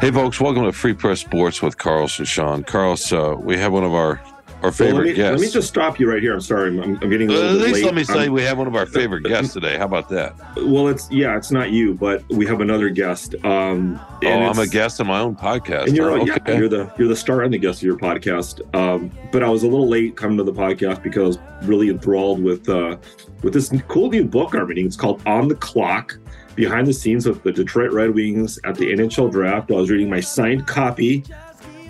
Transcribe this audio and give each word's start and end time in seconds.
Hey, 0.00 0.10
folks, 0.10 0.38
welcome 0.38 0.64
to 0.64 0.72
Free 0.72 0.92
Press 0.92 1.20
Sports 1.20 1.62
with 1.62 1.78
Carl 1.78 2.10
and 2.18 2.28
Sean. 2.28 2.62
Carlos, 2.62 3.10
uh, 3.10 3.34
we 3.38 3.56
have 3.56 3.72
one 3.72 3.84
of 3.84 3.94
our, 3.94 4.20
our 4.64 4.70
Well, 4.70 4.72
favorite 4.72 4.96
let, 4.98 5.04
me, 5.04 5.12
guests. 5.14 5.40
let 5.42 5.46
me 5.46 5.52
just 5.52 5.68
stop 5.68 6.00
you 6.00 6.10
right 6.10 6.22
here. 6.22 6.32
I'm 6.32 6.40
sorry. 6.40 6.68
I'm, 6.68 6.96
I'm 7.02 7.10
getting 7.10 7.28
a 7.28 7.32
little 7.32 7.50
at 7.50 7.56
least 7.56 7.74
late. 7.74 7.84
let 7.84 7.94
me 7.94 8.04
say 8.04 8.20
I'm- 8.20 8.32
we 8.32 8.42
have 8.42 8.56
one 8.58 8.66
of 8.66 8.74
our 8.74 8.86
favorite 8.86 9.24
guests 9.24 9.52
today. 9.52 9.76
How 9.76 9.84
about 9.84 10.08
that? 10.08 10.34
well, 10.56 10.88
it's 10.88 11.10
yeah, 11.10 11.36
it's 11.36 11.50
not 11.50 11.70
you, 11.70 11.94
but 11.94 12.22
we 12.30 12.46
have 12.46 12.60
another 12.60 12.88
guest. 12.88 13.34
Um, 13.44 14.00
Oh, 14.24 14.28
I'm 14.28 14.58
a 14.58 14.66
guest 14.66 15.00
on 15.02 15.06
my 15.08 15.20
own 15.20 15.36
podcast. 15.36 15.88
And 15.88 15.96
you're, 15.96 16.10
Oh, 16.10 16.24
yeah, 16.24 16.36
okay. 16.36 16.56
you're 16.56 16.68
the 16.70 16.90
you're 16.98 17.08
the 17.08 17.16
star 17.16 17.42
and 17.42 17.52
the 17.52 17.58
guest 17.58 17.80
of 17.80 17.82
your 17.82 17.98
podcast. 17.98 18.62
Um, 18.74 19.10
but 19.30 19.42
I 19.42 19.48
was 19.50 19.62
a 19.64 19.68
little 19.68 19.86
late 19.88 20.16
coming 20.16 20.38
to 20.38 20.44
the 20.44 20.52
podcast 20.52 21.02
because 21.02 21.36
I 21.36 21.58
was 21.58 21.66
really 21.68 21.90
enthralled 21.90 22.42
with 22.42 22.66
uh, 22.70 22.96
with 23.42 23.52
this 23.52 23.70
cool 23.88 24.08
new 24.10 24.24
book 24.24 24.54
I'm 24.54 24.66
reading. 24.66 24.86
It's 24.86 24.96
called 24.96 25.20
On 25.26 25.46
the 25.46 25.56
Clock: 25.56 26.16
Behind 26.54 26.86
the 26.86 26.92
Scenes 26.94 27.26
of 27.26 27.42
the 27.42 27.52
Detroit 27.52 27.92
Red 27.92 28.14
Wings 28.14 28.58
at 28.64 28.76
the 28.76 28.86
NHL 28.86 29.30
Draft. 29.30 29.70
I 29.70 29.74
was 29.74 29.90
reading 29.90 30.08
my 30.08 30.20
signed 30.20 30.66
copy 30.66 31.22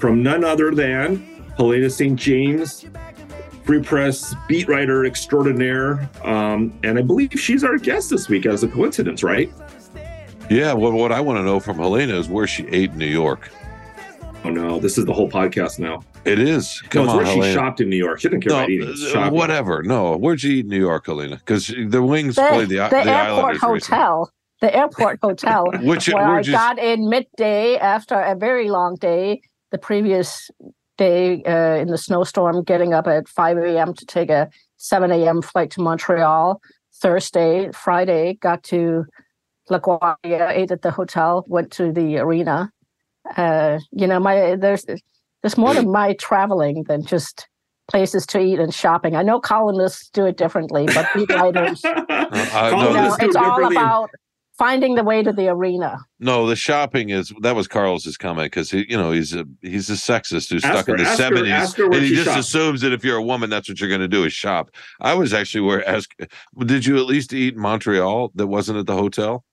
from 0.01 0.23
none 0.25 0.43
other 0.43 0.73
than 0.75 1.25
Helena 1.57 1.89
St. 1.91 2.19
James, 2.19 2.85
Free 3.65 3.83
Press 3.83 4.35
beat 4.49 4.69
writer 4.69 5.05
extraordinaire, 5.07 6.09
um, 6.23 6.79
and 6.83 6.99
I 6.99 7.03
believe 7.03 7.31
she's 7.33 7.65
our 7.65 7.79
guest 7.79 8.11
this 8.11 8.29
week 8.29 8.47
as 8.47 8.63
a 8.63 8.69
coincidence, 8.69 9.23
right? 9.23 9.51
yeah, 10.51 10.73
well, 10.75 10.93
what 10.93 11.11
I 11.13 11.21
want 11.21 11.39
to 11.39 11.43
know 11.43 11.59
from 11.61 11.79
Helena 11.79 12.15
is 12.19 12.29
where 12.29 12.47
she 12.47 12.67
ate 12.69 12.91
in 12.91 12.99
New 12.99 13.07
York. 13.07 13.51
Oh 14.45 14.51
no, 14.51 14.79
this 14.79 14.99
is 14.99 15.07
the 15.07 15.13
whole 15.15 15.31
podcast 15.31 15.79
now. 15.79 16.03
It 16.27 16.39
is. 16.39 16.83
No, 16.85 16.89
Come 16.91 17.03
it's 17.05 17.11
on, 17.13 17.17
where 17.17 17.25
Helena. 17.27 17.45
she 17.47 17.53
shopped 17.55 17.81
in 17.81 17.89
New 17.89 17.97
York. 17.97 18.21
She 18.21 18.29
didn't 18.29 18.43
care 18.43 18.51
No, 18.53 18.59
about 18.59 18.69
eating. 18.71 18.89
It's 18.91 19.09
shopping. 19.11 19.33
whatever. 19.39 19.83
No, 19.83 20.17
where'd 20.19 20.43
you 20.43 20.53
eat 20.57 20.65
in 20.67 20.69
New 20.71 20.79
York, 20.81 21.07
Helena? 21.07 21.37
Because 21.37 21.69
the 21.69 22.03
Wings 22.03 22.35
the, 22.35 22.43
played 22.43 22.69
the, 22.69 22.77
the, 22.77 22.89
the 22.89 22.97
airport 22.99 23.09
Islanders 23.09 23.63
recently. 23.63 23.79
hotel. 23.99 24.31
The 24.61 24.77
airport 24.77 25.19
hotel 25.23 25.67
Which 25.83 26.09
where 26.11 26.23
I 26.25 26.29
where'd 26.33 26.47
got 26.47 26.79
in 26.79 27.09
midday 27.09 27.77
after 27.79 28.17
a 28.21 28.35
very 28.37 28.69
long 28.69 28.97
day. 28.97 29.41
The 29.71 29.79
previous 29.79 30.51
day 30.97 31.43
uh, 31.45 31.77
in 31.77 31.89
the 31.89 31.99
snowstorm, 31.99 32.63
getting 32.63 32.95
up 32.95 33.07
at 33.07 33.29
5 33.29 33.59
a.m. 33.59 33.95
to 33.95 34.07
take 34.07 34.31
a 34.31 34.49
7 34.77 35.11
a.m. 35.11 35.43
flight 35.43 35.71
to 35.73 35.81
Montreal. 35.81 36.61
Thursday, 37.01 37.71
Friday, 37.73 38.35
got 38.41 38.63
to 38.65 39.05
LaGuardia, 39.71 40.51
ate 40.51 40.71
at 40.71 40.83
the 40.83 40.91
hotel, 40.91 41.45
went 41.49 41.73
to 41.73 41.93
the 41.93 42.19
arena. 42.19 42.71
Uh, 43.37 43.81
you 43.91 44.07
know, 44.07 44.21
my 44.21 44.57
there's 44.57 44.85
there's 45.43 45.57
more 45.57 45.75
to 45.75 45.83
my 45.89 46.15
traveling 46.15 46.85
than 46.85 47.05
just 47.05 47.49
places 47.89 48.27
to 48.27 48.41
eat 48.41 48.59
and 48.59 48.73
shopping. 48.73 49.17
I 49.17 49.23
know 49.23 49.41
columnists 49.41 50.09
do 50.11 50.25
it 50.27 50.37
differently, 50.37 50.87
but 50.87 51.07
beat 51.15 51.31
writers, 51.31 51.83
you 51.85 51.91
Uh, 52.09 52.71
no, 52.71 52.71
Columnists 52.71 53.19
do 53.19 53.27
know, 53.27 53.29
it's 53.29 53.37
all 53.37 53.57
differently. 53.57 53.77
about 53.77 54.11
finding 54.59 54.95
the 54.95 55.05
way 55.05 55.23
to 55.23 55.33
the 55.33 55.49
arena. 55.49 55.99
no, 56.19 56.47
the 56.47 56.57
shopping 56.57 57.11
is 57.11 57.33
that 57.41 57.57
was 57.57 57.67
Carlos's 57.67 58.17
comment 58.17 58.47
because 58.47 58.71
he, 58.71 58.87
you 58.89 58.97
know, 58.97 59.11
he's 59.11 59.35
a 59.35 59.45
he's 59.63 59.91
a 59.91 59.95
sexist 59.95 60.51
who's 60.51 60.65
Ask 60.65 60.75
stuck 60.75 60.89
in 60.89 60.97
the 60.97 61.17
seventies, 61.17 61.75
and 61.79 61.95
he 61.95 62.15
just 62.15 62.27
shopped. 62.27 62.39
assumes 62.39 62.81
that 62.83 62.93
if 62.93 63.05
you're 63.05 63.17
a 63.17 63.23
woman, 63.23 63.51
that's 63.51 63.69
what 63.69 63.81
you're 63.81 63.89
going 63.89 64.01
to 64.01 64.09
do 64.09 64.25
is 64.25 64.33
shop. 64.33 64.71
I 65.01 65.15
was 65.15 65.33
actually 65.33 65.63
where 65.63 65.87
ask, 65.89 66.11
did 66.65 66.87
you 66.87 66.97
at 66.99 67.07
least 67.07 67.33
eat 67.33 67.57
Montreal 67.57 68.33
that 68.35 68.47
wasn't 68.47 68.79
at 68.79 68.87
the 68.87 68.97
hotel? 68.97 69.45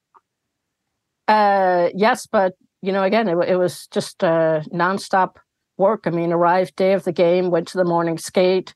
Uh, 1.28 1.90
yes, 1.96 2.28
but 2.28 2.54
you 2.82 2.92
know, 2.92 3.04
again, 3.04 3.28
it, 3.28 3.38
it 3.48 3.56
was 3.56 3.88
just 3.88 4.24
uh, 4.24 4.62
nonstop 4.74 5.36
work. 5.78 6.02
I 6.06 6.10
mean, 6.10 6.32
arrived 6.32 6.76
day 6.76 6.94
of 6.94 7.04
the 7.04 7.12
game, 7.12 7.50
went 7.50 7.68
to 7.70 7.78
the 7.78 7.86
morning 7.86 8.18
skate. 8.18 8.74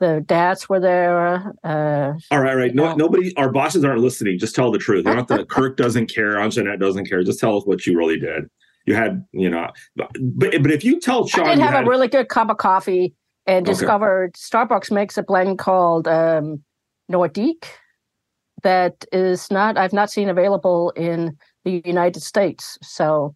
The 0.00 0.22
dads 0.26 0.68
were 0.68 0.78
there. 0.80 1.52
Uh, 1.64 2.12
All 2.30 2.40
right, 2.40 2.50
all 2.50 2.56
right. 2.56 2.74
No, 2.74 2.90
No. 2.90 2.94
nobody. 2.94 3.36
Our 3.36 3.50
bosses 3.50 3.84
aren't 3.84 4.00
listening. 4.00 4.38
Just 4.38 4.54
tell 4.54 4.70
the 4.70 4.78
truth. 4.78 5.04
The 5.04 5.44
Kirk 5.50 5.76
doesn't 5.76 6.06
care. 6.14 6.36
Anjanette 6.36 6.78
doesn't 6.78 7.06
care. 7.08 7.22
Just 7.24 7.40
tell 7.40 7.56
us 7.56 7.64
what 7.66 7.84
you 7.86 7.96
really 7.98 8.18
did. 8.18 8.44
You 8.86 8.94
had, 8.94 9.24
you 9.32 9.50
know, 9.50 9.68
but 9.96 10.10
but 10.62 10.70
if 10.70 10.84
you 10.84 11.00
tell 11.00 11.26
Sean, 11.26 11.46
I 11.48 11.54
did 11.56 11.62
have 11.62 11.74
had- 11.74 11.84
a 11.86 11.90
really 11.90 12.08
good 12.08 12.28
cup 12.28 12.48
of 12.48 12.56
coffee 12.58 13.12
and 13.46 13.66
Okay. 13.66 13.72
discovered 13.72 14.34
Starbucks 14.34 14.90
makes 14.92 15.18
a 15.18 15.22
blend 15.22 15.58
called 15.58 16.06
um, 16.08 16.62
Nordique 17.10 17.64
that 18.62 19.04
is 19.12 19.50
not 19.50 19.76
I've 19.76 19.92
not 19.92 20.10
seen 20.10 20.28
available 20.28 20.90
in 20.96 21.36
the 21.64 21.82
United 21.84 22.22
States. 22.22 22.78
So, 22.82 23.34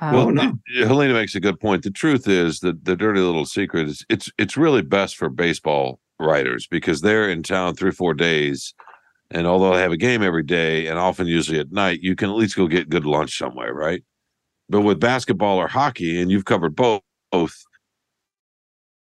um, 0.00 0.14
Well, 0.14 0.30
no. 0.30 0.52
Helena 0.86 1.14
makes 1.14 1.34
a 1.34 1.40
good 1.40 1.60
point. 1.60 1.82
The 1.82 1.90
truth 1.90 2.26
is 2.28 2.60
that 2.60 2.84
the 2.84 2.96
dirty 2.96 3.20
little 3.20 3.46
secret 3.46 3.88
is 3.88 4.04
it's 4.08 4.30
it's 4.38 4.56
really 4.56 4.82
best 4.82 5.16
for 5.16 5.28
baseball 5.28 6.00
writers 6.18 6.66
because 6.66 7.00
they're 7.00 7.30
in 7.30 7.42
town 7.42 7.74
three 7.74 7.90
four 7.90 8.14
days, 8.14 8.74
and 9.30 9.46
although 9.46 9.74
they 9.74 9.82
have 9.82 9.92
a 9.92 9.96
game 9.96 10.22
every 10.22 10.42
day 10.42 10.86
and 10.86 10.98
often 10.98 11.26
usually 11.26 11.60
at 11.60 11.72
night, 11.72 12.00
you 12.02 12.16
can 12.16 12.30
at 12.30 12.36
least 12.36 12.56
go 12.56 12.66
get 12.66 12.88
good 12.88 13.06
lunch 13.06 13.36
somewhere, 13.36 13.74
right? 13.74 14.02
But 14.68 14.82
with 14.82 15.00
basketball 15.00 15.58
or 15.58 15.68
hockey, 15.68 16.20
and 16.20 16.30
you've 16.30 16.44
covered 16.44 16.76
both, 16.76 17.02
both 17.32 17.56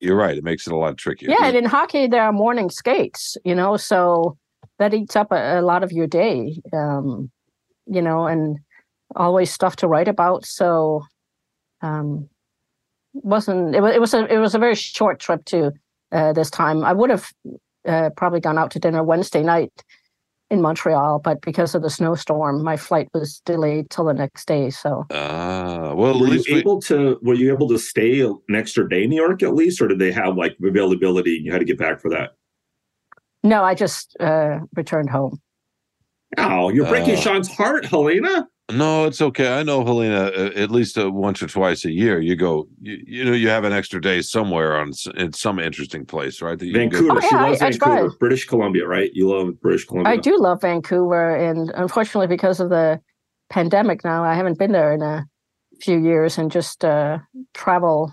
you're 0.00 0.16
right. 0.16 0.36
It 0.36 0.44
makes 0.44 0.66
it 0.66 0.72
a 0.72 0.76
lot 0.76 0.96
trickier. 0.98 1.30
yeah, 1.30 1.46
and 1.46 1.56
in 1.56 1.64
hockey 1.64 2.06
there 2.06 2.22
are 2.22 2.32
morning 2.32 2.70
skates, 2.70 3.36
you 3.44 3.54
know, 3.54 3.76
so 3.76 4.36
that 4.78 4.94
eats 4.94 5.16
up 5.16 5.32
a, 5.32 5.60
a 5.60 5.62
lot 5.62 5.82
of 5.82 5.92
your 5.92 6.06
day, 6.06 6.60
um, 6.72 7.30
you 7.86 8.02
know, 8.02 8.26
and 8.26 8.58
always 9.14 9.50
stuff 9.52 9.76
to 9.76 9.88
write 9.88 10.08
about. 10.08 10.44
So, 10.44 11.04
um, 11.82 12.28
wasn't 13.12 13.74
it 13.74 13.80
was 13.82 13.94
it 13.94 14.00
was 14.00 14.14
a 14.14 14.32
it 14.34 14.38
was 14.38 14.54
a 14.54 14.58
very 14.58 14.74
short 14.74 15.20
trip 15.20 15.44
to 15.46 15.72
Uh, 16.12 16.32
this 16.32 16.50
time 16.50 16.84
I 16.84 16.92
would 16.92 17.10
have 17.10 17.26
uh, 17.88 18.10
probably 18.16 18.40
gone 18.40 18.58
out 18.58 18.70
to 18.72 18.78
dinner 18.78 19.02
Wednesday 19.02 19.42
night 19.42 19.72
in 20.50 20.60
Montreal, 20.62 21.18
but 21.18 21.40
because 21.40 21.74
of 21.74 21.82
the 21.82 21.90
snowstorm, 21.90 22.62
my 22.62 22.76
flight 22.76 23.08
was 23.12 23.42
delayed 23.44 23.90
till 23.90 24.04
the 24.04 24.14
next 24.14 24.46
day. 24.46 24.70
So 24.70 25.04
Ah, 25.10 25.92
well, 25.94 26.20
were 26.20 26.28
you 26.28 26.44
we, 26.48 26.60
able 26.60 26.80
to? 26.82 27.18
Were 27.22 27.34
you 27.34 27.52
able 27.52 27.68
to 27.68 27.78
stay 27.78 28.20
an 28.20 28.54
extra 28.54 28.88
day 28.88 29.02
in 29.04 29.10
New 29.10 29.16
York 29.20 29.42
at 29.42 29.54
least, 29.54 29.80
or 29.82 29.88
did 29.88 29.98
they 29.98 30.12
have 30.12 30.36
like 30.36 30.56
availability? 30.62 31.36
and 31.36 31.44
You 31.46 31.52
had 31.52 31.58
to 31.58 31.64
get 31.64 31.78
back 31.78 32.00
for 32.00 32.10
that. 32.10 32.30
no, 33.42 33.64
I 33.64 33.74
just 33.74 34.16
uh, 34.20 34.60
returned 34.76 35.10
home. 35.10 35.40
Oh, 36.38 36.68
you're 36.70 36.88
breaking 36.88 37.16
Uh, 37.16 37.20
Sean's 37.20 37.48
heart, 37.48 37.84
Helena. 37.84 38.46
No, 38.72 39.04
it's 39.04 39.20
okay. 39.20 39.52
I 39.58 39.62
know 39.62 39.84
Helena. 39.84 40.24
Uh, 40.24 40.50
at 40.56 40.72
least 40.72 40.98
uh, 40.98 41.08
once 41.10 41.40
or 41.40 41.46
twice 41.46 41.84
a 41.84 41.90
year, 41.92 42.20
you 42.20 42.34
go. 42.34 42.66
You, 42.80 42.98
you 43.06 43.24
know, 43.24 43.32
you 43.32 43.48
have 43.48 43.62
an 43.62 43.72
extra 43.72 44.00
day 44.00 44.22
somewhere 44.22 44.76
on 44.76 44.90
in 45.16 45.32
some 45.32 45.60
interesting 45.60 46.04
place, 46.04 46.42
right? 46.42 46.58
That 46.58 46.66
you 46.66 46.72
Vancouver. 46.72 47.18
Oh, 47.18 47.20
she 47.20 47.34
loves 47.36 47.62
I- 47.62 47.66
I 47.66 47.70
Vancouver, 47.70 48.08
tried. 48.08 48.18
British 48.18 48.46
Columbia, 48.46 48.86
right? 48.88 49.10
You 49.14 49.28
love 49.28 49.60
British 49.60 49.84
Columbia. 49.86 50.12
I 50.12 50.16
do 50.16 50.36
love 50.38 50.62
Vancouver, 50.62 51.36
and 51.36 51.70
unfortunately, 51.76 52.26
because 52.26 52.58
of 52.58 52.70
the 52.70 53.00
pandemic 53.50 54.02
now, 54.04 54.24
I 54.24 54.34
haven't 54.34 54.58
been 54.58 54.72
there 54.72 54.92
in 54.92 55.00
a 55.02 55.24
few 55.80 55.98
years, 56.02 56.36
and 56.36 56.50
just 56.50 56.84
uh, 56.84 57.18
travel, 57.54 58.12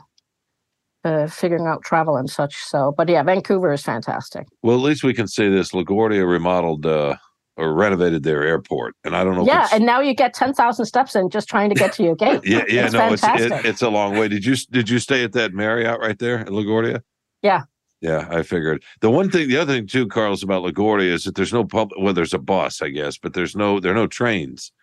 uh, 1.04 1.26
figuring 1.26 1.66
out 1.66 1.82
travel 1.84 2.16
and 2.16 2.30
such. 2.30 2.58
So, 2.58 2.94
but 2.96 3.10
yeah, 3.10 3.24
Vancouver 3.24 3.74
is 3.74 3.82
fantastic. 3.82 4.46
Well, 4.62 4.76
at 4.76 4.84
least 4.84 5.04
we 5.04 5.16
can 5.16 5.28
say 5.28 5.50
this: 5.50 5.72
LaGuardia 5.72 6.30
remodeled 6.30 6.86
uh, 6.86 7.16
or 7.56 7.74
renovated 7.74 8.24
their 8.24 8.44
airport, 8.44 8.96
and 9.04 9.16
I 9.16 9.24
don't 9.24 9.36
know. 9.36 9.46
Yeah, 9.46 9.68
and 9.72 9.86
now 9.86 10.00
you 10.00 10.14
get 10.14 10.34
ten 10.34 10.54
thousand 10.54 10.86
steps 10.86 11.16
in 11.16 11.30
just 11.30 11.48
trying 11.48 11.70
to 11.70 11.76
get 11.76 11.94
to 11.94 12.04
your 12.04 12.16
gate. 12.16 12.42
yeah, 12.46 12.64
yeah. 12.68 12.86
it's 12.86 12.94
no, 12.94 13.14
it's 13.14 13.24
it, 13.24 13.66
it's 13.66 13.82
a 13.82 13.90
long 13.90 14.18
way. 14.18 14.28
Did 14.28 14.46
you 14.46 14.56
did 14.72 14.90
you 14.90 15.00
stay 15.00 15.24
at 15.24 15.34
that 15.34 15.54
Marriott 15.54 16.00
right 16.00 16.18
there 16.18 16.40
in 16.40 16.48
LaGuardia? 16.48 17.02
Yeah. 17.42 17.64
Yeah, 18.02 18.28
I 18.30 18.44
figured. 18.44 18.84
The 19.00 19.10
one 19.10 19.30
thing, 19.30 19.48
the 19.48 19.56
other 19.56 19.74
thing 19.74 19.88
too, 19.88 20.08
Carlos, 20.08 20.44
about 20.44 20.66
LaGuardia 20.66 21.14
is 21.14 21.24
that 21.24 21.36
there's 21.36 21.54
no 21.54 21.64
pub. 21.64 21.92
Well, 21.98 22.14
there's 22.14 22.34
a 22.34 22.40
bus, 22.40 22.82
I 22.82 22.90
guess, 22.90 23.18
but 23.18 23.34
there's 23.34 23.56
no 23.56 23.80
there 23.80 23.94
are 23.94 23.96
no 23.96 24.08
trains. 24.08 24.74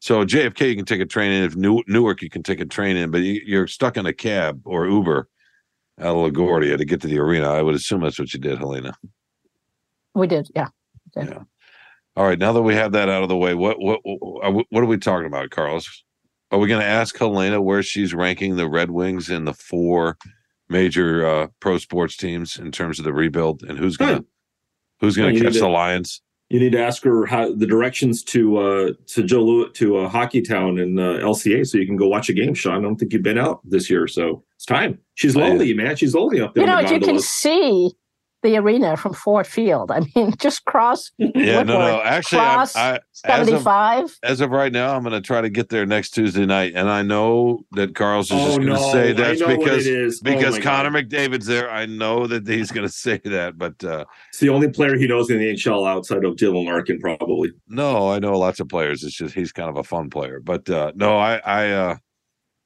So 0.00 0.24
JFK, 0.24 0.70
you 0.70 0.76
can 0.76 0.86
take 0.86 1.00
a 1.00 1.06
train 1.06 1.30
in. 1.30 1.44
If 1.44 1.54
New, 1.54 1.82
Newark, 1.86 2.22
you 2.22 2.30
can 2.30 2.42
take 2.42 2.60
a 2.60 2.64
train 2.64 2.96
in, 2.96 3.10
but 3.10 3.20
you, 3.20 3.42
you're 3.44 3.66
stuck 3.66 3.96
in 3.96 4.06
a 4.06 4.12
cab 4.12 4.62
or 4.64 4.86
Uber 4.86 5.28
out 6.00 6.16
of 6.16 6.32
LaGuardia 6.32 6.78
to 6.78 6.84
get 6.84 7.00
to 7.02 7.06
the 7.06 7.18
arena. 7.18 7.50
I 7.50 7.62
would 7.62 7.74
assume 7.74 8.00
that's 8.00 8.18
what 8.18 8.32
you 8.32 8.40
did, 8.40 8.58
Helena. 8.58 8.94
we 10.14 10.26
did, 10.26 10.48
yeah. 10.56 10.68
All 12.16 12.24
right, 12.26 12.38
now 12.38 12.52
that 12.52 12.62
we 12.62 12.74
have 12.74 12.92
that 12.92 13.08
out 13.08 13.22
of 13.22 13.28
the 13.28 13.36
way, 13.36 13.54
what 13.54 13.80
what 13.80 14.00
what 14.04 14.66
what 14.68 14.82
are 14.82 14.86
we 14.86 14.98
talking 14.98 15.26
about, 15.26 15.50
Carlos? 15.50 16.04
Are 16.50 16.58
we 16.58 16.68
going 16.68 16.82
to 16.82 16.86
ask 16.86 17.16
Helena 17.16 17.62
where 17.62 17.82
she's 17.82 18.12
ranking 18.12 18.56
the 18.56 18.68
Red 18.68 18.90
Wings 18.90 19.30
in 19.30 19.46
the 19.46 19.54
four 19.54 20.18
major 20.68 21.26
uh, 21.26 21.46
pro 21.60 21.78
sports 21.78 22.16
teams 22.16 22.58
in 22.58 22.70
terms 22.70 22.98
of 22.98 23.06
the 23.06 23.12
rebuild, 23.14 23.62
and 23.62 23.78
who's 23.78 23.96
going 23.96 24.18
to 24.18 24.24
who's 25.00 25.16
going 25.16 25.32
No, 25.32 25.38
to 25.38 25.44
catch 25.46 25.58
the 25.58 25.68
Lions? 25.68 26.20
You 26.50 26.60
need 26.60 26.72
to 26.72 26.84
ask 26.84 27.02
her 27.04 27.24
how 27.24 27.50
the 27.54 27.64
directions 27.66 28.22
to 28.24 28.58
uh 28.58 28.92
to 29.06 29.22
Joe 29.22 29.42
Lew- 29.42 29.70
to 29.72 29.96
uh, 29.96 30.08
Hockey 30.10 30.42
Town 30.42 30.78
in 30.78 30.98
uh, 30.98 31.14
LCA 31.22 31.66
so 31.66 31.78
you 31.78 31.86
can 31.86 31.96
go 31.96 32.08
watch 32.08 32.28
a 32.28 32.34
game, 32.34 32.52
Sean. 32.52 32.76
I 32.76 32.82
don't 32.82 32.96
think 32.96 33.14
you've 33.14 33.22
been 33.22 33.38
out 33.38 33.60
this 33.64 33.88
year, 33.88 34.06
so 34.06 34.44
it's 34.56 34.66
time. 34.66 34.98
She's 35.14 35.34
Oh, 35.34 35.40
yeah. 35.40 35.46
lonely, 35.48 35.72
man. 35.72 35.96
She's 35.96 36.14
lonely 36.14 36.42
up 36.42 36.52
there. 36.54 36.64
You 36.64 36.70
know, 36.70 36.82
the 36.86 36.92
you 36.92 37.00
can 37.00 37.18
see 37.20 37.90
the 38.42 38.56
arena 38.56 38.96
from 38.96 39.14
Ford 39.14 39.46
Field. 39.46 39.90
I 39.90 40.00
mean, 40.14 40.34
just 40.38 40.64
cross 40.64 41.10
Yeah, 41.18 41.62
no, 41.62 41.78
no. 41.78 41.78
Woodward, 41.78 42.06
Actually, 42.06 42.40
I'm, 42.40 42.54
cross 42.54 42.76
I, 42.76 43.00
as 43.24 43.48
of, 43.48 43.62
75. 43.62 44.18
as 44.24 44.40
of 44.40 44.50
right 44.50 44.72
now, 44.72 44.94
I'm 44.94 45.02
going 45.02 45.12
to 45.12 45.20
try 45.20 45.40
to 45.40 45.48
get 45.50 45.68
there 45.68 45.86
next 45.86 46.10
Tuesday 46.10 46.44
night, 46.46 46.72
and 46.74 46.90
I 46.90 47.02
know 47.02 47.64
that 47.72 47.94
Carl's 47.94 48.26
is 48.26 48.32
Oh 48.32 48.46
just 48.46 48.58
going 48.58 48.68
to 48.68 48.74
no! 48.74 48.92
say 48.92 49.10
I 49.10 49.12
that's 49.12 49.40
know 49.40 49.56
because 49.56 49.86
it 49.86 49.94
is. 49.94 50.20
Oh, 50.24 50.30
because 50.30 50.58
Connor 50.58 50.90
God. 50.90 51.08
McDavid's 51.08 51.46
there. 51.46 51.70
I 51.70 51.86
know 51.86 52.26
that 52.26 52.46
he's 52.46 52.70
going 52.72 52.86
to 52.86 52.92
say 52.92 53.20
that, 53.24 53.56
but 53.58 53.82
uh, 53.84 54.04
It's 54.30 54.40
the 54.40 54.48
only 54.48 54.68
player 54.68 54.96
he 54.96 55.06
knows 55.06 55.30
in 55.30 55.38
the 55.38 55.46
NHL 55.54 55.88
outside 55.88 56.24
of 56.24 56.36
Dylan 56.36 56.66
Larkin, 56.66 56.98
probably. 57.00 57.50
no, 57.68 58.10
I 58.10 58.18
know 58.18 58.38
lots 58.38 58.60
of 58.60 58.68
players. 58.68 59.02
It's 59.04 59.16
just 59.16 59.34
he's 59.34 59.52
kind 59.52 59.68
of 59.70 59.76
a 59.76 59.84
fun 59.84 60.10
player. 60.10 60.40
But 60.40 60.68
uh, 60.68 60.92
no, 60.94 61.16
I, 61.16 61.36
I, 61.44 61.70
uh, 61.70 61.96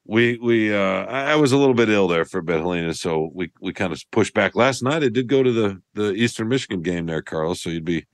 we, 0.09 0.39
we, 0.39 0.75
uh, 0.75 1.05
I 1.07 1.33
I 1.33 1.35
was 1.37 1.53
a 1.53 1.57
little 1.57 1.75
bit 1.75 1.89
ill 1.89 2.09
there 2.09 2.25
for 2.25 2.39
a 2.39 2.43
bit, 2.43 2.59
Helena. 2.61 2.95
So 2.95 3.31
we, 3.35 3.51
we 3.61 3.73
kind 3.73 3.93
of 3.93 4.03
pushed 4.13 4.35
back 4.35 4.55
last 4.55 4.83
night. 4.83 5.03
I 5.03 5.09
did 5.09 5.27
go 5.29 5.43
to 5.43 5.53
the 5.53 5.83
the 5.95 6.13
Eastern 6.13 6.49
Michigan 6.49 6.83
game 6.83 7.07
there, 7.07 7.23
Carlos. 7.23 7.61
So 7.63 7.71
you'd 7.71 7.85
be, 7.85 7.95
you'd 7.95 8.01
be 8.03 8.07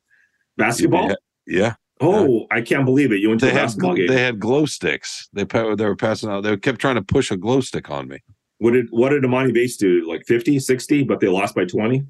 Basketball. 0.56 1.15
yeah. 1.47 1.75
Oh, 2.00 2.47
I 2.50 2.62
can't 2.62 2.85
believe 2.85 3.12
it! 3.12 3.19
You 3.21 3.29
went 3.29 3.41
to 3.41 3.47
They 3.47 3.53
a 3.53 3.55
had 3.55 3.62
basketball 3.67 3.94
game. 3.94 4.09
they 4.09 4.21
had 4.23 4.41
glow 4.41 4.67
sticks. 4.67 5.29
They 5.33 5.44
they 5.44 5.85
were 5.85 5.94
passing 5.97 6.31
out. 6.31 6.43
They 6.43 6.56
kept 6.56 6.81
trying 6.81 6.97
to 6.97 7.03
push 7.03 7.31
a 7.31 7.37
glow 7.37 7.61
stick 7.61 7.91
on 7.91 8.09
me. 8.09 8.19
What 8.59 8.73
did 8.73 8.87
what 8.91 9.11
did 9.11 9.23
Emoni 9.23 9.55
Bates 9.55 9.77
do? 9.77 10.09
Like 10.09 10.25
50, 10.27 10.59
60, 10.59 11.05
but 11.05 11.21
they 11.21 11.29
lost 11.29 11.55
by 11.55 11.65
20? 11.65 12.05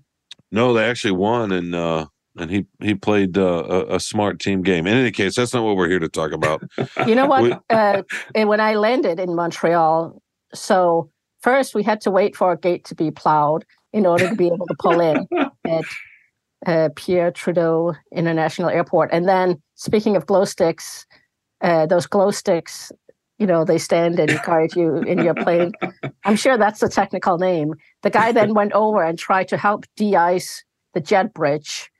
No, 0.51 0.73
they 0.73 0.85
actually 0.85 1.13
won, 1.13 1.53
and 1.53 1.75
uh, 1.75 2.07
and 2.39 2.51
he 2.51 2.67
he 2.81 2.95
played 2.95 3.37
uh, 3.37 3.65
a, 3.69 3.97
a 3.97 4.01
smart 4.01 4.41
team 4.41 4.63
game. 4.63 4.87
In 4.87 4.97
any 4.97 5.11
case, 5.11 5.35
that's 5.35 5.53
not 5.53 5.65
what 5.65 5.77
we're 5.77 5.89
here 5.89 5.99
to 5.99 6.09
talk 6.09 6.33
about. 6.33 6.63
You 7.07 7.15
know 7.15 7.27
what? 7.27 7.63
uh, 7.71 8.03
and 8.35 8.49
when 8.49 8.61
I 8.61 8.75
landed 8.75 9.19
in 9.19 9.35
Montreal, 9.35 10.21
so 10.55 11.11
first 11.41 11.75
we 11.75 11.83
had 11.83 12.01
to 12.03 12.11
wait 12.11 12.37
for 12.37 12.53
a 12.53 12.59
gate 12.59 12.85
to 12.87 12.95
be 12.95 13.11
plowed 13.11 13.65
in 13.93 14.07
order 14.07 14.29
to 14.29 14.35
be 14.35 14.47
able 14.47 14.67
to 14.67 14.75
pull 14.79 15.01
in 15.01 15.27
at 15.67 15.85
uh, 16.67 16.89
Pierre 16.97 17.31
Trudeau 17.31 17.95
International 18.13 18.69
Airport. 18.69 19.11
And 19.13 19.29
then, 19.29 19.61
speaking 19.75 20.17
of 20.17 20.27
glow 20.27 20.45
sticks, 20.45 21.07
uh, 21.61 21.87
those 21.87 22.07
glow 22.07 22.31
sticks, 22.31 22.93
you 23.39 23.47
know, 23.47 23.65
they 23.65 23.79
stand 23.79 24.19
and 24.19 24.41
guide 24.45 24.75
you 24.77 24.99
in 24.99 25.19
your 25.19 25.35
plane. 25.35 25.73
I'm 26.25 26.37
sure 26.37 26.57
that's 26.57 26.81
the 26.81 26.89
technical 26.89 27.39
name. 27.39 27.75
The 28.03 28.11
guy 28.11 28.33
then 28.33 28.55
went 28.55 28.73
over 28.73 29.03
and 29.03 29.19
tried 29.19 29.49
to 29.49 29.57
help 29.57 29.85
de-ice 29.97 30.65
the 30.95 31.01
jet 31.01 31.35
bridge. 31.35 31.91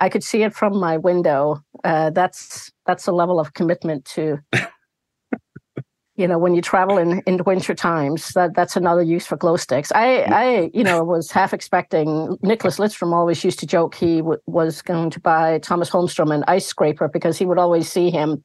I 0.00 0.08
could 0.08 0.24
see 0.24 0.42
it 0.42 0.54
from 0.54 0.78
my 0.78 0.96
window. 0.96 1.62
Uh, 1.84 2.10
that's 2.10 2.72
that's 2.86 3.06
a 3.06 3.12
level 3.12 3.38
of 3.38 3.54
commitment 3.54 4.04
to 4.06 4.38
you 6.16 6.26
know 6.26 6.38
when 6.38 6.54
you 6.54 6.62
travel 6.62 6.98
in 6.98 7.20
in 7.26 7.42
winter 7.44 7.74
times 7.74 8.28
that 8.30 8.54
that's 8.54 8.76
another 8.76 9.02
use 9.02 9.26
for 9.26 9.36
glow 9.36 9.56
sticks. 9.56 9.92
I 9.92 10.22
i 10.44 10.70
you 10.74 10.84
know 10.84 11.04
was 11.04 11.30
half 11.30 11.54
expecting 11.54 12.36
nicklas 12.42 12.78
lidstrom 12.78 13.12
always 13.12 13.44
used 13.44 13.58
to 13.60 13.66
joke 13.66 13.94
he 13.94 14.18
w- 14.18 14.40
was 14.46 14.82
going 14.82 15.10
to 15.10 15.20
buy 15.20 15.58
tomas 15.58 15.90
holmstrom 15.90 16.34
an 16.34 16.44
ice 16.48 16.66
scraper 16.66 17.08
because 17.08 17.38
he 17.38 17.46
would 17.46 17.58
always 17.58 17.90
see 17.90 18.10
him 18.10 18.44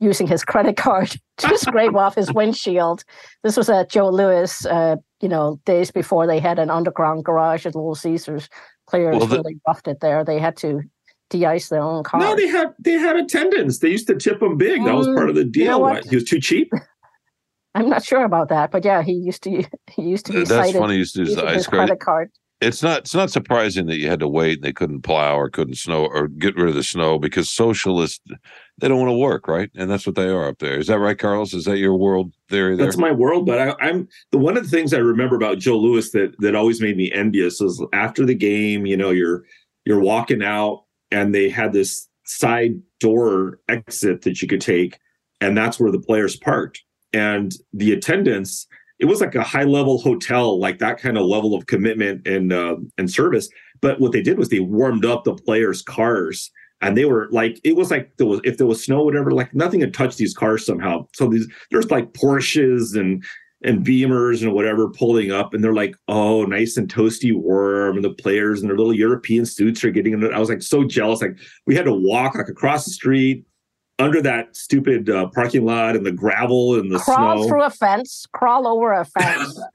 using 0.00 0.26
his 0.26 0.44
credit 0.44 0.76
card 0.84 1.14
to 1.38 1.58
scrape 1.58 1.94
off 1.94 2.16
his 2.16 2.32
windshield. 2.32 3.04
This 3.42 3.56
was 3.56 3.68
at 3.68 3.90
joe 3.90 4.08
louis 4.10 4.66
uh, 4.66 4.96
you 5.20 5.28
know 5.28 5.60
days 5.64 5.90
before 5.90 6.26
they 6.26 6.38
had 6.38 6.58
an 6.58 6.70
underground 6.70 7.24
garage 7.24 7.66
at 7.66 7.74
little 7.74 7.94
caesars 7.94 8.48
players 8.92 9.16
Well, 9.16 9.26
the- 9.26 9.36
really 9.38 9.58
roughed 9.66 9.88
it 9.88 10.00
there 10.00 10.22
they 10.22 10.38
had 10.38 10.56
to 10.58 10.82
de-ice 11.30 11.70
their 11.70 11.80
own 11.80 12.02
car 12.04 12.20
No, 12.20 12.36
they 12.36 12.46
had 12.46 12.74
they 12.78 12.92
had 12.92 13.16
attendance. 13.16 13.78
They 13.78 13.88
used 13.88 14.06
to 14.08 14.14
tip 14.16 14.42
him 14.42 14.58
big. 14.58 14.84
That 14.84 14.94
was 14.94 15.06
Mm, 15.08 15.14
part 15.14 15.30
of 15.30 15.34
the 15.34 15.44
deal. 15.44 15.70
know 15.72 15.78
what? 15.78 16.04
He 16.04 16.14
was 16.14 16.24
too 16.24 16.40
cheap. 16.40 16.70
i'm 17.74 17.88
not 17.88 18.04
sure 18.04 18.22
about 18.24 18.50
that 18.50 18.70
but 18.70 18.84
yeah 18.84 19.00
he 19.02 19.12
used 19.14 19.42
to 19.44 19.64
he 19.96 20.02
used 20.02 20.26
to 20.26 20.32
be 20.32 20.38
That's 20.44 20.50
cited 20.50 20.78
funny. 20.78 20.92
You 20.94 20.98
used 20.98 21.14
to 21.14 21.22
use 21.22 21.36
the 21.36 21.46
ice 21.46 21.66
credit. 21.66 21.86
credit 21.88 22.00
card. 22.00 22.30
It's 22.62 22.82
not. 22.82 23.00
It's 23.00 23.14
not 23.14 23.30
surprising 23.30 23.86
that 23.86 23.98
you 23.98 24.08
had 24.08 24.20
to 24.20 24.28
wait 24.28 24.58
and 24.58 24.62
they 24.62 24.72
couldn't 24.72 25.02
plow 25.02 25.36
or 25.36 25.50
couldn't 25.50 25.74
snow 25.74 26.06
or 26.06 26.28
get 26.28 26.56
rid 26.56 26.68
of 26.68 26.74
the 26.74 26.84
snow 26.84 27.18
because 27.18 27.50
socialists 27.50 28.20
they 28.78 28.88
don't 28.88 28.98
want 28.98 29.10
to 29.10 29.16
work, 29.16 29.48
right? 29.48 29.70
And 29.74 29.90
that's 29.90 30.06
what 30.06 30.14
they 30.14 30.28
are 30.28 30.46
up 30.46 30.58
there. 30.58 30.78
Is 30.78 30.86
that 30.86 30.98
right, 30.98 31.18
Carlos? 31.18 31.54
Is 31.54 31.64
that 31.64 31.78
your 31.78 31.96
world 31.96 32.32
theory 32.48 32.76
there? 32.76 32.86
That's 32.86 32.96
my 32.96 33.10
world. 33.10 33.46
But 33.46 33.58
I, 33.58 33.74
I'm 33.80 34.08
the 34.30 34.38
one 34.38 34.56
of 34.56 34.62
the 34.62 34.70
things 34.70 34.94
I 34.94 34.98
remember 34.98 35.34
about 35.34 35.58
Joe 35.58 35.76
Louis 35.76 36.08
that 36.12 36.34
that 36.38 36.54
always 36.54 36.80
made 36.80 36.96
me 36.96 37.10
envious 37.12 37.60
was 37.60 37.84
after 37.92 38.24
the 38.24 38.34
game. 38.34 38.86
You 38.86 38.96
know, 38.96 39.10
you're 39.10 39.44
you're 39.84 40.00
walking 40.00 40.42
out 40.42 40.84
and 41.10 41.34
they 41.34 41.48
had 41.48 41.72
this 41.72 42.08
side 42.24 42.80
door 43.00 43.58
exit 43.68 44.22
that 44.22 44.40
you 44.40 44.46
could 44.46 44.60
take, 44.60 44.98
and 45.40 45.56
that's 45.56 45.80
where 45.80 45.92
the 45.92 46.00
players 46.00 46.36
parked. 46.36 46.82
And 47.12 47.52
the 47.72 47.92
attendance, 47.92 48.66
it 49.02 49.06
was 49.06 49.20
like 49.20 49.34
a 49.34 49.42
high 49.42 49.64
level 49.64 49.98
hotel, 49.98 50.60
like 50.60 50.78
that 50.78 50.96
kind 50.96 51.18
of 51.18 51.26
level 51.26 51.54
of 51.54 51.66
commitment 51.66 52.26
and 52.26 52.52
uh, 52.52 52.76
and 52.96 53.10
service. 53.10 53.48
But 53.80 54.00
what 54.00 54.12
they 54.12 54.22
did 54.22 54.38
was 54.38 54.48
they 54.48 54.60
warmed 54.60 55.04
up 55.04 55.24
the 55.24 55.34
players' 55.34 55.82
cars 55.82 56.52
and 56.80 56.96
they 56.96 57.04
were 57.04 57.28
like 57.32 57.58
it 57.64 57.74
was 57.74 57.90
like 57.90 58.16
there 58.18 58.28
was 58.28 58.40
if 58.44 58.58
there 58.58 58.66
was 58.66 58.84
snow 58.84 59.02
whatever 59.02 59.32
like 59.32 59.52
nothing 59.54 59.80
had 59.80 59.92
touched 59.92 60.18
these 60.18 60.34
cars 60.34 60.64
somehow. 60.64 61.08
So 61.14 61.26
these 61.26 61.48
there's 61.72 61.90
like 61.90 62.12
porsches 62.12 62.96
and 62.98 63.24
and 63.64 63.84
beamers 63.84 64.42
and 64.42 64.52
whatever 64.52 64.88
pulling 64.88 65.32
up 65.32 65.52
and 65.52 65.64
they're 65.64 65.74
like 65.74 65.96
oh 66.06 66.44
nice 66.44 66.76
and 66.76 66.92
toasty 66.92 67.34
warm 67.34 67.96
and 67.96 68.04
the 68.04 68.14
players 68.14 68.60
and 68.60 68.70
their 68.70 68.76
little 68.76 68.94
european 68.94 69.46
suits 69.46 69.82
are 69.82 69.90
getting 69.90 70.12
in. 70.12 70.32
I 70.32 70.38
was 70.38 70.48
like 70.48 70.62
so 70.62 70.84
jealous. 70.84 71.22
Like 71.22 71.38
we 71.66 71.74
had 71.74 71.86
to 71.86 71.92
walk 71.92 72.36
like 72.36 72.48
across 72.48 72.84
the 72.84 72.92
street 72.92 73.44
under 73.98 74.22
that 74.22 74.56
stupid 74.56 75.08
uh, 75.08 75.28
parking 75.28 75.64
lot 75.64 75.96
and 75.96 76.04
the 76.04 76.12
gravel 76.12 76.78
and 76.78 76.90
the 76.90 76.98
crawl 76.98 77.38
snow 77.38 77.48
through 77.48 77.62
a 77.62 77.70
fence, 77.70 78.26
crawl 78.32 78.66
over 78.66 78.92
a 78.92 79.04
fence. 79.04 79.60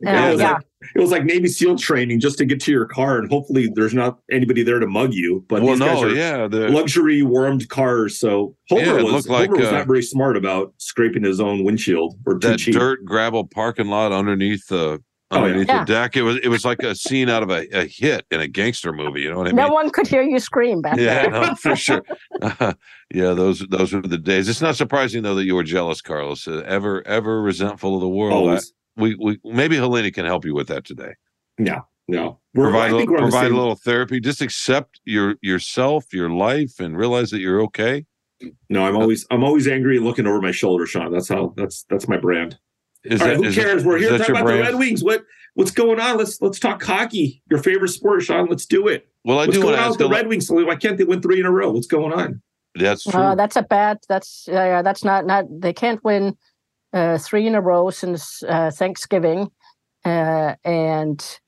Yeah, 0.00 0.28
it, 0.28 0.32
was 0.32 0.40
yeah. 0.40 0.52
like, 0.52 0.62
it 0.96 1.00
was 1.00 1.10
like 1.10 1.24
Navy 1.24 1.48
SEAL 1.48 1.78
training 1.78 2.20
just 2.20 2.36
to 2.38 2.44
get 2.44 2.60
to 2.62 2.72
your 2.72 2.84
car, 2.84 3.18
and 3.18 3.30
hopefully 3.30 3.70
there's 3.74 3.94
not 3.94 4.18
anybody 4.30 4.62
there 4.62 4.78
to 4.78 4.86
mug 4.86 5.14
you. 5.14 5.44
But 5.48 5.62
well, 5.62 5.72
these 5.72 5.80
guys 5.80 6.02
no, 6.02 6.08
are 6.08 6.12
yeah. 6.12 6.46
The, 6.46 6.68
luxury 6.68 7.22
warmed 7.22 7.68
cars. 7.70 8.18
So 8.18 8.54
Homer 8.68 8.82
Yeah, 8.82 9.02
was 9.02 9.12
looked 9.12 9.28
like, 9.28 9.48
Homer 9.48 9.60
was 9.62 9.68
uh, 9.68 9.78
not 9.78 9.86
very 9.86 10.02
smart 10.02 10.36
about 10.36 10.74
scraping 10.78 11.22
his 11.24 11.40
own 11.40 11.64
windshield 11.64 12.16
or 12.26 12.38
too 12.38 12.48
that 12.48 12.58
cheap. 12.58 12.74
dirt 12.74 13.04
gravel 13.04 13.46
parking 13.46 13.86
lot 13.86 14.12
underneath 14.12 14.66
the 14.68 14.90
yeah. 14.92 14.96
Underneath 15.34 15.68
Yeah. 15.68 15.80
the 15.80 15.92
deck. 15.92 16.16
It 16.16 16.22
was 16.22 16.38
it 16.42 16.48
was 16.48 16.64
like 16.64 16.82
a 16.82 16.94
scene 16.94 17.28
out 17.28 17.42
of 17.42 17.50
a, 17.50 17.66
a 17.76 17.86
hit 17.86 18.26
in 18.30 18.40
a 18.40 18.48
gangster 18.48 18.92
movie. 18.92 19.22
You 19.22 19.30
know 19.30 19.38
what 19.38 19.46
I 19.48 19.50
mean? 19.50 19.56
No 19.56 19.68
one 19.68 19.90
could 19.90 20.06
hear 20.06 20.22
you 20.22 20.38
scream 20.38 20.80
back 20.80 20.96
yeah, 20.96 21.22
there. 21.22 21.30
no, 21.30 21.54
for 21.54 21.76
sure. 21.76 22.02
yeah, 22.42 22.74
those 23.32 23.60
those 23.70 23.92
were 23.92 24.02
the 24.02 24.18
days. 24.18 24.48
It's 24.48 24.62
not 24.62 24.76
surprising 24.76 25.22
though 25.22 25.34
that 25.34 25.44
you 25.44 25.54
were 25.54 25.64
jealous, 25.64 26.00
Carlos. 26.00 26.46
Uh, 26.46 26.62
ever 26.66 27.06
ever 27.06 27.42
resentful 27.42 27.94
of 27.94 28.00
the 28.00 28.08
world. 28.08 28.50
I- 28.50 28.60
we 28.96 29.16
we 29.16 29.40
maybe 29.44 29.76
Helena 29.76 30.10
can 30.10 30.24
help 30.24 30.44
you 30.44 30.54
with 30.54 30.68
that 30.68 30.84
today. 30.84 31.14
Yeah. 31.58 31.80
No, 32.06 32.38
we're, 32.52 32.64
provide 32.64 32.90
I 32.92 32.94
a, 32.94 32.98
think 32.98 33.10
we're 33.10 33.16
on 33.16 33.24
the 33.24 33.30
provide 33.30 33.50
a 33.50 33.56
little 33.56 33.76
therapy. 33.76 34.20
Just 34.20 34.42
accept 34.42 35.00
your 35.04 35.36
yourself, 35.40 36.12
your 36.12 36.28
life, 36.28 36.78
and 36.78 36.98
realize 36.98 37.30
that 37.30 37.38
you're 37.38 37.62
okay. 37.62 38.04
No, 38.68 38.84
I'm 38.84 38.94
always 38.94 39.26
I'm 39.30 39.42
always 39.42 39.66
angry 39.66 39.96
and 39.96 40.04
looking 40.04 40.26
over 40.26 40.40
my 40.42 40.50
shoulder, 40.50 40.84
Sean. 40.84 41.10
That's 41.10 41.28
how 41.28 41.54
that's 41.56 41.84
that's 41.88 42.06
my 42.06 42.18
brand. 42.18 42.58
Is 43.04 43.20
All 43.20 43.28
right, 43.28 43.34
that- 43.34 43.42
who 43.42 43.48
is 43.48 43.56
it- 43.56 43.60
cares? 43.60 43.84
We're 43.84 43.98
here 43.98 44.10
to 44.10 44.18
talk 44.18 44.28
your 44.28 44.36
about 44.38 44.46
the? 44.46 44.60
Red 44.60 44.74
Wings. 44.76 45.04
What 45.04 45.24
what's 45.54 45.70
going 45.70 46.00
on? 46.00 46.16
Let's 46.16 46.40
let's 46.40 46.58
talk 46.58 46.82
hockey. 46.82 47.42
Your 47.50 47.62
favorite 47.62 47.88
sport, 47.90 48.22
Sean. 48.22 48.46
Let's 48.46 48.66
do 48.66 48.88
it. 48.88 49.06
Well, 49.24 49.38
I 49.38 49.46
what's 49.46 49.56
do 49.56 49.62
going 49.62 49.78
on 49.78 49.90
with 49.90 49.98
the 49.98 50.08
Red 50.08 50.26
Wings? 50.28 50.50
Why 50.50 50.76
can't 50.76 50.96
they 50.98 51.04
win 51.04 51.20
three 51.22 51.40
in 51.40 51.46
a 51.46 51.50
row? 51.50 51.70
What's 51.70 51.86
going 51.86 52.12
on? 52.12 52.42
That's 52.74 53.04
true. 53.04 53.20
Uh, 53.20 53.34
that's 53.34 53.56
a 53.56 53.62
bad. 53.62 53.98
That's 54.08 54.48
uh, 54.48 54.52
yeah, 54.52 54.82
that's 54.82 55.04
not 55.04 55.26
not. 55.26 55.44
They 55.50 55.72
can't 55.72 56.02
win 56.02 56.36
uh, 56.92 57.18
three 57.18 57.46
in 57.46 57.54
a 57.54 57.60
row 57.60 57.90
since 57.90 58.42
uh, 58.48 58.70
Thanksgiving, 58.70 59.50
uh, 60.04 60.54
and 60.64 61.38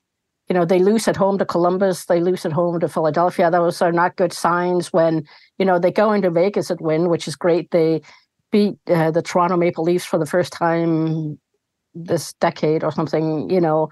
you 0.49 0.53
know 0.53 0.63
they 0.63 0.79
lose 0.79 1.07
at 1.07 1.17
home 1.17 1.37
to 1.39 1.45
Columbus. 1.45 2.05
They 2.05 2.21
lose 2.21 2.45
at 2.45 2.53
home 2.53 2.79
to 2.79 2.87
Philadelphia. 2.87 3.51
Those 3.51 3.81
are 3.81 3.91
not 3.91 4.15
good 4.15 4.31
signs. 4.31 4.93
When 4.93 5.25
you 5.57 5.65
know 5.65 5.79
they 5.79 5.91
go 5.91 6.11
into 6.13 6.29
Vegas 6.29 6.69
and 6.69 6.79
win, 6.79 7.09
which 7.09 7.27
is 7.27 7.35
great. 7.35 7.71
They 7.71 8.01
beat 8.51 8.75
uh, 8.87 9.11
the 9.11 9.21
Toronto 9.21 9.57
Maple 9.57 9.83
Leafs 9.83 10.05
for 10.05 10.17
the 10.17 10.25
first 10.25 10.53
time 10.53 11.37
this 12.05 12.33
decade 12.33 12.83
or 12.83 12.91
something. 12.91 13.49
You 13.49 13.61
know. 13.61 13.89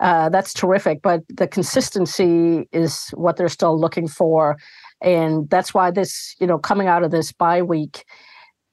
Uh, 0.00 0.28
that's 0.28 0.54
terrific, 0.54 1.02
but 1.02 1.24
the 1.26 1.48
consistency 1.48 2.68
is 2.70 3.08
what 3.14 3.36
they're 3.36 3.48
still 3.48 3.76
looking 3.76 4.06
for 4.06 4.56
and 5.00 5.48
that's 5.50 5.72
why 5.72 5.90
this 5.90 6.34
you 6.40 6.46
know 6.46 6.58
coming 6.58 6.88
out 6.88 7.02
of 7.02 7.10
this 7.10 7.32
bye 7.32 7.62
week 7.62 8.04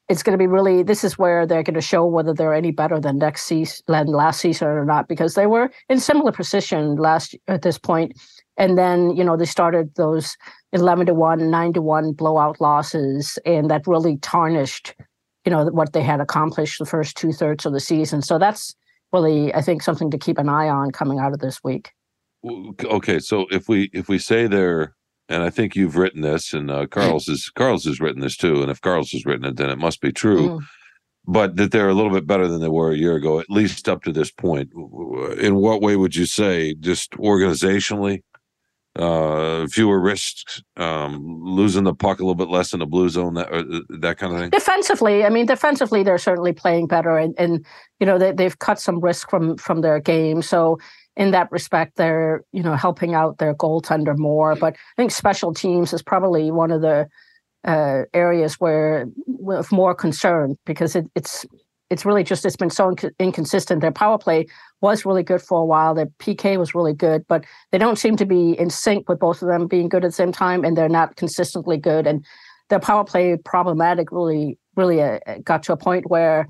it's 0.08 0.22
going 0.22 0.32
to 0.32 0.42
be 0.42 0.46
really 0.46 0.82
this 0.82 1.04
is 1.04 1.18
where 1.18 1.46
they're 1.46 1.62
going 1.62 1.74
to 1.74 1.80
show 1.80 2.06
whether 2.06 2.32
they're 2.32 2.54
any 2.54 2.70
better 2.70 3.00
than 3.00 3.18
next 3.18 3.42
season 3.44 3.82
than 3.88 4.06
last 4.06 4.40
season 4.40 4.68
or 4.68 4.84
not 4.84 5.08
because 5.08 5.34
they 5.34 5.46
were 5.46 5.70
in 5.88 6.00
similar 6.00 6.32
position 6.32 6.96
last 6.96 7.34
at 7.48 7.62
this 7.62 7.78
point 7.78 8.12
and 8.56 8.76
then 8.76 9.10
you 9.16 9.24
know 9.24 9.36
they 9.36 9.44
started 9.44 9.94
those 9.96 10.36
11 10.72 11.06
to 11.06 11.14
1 11.14 11.50
9 11.50 11.72
to 11.72 11.82
1 11.82 12.12
blowout 12.12 12.60
losses 12.60 13.38
and 13.44 13.70
that 13.70 13.86
really 13.86 14.16
tarnished 14.18 14.94
you 15.46 15.50
know 15.50 15.64
what 15.66 15.92
they 15.92 16.02
had 16.02 16.20
accomplished 16.20 16.78
the 16.78 16.84
first 16.84 17.16
two 17.16 17.32
thirds 17.32 17.64
of 17.64 17.72
the 17.72 17.80
season. 17.80 18.20
So 18.20 18.38
that's 18.38 18.74
really 19.12 19.54
i 19.54 19.62
think 19.62 19.82
something 19.82 20.10
to 20.10 20.18
keep 20.18 20.38
an 20.38 20.48
eye 20.48 20.68
on 20.68 20.90
coming 20.90 21.18
out 21.18 21.32
of 21.32 21.40
this 21.40 21.62
week. 21.62 21.92
Okay 22.84 23.18
so 23.18 23.46
if 23.50 23.68
we 23.68 23.90
if 23.92 24.08
we 24.08 24.18
say 24.18 24.46
they're 24.46 24.94
and 25.28 25.42
i 25.42 25.50
think 25.50 25.74
you've 25.74 25.96
written 25.96 26.20
this 26.20 26.52
and 26.52 26.70
uh, 26.70 26.86
carlos 26.86 27.28
is 27.28 27.50
carlos 27.54 27.84
has 27.84 28.00
written 28.00 28.20
this 28.20 28.36
too 28.36 28.62
and 28.62 28.70
if 28.70 28.80
carlos 28.80 29.10
has 29.10 29.24
written 29.24 29.44
it 29.44 29.56
then 29.56 29.70
it 29.70 29.78
must 29.78 30.00
be 30.00 30.12
true. 30.12 30.48
Mm. 30.48 30.60
but 31.26 31.56
that 31.56 31.72
they're 31.72 31.88
a 31.88 31.94
little 31.94 32.12
bit 32.12 32.26
better 32.26 32.46
than 32.46 32.60
they 32.60 32.68
were 32.68 32.92
a 32.92 32.96
year 32.96 33.16
ago 33.16 33.40
at 33.40 33.50
least 33.50 33.88
up 33.88 34.02
to 34.04 34.12
this 34.12 34.30
point. 34.30 34.70
In 35.38 35.56
what 35.56 35.82
way 35.82 35.96
would 35.96 36.14
you 36.14 36.26
say 36.26 36.74
just 36.74 37.12
organizationally 37.12 38.22
uh, 38.98 39.66
fewer 39.68 40.00
risks, 40.00 40.62
um, 40.76 41.40
losing 41.42 41.84
the 41.84 41.94
puck 41.94 42.18
a 42.18 42.22
little 42.22 42.34
bit 42.34 42.48
less 42.48 42.72
in 42.72 42.80
the 42.80 42.86
blue 42.86 43.08
zone, 43.08 43.34
that 43.34 43.52
uh, 43.52 43.64
that 44.00 44.18
kind 44.18 44.32
of 44.32 44.40
thing? 44.40 44.50
Defensively, 44.50 45.24
I 45.24 45.28
mean, 45.28 45.46
defensively, 45.46 46.02
they're 46.02 46.18
certainly 46.18 46.52
playing 46.52 46.86
better, 46.86 47.16
and, 47.18 47.34
and 47.38 47.64
you 48.00 48.06
know 48.06 48.18
they, 48.18 48.32
they've 48.32 48.58
cut 48.58 48.80
some 48.80 49.00
risk 49.00 49.30
from 49.30 49.56
from 49.56 49.80
their 49.82 50.00
game. 50.00 50.42
So 50.42 50.78
in 51.16 51.30
that 51.32 51.50
respect, 51.52 51.96
they're 51.96 52.42
you 52.52 52.62
know 52.62 52.74
helping 52.74 53.14
out 53.14 53.38
their 53.38 53.54
goaltender 53.54 54.16
more. 54.16 54.56
But 54.56 54.74
I 54.74 54.96
think 54.96 55.10
special 55.10 55.52
teams 55.52 55.92
is 55.92 56.02
probably 56.02 56.50
one 56.50 56.70
of 56.70 56.80
the 56.80 57.06
uh, 57.64 58.02
areas 58.14 58.54
where 58.54 59.06
with 59.26 59.72
more 59.72 59.94
concern 59.94 60.56
because 60.64 60.96
it, 60.96 61.06
it's 61.14 61.44
it's 61.90 62.04
really 62.04 62.24
just 62.24 62.44
it's 62.44 62.56
been 62.56 62.70
so 62.70 62.90
inc- 62.90 63.12
inconsistent. 63.18 63.80
Their 63.80 63.92
power 63.92 64.18
play 64.18 64.46
was 64.80 65.04
really 65.04 65.22
good 65.22 65.42
for 65.42 65.60
a 65.60 65.64
while. 65.64 65.94
Their 65.94 66.06
PK 66.06 66.58
was 66.58 66.74
really 66.74 66.92
good, 66.92 67.26
but 67.26 67.44
they 67.72 67.78
don't 67.78 67.98
seem 67.98 68.16
to 68.16 68.26
be 68.26 68.52
in 68.52 68.70
sync 68.70 69.08
with 69.08 69.18
both 69.18 69.42
of 69.42 69.48
them 69.48 69.66
being 69.66 69.88
good 69.88 70.04
at 70.04 70.08
the 70.08 70.12
same 70.12 70.32
time, 70.32 70.64
and 70.64 70.76
they're 70.76 70.88
not 70.88 71.16
consistently 71.16 71.76
good. 71.78 72.06
And 72.06 72.24
their 72.68 72.80
power 72.80 73.04
play 73.04 73.36
problematic 73.36 74.10
really 74.12 74.58
really 74.76 75.02
uh, 75.02 75.18
got 75.42 75.62
to 75.64 75.72
a 75.72 75.76
point 75.76 76.10
where 76.10 76.48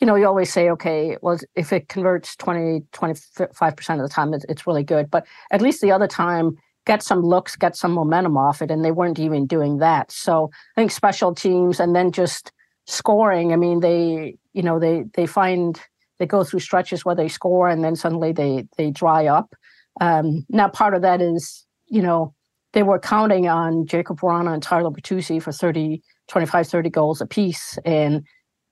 you 0.00 0.06
know 0.06 0.16
you 0.16 0.26
always 0.26 0.52
say 0.52 0.70
okay 0.70 1.16
well 1.22 1.38
if 1.54 1.72
it 1.72 1.88
converts 1.88 2.36
20 2.36 2.82
25% 2.92 3.94
of 3.94 4.02
the 4.02 4.08
time 4.08 4.34
it's, 4.34 4.44
it's 4.48 4.66
really 4.66 4.82
good 4.82 5.10
but 5.10 5.26
at 5.50 5.62
least 5.62 5.80
the 5.80 5.92
other 5.92 6.08
time 6.08 6.56
get 6.86 7.02
some 7.02 7.22
looks 7.22 7.56
get 7.56 7.76
some 7.76 7.92
momentum 7.92 8.36
off 8.36 8.62
it 8.62 8.70
and 8.70 8.84
they 8.84 8.90
weren't 8.90 9.18
even 9.18 9.46
doing 9.46 9.78
that 9.78 10.10
so 10.10 10.50
i 10.76 10.80
think 10.80 10.90
special 10.90 11.34
teams 11.34 11.78
and 11.78 11.94
then 11.94 12.10
just 12.10 12.52
scoring 12.86 13.52
i 13.52 13.56
mean 13.56 13.80
they 13.80 14.36
you 14.52 14.62
know 14.62 14.78
they 14.78 15.04
they 15.14 15.26
find 15.26 15.80
they 16.22 16.26
go 16.26 16.44
through 16.44 16.60
stretches 16.60 17.04
where 17.04 17.16
they 17.16 17.26
score 17.26 17.68
and 17.68 17.82
then 17.82 17.96
suddenly 17.96 18.30
they 18.30 18.64
they 18.78 18.92
dry 18.92 19.26
up. 19.26 19.56
Um, 20.00 20.46
now 20.48 20.68
part 20.68 20.94
of 20.94 21.02
that 21.02 21.20
is 21.20 21.66
you 21.86 22.00
know 22.00 22.32
they 22.74 22.84
were 22.84 23.00
counting 23.00 23.48
on 23.48 23.86
Jakub 23.86 24.20
Vrana 24.20 24.54
and 24.54 24.62
Tyler 24.62 24.90
Bertuzzi 24.90 25.42
for 25.42 25.50
30, 25.50 26.00
25, 26.28 26.68
30 26.68 26.90
goals 26.90 27.20
apiece 27.20 27.76
and 27.84 28.22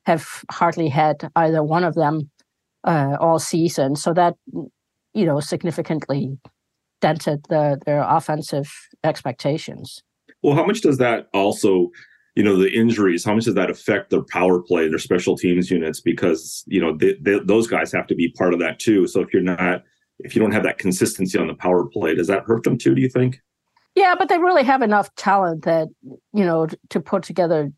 have 0.06 0.44
hardly 0.50 0.88
had 0.88 1.28
either 1.34 1.62
one 1.64 1.82
of 1.82 1.94
them 1.96 2.30
uh, 2.84 3.16
all 3.20 3.40
season. 3.40 3.96
So 3.96 4.14
that 4.14 4.34
you 5.12 5.26
know 5.26 5.40
significantly 5.40 6.38
dented 7.00 7.46
the, 7.48 7.80
their 7.84 8.04
offensive 8.06 8.70
expectations. 9.02 10.04
Well, 10.40 10.54
how 10.54 10.64
much 10.64 10.82
does 10.82 10.98
that 10.98 11.26
also 11.34 11.88
you 12.40 12.44
know 12.44 12.56
the 12.56 12.72
injuries 12.72 13.22
how 13.22 13.34
much 13.34 13.44
does 13.44 13.52
that 13.52 13.68
affect 13.68 14.08
their 14.08 14.22
power 14.22 14.62
play 14.62 14.88
their 14.88 14.98
special 14.98 15.36
teams 15.36 15.70
units? 15.70 16.00
Because 16.00 16.64
you 16.66 16.80
know 16.80 16.96
they, 16.96 17.14
they, 17.20 17.38
those 17.40 17.66
guys 17.66 17.92
have 17.92 18.06
to 18.06 18.14
be 18.14 18.30
part 18.30 18.54
of 18.54 18.60
that 18.60 18.78
too. 18.78 19.06
So 19.06 19.20
if 19.20 19.30
you're 19.30 19.42
not 19.42 19.82
if 20.20 20.34
you 20.34 20.40
don't 20.40 20.52
have 20.52 20.62
that 20.62 20.78
consistency 20.78 21.38
on 21.38 21.48
the 21.48 21.54
power 21.54 21.84
play 21.84 22.14
does 22.14 22.28
that 22.28 22.44
hurt 22.44 22.62
them 22.62 22.78
too 22.78 22.94
do 22.94 23.02
you 23.02 23.10
think? 23.10 23.42
Yeah 23.94 24.14
but 24.18 24.30
they 24.30 24.38
really 24.38 24.64
have 24.64 24.80
enough 24.80 25.14
talent 25.16 25.64
that 25.64 25.88
you 26.32 26.46
know 26.46 26.66
to 26.88 26.98
put 26.98 27.24
together 27.24 27.70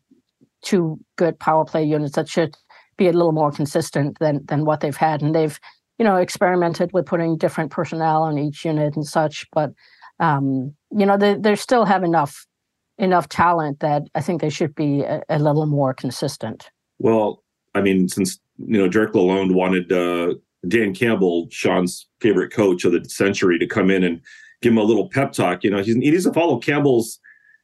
two 0.61 0.97
good 1.17 1.37
power 1.39 1.65
play 1.65 1.83
units 1.83 2.15
that 2.15 2.29
should 2.29 2.55
be 2.95 3.09
a 3.09 3.11
little 3.11 3.33
more 3.33 3.51
consistent 3.51 4.17
than 4.19 4.45
than 4.45 4.63
what 4.63 4.79
they've 4.79 4.95
had. 4.95 5.21
And 5.21 5.35
they've 5.35 5.59
you 5.99 6.05
know 6.05 6.15
experimented 6.15 6.91
with 6.93 7.05
putting 7.05 7.35
different 7.37 7.69
personnel 7.69 8.23
on 8.23 8.37
each 8.37 8.63
unit 8.63 8.95
and 8.95 9.05
such 9.05 9.45
but 9.51 9.71
um 10.21 10.73
you 10.97 11.05
know 11.05 11.17
they, 11.17 11.35
they 11.35 11.53
still 11.57 11.83
have 11.83 12.03
enough 12.05 12.47
enough 12.97 13.29
talent 13.29 13.79
that 13.79 14.03
I 14.15 14.21
think 14.21 14.41
they 14.41 14.49
should 14.49 14.75
be 14.75 15.01
a, 15.01 15.21
a 15.29 15.39
little 15.39 15.65
more 15.65 15.93
consistent. 15.93 16.69
Well, 16.99 17.43
I 17.75 17.81
mean, 17.81 18.07
since 18.07 18.39
you 18.57 18.77
know 18.77 18.87
Derek 18.87 19.13
Lalonde 19.13 19.53
wanted 19.53 19.91
uh, 19.91 20.35
Dan 20.67 20.93
Campbell, 20.93 21.47
Sean's 21.49 22.07
favorite 22.21 22.53
coach 22.53 22.85
of 22.85 22.91
the 22.91 23.03
century, 23.09 23.57
to 23.59 23.67
come 23.67 23.89
in 23.89 24.03
and 24.03 24.21
give 24.61 24.71
him 24.71 24.77
a 24.77 24.83
little 24.83 25.09
pep 25.09 25.33
talk. 25.33 25.63
You 25.63 25.71
know, 25.71 25.81
he 25.81 25.93
needs 25.93 26.23
to 26.25 26.33
follow 26.33 26.59
Campbell's, 26.59 27.19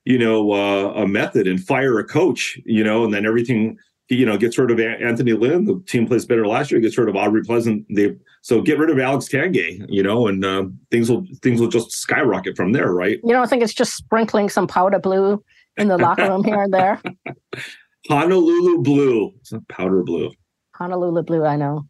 you 0.06 0.18
know, 0.18 0.52
uh, 0.52 0.94
a 1.04 1.08
method 1.08 1.48
and 1.48 1.64
fire 1.64 2.00
a 2.00 2.04
coach. 2.04 2.60
You 2.66 2.84
know, 2.84 3.04
and 3.04 3.14
then 3.14 3.26
everything. 3.26 3.78
You 4.12 4.26
know, 4.26 4.40
gets 4.40 4.58
rid 4.58 4.72
of 4.72 4.80
Anthony 4.80 5.34
Lynn. 5.34 5.66
The 5.66 5.84
team 5.86 6.08
plays 6.08 6.26
better 6.26 6.48
last 6.48 6.72
year. 6.72 6.82
Gets 6.82 6.98
rid 6.98 7.10
of 7.10 7.16
Aubrey 7.16 7.44
Pleasant. 7.44 7.86
They 7.94 8.16
so 8.42 8.62
get 8.62 8.80
rid 8.80 8.90
of 8.90 9.00
Alex 9.00 9.28
Tanguay, 9.28 9.86
you 9.90 10.02
know, 10.02 10.28
and 10.28 10.44
uh, 10.44 10.66
things 10.92 11.10
will 11.10 11.26
things 11.42 11.60
will 11.60 11.68
just 11.68 11.92
skyrocket 11.92 12.56
from 12.56 12.72
there, 12.72 12.94
right? 12.94 13.20
You 13.24 13.34
don't 13.34 13.50
think 13.50 13.64
it's 13.64 13.74
just 13.74 13.96
sprinkling 13.96 14.50
some 14.50 14.68
powder 14.68 15.00
blue 15.00 15.44
in 15.78 15.88
the 15.88 15.98
locker 15.98 16.28
room 16.28 16.44
here 16.44 16.62
and 16.62 16.74
there. 16.74 17.02
Honolulu 18.08 18.82
blue, 18.82 19.34
it's 19.40 19.52
not 19.52 19.68
powder 19.68 20.04
blue. 20.04 20.32
Honolulu 20.76 21.24
blue, 21.24 21.46
I 21.46 21.58
know. 21.58 21.86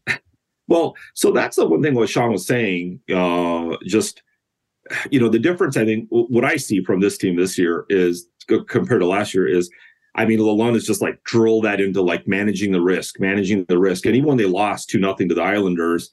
well, 0.67 0.95
so 1.13 1.31
that's 1.31 1.55
the 1.55 1.67
one 1.67 1.83
thing 1.83 1.93
what 1.93 2.09
Sean 2.09 2.31
was 2.31 2.47
saying. 2.47 2.99
Uh, 3.13 3.77
just 3.85 4.23
you 5.11 5.19
know, 5.19 5.29
the 5.29 5.39
difference 5.39 5.77
I 5.77 5.85
think 5.85 6.07
what 6.09 6.43
I 6.43 6.57
see 6.57 6.83
from 6.83 6.99
this 6.99 7.17
team 7.17 7.35
this 7.35 7.57
year 7.57 7.85
is 7.89 8.27
compared 8.67 9.01
to 9.01 9.07
last 9.07 9.33
year 9.33 9.47
is 9.47 9.69
I 10.15 10.25
mean, 10.25 10.39
Lalonde 10.39 10.75
is 10.75 10.85
just 10.85 11.01
like 11.01 11.23
drill 11.23 11.61
that 11.61 11.79
into 11.79 12.01
like 12.01 12.27
managing 12.27 12.71
the 12.71 12.81
risk, 12.81 13.19
managing 13.19 13.65
the 13.65 13.77
risk. 13.77 14.05
And 14.05 14.15
even 14.15 14.27
when 14.27 14.37
they 14.37 14.45
lost 14.45 14.89
two 14.89 14.99
nothing 14.99 15.29
to 15.29 15.35
the 15.35 15.43
Islanders, 15.43 16.09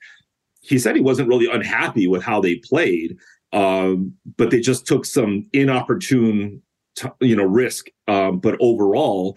he 0.67 0.79
said 0.79 0.97
he 0.97 1.03
wasn't 1.03 1.29
really 1.29 1.51
unhappy 1.51 2.07
with 2.07 2.23
how 2.23 2.41
they 2.41 2.57
played, 2.57 3.17
um, 3.53 4.13
but 4.37 4.51
they 4.51 4.61
just 4.61 4.87
took 4.87 5.05
some 5.05 5.49
inopportune, 5.53 6.63
t- 6.97 7.09
you 7.21 7.37
know, 7.37 7.45
risk. 7.45 7.87
Um, 8.09 8.39
but 8.39 8.57
overall, 8.61 9.37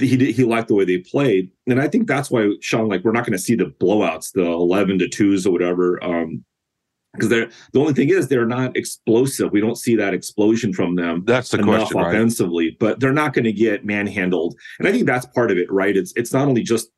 he 0.00 0.32
he 0.32 0.44
liked 0.44 0.68
the 0.68 0.74
way 0.74 0.84
they 0.84 0.98
played, 0.98 1.50
and 1.66 1.80
I 1.80 1.88
think 1.88 2.06
that's 2.06 2.30
why 2.30 2.50
Sean 2.60 2.88
like 2.88 3.04
we're 3.04 3.12
not 3.12 3.24
going 3.24 3.36
to 3.36 3.38
see 3.38 3.54
the 3.54 3.66
blowouts, 3.66 4.32
the 4.32 4.44
eleven 4.44 4.98
to 5.00 5.08
twos 5.08 5.46
or 5.46 5.52
whatever. 5.52 6.02
Um, 6.02 6.44
because 7.12 7.28
they're 7.28 7.50
the 7.72 7.80
only 7.80 7.92
thing 7.92 8.08
is 8.08 8.28
they're 8.28 8.46
not 8.46 8.76
explosive. 8.76 9.52
We 9.52 9.60
don't 9.60 9.76
see 9.76 9.96
that 9.96 10.14
explosion 10.14 10.72
from 10.72 10.94
them. 10.94 11.24
That's 11.26 11.50
the 11.50 11.58
enough 11.58 11.90
question, 11.90 12.00
offensively, 12.00 12.68
right? 12.68 12.78
but 12.78 13.00
they're 13.00 13.12
not 13.12 13.34
going 13.34 13.44
to 13.44 13.52
get 13.52 13.84
manhandled. 13.84 14.56
And 14.78 14.88
I 14.88 14.92
think 14.92 15.06
that's 15.06 15.26
part 15.26 15.50
of 15.50 15.58
it, 15.58 15.70
right? 15.70 15.94
It's 15.94 16.12
it's 16.16 16.32
not 16.32 16.48
only 16.48 16.62
just 16.62 16.88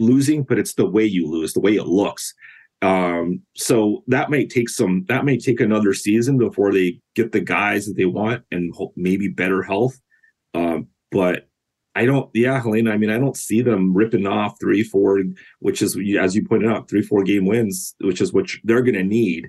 losing, 0.00 0.42
but 0.42 0.58
it's 0.58 0.74
the 0.74 0.86
way 0.86 1.04
you 1.04 1.30
lose, 1.30 1.52
the 1.52 1.60
way 1.60 1.76
it 1.76 1.86
looks. 1.86 2.34
Um, 2.84 3.40
so 3.56 4.04
that 4.08 4.28
may 4.28 4.46
take 4.46 4.68
some, 4.68 5.06
that 5.08 5.24
may 5.24 5.38
take 5.38 5.60
another 5.60 5.94
season 5.94 6.36
before 6.36 6.70
they 6.70 7.00
get 7.14 7.32
the 7.32 7.40
guys 7.40 7.86
that 7.86 7.96
they 7.96 8.04
want 8.04 8.42
and 8.50 8.74
maybe 8.94 9.28
better 9.28 9.62
health. 9.62 9.98
Um, 10.52 10.88
but 11.10 11.48
I 11.94 12.04
don't, 12.04 12.28
yeah, 12.34 12.60
Helena, 12.60 12.90
I 12.90 12.98
mean, 12.98 13.08
I 13.08 13.18
don't 13.18 13.38
see 13.38 13.62
them 13.62 13.94
ripping 13.94 14.26
off 14.26 14.56
three, 14.60 14.82
four, 14.82 15.22
which 15.60 15.80
is, 15.80 15.96
as 16.20 16.36
you 16.36 16.46
pointed 16.46 16.68
out, 16.68 16.90
three, 16.90 17.00
four 17.00 17.22
game 17.22 17.46
wins, 17.46 17.94
which 18.00 18.20
is 18.20 18.34
what 18.34 18.50
they're 18.64 18.82
going 18.82 18.96
to 18.96 19.02
need. 19.02 19.48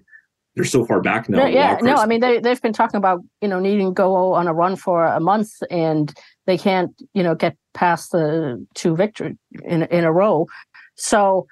They're 0.56 0.64
so 0.64 0.86
far 0.86 1.02
back 1.02 1.28
now. 1.28 1.46
Yeah, 1.48 1.78
no, 1.82 1.96
I 1.96 2.06
mean, 2.06 2.22
they, 2.22 2.40
they've 2.40 2.62
been 2.62 2.72
talking 2.72 2.98
about, 2.98 3.20
you 3.42 3.50
know, 3.50 3.60
needing 3.60 3.88
to 3.88 3.94
go 3.94 4.34
on 4.34 4.48
a 4.48 4.54
run 4.54 4.78
for 4.78 5.06
a 5.06 5.20
month 5.20 5.52
and 5.70 6.14
they 6.46 6.58
can't, 6.58 6.94
you 7.14 7.24
know, 7.24 7.36
get 7.36 7.58
past 7.74 8.14
the 8.14 8.66
two 8.76 8.96
victory 8.96 9.38
in, 9.66 9.84
in 9.84 10.06
a 10.06 10.14
row. 10.14 10.48
So, 10.96 11.48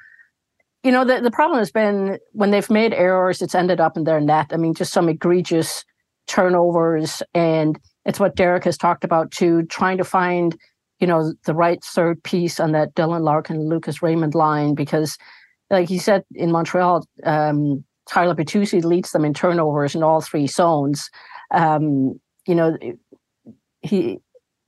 you 0.84 0.92
know, 0.92 1.06
the, 1.06 1.22
the 1.22 1.32
problem 1.32 1.60
has 1.60 1.72
been 1.72 2.20
when 2.34 2.52
they've 2.52 2.70
made 2.70 2.94
errors, 2.94 3.42
it's 3.42 3.56
ended 3.56 3.80
up 3.80 3.96
in 3.96 4.04
their 4.04 4.20
net. 4.20 4.48
I 4.52 4.58
mean, 4.58 4.74
just 4.74 4.92
some 4.92 5.08
egregious 5.08 5.86
turnovers. 6.28 7.24
And 7.34 7.80
it's 8.06 8.20
what 8.20 8.36
Derek 8.36 8.66
has 8.66 8.78
talked 8.78 9.04
about 9.04 9.32
too, 9.32 9.64
trying 9.64 9.98
to 9.98 10.04
find, 10.04 10.58
you 11.00 11.08
know, 11.08 11.34
the 11.46 11.54
right 11.54 11.82
third 11.84 12.22
piece 12.24 12.60
on 12.60 12.74
that 12.74 12.96
Dylan 12.96 13.22
Larkin, 13.22 13.70
Lucas 13.70 14.02
Raymond 14.02 14.36
line, 14.36 14.76
because 14.76 15.18
like 15.70 15.88
he 15.88 15.98
said 15.98 16.24
in 16.36 16.52
Montreal, 16.52 17.08
um, 17.24 17.84
Tyler 18.10 18.36
Bertuzzi 18.36 18.84
leads 18.84 19.12
them 19.12 19.24
in 19.24 19.34
turnovers 19.34 19.96
in 19.96 20.04
all 20.04 20.20
three 20.20 20.48
zones. 20.48 21.10
Um, 21.52 22.20
you 22.46 22.56
know, 22.56 22.78
he 23.82 24.20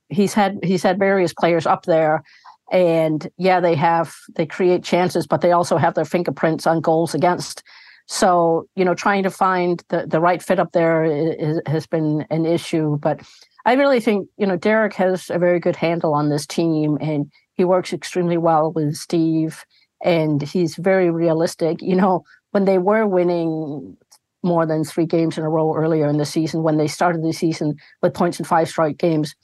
he's 0.10 0.34
had 0.34 0.60
he's 0.64 0.84
had 0.84 0.98
various 0.98 1.34
players 1.34 1.66
up 1.66 1.84
there 1.86 2.24
and 2.72 3.30
yeah 3.38 3.60
they 3.60 3.76
have 3.76 4.14
they 4.36 4.46
create 4.46 4.84
chances 4.84 5.28
but 5.28 5.42
they 5.42 5.52
also 5.52 5.78
have 5.78 5.94
their 5.94 6.06
fingerprints 6.06 6.66
on 6.68 6.82
goals 6.82 7.14
against. 7.14 7.64
So 8.08 8.68
you 8.76 8.86
know 8.86 8.96
trying 8.96 9.24
to 9.24 9.32
find 9.32 9.84
the, 9.90 10.06
the 10.08 10.20
right 10.20 10.42
fit 10.42 10.60
up 10.60 10.72
there 10.72 11.04
is, 11.04 11.62
has 11.66 11.88
been 11.88 12.26
an 12.30 12.46
issue 12.46 12.98
but 12.98 13.22
i 13.66 13.74
really 13.74 14.00
think 14.00 14.28
you 14.38 14.46
know 14.46 14.58
derek 14.58 14.94
has 14.94 15.32
a 15.32 15.40
very 15.40 15.60
good 15.60 15.76
handle 15.76 16.14
on 16.14 16.30
this 16.30 16.46
team 16.46 17.00
and 17.02 17.32
he 17.56 17.64
works 17.64 17.94
extremely 17.94 18.38
well 18.38 18.72
with 18.72 18.96
steve 18.96 19.66
and 20.06 20.42
he's 20.42 20.76
very 20.76 21.10
realistic. 21.10 21.82
You 21.82 21.96
know 21.96 22.24
when 22.52 22.66
they 22.66 22.78
were 22.78 23.06
winning 23.06 23.98
more 24.44 24.66
than 24.66 24.84
three 24.84 25.08
games 25.08 25.38
in 25.38 25.44
a 25.44 25.50
row 25.50 25.76
earlier 25.76 26.08
in 26.08 26.18
the 26.18 26.26
season 26.26 26.62
when 26.62 26.78
they 26.78 26.88
started 26.88 27.24
the 27.24 27.34
season 27.34 27.76
with 28.02 28.14
points 28.14 28.40
in 28.40 28.46
five 28.46 28.70
straight 28.70 28.98
games 28.98 29.36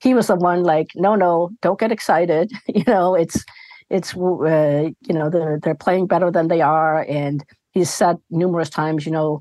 he 0.00 0.14
was 0.14 0.26
the 0.26 0.36
one 0.36 0.62
like, 0.62 0.88
no, 0.94 1.14
no, 1.14 1.50
don't 1.62 1.80
get 1.80 1.92
excited. 1.92 2.52
you 2.68 2.84
know, 2.86 3.14
it's 3.14 3.44
it's 3.90 4.16
uh, 4.16 4.90
you 5.06 5.14
know 5.14 5.30
they're 5.30 5.60
they're 5.62 5.74
playing 5.74 6.06
better 6.06 6.30
than 6.30 6.48
they 6.48 6.60
are, 6.60 7.04
and 7.08 7.44
he's 7.72 7.90
said 7.90 8.16
numerous 8.30 8.70
times, 8.70 9.06
you 9.06 9.12
know, 9.12 9.40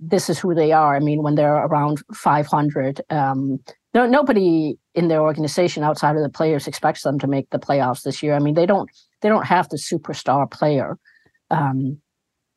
this 0.00 0.28
is 0.28 0.38
who 0.38 0.54
they 0.54 0.72
are. 0.72 0.96
I 0.96 1.00
mean, 1.00 1.22
when 1.22 1.34
they're 1.34 1.64
around 1.66 2.02
500, 2.14 3.02
um, 3.10 3.58
no, 3.94 4.06
nobody 4.06 4.78
in 4.94 5.08
their 5.08 5.20
organization 5.20 5.82
outside 5.82 6.16
of 6.16 6.22
the 6.22 6.28
players 6.28 6.66
expects 6.66 7.02
them 7.02 7.18
to 7.18 7.26
make 7.26 7.50
the 7.50 7.58
playoffs 7.58 8.02
this 8.02 8.22
year. 8.22 8.34
I 8.34 8.38
mean, 8.38 8.54
they 8.54 8.66
don't 8.66 8.90
they 9.20 9.28
don't 9.28 9.46
have 9.46 9.68
the 9.68 9.76
superstar 9.76 10.50
player 10.50 10.98
um, 11.50 11.98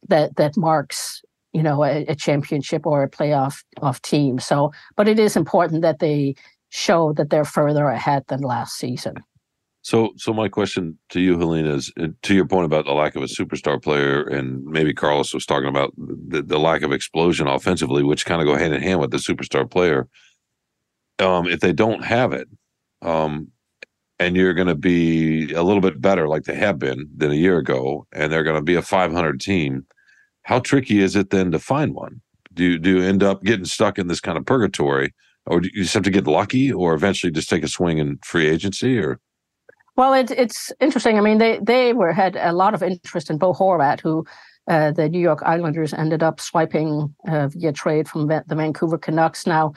that 0.08 0.36
that 0.38 0.58
marks 0.58 1.22
you 1.54 1.62
know, 1.62 1.84
a, 1.84 2.06
a 2.06 2.16
championship 2.16 2.86
or 2.86 3.04
a 3.04 3.10
playoff 3.10 3.64
off 3.82 4.02
team. 4.02 4.40
So, 4.40 4.72
but 4.96 5.08
it 5.08 5.20
is 5.20 5.36
important 5.36 5.82
that 5.82 6.00
they 6.00 6.36
show 6.72 7.14
that 7.14 7.30
they're 7.30 7.46
further 7.46 7.88
ahead 7.88 8.24
than 8.30 8.42
last 8.42 8.78
season. 8.78 9.16
So, 9.84 10.12
so 10.16 10.32
my 10.32 10.48
question 10.48 10.98
to 11.10 11.20
you, 11.20 11.38
Helene, 11.38 11.66
is 11.66 11.92
uh, 12.00 12.08
to 12.22 12.34
your 12.34 12.48
point 12.48 12.66
about 12.66 12.86
the 12.86 12.94
lack 12.94 13.16
of 13.16 13.24
a 13.24 13.28
superstar 13.28 13.82
player, 13.82 14.24
and 14.24 14.64
maybe 14.64 14.94
Carlos 14.94 15.34
was 15.34 15.46
talking 15.46 15.68
about 15.68 15.92
the, 15.98 16.42
the 16.42 16.60
lack 16.60 16.82
of 16.82 16.92
explosion 16.92 17.48
offensively, 17.48 18.04
which 18.04 18.26
kind 18.26 18.42
of 18.42 18.48
go 18.48 18.56
hand 18.56 18.74
in 18.74 18.82
hand 18.82 19.00
with 19.00 19.12
the 19.12 19.18
superstar 19.18 19.70
player. 19.70 20.08
Um, 21.20 21.48
if 21.48 21.60
they 21.60 21.74
don't 21.74 22.04
have 22.04 22.32
it, 22.32 22.48
um, 23.02 23.50
and 24.20 24.36
you're 24.36 24.54
going 24.54 24.68
to 24.68 24.76
be 24.76 25.52
a 25.54 25.64
little 25.64 25.82
bit 25.82 26.00
better, 26.00 26.28
like 26.28 26.44
they 26.44 26.56
have 26.56 26.78
been 26.78 27.10
than 27.16 27.32
a 27.32 27.36
year 27.36 27.58
ago, 27.58 28.08
and 28.14 28.32
they're 28.32 28.44
going 28.44 28.56
to 28.56 28.62
be 28.62 28.76
a 28.76 28.82
500 28.84 29.42
team, 29.42 29.86
how 30.44 30.60
tricky 30.60 31.02
is 31.02 31.16
it 31.16 31.32
then 31.32 31.52
to 31.52 31.60
find 31.60 31.96
one? 31.96 32.22
Do 32.54 32.64
you, 32.64 32.80
do 32.80 32.98
you 32.98 33.04
end 33.04 33.24
up 33.24 33.44
getting 33.44 33.66
stuck 33.66 33.98
in 33.98 34.08
this 34.08 34.20
kind 34.20 34.38
of 34.38 34.46
purgatory, 34.46 35.14
or 35.46 35.60
do 35.60 35.70
you 35.74 35.84
just 35.84 35.94
have 35.94 36.04
to 36.04 36.12
get 36.12 36.28
lucky, 36.28 36.72
or 36.72 36.94
eventually 36.94 37.32
just 37.32 37.50
take 37.50 37.64
a 37.64 37.68
swing 37.68 37.98
in 37.98 38.20
free 38.24 38.48
agency, 38.48 38.98
or? 39.00 39.20
Well, 39.96 40.14
it, 40.14 40.32
it's 40.32 40.72
interesting. 40.80 41.18
I 41.18 41.22
mean, 41.22 41.38
they 41.38 41.60
they 41.62 41.94
were 41.94 42.14
had 42.14 42.36
a 42.36 42.54
lot 42.54 42.74
of 42.74 42.84
interest 42.84 43.30
in 43.30 43.38
Bo 43.38 43.54
Horvat, 43.54 44.00
who 44.00 44.26
uh, 44.70 44.92
the 44.92 45.10
New 45.10 45.20
York 45.20 45.42
Islanders 45.44 45.94
ended 45.94 46.24
up 46.24 46.40
swiping 46.40 47.14
uh, 47.28 47.48
via 47.50 47.74
trade 47.74 48.08
from 48.08 48.28
the 48.28 48.44
Vancouver 48.48 48.98
Canucks. 48.98 49.46
Now, 49.46 49.74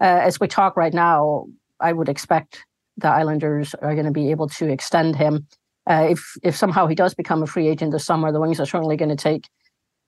uh, 0.00 0.04
as 0.04 0.40
we 0.40 0.48
talk 0.48 0.76
right 0.76 0.94
now, 0.94 1.46
I 1.80 1.92
would 1.92 2.08
expect 2.08 2.64
the 2.96 3.08
Islanders 3.08 3.74
are 3.74 3.94
going 3.94 4.06
to 4.06 4.12
be 4.12 4.30
able 4.30 4.48
to 4.48 4.68
extend 4.68 5.16
him. 5.16 5.46
Uh, 5.88 6.08
if 6.10 6.36
if 6.42 6.56
somehow 6.56 6.86
he 6.86 6.94
does 6.94 7.14
become 7.14 7.42
a 7.42 7.46
free 7.46 7.68
agent 7.68 7.92
this 7.92 8.04
summer, 8.04 8.32
the 8.32 8.40
Wings 8.40 8.60
are 8.60 8.66
certainly 8.66 8.96
going 8.96 9.08
to 9.10 9.16
take, 9.16 9.48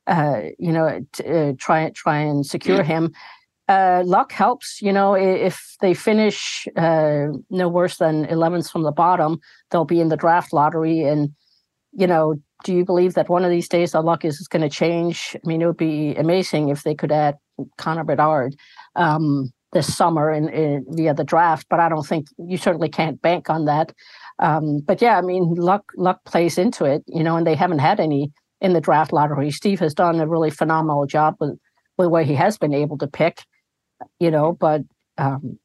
uh, 0.06 0.42
you 0.58 0.72
know, 0.72 1.04
t- 1.12 1.24
uh, 1.26 1.52
try 1.58 1.90
try 1.90 2.18
and 2.18 2.46
secure 2.46 2.78
yeah. 2.78 2.82
him 2.84 3.12
uh, 3.70 4.02
luck 4.04 4.32
helps. 4.32 4.82
You 4.82 4.92
know, 4.92 5.14
if 5.14 5.76
they 5.80 5.94
finish 5.94 6.66
uh, 6.76 7.26
no 7.50 7.68
worse 7.68 7.98
than 7.98 8.26
11th 8.26 8.70
from 8.70 8.82
the 8.82 8.90
bottom, 8.90 9.38
they'll 9.70 9.84
be 9.84 10.00
in 10.00 10.08
the 10.08 10.16
draft 10.16 10.52
lottery. 10.52 11.04
And, 11.04 11.30
you 11.92 12.08
know, 12.08 12.34
do 12.64 12.74
you 12.74 12.84
believe 12.84 13.14
that 13.14 13.28
one 13.28 13.44
of 13.44 13.50
these 13.50 13.68
days 13.68 13.92
the 13.92 14.00
luck 14.00 14.24
is, 14.24 14.48
going 14.48 14.62
to 14.62 14.68
change? 14.68 15.36
I 15.36 15.46
mean, 15.46 15.62
it 15.62 15.66
would 15.66 15.76
be 15.76 16.16
amazing 16.16 16.68
if 16.68 16.82
they 16.82 16.96
could 16.96 17.12
add 17.12 17.38
Connor 17.78 18.02
Bedard 18.02 18.56
um, 18.96 19.52
this 19.72 19.96
summer 19.96 20.32
in, 20.32 20.48
in, 20.48 20.84
via 20.88 21.14
the 21.14 21.22
draft, 21.22 21.66
but 21.70 21.78
I 21.78 21.88
don't 21.88 22.06
think 22.06 22.26
you 22.38 22.56
certainly 22.56 22.88
can't 22.88 23.22
bank 23.22 23.48
on 23.48 23.66
that. 23.66 23.94
Um, 24.40 24.80
but 24.80 25.00
yeah, 25.00 25.16
I 25.16 25.20
mean, 25.20 25.54
luck 25.54 25.84
luck 25.96 26.24
plays 26.24 26.58
into 26.58 26.86
it, 26.86 27.04
you 27.06 27.22
know, 27.22 27.36
and 27.36 27.46
they 27.46 27.54
haven't 27.54 27.78
had 27.78 28.00
any 28.00 28.32
in 28.60 28.72
the 28.72 28.80
draft 28.80 29.12
lottery. 29.12 29.52
Steve 29.52 29.78
has 29.78 29.94
done 29.94 30.18
a 30.18 30.26
really 30.26 30.50
phenomenal 30.50 31.06
job 31.06 31.36
with, 31.38 31.56
with 31.98 32.08
where 32.08 32.24
he 32.24 32.34
has 32.34 32.58
been 32.58 32.74
able 32.74 32.98
to 32.98 33.06
pick 33.06 33.44
you 34.18 34.30
know, 34.30 34.52
but 34.52 34.82
um, 35.18 35.58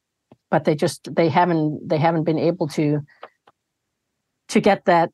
but 0.50 0.64
they 0.64 0.74
just 0.74 1.14
they 1.14 1.28
haven't 1.28 1.88
they 1.88 1.98
haven't 1.98 2.24
been 2.24 2.38
able 2.38 2.68
to 2.68 3.00
to 4.48 4.60
get 4.60 4.84
that 4.84 5.10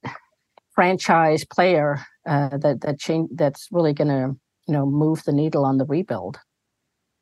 franchise 0.75 1.45
player 1.45 2.01
uh, 2.27 2.57
that 2.59 2.81
that 2.83 2.99
change 2.99 3.31
that's 3.35 3.69
really 3.71 3.93
going 3.93 4.09
to 4.09 4.37
you 4.67 4.75
know 4.75 4.87
move 4.87 5.25
the 5.25 5.33
needle 5.33 5.65
on 5.65 5.79
the 5.79 5.85
rebuild. 5.85 6.39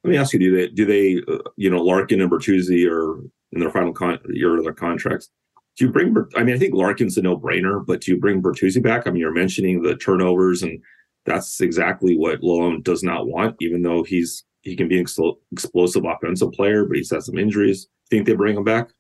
Let 0.04 0.11
me 0.11 0.16
ask 0.16 0.33
you: 0.33 0.38
Do 0.38 0.57
they 0.57 0.69
do 0.69 0.85
they 0.85 1.23
uh, 1.33 1.38
you 1.57 1.71
know 1.71 1.83
Larkin 1.83 2.21
and 2.21 2.30
Bertuzzi 2.30 2.88
are 2.90 3.21
in 3.52 3.61
their 3.61 3.71
final 3.71 3.92
con- 3.92 4.21
year 4.30 4.57
of 4.57 4.64
their 4.64 4.73
contracts? 4.73 5.30
Do 5.76 5.87
you 5.87 5.92
bring? 5.92 6.14
I 6.37 6.42
mean, 6.42 6.54
I 6.54 6.59
think 6.59 6.75
Larkin's 6.75 7.16
a 7.16 7.23
no 7.23 7.38
brainer, 7.38 7.85
but 7.85 8.00
do 8.00 8.12
you 8.12 8.21
bring 8.21 8.42
Bertuzzi 8.42 8.83
back? 8.83 9.07
I 9.07 9.11
mean, 9.11 9.21
you're 9.21 9.33
mentioning 9.33 9.83
the 9.83 9.97
turnovers, 9.97 10.62
and 10.62 10.80
that's 11.26 11.61
exactly 11.61 12.16
what 12.16 12.40
Lalonde 12.40 12.83
does 12.83 13.02
not 13.02 13.26
want, 13.26 13.57
even 13.61 13.83
though 13.83 14.02
he's 14.02 14.45
he 14.62 14.76
can 14.76 14.88
be 14.88 14.99
an 14.99 15.07
explosive 15.52 16.05
offensive 16.05 16.52
player, 16.52 16.85
but 16.85 16.97
he's 16.97 17.11
had 17.11 17.23
some 17.23 17.38
injuries. 17.38 17.88
Think 18.11 18.26
they 18.26 18.35
bring 18.35 18.57
him 18.57 18.64
back? 18.64 18.90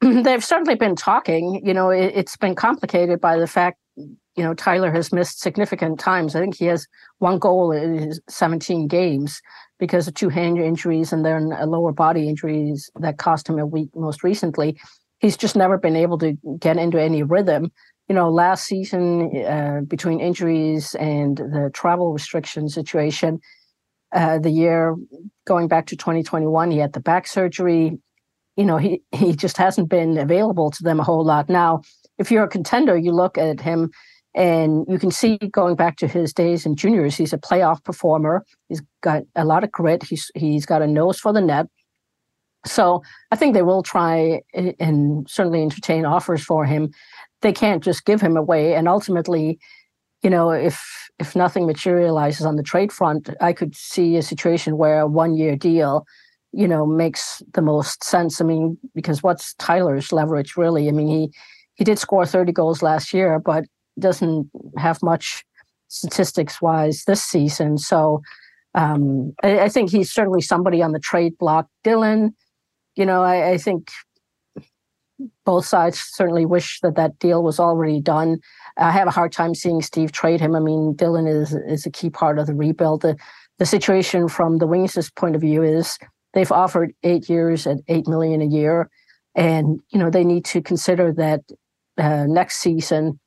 They've 0.00 0.44
certainly 0.44 0.74
been 0.74 0.96
talking. 0.96 1.60
You 1.64 1.74
know, 1.74 1.90
it, 1.90 2.12
it's 2.14 2.36
been 2.36 2.54
complicated 2.54 3.20
by 3.20 3.36
the 3.36 3.46
fact, 3.46 3.78
you 3.96 4.44
know, 4.44 4.54
Tyler 4.54 4.92
has 4.92 5.12
missed 5.12 5.40
significant 5.40 5.98
times. 5.98 6.36
I 6.36 6.40
think 6.40 6.56
he 6.56 6.66
has 6.66 6.86
one 7.18 7.38
goal 7.38 7.72
in 7.72 7.98
his 7.98 8.20
17 8.28 8.88
games 8.88 9.40
because 9.78 10.06
of 10.06 10.14
two 10.14 10.28
hand 10.28 10.58
injuries 10.58 11.12
and 11.12 11.24
then 11.24 11.52
a 11.58 11.66
lower 11.66 11.92
body 11.92 12.28
injuries 12.28 12.90
that 13.00 13.18
cost 13.18 13.48
him 13.48 13.58
a 13.58 13.66
week 13.66 13.88
most 13.94 14.22
recently. 14.22 14.78
He's 15.20 15.36
just 15.36 15.56
never 15.56 15.78
been 15.78 15.96
able 15.96 16.18
to 16.18 16.36
get 16.58 16.76
into 16.76 17.00
any 17.00 17.22
rhythm. 17.22 17.72
You 18.08 18.14
know, 18.14 18.30
last 18.30 18.66
season, 18.66 19.44
uh, 19.44 19.80
between 19.86 20.20
injuries 20.20 20.94
and 20.94 21.38
the 21.38 21.70
travel 21.72 22.12
restriction 22.12 22.68
situation, 22.68 23.40
uh, 24.16 24.38
the 24.38 24.50
year 24.50 24.96
going 25.46 25.68
back 25.68 25.86
to 25.86 25.96
2021, 25.96 26.70
he 26.70 26.78
had 26.78 26.94
the 26.94 27.00
back 27.00 27.26
surgery. 27.26 27.98
You 28.56 28.64
know, 28.64 28.78
he 28.78 29.02
he 29.12 29.34
just 29.34 29.58
hasn't 29.58 29.90
been 29.90 30.16
available 30.16 30.70
to 30.70 30.82
them 30.82 30.98
a 30.98 31.04
whole 31.04 31.24
lot. 31.24 31.50
Now, 31.50 31.82
if 32.18 32.30
you're 32.30 32.44
a 32.44 32.48
contender, 32.48 32.96
you 32.96 33.12
look 33.12 33.36
at 33.36 33.60
him 33.60 33.90
and 34.34 34.86
you 34.88 34.98
can 34.98 35.10
see 35.10 35.36
going 35.36 35.76
back 35.76 35.98
to 35.98 36.08
his 36.08 36.32
days 36.32 36.64
in 36.64 36.76
juniors, 36.76 37.14
he's 37.14 37.34
a 37.34 37.38
playoff 37.38 37.84
performer. 37.84 38.44
He's 38.70 38.82
got 39.02 39.22
a 39.34 39.44
lot 39.44 39.64
of 39.64 39.70
grit. 39.70 40.02
He's 40.02 40.30
he's 40.34 40.64
got 40.64 40.80
a 40.80 40.86
nose 40.86 41.20
for 41.20 41.34
the 41.34 41.42
net. 41.42 41.66
So 42.64 43.02
I 43.30 43.36
think 43.36 43.52
they 43.52 43.62
will 43.62 43.82
try 43.82 44.40
and 44.54 45.28
certainly 45.28 45.62
entertain 45.62 46.06
offers 46.06 46.42
for 46.42 46.64
him. 46.64 46.90
They 47.42 47.52
can't 47.52 47.84
just 47.84 48.06
give 48.06 48.22
him 48.22 48.36
away. 48.36 48.74
And 48.74 48.88
ultimately, 48.88 49.58
you 50.22 50.30
know, 50.30 50.50
if 50.50 51.08
if 51.18 51.34
nothing 51.34 51.66
materializes 51.66 52.44
on 52.44 52.56
the 52.56 52.62
trade 52.62 52.92
front, 52.92 53.30
I 53.40 53.52
could 53.52 53.74
see 53.74 54.16
a 54.16 54.22
situation 54.22 54.76
where 54.76 55.00
a 55.00 55.06
one 55.06 55.34
year 55.34 55.56
deal, 55.56 56.06
you 56.52 56.68
know, 56.68 56.86
makes 56.86 57.42
the 57.54 57.62
most 57.62 58.04
sense. 58.04 58.40
I 58.40 58.44
mean, 58.44 58.78
because 58.94 59.22
what's 59.22 59.54
Tyler's 59.54 60.12
leverage 60.12 60.56
really? 60.56 60.88
I 60.88 60.92
mean, 60.92 61.08
he 61.08 61.30
he 61.74 61.84
did 61.84 61.98
score 61.98 62.26
30 62.26 62.52
goals 62.52 62.82
last 62.82 63.12
year, 63.12 63.38
but 63.38 63.64
doesn't 63.98 64.50
have 64.76 65.02
much 65.02 65.44
statistics 65.88 66.60
wise 66.60 67.04
this 67.06 67.22
season. 67.22 67.78
So 67.78 68.22
um, 68.74 69.34
I, 69.42 69.60
I, 69.60 69.68
think 69.68 69.90
he's 69.90 70.12
certainly 70.12 70.42
somebody 70.42 70.82
on 70.82 70.92
the 70.92 70.98
trade 70.98 71.38
block. 71.38 71.66
Dylan, 71.84 72.34
you 72.94 73.06
know, 73.06 73.22
I, 73.22 73.50
I 73.50 73.58
think 73.58 73.88
both 75.44 75.64
sides 75.64 75.98
certainly 75.98 76.44
wish 76.44 76.80
that 76.82 76.96
that 76.96 77.18
deal 77.18 77.42
was 77.42 77.58
already 77.58 78.00
done. 78.00 78.38
I 78.78 78.90
have 78.90 79.08
a 79.08 79.12
hard 79.12 79.32
time 79.32 79.54
seeing 79.54 79.80
Steve 79.82 80.12
trade 80.12 80.40
him. 80.40 80.54
I 80.54 80.60
mean, 80.60 80.94
Dylan 80.94 81.28
is 81.28 81.54
is 81.54 81.86
a 81.86 81.90
key 81.90 82.10
part 82.10 82.38
of 82.38 82.46
the 82.46 82.54
rebuild. 82.54 83.02
The, 83.02 83.16
the 83.58 83.66
situation 83.66 84.28
from 84.28 84.58
the 84.58 84.66
Wings' 84.66 85.10
point 85.16 85.34
of 85.34 85.40
view 85.40 85.62
is 85.62 85.98
they've 86.34 86.52
offered 86.52 86.92
eight 87.02 87.28
years 87.28 87.66
at 87.66 87.78
eight 87.88 88.06
million 88.06 88.42
a 88.42 88.46
year, 88.46 88.90
and 89.34 89.80
you 89.90 89.98
know 89.98 90.10
they 90.10 90.24
need 90.24 90.44
to 90.46 90.60
consider 90.60 91.12
that 91.12 91.40
uh, 91.98 92.26
next 92.26 92.58
season 92.58 93.18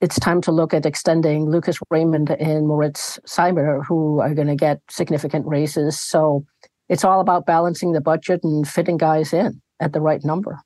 it's 0.00 0.18
time 0.20 0.40
to 0.42 0.52
look 0.52 0.72
at 0.72 0.86
extending 0.86 1.50
Lucas 1.50 1.78
Raymond 1.90 2.30
and 2.30 2.68
Moritz 2.68 3.18
Seider, 3.26 3.84
who 3.84 4.20
are 4.20 4.34
going 4.34 4.46
to 4.46 4.54
get 4.54 4.80
significant 4.88 5.46
raises. 5.46 5.98
So 5.98 6.44
it's 6.88 7.04
all 7.04 7.20
about 7.20 7.46
balancing 7.46 7.92
the 7.92 8.00
budget 8.00 8.40
and 8.44 8.66
fitting 8.66 8.96
guys 8.96 9.32
in 9.32 9.60
at 9.80 9.92
the 9.92 10.00
right 10.00 10.24
number. 10.24 10.60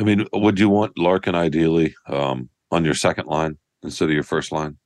I 0.00 0.02
mean, 0.02 0.26
would 0.32 0.58
you 0.58 0.68
want 0.68 0.98
Larkin 0.98 1.36
ideally 1.36 1.94
um, 2.08 2.48
on 2.74 2.84
your 2.84 2.94
second 2.94 3.26
line 3.26 3.56
instead 3.82 4.08
of 4.08 4.14
your 4.14 4.22
first 4.22 4.52
line? 4.52 4.76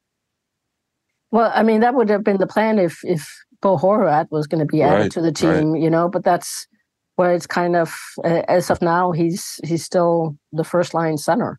Well, 1.31 1.51
I 1.55 1.63
mean, 1.63 1.81
that 1.81 1.95
would 1.95 2.09
have 2.09 2.25
been 2.25 2.39
the 2.39 2.47
plan 2.47 2.79
if 2.79 3.01
if 3.05 3.29
Bo 3.61 3.77
Horvat 3.77 4.31
was 4.31 4.47
going 4.47 4.61
to 4.61 4.67
be 4.67 4.83
added 4.83 5.03
right, 5.03 5.13
to 5.13 5.21
the 5.21 5.33
team, 5.33 5.73
right. 5.73 5.83
you 5.83 5.91
know. 5.91 6.09
But 6.09 6.25
that's 6.25 6.67
where 7.17 7.33
it's 7.33 7.47
kind 7.47 7.77
of 7.77 7.95
as 8.25 8.71
of 8.71 8.81
now, 8.81 9.13
he's 9.13 9.61
he's 9.65 9.85
still 9.85 10.37
the 10.53 10.65
first 10.65 10.95
line 10.95 11.19
center. 11.19 11.59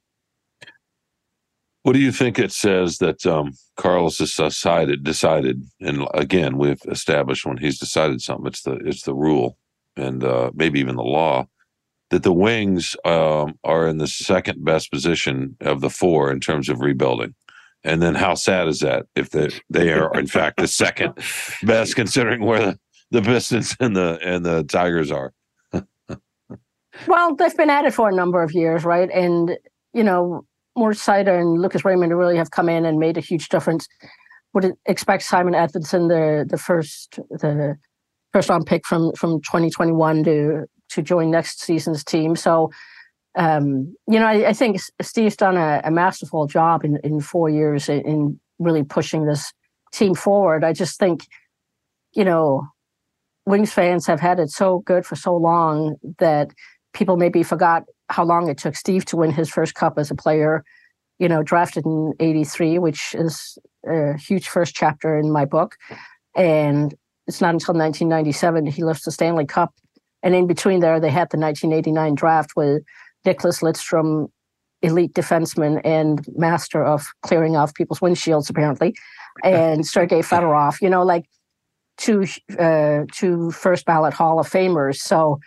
What 1.84 1.94
do 1.94 2.00
you 2.00 2.12
think 2.12 2.38
it 2.38 2.52
says 2.52 2.98
that 2.98 3.26
um, 3.26 3.54
Carlos 3.78 4.20
has 4.20 4.34
decided 4.34 5.04
decided, 5.04 5.64
and 5.80 6.08
again, 6.14 6.58
we've 6.58 6.82
established 6.90 7.46
when 7.46 7.58
he's 7.58 7.80
decided 7.80 8.22
something, 8.22 8.48
it's 8.48 8.64
the 8.64 8.76
it's 8.86 9.04
the 9.04 9.16
rule, 9.16 9.58
and 9.96 10.24
uh, 10.24 10.52
maybe 10.56 10.80
even 10.80 10.96
the 10.96 11.04
law 11.04 11.48
that 12.10 12.24
the 12.24 12.34
Wings 12.34 12.96
um, 13.06 13.58
are 13.64 13.88
in 13.88 13.98
the 13.98 14.08
second 14.08 14.64
best 14.64 14.92
position 14.92 15.56
of 15.62 15.82
the 15.82 15.90
four 15.90 16.32
in 16.32 16.40
terms 16.40 16.70
of 16.70 16.82
rebuilding. 16.82 17.36
And 17.84 18.02
then 18.02 18.16
how 18.16 18.34
sad 18.34 18.68
is 18.68 18.80
that 18.80 19.06
if 19.16 19.30
they 19.30 19.50
they 19.70 19.94
are 19.94 20.14
in 20.20 20.28
fact 20.28 20.58
the 20.60 20.68
second 20.68 21.14
best 21.64 21.96
considering 21.96 22.44
where 22.44 22.60
the, 22.60 22.80
the 23.12 23.22
Pistons 23.22 23.76
and 23.80 23.96
the 23.96 24.20
and 24.22 24.46
the 24.46 24.64
Tigers 24.64 25.12
are. 25.12 25.34
well, 27.08 27.36
they've 27.36 27.56
been 27.56 27.70
at 27.70 27.86
it 27.86 27.94
for 27.94 28.10
a 28.10 28.16
number 28.16 28.44
of 28.44 28.52
years, 28.52 28.84
right? 28.84 29.10
And 29.12 29.58
you 29.94 30.04
know, 30.04 30.46
Moritz 30.76 31.06
Seider 31.06 31.40
and 31.40 31.62
Lucas 31.62 31.86
Raymond 31.86 32.18
really 32.18 32.38
have 32.38 32.52
come 32.52 32.68
in 32.68 32.86
and 32.86 33.00
made 33.00 33.18
a 33.18 33.22
huge 33.22 33.48
difference. 33.48 33.88
Would 34.54 34.74
expect 34.86 35.24
Simon 35.24 35.54
Edvinsson, 35.54 36.10
the 36.10 36.46
the 36.50 36.58
first 36.58 37.20
the 37.30 37.78
first 38.34 38.50
round 38.50 38.66
pick 38.66 38.86
from 38.86 39.14
from 39.14 39.42
2021 39.42 40.24
to 40.26 40.66
to 40.90 41.02
join 41.02 41.32
next 41.32 41.62
season's 41.62 42.04
team. 42.04 42.36
So, 42.36 42.72
um, 43.36 43.96
you 44.08 44.20
know, 44.20 44.26
I, 44.26 44.50
I, 44.50 44.54
think 44.54 44.80
Steve's 45.02 45.36
done 45.36 45.56
a, 45.56 45.82
a, 45.84 45.92
masterful 45.92 46.48
job 46.48 46.84
in, 46.84 46.98
in 47.04 47.22
four 47.22 47.50
years 47.50 47.88
in, 47.88 48.02
in 48.02 48.40
really 48.58 48.84
pushing 48.84 49.26
this 49.26 49.54
team 49.94 50.16
forward. 50.16 50.64
I 50.64 50.74
just 50.74 51.00
think, 51.00 51.28
you 52.14 52.26
know, 52.26 52.68
Wings 53.46 53.72
fans 53.72 54.06
have 54.08 54.20
had 54.20 54.40
it 54.40 54.50
so 54.50 54.80
good 54.80 55.06
for 55.06 55.16
so 55.16 55.36
long 55.36 55.96
that 56.18 56.52
people 56.94 57.18
maybe 57.18 57.44
forgot 57.44 57.84
how 58.10 58.24
long 58.24 58.50
it 58.50 58.58
took 58.58 58.76
Steve 58.76 59.06
to 59.06 59.18
win 59.18 59.32
his 59.32 59.50
first 59.50 59.76
cup 59.76 59.98
as 59.98 60.12
a 60.12 60.16
player. 60.16 60.64
You 61.20 61.28
know, 61.28 61.44
drafted 61.44 61.86
in 61.86 62.14
'83, 62.20 62.80
which 62.80 63.14
is 63.14 63.58
a 63.86 64.18
huge 64.18 64.48
first 64.48 64.74
chapter 64.74 65.18
in 65.18 65.32
my 65.32 65.46
book, 65.46 65.76
and 66.36 66.94
it's 67.28 67.42
not 67.42 67.54
until 67.54 67.76
1997 67.76 68.66
he 68.66 68.84
lifts 68.84 69.06
the 69.06 69.12
Stanley 69.12 69.46
Cup. 69.46 69.74
And 70.24 70.36
in 70.36 70.48
between 70.48 70.80
there, 70.80 71.00
they 71.00 71.10
had 71.10 71.30
the 71.32 71.38
1989 71.38 72.16
draft 72.16 72.52
with 72.56 72.84
Nicklas 73.26 73.62
Lidstrom, 73.62 74.30
elite 74.82 75.14
defenseman 75.14 75.82
and 75.84 76.26
master 76.36 76.84
of 76.84 77.08
clearing 77.24 77.56
off 77.56 77.74
people's 77.74 78.00
windshields, 78.00 78.50
apparently, 78.50 78.96
and 79.44 79.86
Sergei 79.88 80.22
Fedorov. 80.22 80.82
You 80.82 80.90
know, 80.90 81.04
like 81.04 81.26
two 81.98 82.26
uh, 82.58 83.02
two 83.14 83.52
first 83.52 83.86
ballot 83.86 84.14
Hall 84.14 84.40
of 84.40 84.50
Famers. 84.50 84.98
So 84.98 85.40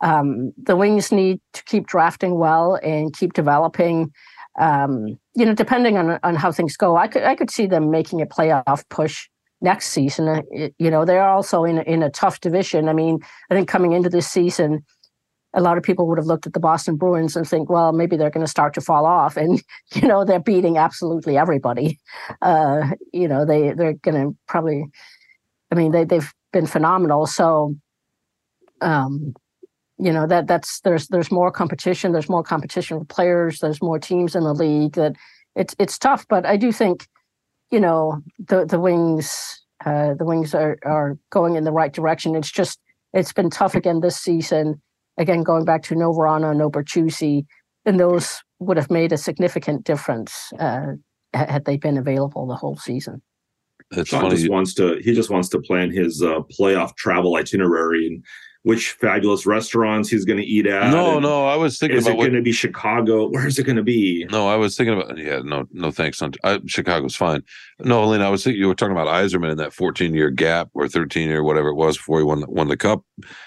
um, 0.00 0.52
the 0.62 0.76
Wings 0.76 1.12
need 1.12 1.40
to 1.52 1.64
keep 1.64 1.86
drafting 1.86 2.38
well 2.38 2.78
and 2.82 3.14
keep 3.14 3.32
developing. 3.32 4.12
Um, 4.58 5.18
you 5.34 5.44
know, 5.44 5.54
depending 5.54 5.96
on 5.96 6.18
on 6.22 6.34
how 6.34 6.50
things 6.50 6.76
go, 6.76 6.96
I 6.96 7.08
could 7.08 7.22
I 7.22 7.34
could 7.34 7.50
see 7.50 7.66
them 7.66 7.90
making 7.90 8.20
a 8.22 8.26
playoff 8.26 8.84
push 8.88 9.28
next 9.60 9.88
season. 9.88 10.28
Uh, 10.28 10.68
you 10.78 10.90
know, 10.90 11.04
they're 11.04 11.28
also 11.28 11.64
in 11.64 11.78
in 11.78 12.02
a 12.02 12.10
tough 12.10 12.40
division. 12.40 12.88
I 12.88 12.92
mean, 12.92 13.18
I 13.50 13.54
think 13.54 13.68
coming 13.68 13.92
into 13.92 14.08
this 14.08 14.28
season, 14.28 14.84
a 15.54 15.60
lot 15.60 15.78
of 15.78 15.82
people 15.82 16.06
would 16.08 16.18
have 16.18 16.26
looked 16.26 16.46
at 16.46 16.52
the 16.52 16.60
Boston 16.60 16.96
Bruins 16.96 17.36
and 17.36 17.48
think, 17.48 17.70
well, 17.70 17.92
maybe 17.92 18.16
they're 18.16 18.30
going 18.30 18.44
to 18.44 18.50
start 18.50 18.74
to 18.74 18.80
fall 18.80 19.06
off, 19.06 19.36
and 19.36 19.62
you 19.94 20.06
know, 20.06 20.24
they're 20.24 20.40
beating 20.40 20.78
absolutely 20.78 21.36
everybody. 21.36 21.98
Uh, 22.42 22.90
you 23.12 23.28
know, 23.28 23.44
they 23.44 23.72
they're 23.72 23.94
going 23.94 24.30
to 24.30 24.36
probably. 24.46 24.84
I 25.70 25.74
mean, 25.74 25.92
they 25.92 26.04
they've 26.04 26.32
been 26.52 26.66
phenomenal. 26.66 27.26
So, 27.26 27.76
um, 28.80 29.34
you 29.98 30.12
know 30.12 30.26
that 30.26 30.46
that's 30.46 30.80
there's 30.80 31.08
there's 31.08 31.30
more 31.30 31.50
competition. 31.50 32.12
There's 32.12 32.28
more 32.28 32.42
competition 32.42 33.00
for 33.00 33.04
players. 33.04 33.58
There's 33.58 33.82
more 33.82 33.98
teams 33.98 34.34
in 34.34 34.44
the 34.44 34.54
league. 34.54 34.92
That 34.94 35.16
it's 35.56 35.74
it's 35.78 35.98
tough, 35.98 36.26
but 36.28 36.46
I 36.46 36.56
do 36.56 36.72
think 36.72 37.08
you 37.70 37.80
know 37.80 38.22
the 38.38 38.64
the 38.64 38.80
wings 38.80 39.62
uh, 39.84 40.14
the 40.14 40.24
wings 40.24 40.54
are 40.54 40.78
are 40.84 41.18
going 41.30 41.56
in 41.56 41.64
the 41.64 41.72
right 41.72 41.92
direction. 41.92 42.34
It's 42.34 42.50
just 42.50 42.80
it's 43.12 43.32
been 43.32 43.50
tough 43.50 43.74
again 43.74 44.00
this 44.00 44.16
season. 44.16 44.80
Again, 45.16 45.42
going 45.42 45.64
back 45.64 45.82
to 45.84 45.96
No 45.96 46.12
Vrana, 46.12 46.56
No 46.56 46.70
Bertuzzi, 46.70 47.44
and 47.84 47.98
those 47.98 48.40
would 48.60 48.76
have 48.76 48.90
made 48.90 49.12
a 49.12 49.16
significant 49.16 49.84
difference 49.84 50.52
uh, 50.58 50.92
had 51.34 51.64
they 51.64 51.76
been 51.76 51.96
available 51.96 52.46
the 52.46 52.54
whole 52.54 52.76
season. 52.76 53.22
It's 53.92 54.10
Sean 54.10 54.22
funny. 54.22 54.36
just 54.36 54.50
wants 54.50 54.74
to 54.74 54.98
he 55.02 55.14
just 55.14 55.30
wants 55.30 55.48
to 55.50 55.60
plan 55.60 55.90
his 55.90 56.22
uh, 56.22 56.40
playoff 56.40 56.94
travel 56.96 57.36
itinerary 57.36 58.06
and 58.06 58.24
which 58.62 58.92
fabulous 58.92 59.46
restaurants 59.46 60.08
he's 60.08 60.24
going 60.24 60.38
to 60.38 60.44
eat 60.44 60.66
at. 60.66 60.90
No, 60.90 61.18
no, 61.18 61.46
I 61.46 61.56
was 61.56 61.78
thinking 61.78 61.98
is 61.98 62.06
about 62.06 62.16
it 62.16 62.18
going 62.18 62.32
to 62.32 62.42
be 62.42 62.52
Chicago? 62.52 63.28
Where 63.30 63.46
is 63.46 63.58
it 63.58 63.64
going 63.64 63.76
to 63.76 63.82
be? 63.82 64.26
No, 64.30 64.48
I 64.48 64.56
was 64.56 64.76
thinking 64.76 65.00
about 65.00 65.16
yeah, 65.16 65.40
no, 65.44 65.66
no, 65.72 65.90
thanks. 65.90 66.22
I, 66.44 66.60
Chicago's 66.66 67.16
fine. 67.16 67.42
No, 67.80 68.00
Helena, 68.00 68.26
I 68.26 68.30
was 68.30 68.44
thinking 68.44 68.60
you 68.60 68.68
were 68.68 68.74
talking 68.74 68.92
about 68.92 69.06
Yzerman 69.06 69.52
in 69.52 69.58
that 69.58 69.72
14 69.72 70.14
year 70.14 70.30
gap 70.30 70.70
or 70.74 70.88
13 70.88 71.28
year 71.28 71.42
whatever 71.42 71.68
it 71.68 71.74
was 71.74 71.96
before 71.96 72.18
he 72.18 72.24
won 72.24 72.44
won 72.48 72.68
the 72.68 72.76
cup. 72.76 73.04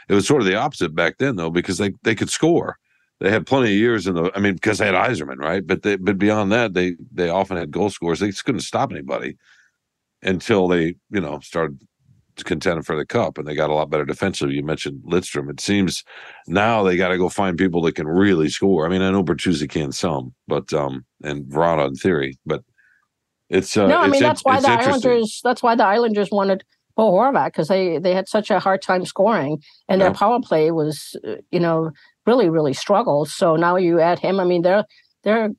It 0.09 0.13
was 0.13 0.27
sort 0.27 0.41
of 0.41 0.47
the 0.47 0.55
opposite 0.55 0.95
back 0.95 1.17
then 1.17 1.35
though 1.35 1.51
because 1.51 1.77
they 1.77 1.93
they 2.03 2.15
could 2.15 2.29
score. 2.29 2.77
They 3.19 3.29
had 3.29 3.45
plenty 3.45 3.67
of 3.67 3.77
years 3.77 4.07
in 4.07 4.15
the. 4.15 4.31
I 4.33 4.39
mean, 4.39 4.55
because 4.55 4.79
they 4.79 4.87
had 4.87 4.95
Yzerman, 4.95 5.37
right? 5.37 5.65
But 5.65 5.83
they 5.83 5.95
but 5.97 6.17
beyond 6.17 6.51
that, 6.53 6.73
they 6.73 6.95
they 7.13 7.29
often 7.29 7.57
had 7.57 7.69
goal 7.69 7.91
scorers. 7.91 8.19
They 8.19 8.31
just 8.31 8.45
couldn't 8.45 8.61
stop 8.61 8.91
anybody 8.91 9.37
until 10.23 10.67
they 10.67 10.95
you 11.11 11.21
know 11.21 11.39
started 11.39 11.79
contending 12.45 12.83
for 12.83 12.95
the 12.95 13.05
cup, 13.05 13.37
and 13.37 13.47
they 13.47 13.55
got 13.55 13.69
a 13.69 13.73
lot 13.73 13.89
better 13.89 14.05
defensively. 14.05 14.55
You 14.55 14.63
mentioned 14.63 15.01
Lidstrom. 15.05 15.49
It 15.49 15.59
seems 15.59 16.03
now 16.47 16.83
they 16.83 16.97
got 16.97 17.09
to 17.09 17.17
go 17.17 17.29
find 17.29 17.57
people 17.57 17.81
that 17.83 17.95
can 17.95 18.07
really 18.07 18.49
score. 18.49 18.85
I 18.85 18.89
mean, 18.89 19.01
I 19.01 19.11
know 19.11 19.23
Bertuzzi 19.23 19.69
can 19.69 19.91
some, 19.91 20.33
but 20.47 20.73
um, 20.73 21.05
and 21.23 21.45
Vrana 21.45 21.87
in 21.87 21.95
theory, 21.95 22.37
but 22.45 22.63
it's 23.49 23.75
uh, 23.75 23.87
no. 23.87 23.99
I 23.99 24.07
mean, 24.07 24.21
that's 24.21 24.43
why 24.43 24.59
the 24.59 24.69
Islanders. 24.69 25.41
That's 25.43 25.61
why 25.61 25.75
the 25.75 25.85
Islanders 25.85 26.29
wanted 26.31 26.63
Bo 26.95 27.11
Horvat 27.11 27.47
because 27.47 27.67
they 27.67 27.97
they 27.97 28.13
had 28.13 28.27
such 28.27 28.49
a 28.49 28.59
hard 28.59 28.81
time 28.81 29.05
scoring, 29.05 29.61
and 29.89 29.99
yeah. 29.99 30.07
their 30.07 30.13
power 30.13 30.39
play 30.41 30.71
was, 30.71 31.17
uh, 31.27 31.35
you 31.51 31.59
know, 31.59 31.91
really 32.25 32.49
really 32.49 32.73
struggled. 32.73 33.29
So 33.29 33.55
now 33.55 33.75
you 33.75 33.99
add 33.99 34.19
him. 34.19 34.39
I 34.39 34.45
mean, 34.45 34.61
they're 34.61 34.85
they're 35.23 35.49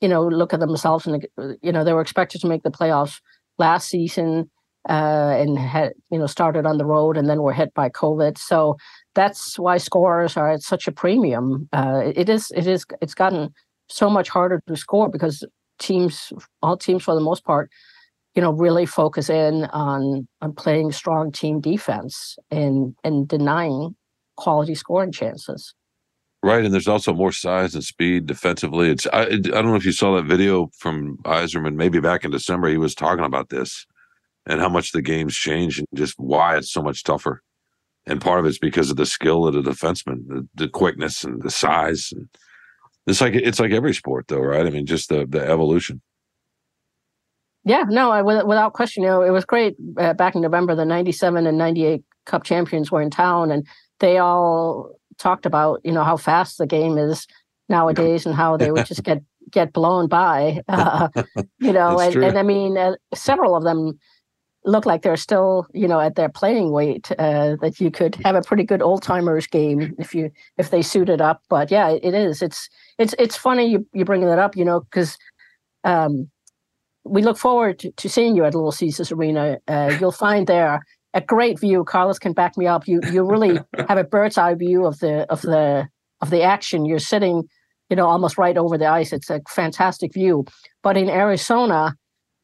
you 0.00 0.08
know 0.08 0.26
look 0.26 0.52
at 0.52 0.60
themselves 0.60 1.06
and 1.06 1.26
you 1.62 1.72
know 1.72 1.84
they 1.84 1.92
were 1.92 2.00
expected 2.00 2.40
to 2.40 2.48
make 2.48 2.62
the 2.64 2.70
playoffs 2.70 3.20
last 3.58 3.88
season 3.88 4.50
uh, 4.88 5.36
and 5.38 5.58
had 5.58 5.92
you 6.10 6.18
know 6.18 6.26
started 6.26 6.66
on 6.66 6.78
the 6.78 6.84
road 6.84 7.16
and 7.16 7.28
then 7.28 7.42
were 7.42 7.52
hit 7.52 7.72
by 7.74 7.88
COVID. 7.88 8.38
So 8.38 8.76
that's 9.14 9.58
why 9.58 9.78
scorers 9.78 10.36
are 10.36 10.50
at 10.50 10.62
such 10.62 10.88
a 10.88 10.92
premium. 10.92 11.68
Uh, 11.72 12.02
it 12.14 12.28
is 12.28 12.50
it 12.54 12.66
is 12.66 12.84
it's 13.00 13.14
gotten 13.14 13.54
so 13.88 14.08
much 14.08 14.28
harder 14.28 14.62
to 14.66 14.76
score 14.76 15.08
because 15.08 15.44
teams 15.78 16.32
all 16.62 16.76
teams 16.76 17.02
for 17.02 17.14
the 17.14 17.20
most 17.20 17.44
part 17.44 17.70
you 18.34 18.42
know 18.42 18.52
really 18.52 18.86
focus 18.86 19.28
in 19.28 19.64
on 19.66 20.26
on 20.40 20.52
playing 20.52 20.92
strong 20.92 21.32
team 21.32 21.60
defense 21.60 22.36
and 22.50 22.94
and 23.04 23.28
denying 23.28 23.94
quality 24.36 24.74
scoring 24.74 25.12
chances 25.12 25.74
right 26.42 26.64
and 26.64 26.72
there's 26.72 26.88
also 26.88 27.12
more 27.12 27.32
size 27.32 27.74
and 27.74 27.84
speed 27.84 28.26
defensively 28.26 28.90
it's 28.90 29.06
i, 29.12 29.22
I 29.22 29.36
don't 29.38 29.66
know 29.66 29.74
if 29.74 29.84
you 29.84 29.92
saw 29.92 30.16
that 30.16 30.24
video 30.24 30.70
from 30.78 31.18
Yzerman 31.24 31.74
maybe 31.74 32.00
back 32.00 32.24
in 32.24 32.30
december 32.30 32.68
he 32.68 32.78
was 32.78 32.94
talking 32.94 33.24
about 33.24 33.50
this 33.50 33.86
and 34.46 34.60
how 34.60 34.68
much 34.68 34.92
the 34.92 35.02
game's 35.02 35.34
changed 35.34 35.78
and 35.78 35.88
just 35.94 36.14
why 36.18 36.56
it's 36.56 36.72
so 36.72 36.82
much 36.82 37.04
tougher. 37.04 37.42
And 38.06 38.20
part 38.20 38.40
of 38.40 38.46
it's 38.46 38.58
because 38.58 38.90
of 38.90 38.96
the 38.96 39.06
skill 39.06 39.46
of 39.46 39.54
the 39.54 39.62
defenseman, 39.62 40.26
the, 40.26 40.48
the 40.54 40.68
quickness 40.68 41.22
and 41.22 41.40
the 41.42 41.50
size. 41.50 42.12
And 42.12 42.28
it's 43.06 43.20
like 43.20 43.34
it's 43.34 43.60
like 43.60 43.70
every 43.70 43.94
sport, 43.94 44.26
though, 44.28 44.40
right? 44.40 44.66
I 44.66 44.70
mean, 44.70 44.86
just 44.86 45.08
the 45.08 45.26
the 45.26 45.40
evolution. 45.40 46.02
Yeah, 47.64 47.84
no, 47.88 48.10
I, 48.10 48.22
without 48.22 48.72
question, 48.72 49.04
you 49.04 49.08
know, 49.08 49.22
it 49.22 49.30
was 49.30 49.44
great 49.44 49.76
uh, 49.96 50.14
back 50.14 50.34
in 50.34 50.42
November. 50.42 50.74
The 50.74 50.84
'97 50.84 51.46
and 51.46 51.56
'98 51.58 52.02
Cup 52.26 52.42
champions 52.42 52.90
were 52.90 53.00
in 53.00 53.10
town, 53.10 53.52
and 53.52 53.66
they 54.00 54.18
all 54.18 54.96
talked 55.18 55.46
about 55.46 55.80
you 55.84 55.92
know 55.92 56.02
how 56.02 56.16
fast 56.16 56.58
the 56.58 56.66
game 56.66 56.98
is 56.98 57.26
nowadays 57.68 58.26
and 58.26 58.34
how 58.34 58.56
they 58.56 58.72
would 58.72 58.86
just 58.86 59.04
get 59.04 59.22
get 59.50 59.72
blown 59.72 60.08
by. 60.08 60.60
Uh, 60.68 61.08
you 61.60 61.72
know, 61.78 61.98
and, 62.00 62.16
and, 62.16 62.38
I 62.38 62.42
mean, 62.42 62.76
uh, 62.76 62.94
several 63.14 63.54
of 63.54 63.62
them 63.62 63.98
look 64.64 64.86
like 64.86 65.02
they're 65.02 65.16
still, 65.16 65.66
you 65.72 65.88
know, 65.88 66.00
at 66.00 66.14
their 66.14 66.28
playing 66.28 66.70
weight. 66.70 67.10
Uh, 67.18 67.56
that 67.60 67.80
you 67.80 67.90
could 67.90 68.16
have 68.24 68.34
a 68.34 68.42
pretty 68.42 68.64
good 68.64 68.82
old 68.82 69.02
timers 69.02 69.46
game 69.46 69.94
if 69.98 70.14
you 70.14 70.30
if 70.58 70.70
they 70.70 70.82
suited 70.82 71.20
up. 71.20 71.42
But 71.48 71.70
yeah, 71.70 71.90
it 71.90 72.14
is. 72.14 72.42
It's 72.42 72.68
it's 72.98 73.14
it's 73.18 73.36
funny 73.36 73.66
you 73.66 73.86
you 73.92 74.04
bringing 74.04 74.28
that 74.28 74.38
up, 74.38 74.56
you 74.56 74.64
know, 74.64 74.80
because 74.80 75.16
um, 75.84 76.30
we 77.04 77.22
look 77.22 77.38
forward 77.38 77.78
to, 77.80 77.90
to, 77.92 78.08
seeing 78.08 78.36
you 78.36 78.44
at 78.44 78.54
Little 78.54 78.72
Caesars 78.72 79.10
Arena. 79.10 79.58
Uh, 79.66 79.96
you'll 80.00 80.12
find 80.12 80.46
there 80.46 80.80
a 81.14 81.20
great 81.20 81.58
view. 81.58 81.84
Carlos 81.84 82.18
can 82.18 82.32
back 82.32 82.56
me 82.56 82.66
up. 82.66 82.86
You 82.86 83.00
you 83.10 83.24
really 83.24 83.58
have 83.88 83.98
a 83.98 84.04
bird's 84.04 84.38
eye 84.38 84.54
view 84.54 84.86
of 84.86 84.98
the 85.00 85.30
of 85.30 85.42
the 85.42 85.88
of 86.20 86.30
the 86.30 86.42
action. 86.42 86.86
You're 86.86 86.98
sitting, 86.98 87.44
you 87.90 87.96
know, 87.96 88.06
almost 88.06 88.38
right 88.38 88.56
over 88.56 88.78
the 88.78 88.86
ice. 88.86 89.12
It's 89.12 89.30
a 89.30 89.40
fantastic 89.48 90.14
view. 90.14 90.44
But 90.82 90.96
in 90.96 91.08
Arizona, 91.08 91.96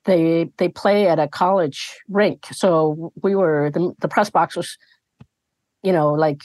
they 0.09 0.51
they 0.57 0.68
play 0.68 1.07
at 1.07 1.18
a 1.18 1.29
college 1.29 2.01
rink. 2.09 2.47
So 2.51 3.12
we 3.23 3.35
were 3.35 3.71
the 3.71 3.94
the 4.01 4.09
press 4.09 4.31
box 4.31 4.57
was, 4.57 4.77
you 5.83 5.92
know, 5.92 6.12
like 6.12 6.40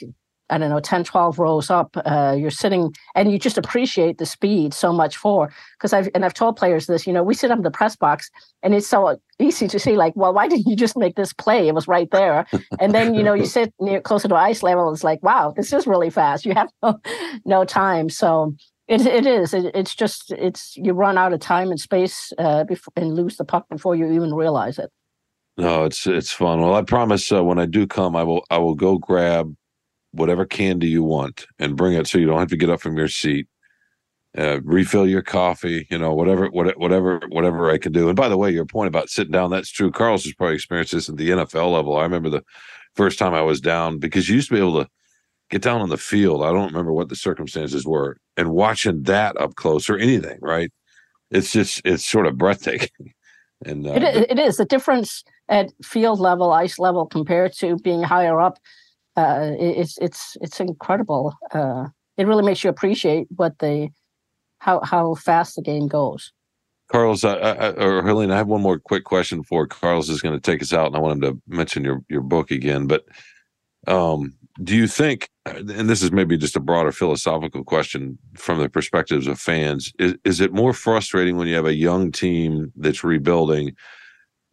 I 0.50 0.58
don't 0.58 0.68
know, 0.68 0.78
10, 0.78 1.04
12 1.04 1.38
rows 1.38 1.70
up. 1.70 1.96
Uh, 2.04 2.36
you're 2.38 2.50
sitting 2.50 2.94
and 3.14 3.32
you 3.32 3.38
just 3.38 3.56
appreciate 3.56 4.18
the 4.18 4.26
speed 4.26 4.74
so 4.74 4.92
much 4.92 5.16
for 5.16 5.50
because 5.78 5.94
I've 5.94 6.10
and 6.14 6.24
I've 6.24 6.34
told 6.34 6.56
players 6.56 6.86
this, 6.86 7.06
you 7.06 7.14
know, 7.14 7.22
we 7.22 7.34
sit 7.34 7.50
in 7.50 7.62
the 7.62 7.70
press 7.70 7.96
box 7.96 8.30
and 8.62 8.74
it's 8.74 8.86
so 8.86 9.18
easy 9.38 9.66
to 9.68 9.78
see, 9.78 9.96
like, 9.96 10.14
well, 10.14 10.34
why 10.34 10.46
didn't 10.46 10.66
you 10.66 10.76
just 10.76 10.98
make 10.98 11.16
this 11.16 11.32
play? 11.32 11.66
It 11.66 11.74
was 11.74 11.88
right 11.88 12.10
there. 12.10 12.46
And 12.78 12.94
then, 12.94 13.14
you 13.14 13.22
know, 13.22 13.32
you 13.32 13.46
sit 13.46 13.72
near 13.80 14.02
closer 14.02 14.28
to 14.28 14.34
ice 14.34 14.62
level, 14.62 14.92
it's 14.92 15.02
like, 15.02 15.22
wow, 15.22 15.54
this 15.56 15.72
is 15.72 15.86
really 15.86 16.10
fast. 16.10 16.44
You 16.44 16.52
have 16.54 16.68
no, 16.82 17.00
no 17.46 17.64
time. 17.64 18.10
So 18.10 18.54
it 18.88 19.06
it 19.06 19.26
is. 19.26 19.54
It, 19.54 19.74
it's 19.74 19.94
just 19.94 20.32
it's 20.32 20.76
you 20.76 20.92
run 20.92 21.18
out 21.18 21.32
of 21.32 21.40
time 21.40 21.70
and 21.70 21.80
space 21.80 22.32
uh, 22.38 22.64
before, 22.64 22.92
and 22.96 23.14
lose 23.14 23.36
the 23.36 23.44
puck 23.44 23.66
before 23.68 23.96
you 23.96 24.10
even 24.12 24.34
realize 24.34 24.78
it. 24.78 24.90
No, 25.56 25.84
it's 25.84 26.06
it's 26.06 26.32
fun. 26.32 26.60
Well, 26.60 26.74
I 26.74 26.82
promise 26.82 27.30
uh, 27.30 27.44
when 27.44 27.58
I 27.58 27.66
do 27.66 27.86
come, 27.86 28.16
I 28.16 28.24
will 28.24 28.44
I 28.50 28.58
will 28.58 28.74
go 28.74 28.98
grab 28.98 29.54
whatever 30.12 30.44
candy 30.44 30.88
you 30.88 31.02
want 31.02 31.46
and 31.58 31.76
bring 31.76 31.94
it 31.94 32.06
so 32.06 32.18
you 32.18 32.26
don't 32.26 32.38
have 32.38 32.48
to 32.48 32.56
get 32.56 32.70
up 32.70 32.80
from 32.80 32.96
your 32.96 33.08
seat. 33.08 33.48
Uh, 34.36 34.60
refill 34.64 35.06
your 35.06 35.22
coffee, 35.22 35.86
you 35.90 35.98
know, 35.98 36.12
whatever, 36.12 36.48
whatever, 36.48 37.20
whatever 37.28 37.70
I 37.70 37.78
can 37.78 37.92
do. 37.92 38.08
And 38.08 38.16
by 38.16 38.28
the 38.28 38.36
way, 38.36 38.50
your 38.50 38.64
point 38.64 38.88
about 38.88 39.08
sitting 39.08 39.30
down, 39.30 39.50
that's 39.50 39.70
true. 39.70 39.92
Carlos 39.92 40.24
has 40.24 40.34
probably 40.34 40.56
experienced 40.56 40.92
this 40.92 41.08
at 41.08 41.16
the 41.16 41.30
NFL 41.30 41.72
level. 41.72 41.96
I 41.96 42.02
remember 42.02 42.30
the 42.30 42.42
first 42.96 43.16
time 43.16 43.32
I 43.32 43.42
was 43.42 43.60
down 43.60 43.98
because 43.98 44.28
you 44.28 44.34
used 44.34 44.48
to 44.48 44.54
be 44.54 44.60
able 44.60 44.82
to 44.82 44.90
get 45.50 45.62
down 45.62 45.80
on 45.80 45.88
the 45.88 45.96
field. 45.96 46.42
I 46.42 46.52
don't 46.52 46.68
remember 46.68 46.92
what 46.92 47.08
the 47.08 47.16
circumstances 47.16 47.86
were, 47.86 48.18
and 48.36 48.50
watching 48.50 49.02
that 49.04 49.36
up 49.40 49.54
close 49.56 49.88
or 49.88 49.96
anything, 49.96 50.38
right? 50.40 50.70
It's 51.30 51.52
just 51.52 51.82
it's 51.84 52.04
sort 52.04 52.26
of 52.26 52.38
breathtaking. 52.38 53.12
And 53.66 53.86
uh, 53.86 53.92
it, 53.92 54.02
is, 54.02 54.26
it 54.28 54.38
is 54.38 54.56
the 54.58 54.66
difference 54.66 55.24
at 55.48 55.70
field 55.82 56.20
level, 56.20 56.52
ice 56.52 56.78
level, 56.78 57.06
compared 57.06 57.54
to 57.54 57.76
being 57.76 58.02
higher 58.02 58.38
up, 58.38 58.58
uh, 59.16 59.52
it's 59.58 59.96
it's 59.98 60.36
it's 60.40 60.60
incredible. 60.60 61.34
Uh, 61.52 61.86
it 62.16 62.26
really 62.26 62.44
makes 62.44 62.64
you 62.64 62.70
appreciate 62.70 63.26
what 63.36 63.58
the 63.58 63.88
how 64.58 64.80
how 64.82 65.14
fast 65.14 65.56
the 65.56 65.62
game 65.62 65.86
goes. 65.86 66.32
Carlos, 66.88 67.24
I, 67.24 67.34
I, 67.34 67.70
or 67.70 68.02
Helene, 68.02 68.30
I 68.30 68.36
have 68.36 68.46
one 68.46 68.60
more 68.60 68.78
quick 68.78 69.04
question 69.04 69.42
for 69.42 69.66
Carlos 69.66 70.08
is 70.08 70.20
going 70.20 70.34
to 70.34 70.40
take 70.40 70.62
us 70.62 70.72
out, 70.72 70.88
and 70.88 70.96
I 70.96 70.98
want 70.98 71.22
him 71.22 71.32
to 71.32 71.42
mention 71.46 71.84
your 71.84 72.00
your 72.08 72.22
book 72.22 72.50
again. 72.50 72.86
But 72.86 73.04
um, 73.86 74.34
do 74.62 74.76
you 74.76 74.86
think, 74.86 75.30
Uh, 75.46 75.56
and 75.56 75.90
this 75.90 76.02
is 76.02 76.10
maybe 76.10 76.36
just 76.36 76.56
a 76.56 76.60
broader 76.60 76.92
philosophical 76.92 77.64
question 77.64 78.18
from 78.34 78.58
the 78.58 78.68
perspectives 78.68 79.26
of 79.26 79.38
fans, 79.38 79.92
is, 79.98 80.14
is 80.24 80.40
it 80.40 80.52
more 80.52 80.72
frustrating 80.72 81.36
when 81.36 81.46
you 81.46 81.54
have 81.54 81.66
a 81.66 81.74
young 81.74 82.10
team 82.10 82.72
that's 82.76 83.04
rebuilding, 83.04 83.74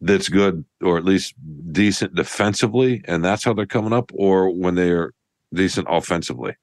that's 0.00 0.28
good 0.28 0.64
or 0.82 0.98
at 0.98 1.04
least 1.04 1.34
decent 1.72 2.14
defensively, 2.14 3.02
and 3.06 3.24
that's 3.24 3.44
how 3.44 3.54
they're 3.54 3.66
coming 3.66 3.92
up, 3.92 4.10
or 4.14 4.50
when 4.50 4.74
they're 4.74 5.12
decent 5.54 5.86
offensively? 5.90 6.54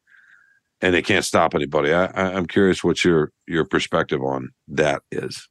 And 0.81 0.93
they 0.93 1.01
can't 1.01 1.25
stop 1.25 1.55
anybody. 1.55 1.91
I, 1.91 2.05
I'm 2.05 2.45
curious 2.45 2.83
what 2.83 3.03
your 3.03 3.33
your 3.47 3.65
perspective 3.65 4.21
on 4.23 4.51
that 4.69 5.01
is. 5.11 5.49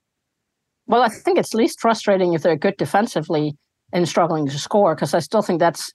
Well, 0.86 1.02
I 1.02 1.10
think 1.10 1.38
it's 1.38 1.52
least 1.52 1.80
frustrating 1.80 2.32
if 2.32 2.42
they're 2.42 2.56
good 2.56 2.78
defensively 2.78 3.54
and 3.92 4.08
struggling 4.08 4.46
to 4.48 4.58
score 4.58 4.94
because 4.94 5.12
I 5.12 5.18
still 5.18 5.42
think 5.42 5.60
that's 5.60 5.92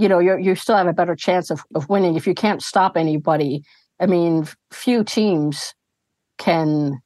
you 0.00 0.08
know 0.08 0.18
you 0.18 0.38
you 0.38 0.54
still 0.54 0.76
have 0.76 0.86
a 0.86 0.92
better 0.92 1.14
chance 1.14 1.50
of, 1.50 1.62
of 1.74 1.88
winning 1.88 2.16
if 2.16 2.26
you 2.26 2.34
can't 2.34 2.62
stop 2.62 2.96
anybody. 2.96 3.62
I 4.00 4.06
mean, 4.06 4.48
few 4.72 5.04
teams 5.04 5.74
can 6.38 7.00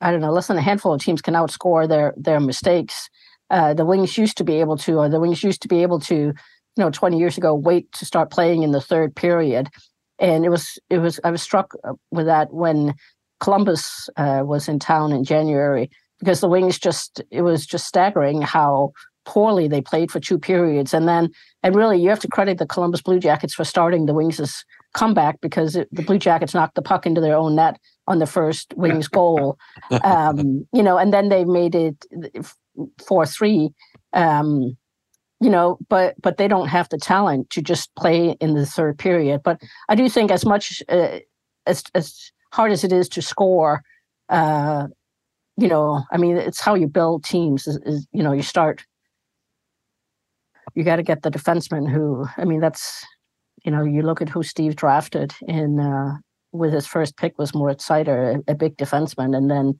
I 0.00 0.10
don't 0.10 0.20
know, 0.20 0.30
less 0.30 0.46
than 0.46 0.58
a 0.58 0.62
handful 0.62 0.92
of 0.92 1.00
teams 1.00 1.22
can 1.22 1.34
outscore 1.34 1.88
their 1.88 2.14
their 2.16 2.40
mistakes. 2.40 3.08
Uh, 3.50 3.74
the 3.74 3.84
Wings 3.84 4.18
used 4.18 4.36
to 4.36 4.44
be 4.44 4.60
able 4.60 4.76
to, 4.76 4.98
or 4.98 5.08
the 5.08 5.20
Wings 5.20 5.42
used 5.42 5.62
to 5.62 5.68
be 5.68 5.82
able 5.82 6.00
to, 6.00 6.14
you 6.14 6.34
know, 6.76 6.90
20 6.90 7.18
years 7.18 7.38
ago, 7.38 7.54
wait 7.54 7.90
to 7.92 8.04
start 8.04 8.30
playing 8.30 8.62
in 8.62 8.72
the 8.72 8.80
third 8.80 9.16
period. 9.16 9.68
And 10.18 10.44
it 10.44 10.50
was, 10.50 10.78
it 10.90 10.98
was, 10.98 11.18
I 11.24 11.30
was 11.30 11.40
struck 11.40 11.72
uh, 11.82 11.94
with 12.10 12.26
that 12.26 12.52
when 12.52 12.94
Columbus 13.40 14.10
uh, 14.16 14.42
was 14.44 14.68
in 14.68 14.78
town 14.78 15.12
in 15.12 15.24
January 15.24 15.90
because 16.18 16.40
the 16.40 16.48
Wings 16.48 16.78
just 16.78 17.22
it 17.30 17.42
was 17.42 17.66
just 17.66 17.86
staggering 17.86 18.42
how 18.42 18.92
poorly 19.28 19.68
they 19.68 19.82
played 19.82 20.10
for 20.10 20.20
two 20.20 20.38
periods, 20.38 20.94
and 20.94 21.06
then 21.06 21.28
and 21.62 21.76
really 21.76 22.00
you 22.00 22.08
have 22.08 22.18
to 22.20 22.28
credit 22.28 22.56
the 22.56 22.66
Columbus 22.66 23.02
Blue 23.02 23.20
Jackets 23.20 23.54
for 23.54 23.64
starting 23.64 24.06
the 24.06 24.14
Wings' 24.14 24.64
comeback 24.94 25.40
because 25.42 25.76
it, 25.76 25.86
the 25.92 26.02
Blue 26.02 26.18
Jackets 26.18 26.54
knocked 26.54 26.76
the 26.76 26.82
puck 26.82 27.04
into 27.04 27.20
their 27.20 27.36
own 27.36 27.54
net 27.54 27.78
on 28.06 28.20
the 28.20 28.26
first 28.26 28.72
Wings 28.74 29.06
goal, 29.18 29.58
um, 30.02 30.66
you 30.72 30.82
know, 30.82 30.96
and 30.96 31.12
then 31.12 31.28
they 31.28 31.44
made 31.44 31.74
it 31.74 32.06
four 33.06 33.26
three. 33.26 33.68
Um, 34.14 34.78
you 35.40 35.50
know, 35.50 35.78
but 35.90 36.20
but 36.20 36.38
they 36.38 36.48
don't 36.48 36.68
have 36.68 36.88
the 36.88 36.98
talent 36.98 37.50
to 37.50 37.62
just 37.62 37.94
play 37.96 38.30
in 38.40 38.54
the 38.54 38.66
third 38.66 38.98
period. 38.98 39.42
But 39.44 39.60
I 39.90 39.94
do 39.94 40.08
think 40.08 40.30
as 40.30 40.46
much 40.46 40.82
uh, 40.88 41.18
as 41.66 41.84
as 41.94 42.32
hard 42.52 42.72
as 42.72 42.82
it 42.82 42.92
is 42.92 43.08
to 43.10 43.22
score, 43.22 43.82
uh, 44.30 44.88
you 45.58 45.68
know, 45.68 46.02
I 46.10 46.16
mean, 46.16 46.36
it's 46.38 46.60
how 46.60 46.74
you 46.74 46.88
build 46.88 47.24
teams. 47.24 47.66
Is, 47.66 47.76
is 47.84 48.06
you 48.12 48.22
know, 48.22 48.32
you 48.32 48.42
start. 48.42 48.84
You 50.74 50.84
got 50.84 50.96
to 50.96 51.02
get 51.02 51.22
the 51.22 51.30
defenseman 51.30 51.90
who. 51.90 52.26
I 52.36 52.44
mean, 52.44 52.60
that's, 52.60 53.04
you 53.64 53.70
know, 53.70 53.82
you 53.82 54.02
look 54.02 54.22
at 54.22 54.28
who 54.28 54.42
Steve 54.42 54.76
drafted 54.76 55.32
in 55.46 55.80
uh, 55.80 56.16
with 56.52 56.72
his 56.72 56.86
first 56.86 57.16
pick 57.16 57.38
was 57.38 57.54
Moritz 57.54 57.86
Seider, 57.86 58.36
a, 58.36 58.52
a 58.52 58.54
big 58.54 58.76
defenseman, 58.76 59.36
and 59.36 59.50
then, 59.50 59.78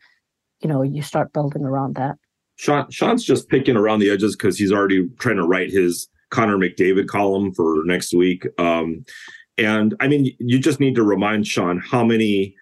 you 0.60 0.68
know, 0.68 0.82
you 0.82 1.02
start 1.02 1.32
building 1.32 1.64
around 1.64 1.96
that. 1.96 2.16
Sean 2.56 2.90
Sean's 2.90 3.24
just 3.24 3.48
picking 3.48 3.76
around 3.76 4.00
the 4.00 4.10
edges 4.10 4.34
because 4.34 4.58
he's 4.58 4.72
already 4.72 5.08
trying 5.20 5.36
to 5.36 5.46
write 5.46 5.70
his 5.70 6.08
Connor 6.30 6.58
McDavid 6.58 7.06
column 7.06 7.54
for 7.54 7.82
next 7.84 8.12
week. 8.12 8.46
Um, 8.58 9.04
and 9.56 9.94
I 10.00 10.08
mean, 10.08 10.36
you 10.38 10.58
just 10.58 10.80
need 10.80 10.94
to 10.96 11.02
remind 11.02 11.46
Sean 11.46 11.78
how 11.78 12.04
many 12.04 12.56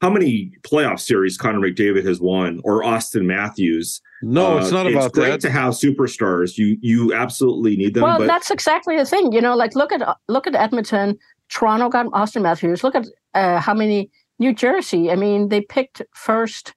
how 0.00 0.10
many 0.10 0.52
playoff 0.62 1.00
series 1.00 1.36
Connor 1.36 1.58
McDavid 1.58 2.06
has 2.06 2.20
won 2.20 2.60
or 2.64 2.82
Auston 2.82 3.24
Matthews. 3.24 4.00
No, 4.22 4.58
it's 4.58 4.70
not 4.70 4.86
uh, 4.86 4.90
about 4.90 5.06
it's 5.06 5.14
great 5.14 5.30
that. 5.30 5.40
to 5.42 5.50
have 5.50 5.74
superstars. 5.74 6.56
You 6.56 6.76
you 6.80 7.14
absolutely 7.14 7.76
need 7.76 7.94
them. 7.94 8.04
Well, 8.04 8.18
but 8.18 8.26
that's 8.26 8.50
exactly 8.50 8.96
the 8.96 9.04
thing. 9.04 9.32
You 9.32 9.40
know, 9.40 9.56
like 9.56 9.74
look 9.74 9.92
at 9.92 10.02
look 10.28 10.46
at 10.46 10.54
Edmonton. 10.54 11.18
Toronto 11.48 11.88
got 11.88 12.06
Auston 12.06 12.42
Matthews. 12.42 12.84
Look 12.84 12.94
at 12.94 13.06
uh, 13.34 13.60
how 13.60 13.74
many 13.74 14.10
New 14.38 14.54
Jersey. 14.54 15.10
I 15.10 15.16
mean, 15.16 15.48
they 15.48 15.62
picked 15.62 16.02
first 16.14 16.74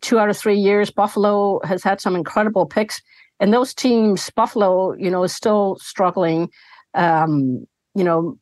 two 0.00 0.18
out 0.18 0.28
of 0.28 0.36
three 0.36 0.58
years. 0.58 0.90
Buffalo 0.90 1.60
has 1.64 1.82
had 1.82 2.00
some 2.00 2.14
incredible 2.14 2.66
picks, 2.66 3.00
and 3.40 3.52
those 3.52 3.74
teams, 3.74 4.30
Buffalo, 4.30 4.94
you 4.94 5.10
know, 5.10 5.22
is 5.22 5.34
still 5.34 5.76
struggling. 5.80 6.50
Um, 6.94 7.66
you 7.94 8.04
know, 8.04 8.38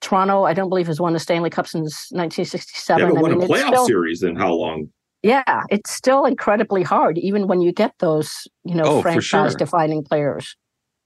Toronto, 0.00 0.44
I 0.44 0.52
don't 0.54 0.68
believe 0.68 0.86
has 0.86 1.00
won 1.00 1.12
the 1.12 1.18
Stanley 1.18 1.50
Cup 1.50 1.66
since 1.66 2.08
1967. 2.10 2.98
they 2.98 3.04
haven't 3.04 3.18
I 3.18 3.20
won 3.20 3.38
mean, 3.38 3.42
a 3.42 3.46
playoff 3.46 3.68
still, 3.68 3.86
series 3.86 4.22
in 4.22 4.36
how 4.36 4.52
long? 4.52 4.88
yeah, 5.22 5.62
it's 5.70 5.90
still 5.90 6.24
incredibly 6.24 6.82
hard, 6.82 7.18
even 7.18 7.48
when 7.48 7.60
you 7.60 7.72
get 7.72 7.92
those, 7.98 8.46
you 8.64 8.74
know, 8.74 8.84
Oh, 8.84 9.02
franchise-defining 9.02 10.04
players. 10.04 10.56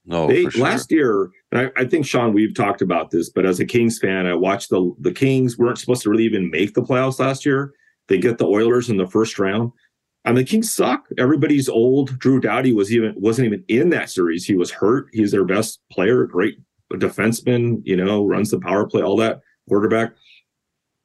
No, 0.05 0.27
they 0.27 0.43
for 0.45 0.51
sure. 0.51 0.63
last 0.63 0.91
year, 0.91 1.29
and 1.51 1.61
I, 1.61 1.81
I 1.81 1.85
think 1.85 2.05
Sean, 2.05 2.33
we've 2.33 2.53
talked 2.53 2.81
about 2.81 3.09
this, 3.11 3.29
but 3.29 3.45
as 3.45 3.59
a 3.59 3.65
Kings 3.65 3.97
fan, 3.97 4.25
I 4.25 4.33
watched 4.33 4.69
the 4.69 4.93
the 4.99 5.13
Kings 5.13 5.57
weren't 5.57 5.77
supposed 5.79 6.03
to 6.03 6.09
really 6.09 6.25
even 6.25 6.51
make 6.51 6.73
the 6.73 6.81
playoffs 6.83 7.19
last 7.19 7.45
year. 7.45 7.73
They 8.09 8.17
get 8.17 8.37
the 8.37 8.45
Oilers 8.45 8.89
in 8.89 8.97
the 8.97 9.07
first 9.07 9.39
round. 9.39 9.71
And 10.25 10.37
the 10.37 10.43
Kings 10.43 10.73
suck. 10.73 11.07
Everybody's 11.17 11.67
old. 11.69 12.17
Drew 12.19 12.39
Doughty 12.41 12.73
was 12.73 12.93
even 12.93 13.13
wasn't 13.17 13.45
even 13.45 13.63
in 13.69 13.89
that 13.91 14.09
series. 14.09 14.45
He 14.45 14.55
was 14.55 14.71
hurt. 14.71 15.07
He's 15.13 15.31
their 15.31 15.45
best 15.45 15.79
player, 15.89 16.25
great 16.25 16.57
defenseman, 16.97 17.81
you 17.83 17.95
know, 17.95 18.25
runs 18.25 18.51
the 18.51 18.59
power 18.59 18.87
play, 18.87 19.01
all 19.01 19.17
that 19.17 19.41
quarterback. 19.67 20.13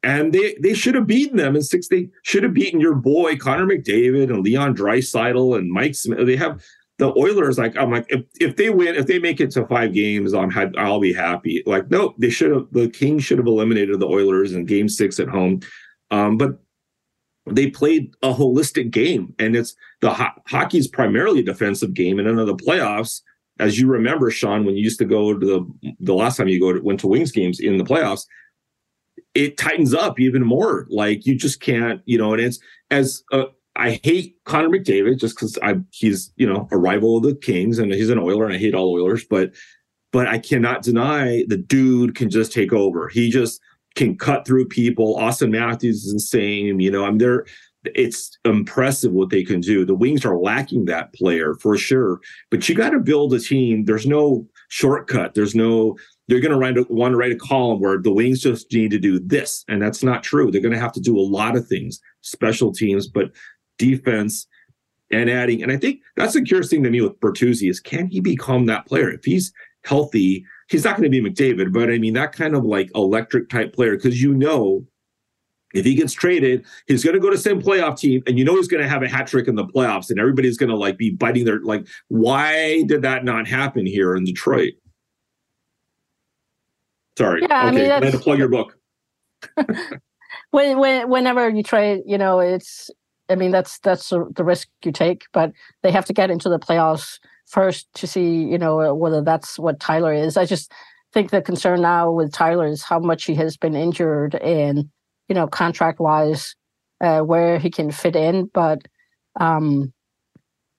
And 0.02 0.32
they 0.32 0.56
they 0.62 0.74
should 0.74 0.94
have 0.94 1.06
beaten 1.06 1.36
them 1.36 1.56
in 1.56 1.62
six. 1.62 1.88
They 1.88 2.08
should 2.22 2.44
have 2.44 2.54
beaten 2.54 2.80
your 2.80 2.94
boy 2.94 3.36
Connor 3.36 3.66
McDavid 3.66 4.32
and 4.32 4.44
Leon 4.44 4.76
Draisaitl 4.76 5.58
and 5.58 5.72
Mike 5.72 5.96
Smith. 5.96 6.24
They 6.24 6.36
have 6.36 6.62
the 6.98 7.16
Oilers. 7.16 7.58
Like 7.58 7.76
I'm 7.76 7.90
like 7.90 8.06
if, 8.08 8.24
if 8.40 8.56
they 8.56 8.70
win, 8.70 8.94
if 8.94 9.06
they 9.06 9.18
make 9.18 9.40
it 9.40 9.50
to 9.52 9.66
five 9.66 9.92
games, 9.92 10.34
I'm 10.34 10.52
I'll 10.76 11.00
be 11.00 11.12
happy. 11.12 11.62
Like 11.66 11.90
no, 11.90 12.14
they 12.18 12.30
should 12.30 12.52
have. 12.52 12.66
The 12.72 12.88
Kings 12.88 13.24
should 13.24 13.38
have 13.38 13.46
eliminated 13.46 13.98
the 13.98 14.06
Oilers 14.06 14.52
in 14.52 14.64
Game 14.66 14.88
Six 14.88 15.18
at 15.18 15.28
home. 15.28 15.60
Um, 16.10 16.36
but 16.36 16.58
they 17.46 17.70
played 17.70 18.14
a 18.22 18.32
holistic 18.32 18.90
game, 18.90 19.34
and 19.38 19.56
it's 19.56 19.74
the 20.00 20.12
ho- 20.12 20.42
hockey's 20.46 20.88
primarily 20.88 21.40
a 21.40 21.44
defensive 21.44 21.94
game, 21.94 22.18
and 22.18 22.28
in 22.28 22.36
the 22.36 22.54
playoffs. 22.54 23.22
As 23.58 23.78
you 23.78 23.88
remember, 23.88 24.30
Sean, 24.30 24.64
when 24.64 24.76
you 24.76 24.84
used 24.84 24.98
to 24.98 25.04
go 25.04 25.36
to 25.36 25.46
the 25.46 25.94
the 26.00 26.14
last 26.14 26.36
time 26.36 26.48
you 26.48 26.60
go 26.60 26.72
to, 26.72 26.80
went 26.80 27.00
to 27.00 27.08
Wings 27.08 27.32
games 27.32 27.60
in 27.60 27.76
the 27.76 27.84
playoffs, 27.84 28.24
it 29.34 29.56
tightens 29.56 29.94
up 29.94 30.20
even 30.20 30.44
more. 30.44 30.86
Like 30.90 31.26
you 31.26 31.36
just 31.36 31.60
can't, 31.60 32.00
you 32.04 32.18
know, 32.18 32.32
and 32.32 32.42
it's 32.42 32.58
as 32.90 33.22
uh, 33.32 33.44
I 33.76 34.00
hate 34.02 34.36
Connor 34.44 34.68
McDavid 34.68 35.18
just 35.18 35.36
because 35.36 35.58
I 35.62 35.76
he's 35.92 36.32
you 36.36 36.46
know 36.46 36.68
a 36.70 36.78
rival 36.78 37.16
of 37.16 37.22
the 37.22 37.34
Kings 37.34 37.78
and 37.78 37.92
he's 37.92 38.10
an 38.10 38.18
Oiler 38.18 38.44
and 38.44 38.54
I 38.54 38.58
hate 38.58 38.74
all 38.74 38.92
Oilers, 38.92 39.24
but 39.24 39.52
but 40.12 40.26
I 40.26 40.38
cannot 40.38 40.82
deny 40.82 41.44
the 41.48 41.56
dude 41.56 42.14
can 42.14 42.30
just 42.30 42.52
take 42.52 42.72
over. 42.72 43.08
He 43.08 43.30
just 43.30 43.60
can 43.94 44.16
cut 44.16 44.46
through 44.46 44.66
people. 44.66 45.16
Auston 45.16 45.50
Matthews 45.50 46.04
is 46.04 46.12
insane. 46.12 46.80
You 46.80 46.90
know, 46.90 47.04
I'm 47.04 47.18
there. 47.18 47.46
It's 47.84 48.36
impressive 48.44 49.12
what 49.12 49.30
they 49.30 49.44
can 49.44 49.60
do. 49.60 49.84
The 49.84 49.94
Wings 49.94 50.24
are 50.24 50.36
lacking 50.36 50.86
that 50.86 51.12
player 51.14 51.54
for 51.54 51.76
sure, 51.76 52.20
but 52.50 52.68
you 52.68 52.74
got 52.74 52.90
to 52.90 52.98
build 52.98 53.32
a 53.34 53.38
team. 53.38 53.84
There's 53.84 54.06
no 54.06 54.46
shortcut. 54.68 55.34
There's 55.34 55.54
no 55.54 55.96
they're 56.28 56.40
going 56.40 56.52
to 56.52 56.58
write 56.58 56.76
a, 56.76 56.84
want 56.90 57.12
to 57.12 57.16
write 57.16 57.32
a 57.32 57.36
column 57.36 57.80
where 57.80 57.98
the 57.98 58.12
wings 58.12 58.40
just 58.40 58.72
need 58.72 58.90
to 58.90 58.98
do 58.98 59.18
this 59.18 59.64
and 59.68 59.82
that's 59.82 60.02
not 60.02 60.22
true 60.22 60.50
they're 60.50 60.60
going 60.60 60.74
to 60.74 60.80
have 60.80 60.92
to 60.92 61.00
do 61.00 61.18
a 61.18 61.20
lot 61.20 61.56
of 61.56 61.66
things 61.66 62.00
special 62.20 62.72
teams 62.72 63.08
but 63.08 63.30
defense 63.78 64.46
and 65.10 65.28
adding 65.28 65.62
and 65.62 65.72
i 65.72 65.76
think 65.76 66.00
that's 66.16 66.34
the 66.34 66.42
curious 66.42 66.70
thing 66.70 66.82
to 66.82 66.90
me 66.90 67.00
with 67.00 67.18
bertuzzi 67.20 67.68
is 67.68 67.80
can 67.80 68.06
he 68.06 68.20
become 68.20 68.66
that 68.66 68.86
player 68.86 69.10
if 69.10 69.24
he's 69.24 69.52
healthy 69.84 70.44
he's 70.68 70.84
not 70.84 70.96
going 70.96 71.10
to 71.10 71.22
be 71.22 71.28
mcdavid 71.28 71.72
but 71.72 71.90
i 71.90 71.98
mean 71.98 72.14
that 72.14 72.32
kind 72.32 72.54
of 72.54 72.64
like 72.64 72.90
electric 72.94 73.48
type 73.48 73.72
player 73.72 73.96
because 73.96 74.22
you 74.22 74.34
know 74.34 74.84
if 75.74 75.84
he 75.84 75.94
gets 75.94 76.12
traded, 76.12 76.64
he's 76.86 77.04
going 77.04 77.14
to 77.14 77.20
go 77.20 77.30
to 77.30 77.38
same 77.38 77.60
playoff 77.60 77.98
team, 77.98 78.22
and 78.26 78.38
you 78.38 78.44
know 78.44 78.56
he's 78.56 78.68
going 78.68 78.82
to 78.82 78.88
have 78.88 79.02
a 79.02 79.08
hat 79.08 79.26
trick 79.26 79.48
in 79.48 79.54
the 79.54 79.64
playoffs, 79.64 80.10
and 80.10 80.18
everybody's 80.18 80.56
going 80.56 80.70
to 80.70 80.76
like 80.76 80.96
be 80.96 81.10
biting 81.10 81.44
their 81.44 81.60
like. 81.60 81.86
Why 82.08 82.82
did 82.84 83.02
that 83.02 83.24
not 83.24 83.46
happen 83.46 83.86
here 83.86 84.16
in 84.16 84.24
Detroit? 84.24 84.74
Sorry. 87.16 87.42
Yeah, 87.42 87.62
I 87.62 87.68
okay, 87.68 87.76
mean, 87.76 87.90
I 87.90 88.04
had 88.04 88.12
to 88.12 88.18
plug 88.18 88.38
your 88.38 88.48
book. 88.48 88.78
when, 90.50 90.78
when 90.78 91.08
whenever 91.08 91.48
you 91.48 91.62
trade, 91.62 92.02
you 92.06 92.16
know, 92.16 92.40
it's 92.40 92.90
I 93.28 93.34
mean 93.34 93.50
that's 93.50 93.78
that's 93.80 94.08
the 94.08 94.30
the 94.34 94.44
risk 94.44 94.68
you 94.84 94.92
take, 94.92 95.24
but 95.32 95.52
they 95.82 95.90
have 95.90 96.06
to 96.06 96.12
get 96.12 96.30
into 96.30 96.48
the 96.48 96.58
playoffs 96.58 97.18
first 97.46 97.92
to 97.94 98.06
see, 98.06 98.44
you 98.44 98.58
know, 98.58 98.94
whether 98.94 99.22
that's 99.22 99.58
what 99.58 99.80
Tyler 99.80 100.12
is. 100.12 100.36
I 100.36 100.44
just 100.44 100.72
think 101.12 101.30
the 101.30 101.42
concern 101.42 101.82
now 101.82 102.10
with 102.10 102.32
Tyler 102.32 102.66
is 102.66 102.82
how 102.82 102.98
much 102.98 103.24
he 103.24 103.34
has 103.34 103.56
been 103.56 103.74
injured 103.74 104.34
and, 104.36 104.88
you 105.28 105.34
know, 105.34 105.46
contract 105.46 106.00
wise, 106.00 106.54
uh, 107.00 107.20
where 107.20 107.58
he 107.58 107.70
can 107.70 107.90
fit 107.90 108.16
in. 108.16 108.50
But 108.52 108.80
Um, 109.40 109.92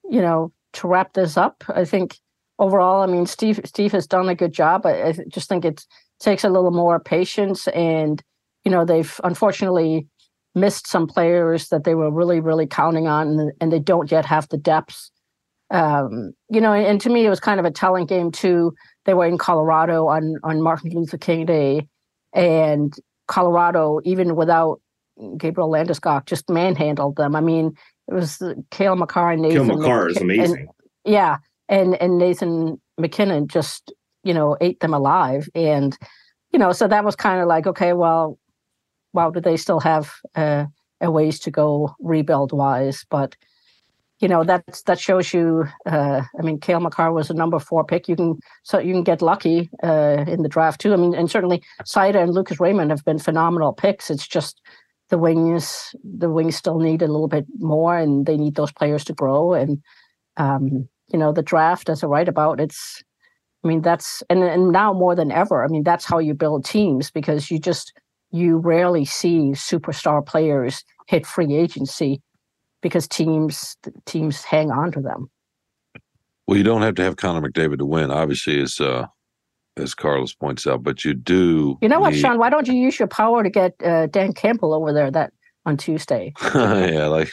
you 0.03 0.21
know, 0.21 0.51
to 0.73 0.87
wrap 0.87 1.13
this 1.13 1.37
up, 1.37 1.63
I 1.69 1.85
think 1.85 2.17
overall, 2.57 3.01
I 3.03 3.07
mean, 3.07 3.25
Steve 3.25 3.61
Steve 3.63 3.93
has 3.93 4.07
done 4.07 4.27
a 4.29 4.35
good 4.35 4.51
job. 4.51 4.85
I, 4.85 5.03
I 5.09 5.13
just 5.29 5.47
think 5.47 5.65
it 5.65 5.85
takes 6.19 6.43
a 6.43 6.49
little 6.49 6.71
more 6.71 6.99
patience, 6.99 7.67
and 7.69 8.21
you 8.65 8.71
know, 8.71 8.85
they've 8.85 9.21
unfortunately 9.23 10.07
missed 10.55 10.87
some 10.87 11.07
players 11.07 11.69
that 11.69 11.83
they 11.83 11.95
were 11.95 12.11
really, 12.11 12.41
really 12.41 12.67
counting 12.67 13.07
on, 13.07 13.39
and, 13.39 13.53
and 13.61 13.71
they 13.71 13.79
don't 13.79 14.11
yet 14.11 14.25
have 14.25 14.47
the 14.49 14.57
depth. 14.57 15.09
Um, 15.71 16.33
you 16.49 16.59
know, 16.59 16.73
and 16.73 16.99
to 17.01 17.09
me, 17.09 17.25
it 17.25 17.29
was 17.29 17.39
kind 17.39 17.59
of 17.59 17.65
a 17.65 17.71
telling 17.71 18.07
game 18.07 18.31
too. 18.31 18.73
They 19.05 19.13
were 19.13 19.27
in 19.27 19.37
Colorado 19.37 20.07
on 20.07 20.35
on 20.43 20.61
Martin 20.61 20.91
Luther 20.91 21.17
King 21.17 21.45
Day, 21.45 21.87
and 22.33 22.93
Colorado, 23.29 24.01
even 24.03 24.35
without 24.35 24.81
Gabriel 25.37 25.69
Landeskog, 25.69 26.25
just 26.25 26.49
manhandled 26.49 27.15
them. 27.15 27.35
I 27.35 27.41
mean, 27.41 27.73
it 28.09 28.13
was 28.13 28.41
Cale 28.71 28.95
Makar 28.95 29.31
and 29.31 29.41
Nathan. 29.43 29.67
Cale 29.67 29.77
Makar 29.77 30.09
is 30.09 30.17
amazing. 30.17 30.57
And, 30.57 30.69
yeah, 31.05 31.37
and 31.69 31.95
and 32.01 32.17
Nathan 32.17 32.81
MacKinnon 32.97 33.47
just 33.47 33.93
you 34.23 34.33
know 34.33 34.57
ate 34.59 34.79
them 34.79 34.93
alive, 34.93 35.47
and 35.55 35.97
you 36.51 36.59
know, 36.59 36.71
so 36.71 36.87
that 36.87 37.05
was 37.05 37.15
kind 37.15 37.39
of 37.39 37.47
like, 37.47 37.67
okay, 37.67 37.93
well, 37.93 38.39
wow, 39.13 39.29
do 39.29 39.39
they 39.39 39.57
still 39.57 39.79
have 39.79 40.11
uh, 40.35 40.65
a 40.99 41.11
ways 41.11 41.39
to 41.41 41.51
go 41.51 41.93
rebuild 41.99 42.51
wise? 42.51 43.05
But 43.09 43.35
you 44.19 44.27
know, 44.27 44.43
that's 44.43 44.81
that 44.83 44.99
shows 44.99 45.33
you. 45.33 45.65
Uh, 45.85 46.21
I 46.37 46.41
mean, 46.41 46.59
Cale 46.59 46.81
Makar 46.81 47.13
was 47.13 47.29
a 47.29 47.33
number 47.33 47.57
four 47.57 47.85
pick. 47.85 48.09
You 48.09 48.15
can 48.15 48.39
so 48.63 48.77
you 48.77 48.93
can 48.93 49.03
get 49.03 49.21
lucky 49.21 49.69
uh, 49.81 50.25
in 50.27 50.43
the 50.43 50.49
draft 50.49 50.81
too. 50.81 50.93
I 50.93 50.97
mean, 50.97 51.15
and 51.15 51.31
certainly 51.31 51.63
Seider 51.83 52.21
and 52.21 52.33
Lucas 52.33 52.59
Raymond 52.59 52.91
have 52.91 53.05
been 53.05 53.19
phenomenal 53.19 53.73
picks. 53.73 54.09
It's 54.11 54.27
just 54.27 54.61
the 55.09 55.17
wings, 55.17 55.95
the 56.03 56.29
wings 56.29 56.55
still 56.55 56.79
need 56.79 57.01
a 57.01 57.07
little 57.07 57.29
bit 57.29 57.45
more, 57.59 57.97
and 57.97 58.25
they 58.25 58.37
need 58.37 58.55
those 58.55 58.71
players 58.71 59.05
to 59.05 59.13
grow. 59.13 59.53
And 59.53 59.81
um, 60.35 60.89
you 61.07 61.17
know, 61.17 61.31
the 61.31 61.41
draft, 61.41 61.89
as 61.89 62.03
I 62.03 62.07
write 62.07 62.29
about, 62.29 62.59
it's. 62.59 63.01
I 63.63 63.67
mean, 63.67 63.81
that's 63.81 64.23
and 64.29 64.41
and 64.41 64.71
now 64.71 64.93
more 64.93 65.15
than 65.15 65.31
ever. 65.31 65.63
I 65.63 65.67
mean, 65.67 65.83
that's 65.83 66.05
how 66.05 66.19
you 66.19 66.33
build 66.33 66.63
teams 66.65 67.11
because 67.11 67.51
you 67.51 67.59
just 67.59 67.93
you 68.31 68.57
rarely 68.57 69.05
see 69.05 69.51
superstar 69.51 70.25
players 70.25 70.83
hit 71.07 71.25
free 71.25 71.55
agency 71.55 72.21
because 72.81 73.07
teams 73.07 73.77
teams 74.05 74.43
hang 74.43 74.71
on 74.71 74.91
to 74.91 75.01
them. 75.01 75.29
Well, 76.47 76.57
you 76.57 76.63
don't 76.63 76.81
have 76.81 76.95
to 76.95 77.03
have 77.03 77.17
Connor 77.17 77.47
McDavid 77.47 77.77
to 77.77 77.85
win, 77.85 78.09
obviously, 78.09 78.59
as 78.59 78.79
uh, 78.79 79.05
as 79.77 79.93
Carlos 79.93 80.33
points 80.33 80.67
out, 80.67 80.83
but 80.83 81.05
you 81.05 81.13
do. 81.13 81.77
You 81.81 81.89
know 81.89 81.99
what, 81.99 82.13
need... 82.13 82.19
Sean? 82.19 82.37
Why 82.37 82.49
don't 82.49 82.67
you 82.67 82.73
use 82.73 82.99
your 82.99 83.07
power 83.07 83.43
to 83.43 83.49
get 83.49 83.75
uh, 83.83 84.07
Dan 84.07 84.33
Campbell 84.33 84.73
over 84.73 84.91
there 84.91 85.11
that 85.11 85.31
on 85.65 85.77
Tuesday? 85.77 86.33
yeah, 86.55 87.07
like 87.07 87.29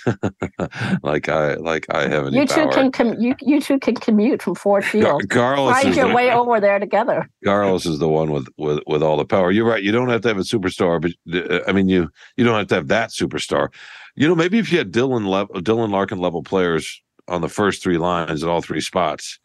like 1.02 1.28
I 1.28 1.54
like 1.54 1.86
I 1.90 2.08
have 2.08 2.26
any 2.26 2.36
You 2.36 2.46
two 2.46 2.54
power. 2.54 2.72
can 2.72 2.92
com- 2.92 3.18
you 3.20 3.34
you 3.40 3.60
two 3.60 3.78
can 3.78 3.94
commute 3.94 4.42
from 4.42 4.54
Ford 4.54 4.84
Field. 4.92 5.28
Carlos 5.30 5.72
Find 5.72 5.96
your 5.96 6.08
the, 6.08 6.14
way 6.14 6.30
over 6.30 6.60
there 6.60 6.78
together. 6.78 7.28
Carlos 7.44 7.86
is 7.86 7.98
the 7.98 8.08
one 8.08 8.30
with, 8.32 8.48
with 8.58 8.80
with 8.86 9.02
all 9.02 9.16
the 9.16 9.24
power. 9.24 9.50
You're 9.50 9.66
right. 9.66 9.82
You 9.82 9.92
don't 9.92 10.08
have 10.08 10.20
to 10.22 10.28
have 10.28 10.38
a 10.38 10.42
superstar, 10.42 11.00
but 11.00 11.50
uh, 11.50 11.60
I 11.66 11.72
mean, 11.72 11.88
you 11.88 12.10
you 12.36 12.44
don't 12.44 12.58
have 12.58 12.68
to 12.68 12.74
have 12.74 12.88
that 12.88 13.10
superstar. 13.10 13.68
You 14.16 14.26
know, 14.26 14.34
maybe 14.34 14.58
if 14.58 14.72
you 14.72 14.78
had 14.78 14.92
Dylan 14.92 15.26
level, 15.26 15.56
Dylan 15.60 15.90
Larkin 15.90 16.18
level 16.18 16.42
players 16.42 17.02
on 17.28 17.42
the 17.42 17.48
first 17.48 17.82
three 17.82 17.98
lines 17.98 18.42
at 18.42 18.48
all 18.48 18.62
three 18.62 18.80
spots, 18.80 19.38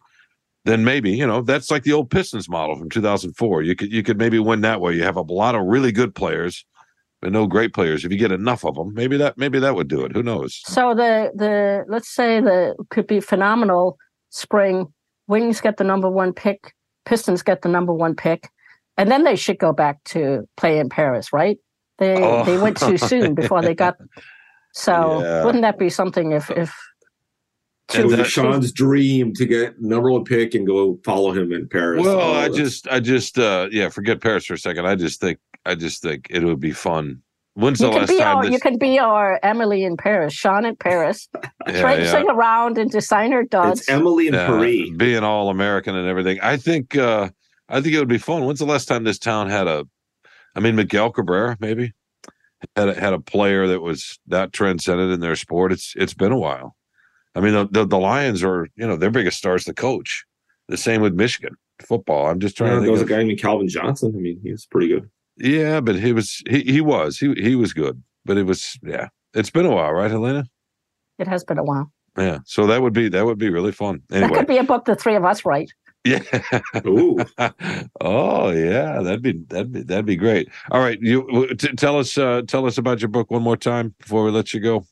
then 0.66 0.84
maybe 0.84 1.12
you 1.12 1.28
know 1.28 1.42
that's 1.42 1.70
like 1.70 1.84
the 1.84 1.94
old 1.94 2.10
Pistons 2.10 2.48
model 2.50 2.78
from 2.78 2.90
2004. 2.90 3.64
You 3.64 3.76
could 3.76 3.92
you 3.92 4.02
could 4.04 4.18
maybe 4.18 4.40
win 4.40 4.62
that 4.62 4.80
way. 4.80 4.94
You 4.94 5.04
have 5.04 5.18
a 5.18 5.22
lot 5.22 5.56
of 5.56 5.66
really 5.66 5.92
good 5.92 6.16
players, 6.16 6.66
but 7.22 7.32
no 7.32 7.48
great 7.48 7.74
players. 7.74 8.06
If 8.06 8.12
you 8.12 8.18
get 8.18 8.32
enough 8.32 8.64
of 8.64 8.76
them, 8.76 8.94
maybe 8.94 9.18
that 9.18 9.38
maybe 9.38 9.60
that 9.60 9.76
would 9.76 9.88
do 9.88 10.06
it. 10.06 10.14
Who 10.14 10.24
knows? 10.24 10.62
So 10.66 10.94
the 10.94 11.32
the 11.36 11.84
let's 11.90 12.10
say 12.10 12.40
the 12.40 12.76
could 12.90 13.08
be 13.08 13.20
phenomenal 13.20 13.98
spring. 14.30 14.88
Wings 15.28 15.62
get 15.62 15.78
the 15.78 15.84
number 15.84 16.10
one 16.10 16.32
pick. 16.34 16.74
Pistons 17.06 17.42
get 17.42 17.62
the 17.62 17.70
number 17.70 17.94
one 17.94 18.16
pick, 18.16 18.50
and 18.98 19.12
then 19.12 19.24
they 19.24 19.36
should 19.36 19.58
go 19.58 19.74
back 19.74 20.04
to 20.06 20.48
play 20.56 20.78
in 20.80 20.88
Paris, 20.88 21.34
right? 21.34 21.58
They 21.98 22.24
Oh. 22.24 22.46
they 22.46 22.58
went 22.58 22.78
too 22.78 22.98
soon 22.98 23.34
before 23.36 23.62
they 23.62 23.74
got. 23.74 23.98
So 24.74 25.22
Yeah. 25.22 25.44
wouldn't 25.46 25.62
that 25.64 25.78
be 25.80 25.90
something 25.90 26.32
if 26.32 26.50
if 26.52 26.74
And 27.94 28.04
It 28.04 28.06
was 28.08 28.16
that- 28.18 28.28
Sean's 28.28 28.72
dream 28.72 29.34
to 29.34 29.46
get 29.46 29.82
number 29.82 30.10
one 30.12 30.24
pick 30.24 30.54
and 30.56 30.66
go 30.66 30.98
follow 31.04 31.34
him 31.34 31.52
in 31.52 31.68
Paris. 31.68 32.02
Well, 32.06 32.36
I 32.36 32.48
just, 32.48 32.88
I 32.88 33.02
just, 33.02 33.38
uh, 33.38 33.68
yeah, 33.70 33.90
forget 33.90 34.22
Paris 34.22 34.46
for 34.46 34.54
a 34.54 34.58
second. 34.58 34.86
I 34.88 34.96
just 34.96 35.20
think, 35.20 35.40
I 35.66 35.76
just 35.76 36.02
think 36.02 36.28
it 36.30 36.42
would 36.44 36.62
be 36.62 36.72
fun. 36.72 37.22
When's 37.56 37.82
you 37.82 37.88
the 37.88 37.92
can 37.92 38.00
last 38.00 38.10
be 38.10 38.18
time 38.20 38.38
our 38.38 38.44
this? 38.44 38.52
you 38.54 38.60
can 38.62 38.78
be 38.78 38.98
our 38.98 39.42
Emily 39.44 39.84
in 39.84 39.98
Paris, 39.98 40.34
Sean 40.34 40.64
in 40.64 40.78
Paris, 40.78 41.28
yeah, 41.68 41.82
right? 41.82 42.00
yeah, 42.02 42.24
around 42.30 42.78
in 42.78 42.88
designer 42.88 43.44
duds. 43.44 43.82
it's 43.82 43.90
Emily 43.90 44.28
and 44.28 44.36
yeah, 44.38 44.48
Paris. 44.48 44.90
being 44.96 45.24
all 45.26 45.50
American 45.50 45.94
and 45.94 46.08
everything. 46.08 46.40
I 46.42 46.56
think, 46.56 46.96
uh, 46.96 47.28
I 47.68 47.82
think 47.82 47.94
it 47.94 48.00
would 48.00 48.08
be 48.08 48.18
fun. 48.20 48.46
When's 48.46 48.60
the 48.60 48.66
last 48.66 48.86
time 48.88 49.04
this 49.04 49.20
town 49.20 49.50
had 49.50 49.68
a? 49.68 49.86
I 50.56 50.62
mean, 50.62 50.78
Miguel 50.78 51.12
Cabrera 51.12 51.58
maybe 51.60 51.92
had 52.76 52.90
a, 52.90 53.00
had 53.00 53.14
a 53.14 53.20
player 53.20 53.68
that 53.68 53.82
was 53.82 54.20
that 54.28 54.54
transcended 54.54 55.12
in 55.12 55.20
their 55.20 55.36
sport. 55.36 55.72
It's 55.72 55.94
it's 55.96 56.14
been 56.14 56.32
a 56.32 56.38
while. 56.40 56.76
I 57.36 57.40
mean, 57.40 57.54
the, 57.54 57.68
the 57.72 57.86
the 57.86 57.98
Lions 58.00 58.44
are 58.44 58.68
you 58.76 58.88
know 58.88 58.96
their 58.98 59.12
biggest 59.12 59.38
star 59.38 59.56
is 59.56 59.66
the 59.66 59.74
coach. 59.74 60.26
The 60.68 60.78
same 60.78 61.02
with 61.02 61.14
Michigan 61.14 61.56
football. 61.82 62.28
I'm 62.28 62.40
just 62.40 62.56
trying 62.58 62.70
Yeah, 62.70 62.76
to 62.76 62.80
there 62.82 62.88
think. 62.90 62.94
was 62.94 63.02
a 63.02 63.14
guy 63.14 63.24
named 63.24 63.40
Calvin 63.40 63.68
Johnson. 63.68 64.14
I 64.16 64.20
mean, 64.20 64.40
he 64.44 64.52
was 64.52 64.66
pretty 64.66 64.88
good. 64.88 65.10
Yeah, 65.38 65.82
but 65.82 65.96
he 66.00 66.14
was 66.14 66.42
he 66.50 66.62
he 66.64 66.82
was 66.82 67.18
he 67.18 67.34
he 67.34 67.56
was 67.56 67.74
good, 67.74 68.02
but 68.26 68.38
it 68.38 68.44
was 68.44 68.78
yeah. 68.84 69.08
It's 69.34 69.50
been 69.50 69.66
a 69.66 69.72
while, 69.72 69.92
right, 69.94 70.12
Helena? 70.12 70.46
it 71.20 71.28
has 71.28 71.44
been 71.44 71.58
a 71.58 71.64
while. 71.64 71.92
Yeah. 72.18 72.40
So 72.46 72.68
that 72.68 72.82
would 72.82 72.94
be 72.94 73.08
that 73.10 73.26
would 73.26 73.38
be 73.38 73.50
really 73.50 73.72
fun. 73.72 74.02
That 74.10 74.32
could 74.34 74.48
be 74.48 74.58
a 74.58 74.64
book 74.64 74.86
the 74.86 74.96
three 74.96 75.16
of 75.16 75.24
us 75.24 75.46
write. 75.46 75.72
Yeah. 76.06 76.22
Ooh. 76.86 77.18
oh 78.02 78.50
yeah, 78.52 79.02
that'd 79.02 79.22
be 79.22 79.34
that'd 79.50 79.72
be 79.72 79.84
that'd 79.84 80.06
be 80.06 80.16
great. 80.16 80.50
All 80.72 80.82
right, 80.82 81.00
you 81.02 81.24
w- 81.28 81.54
t- 81.56 81.74
tell 81.76 81.98
us 82.00 82.18
uh, 82.18 82.42
tell 82.48 82.66
us 82.66 82.78
about 82.78 83.02
your 83.02 83.10
book 83.10 83.30
one 83.32 83.44
more 83.44 83.58
time 83.58 83.94
before 84.00 84.24
we 84.26 84.32
let 84.32 84.54
you 84.54 84.60
go. 84.60 84.86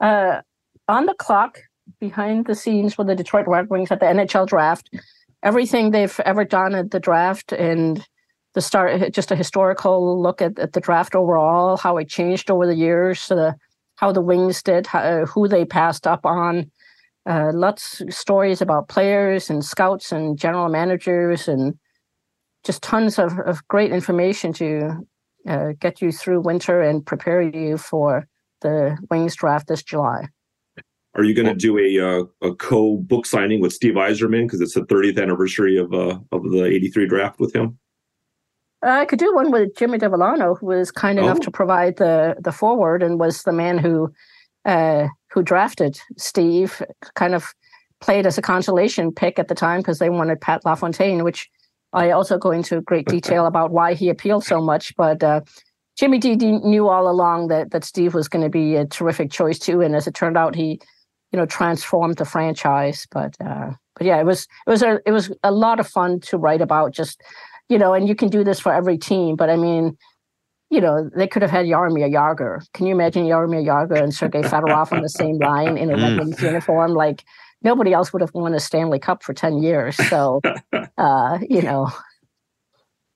uh, 0.00 0.40
on 0.88 1.06
the 1.06 1.14
clock 1.14 1.60
behind 2.00 2.46
the 2.46 2.54
scenes 2.54 2.98
with 2.98 3.06
the 3.06 3.14
Detroit 3.14 3.46
Red 3.46 3.70
Wings 3.70 3.90
at 3.90 4.00
the 4.00 4.06
NHL 4.06 4.46
draft. 4.46 4.90
Everything 5.42 5.90
they've 5.90 6.20
ever 6.24 6.44
done 6.44 6.74
at 6.74 6.90
the 6.92 7.00
draft 7.00 7.52
and 7.52 8.06
the 8.54 8.60
start, 8.60 9.12
just 9.12 9.30
a 9.32 9.36
historical 9.36 10.20
look 10.20 10.40
at, 10.42 10.58
at 10.58 10.72
the 10.72 10.80
draft 10.80 11.14
overall, 11.14 11.76
how 11.76 11.96
it 11.96 12.08
changed 12.08 12.50
over 12.50 12.66
the 12.66 12.74
years, 12.76 13.30
uh, 13.30 13.52
how 13.96 14.12
the 14.12 14.20
Wings 14.20 14.62
did, 14.62 14.86
how, 14.86 15.00
uh, 15.00 15.26
who 15.26 15.48
they 15.48 15.64
passed 15.64 16.06
up 16.06 16.24
on. 16.26 16.70
Uh, 17.24 17.52
lots 17.54 18.00
of 18.00 18.12
stories 18.12 18.60
about 18.60 18.88
players 18.88 19.48
and 19.48 19.64
scouts 19.64 20.10
and 20.10 20.36
general 20.38 20.68
managers 20.68 21.46
and 21.46 21.74
just 22.64 22.82
tons 22.82 23.18
of, 23.18 23.38
of 23.46 23.66
great 23.68 23.92
information 23.92 24.52
to 24.52 24.90
uh, 25.46 25.72
get 25.78 26.00
you 26.02 26.10
through 26.12 26.40
winter 26.40 26.80
and 26.82 27.06
prepare 27.06 27.42
you 27.42 27.76
for 27.76 28.26
the 28.60 28.96
Wings 29.10 29.36
draft 29.36 29.68
this 29.68 29.82
July. 29.82 30.26
Are 31.14 31.24
you 31.24 31.34
going 31.34 31.46
to 31.46 31.54
do 31.54 31.78
a 31.78 32.20
uh, 32.20 32.24
a 32.40 32.54
co 32.54 32.96
book 32.96 33.26
signing 33.26 33.60
with 33.60 33.72
Steve 33.72 33.94
Yzerman 33.94 34.46
because 34.46 34.60
it's 34.60 34.74
the 34.74 34.80
30th 34.86 35.20
anniversary 35.20 35.76
of 35.76 35.92
uh, 35.92 36.18
of 36.32 36.42
the 36.50 36.64
'83 36.64 37.06
draft 37.06 37.38
with 37.38 37.54
him? 37.54 37.78
Uh, 38.84 38.90
I 38.90 39.04
could 39.04 39.18
do 39.18 39.34
one 39.34 39.50
with 39.52 39.76
Jimmy 39.76 39.98
Devellano, 39.98 40.58
who 40.58 40.66
was 40.66 40.90
kind 40.90 41.18
enough 41.18 41.36
Oh. 41.38 41.42
to 41.42 41.50
provide 41.50 41.98
the 41.98 42.36
the 42.40 42.50
forward 42.52 43.02
and 43.02 43.20
was 43.20 43.42
the 43.42 43.52
man 43.52 43.76
who 43.76 44.10
uh, 44.64 45.08
who 45.32 45.42
drafted 45.42 45.98
Steve. 46.16 46.82
Kind 47.14 47.34
of 47.34 47.54
played 48.00 48.26
as 48.26 48.36
a 48.36 48.42
consolation 48.42 49.12
pick 49.12 49.38
at 49.38 49.48
the 49.48 49.54
time 49.54 49.80
because 49.80 49.98
they 49.98 50.10
wanted 50.10 50.40
Pat 50.40 50.64
LaFontaine, 50.64 51.24
which 51.24 51.48
I 51.92 52.10
also 52.10 52.38
go 52.38 52.50
into 52.50 52.80
great 52.80 53.06
detail 53.06 53.46
about 53.46 53.70
why 53.70 53.94
he 53.94 54.08
appealed 54.08 54.44
so 54.44 54.60
much. 54.60 54.94
But 54.96 55.22
uh, 55.22 55.42
Jimmy 55.96 56.18
D, 56.18 56.36
knew 56.36 56.88
all 56.88 57.08
along 57.08 57.48
that 57.48 57.70
that 57.70 57.84
Steve 57.84 58.14
was 58.14 58.28
going 58.28 58.42
to 58.42 58.50
be 58.50 58.76
a 58.76 58.86
terrific 58.86 59.30
choice 59.30 59.58
too, 59.58 59.80
and 59.80 59.94
as 59.94 60.06
it 60.06 60.14
turned 60.14 60.36
out, 60.36 60.54
he 60.54 60.80
you 61.32 61.38
know 61.38 61.46
transformed 61.46 62.16
the 62.16 62.24
franchise. 62.24 63.06
But 63.10 63.36
uh, 63.40 63.72
but 63.96 64.06
yeah, 64.06 64.18
it 64.18 64.24
was 64.24 64.46
it 64.66 64.70
was 64.70 64.82
a 64.82 65.00
it 65.06 65.12
was 65.12 65.32
a 65.42 65.52
lot 65.52 65.80
of 65.80 65.88
fun 65.88 66.20
to 66.20 66.38
write 66.38 66.62
about. 66.62 66.92
Just 66.92 67.22
you 67.68 67.78
know, 67.78 67.92
and 67.94 68.08
you 68.08 68.14
can 68.14 68.28
do 68.28 68.42
this 68.42 68.58
for 68.60 68.72
every 68.72 68.98
team. 68.98 69.36
But 69.36 69.50
I 69.50 69.56
mean, 69.56 69.96
you 70.72 70.80
know, 70.80 71.10
they 71.14 71.26
could 71.28 71.42
have 71.42 71.50
had 71.50 71.66
Jaromir 71.66 72.10
Jagr. 72.10 72.60
Can 72.72 72.86
you 72.86 72.94
imagine 72.94 73.24
Jaromir 73.26 73.62
Jagr 73.64 74.02
and 74.02 74.14
Sergei 74.14 74.40
Fedorov 74.40 74.90
on 74.90 75.02
the 75.02 75.08
same 75.08 75.36
line 75.38 75.76
in 75.76 75.90
a 75.90 75.96
Mm. 75.96 76.02
Red 76.02 76.18
Wings 76.18 76.42
uniform? 76.42 76.92
Like 76.94 77.24
nobody 77.62 77.92
else 77.92 78.12
would 78.12 78.22
have 78.22 78.32
won 78.34 78.54
a 78.54 78.58
Stanley 78.60 78.98
Cup 78.98 79.22
for 79.22 79.34
ten 79.34 79.62
years. 79.62 79.96
So 80.08 80.40
uh, 80.98 81.38
you 81.48 81.60
know, 81.62 81.90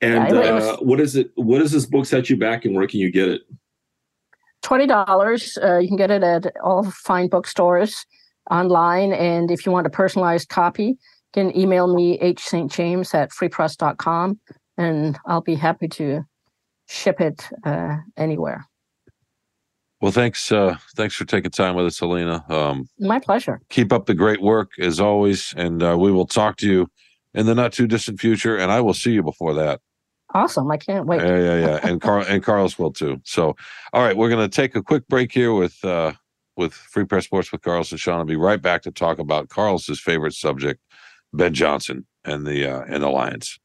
And 0.03 0.29
Yeah, 0.35 0.53
was- 0.53 0.65
uh, 0.65 0.77
what 0.81 1.01
is 1.01 1.17
it? 1.17 1.31
What 1.37 1.61
does 1.61 1.73
this 1.73 1.87
book 1.87 2.05
set 2.07 2.29
you 2.29 2.37
back, 2.37 2.65
and 2.67 2.75
where 2.77 2.87
can 2.87 3.01
you 3.01 3.11
get 3.11 3.29
it? 3.29 3.43
twenty 4.63 4.87
dollars. 4.87 5.57
Uh, 5.63 5.79
you 5.79 5.89
can 5.89 5.97
get 5.97 6.11
it 6.11 6.23
at 6.23 6.53
all 6.63 6.83
fine 6.91 7.29
bookstores 7.29 8.05
online, 8.51 9.13
and 9.15 9.51
if 9.51 9.65
you 9.65 9.73
want 9.73 9.87
a 9.87 9.91
personalized 9.91 10.49
copy, 10.51 10.85
you 10.85 10.97
can 11.33 11.57
email 11.57 11.87
me 11.95 12.19
hstjames 12.19 13.15
at 13.15 13.31
freepress.com, 13.31 14.39
and 14.77 15.19
I'll 15.27 15.41
be 15.41 15.55
happy 15.55 15.89
to 15.89 16.23
ship 16.87 17.21
it 17.21 17.49
uh, 17.65 17.97
anywhere. 18.17 18.67
Well, 20.01 20.13
thanks. 20.13 20.53
Uh, 20.53 20.77
thanks 20.95 21.15
for 21.15 21.25
taking 21.25 21.51
time 21.51 21.75
with 21.75 21.87
us, 21.87 21.99
Helena. 21.99 22.45
Um, 22.51 22.87
My 22.99 23.19
pleasure. 23.19 23.61
keep 23.71 23.93
up 23.93 24.07
the 24.07 24.15
great 24.15 24.43
work 24.43 24.73
as 24.79 25.01
always, 25.01 25.55
and 25.57 25.83
uh, 25.83 25.97
we 25.99 26.13
will 26.13 26.27
talk 26.27 26.57
to 26.59 26.69
you 26.69 26.89
in 27.35 27.47
the 27.47 27.55
not 27.55 27.73
too 27.73 27.87
distant 27.87 28.21
future. 28.21 28.57
And 28.57 28.71
I 28.71 28.81
will 28.81 28.95
see 28.95 29.13
you 29.13 29.23
before 29.23 29.55
that. 29.55 29.81
Awesome. 30.35 30.71
I 30.71 30.77
can't 30.77 31.07
wait. 31.07 31.23
Yeah, 31.23 31.39
yeah, 31.39 31.59
yeah. 31.67 31.81
And 31.83 32.01
Carl 32.01 32.25
and 32.29 32.43
Carlos 32.43 32.79
will 32.79 32.93
too. 32.93 33.21
So, 33.25 33.57
all 33.93 34.03
right, 34.03 34.17
we're 34.17 34.29
going 34.29 34.49
to 34.49 34.55
take 34.55 34.75
a 34.77 34.83
quick 34.83 35.07
break 35.09 35.33
here 35.33 35.55
with 35.55 35.83
uh, 35.85 36.13
with 36.57 36.75
Free 36.75 37.05
Press 37.05 37.25
Sports 37.25 37.51
with 37.51 37.63
Carlos 37.63 37.91
and 37.91 38.01
Sean. 38.01 38.19
I'll 38.19 38.25
be 38.27 38.37
right 38.37 38.61
back 38.61 38.83
to 38.83 38.91
talk 38.91 39.19
about 39.19 39.49
Carlos's 39.49 40.01
favorite 40.01 40.35
subject, 40.35 40.81
Ben 41.33 41.55
Johnson 41.55 42.07
and 42.25 42.47
the 42.47 42.67
uh, 42.71 42.85
and 42.87 43.03
the 43.03 43.09
Lions. 43.09 43.59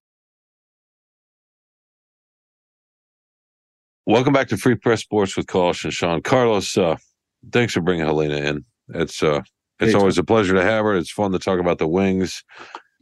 Welcome 4.07 4.33
back 4.33 4.47
to 4.47 4.57
Free 4.57 4.75
Press 4.75 5.01
Sports 5.01 5.37
with 5.37 5.45
Carlos 5.47 5.83
and 5.83 5.93
Sean. 5.93 6.21
Carlos, 6.23 6.75
uh, 6.75 6.95
thanks 7.51 7.73
for 7.73 7.81
bringing 7.81 8.05
Helena 8.05 8.35
in. 8.37 8.65
It's 8.89 9.21
uh, 9.21 9.41
it's 9.79 9.91
Hey, 9.93 9.97
always 9.97 10.17
a 10.17 10.23
pleasure 10.23 10.55
to 10.55 10.63
have 10.63 10.85
her. 10.85 10.95
It's 10.95 11.11
fun 11.11 11.31
to 11.33 11.39
talk 11.39 11.59
about 11.59 11.77
the 11.77 11.87
Wings. 11.87 12.43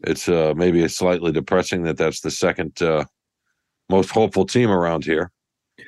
It's 0.06 0.28
uh, 0.28 0.54
maybe 0.58 0.84
it's 0.84 0.96
slightly 0.96 1.32
depressing 1.32 1.84
that 1.84 1.98
that's 1.98 2.20
the 2.20 2.32
second 2.32 2.82
uh, 2.82 3.06
most 3.90 4.10
hopeful 4.10 4.46
team 4.46 4.70
around 4.70 5.06
here. 5.06 5.32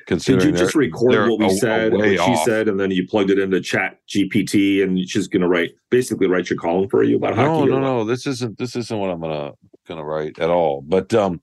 Did 0.06 0.26
you 0.26 0.52
just 0.52 0.74
record 0.74 1.28
what 1.28 1.38
we 1.38 1.46
a- 1.46 1.50
said, 1.50 1.92
what 1.92 2.08
she 2.08 2.18
off. 2.18 2.44
said, 2.44 2.66
and 2.68 2.80
then 2.80 2.90
you 2.90 3.06
plugged 3.06 3.30
it 3.30 3.38
into 3.38 3.60
Chat 3.60 3.98
GPT, 4.08 4.82
and 4.82 4.98
she's 5.08 5.28
going 5.28 5.42
to 5.42 5.48
write 5.48 5.72
basically 5.90 6.26
write 6.26 6.48
your 6.48 6.58
column 6.58 6.88
for 6.88 7.02
you 7.02 7.16
about 7.16 7.36
no, 7.36 7.58
hockey? 7.58 7.70
no, 7.70 7.74
what? 7.74 7.80
no. 7.82 8.04
This 8.04 8.26
isn't 8.26 8.56
this 8.56 8.74
isn't 8.76 8.98
what 8.98 9.10
I'm 9.10 9.20
gonna 9.20 9.52
gonna 9.86 10.04
write 10.04 10.38
at 10.38 10.48
all. 10.48 10.80
But 10.80 11.12
um, 11.12 11.42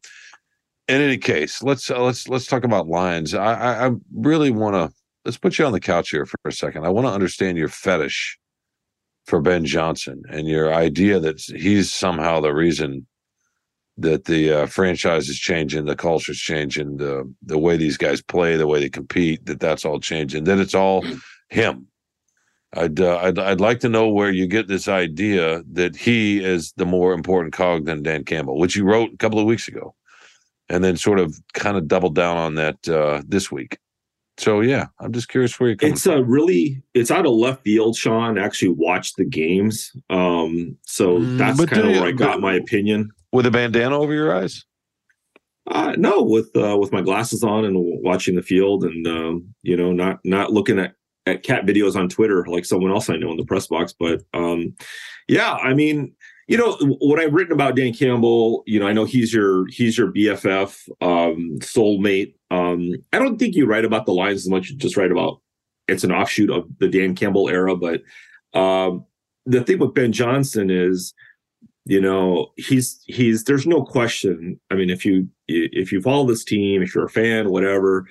in 0.89 1.01
any 1.01 1.17
case, 1.17 1.61
let's 1.61 1.89
uh, 1.91 2.01
let's 2.01 2.27
let's 2.27 2.47
talk 2.47 2.63
about 2.63 2.87
Lions. 2.87 3.33
I 3.33 3.53
I, 3.53 3.87
I 3.87 3.91
really 4.13 4.49
want 4.49 4.75
to 4.75 4.91
let's 5.23 5.37
put 5.37 5.59
you 5.59 5.65
on 5.65 5.71
the 5.71 5.79
couch 5.79 6.09
here 6.09 6.25
for 6.25 6.37
a 6.45 6.51
second. 6.51 6.85
I 6.85 6.89
want 6.89 7.05
to 7.07 7.13
understand 7.13 7.57
your 7.57 7.67
fetish 7.69 8.37
for 9.27 9.39
Ben 9.39 9.63
Johnson 9.65 10.23
and 10.29 10.47
your 10.47 10.73
idea 10.73 11.19
that 11.19 11.39
he's 11.39 11.91
somehow 11.93 12.41
the 12.41 12.53
reason 12.53 13.05
that 13.97 14.25
the 14.25 14.51
uh, 14.51 14.65
franchise 14.65 15.29
is 15.29 15.37
changing, 15.37 15.85
the 15.85 15.95
culture's 15.95 16.39
changing, 16.39 16.97
the 16.97 17.31
the 17.43 17.59
way 17.59 17.77
these 17.77 17.97
guys 17.97 18.21
play, 18.21 18.57
the 18.57 18.67
way 18.67 18.79
they 18.79 18.89
compete, 18.89 19.45
that 19.45 19.59
that's 19.59 19.85
all 19.85 19.99
changing. 19.99 20.45
That 20.45 20.59
it's 20.59 20.75
all 20.75 21.05
him. 21.49 21.87
I'd, 22.73 22.99
uh, 22.99 23.17
I'd 23.17 23.39
I'd 23.39 23.61
like 23.61 23.79
to 23.81 23.89
know 23.89 24.09
where 24.09 24.31
you 24.31 24.47
get 24.47 24.67
this 24.67 24.87
idea 24.87 25.63
that 25.73 25.95
he 25.95 26.43
is 26.43 26.73
the 26.77 26.85
more 26.85 27.13
important 27.13 27.53
cog 27.53 27.85
than 27.85 28.03
Dan 28.03 28.23
Campbell, 28.23 28.57
which 28.57 28.75
you 28.75 28.85
wrote 28.85 29.13
a 29.13 29.17
couple 29.17 29.39
of 29.39 29.45
weeks 29.45 29.67
ago, 29.67 29.95
and 30.70 30.84
then 30.84 30.97
sort 30.97 31.20
of 31.20 31.39
kind 31.53 31.78
of 31.78 31.88
doubled 31.88 32.15
down 32.15 32.38
on 32.38 32.55
that 32.55 32.88
uh, 32.88 33.22
this 33.28 33.51
week. 33.51 33.78
So 34.38 34.61
yeah, 34.61 34.88
I'm 34.99 35.11
just 35.11 35.28
curious 35.28 35.59
where 35.59 35.76
coming 35.76 35.93
It's 35.93 36.05
a 36.05 36.24
really 36.24 36.82
it's 36.93 37.11
out 37.11 37.26
of 37.26 37.34
left 37.34 37.63
field, 37.63 37.97
Sean. 37.97 38.38
I 38.38 38.43
Actually, 38.45 38.70
watched 38.70 39.17
the 39.17 39.26
games, 39.26 39.91
um, 40.09 40.78
so 40.86 41.20
Mm, 41.20 41.38
that's 41.38 41.65
kind 41.65 41.86
of 41.86 41.91
where 41.91 42.05
I 42.05 42.11
got 42.11 42.39
my 42.39 42.53
opinion. 42.53 43.11
with 43.34 43.45
a 43.45 43.51
bandana 43.51 43.99
over 43.99 44.13
your 44.13 44.34
eyes. 44.34 44.65
Uh, 45.67 45.93
no, 45.97 46.24
with 46.24 46.49
uh, 46.55 46.78
with 46.80 46.91
my 46.91 47.01
glasses 47.01 47.43
on 47.43 47.65
and 47.65 47.76
watching 48.01 48.36
the 48.36 48.41
field, 48.41 48.84
and 48.86 49.05
um, 49.07 49.53
you 49.61 49.76
know, 49.76 49.91
not 49.91 50.20
not 50.24 50.53
looking 50.53 50.80
at 50.80 50.93
at 51.26 51.43
cat 51.43 51.65
videos 51.65 51.95
on 51.95 52.07
Twitter 52.09 52.45
like 52.47 52.65
someone 52.65 52.91
else 52.91 53.09
I 53.09 53.17
know 53.17 53.32
in 53.32 53.38
the 53.38 53.45
press 53.45 53.67
box. 53.67 53.93
But 53.99 54.24
um, 54.34 54.74
yeah, 55.28 55.53
I 55.53 55.74
mean, 55.74 56.15
you 56.50 56.58
know, 56.58 56.76
what 57.00 57.20
I've 57.20 57.34
written 57.34 57.54
about 57.54 57.76
Dan 57.76 57.93
Campbell, 57.93 58.64
you 58.66 58.80
know, 58.80 58.88
I 58.88 58.91
know 58.91 59.06
he's 59.06 59.32
your 59.32 59.68
he's 59.68 60.00
your 60.00 60.12
BFF, 60.12 60.89
um, 61.00 61.60
soulmate. 61.60 62.34
Um, 62.50 62.91
I 63.14 63.20
don't 63.20 63.38
think 63.38 63.54
you 63.54 63.68
write 63.68 63.86
about 63.86 64.08
the 64.08 64.14
Lions 64.14 64.41
as 64.41 64.50
much. 64.50 64.72
You 64.72 64.76
just 64.76 64.97
write 64.97 65.12
about 65.12 65.41
it's 65.88 66.04
an 66.04 66.12
offshoot 66.12 66.50
of 66.50 66.68
the 66.80 66.88
Dan 66.88 67.14
Campbell 67.14 67.50
era. 67.50 67.76
But 67.76 68.02
um, 68.60 69.06
the 69.45 69.64
thing 69.64 69.78
with 69.78 69.93
Ben 69.93 70.12
Johnson 70.12 70.72
is 70.72 71.14
you 71.86 72.02
know 72.02 72.52
he's 72.58 73.00
he's 73.06 73.45
there's 73.45 73.66
no 73.66 73.84
question 73.84 74.60
i 74.70 74.76
mean 74.76 74.89
if 74.89 75.06
you 75.06 75.28
if 75.47 75.91
you 75.91 76.02
follow 76.02 76.28
this 76.28 76.43
team 76.43 76.84
if 76.84 76.93
you're 76.93 77.06
a 77.06 77.10
fan 77.10 77.50
whatever 77.50 78.06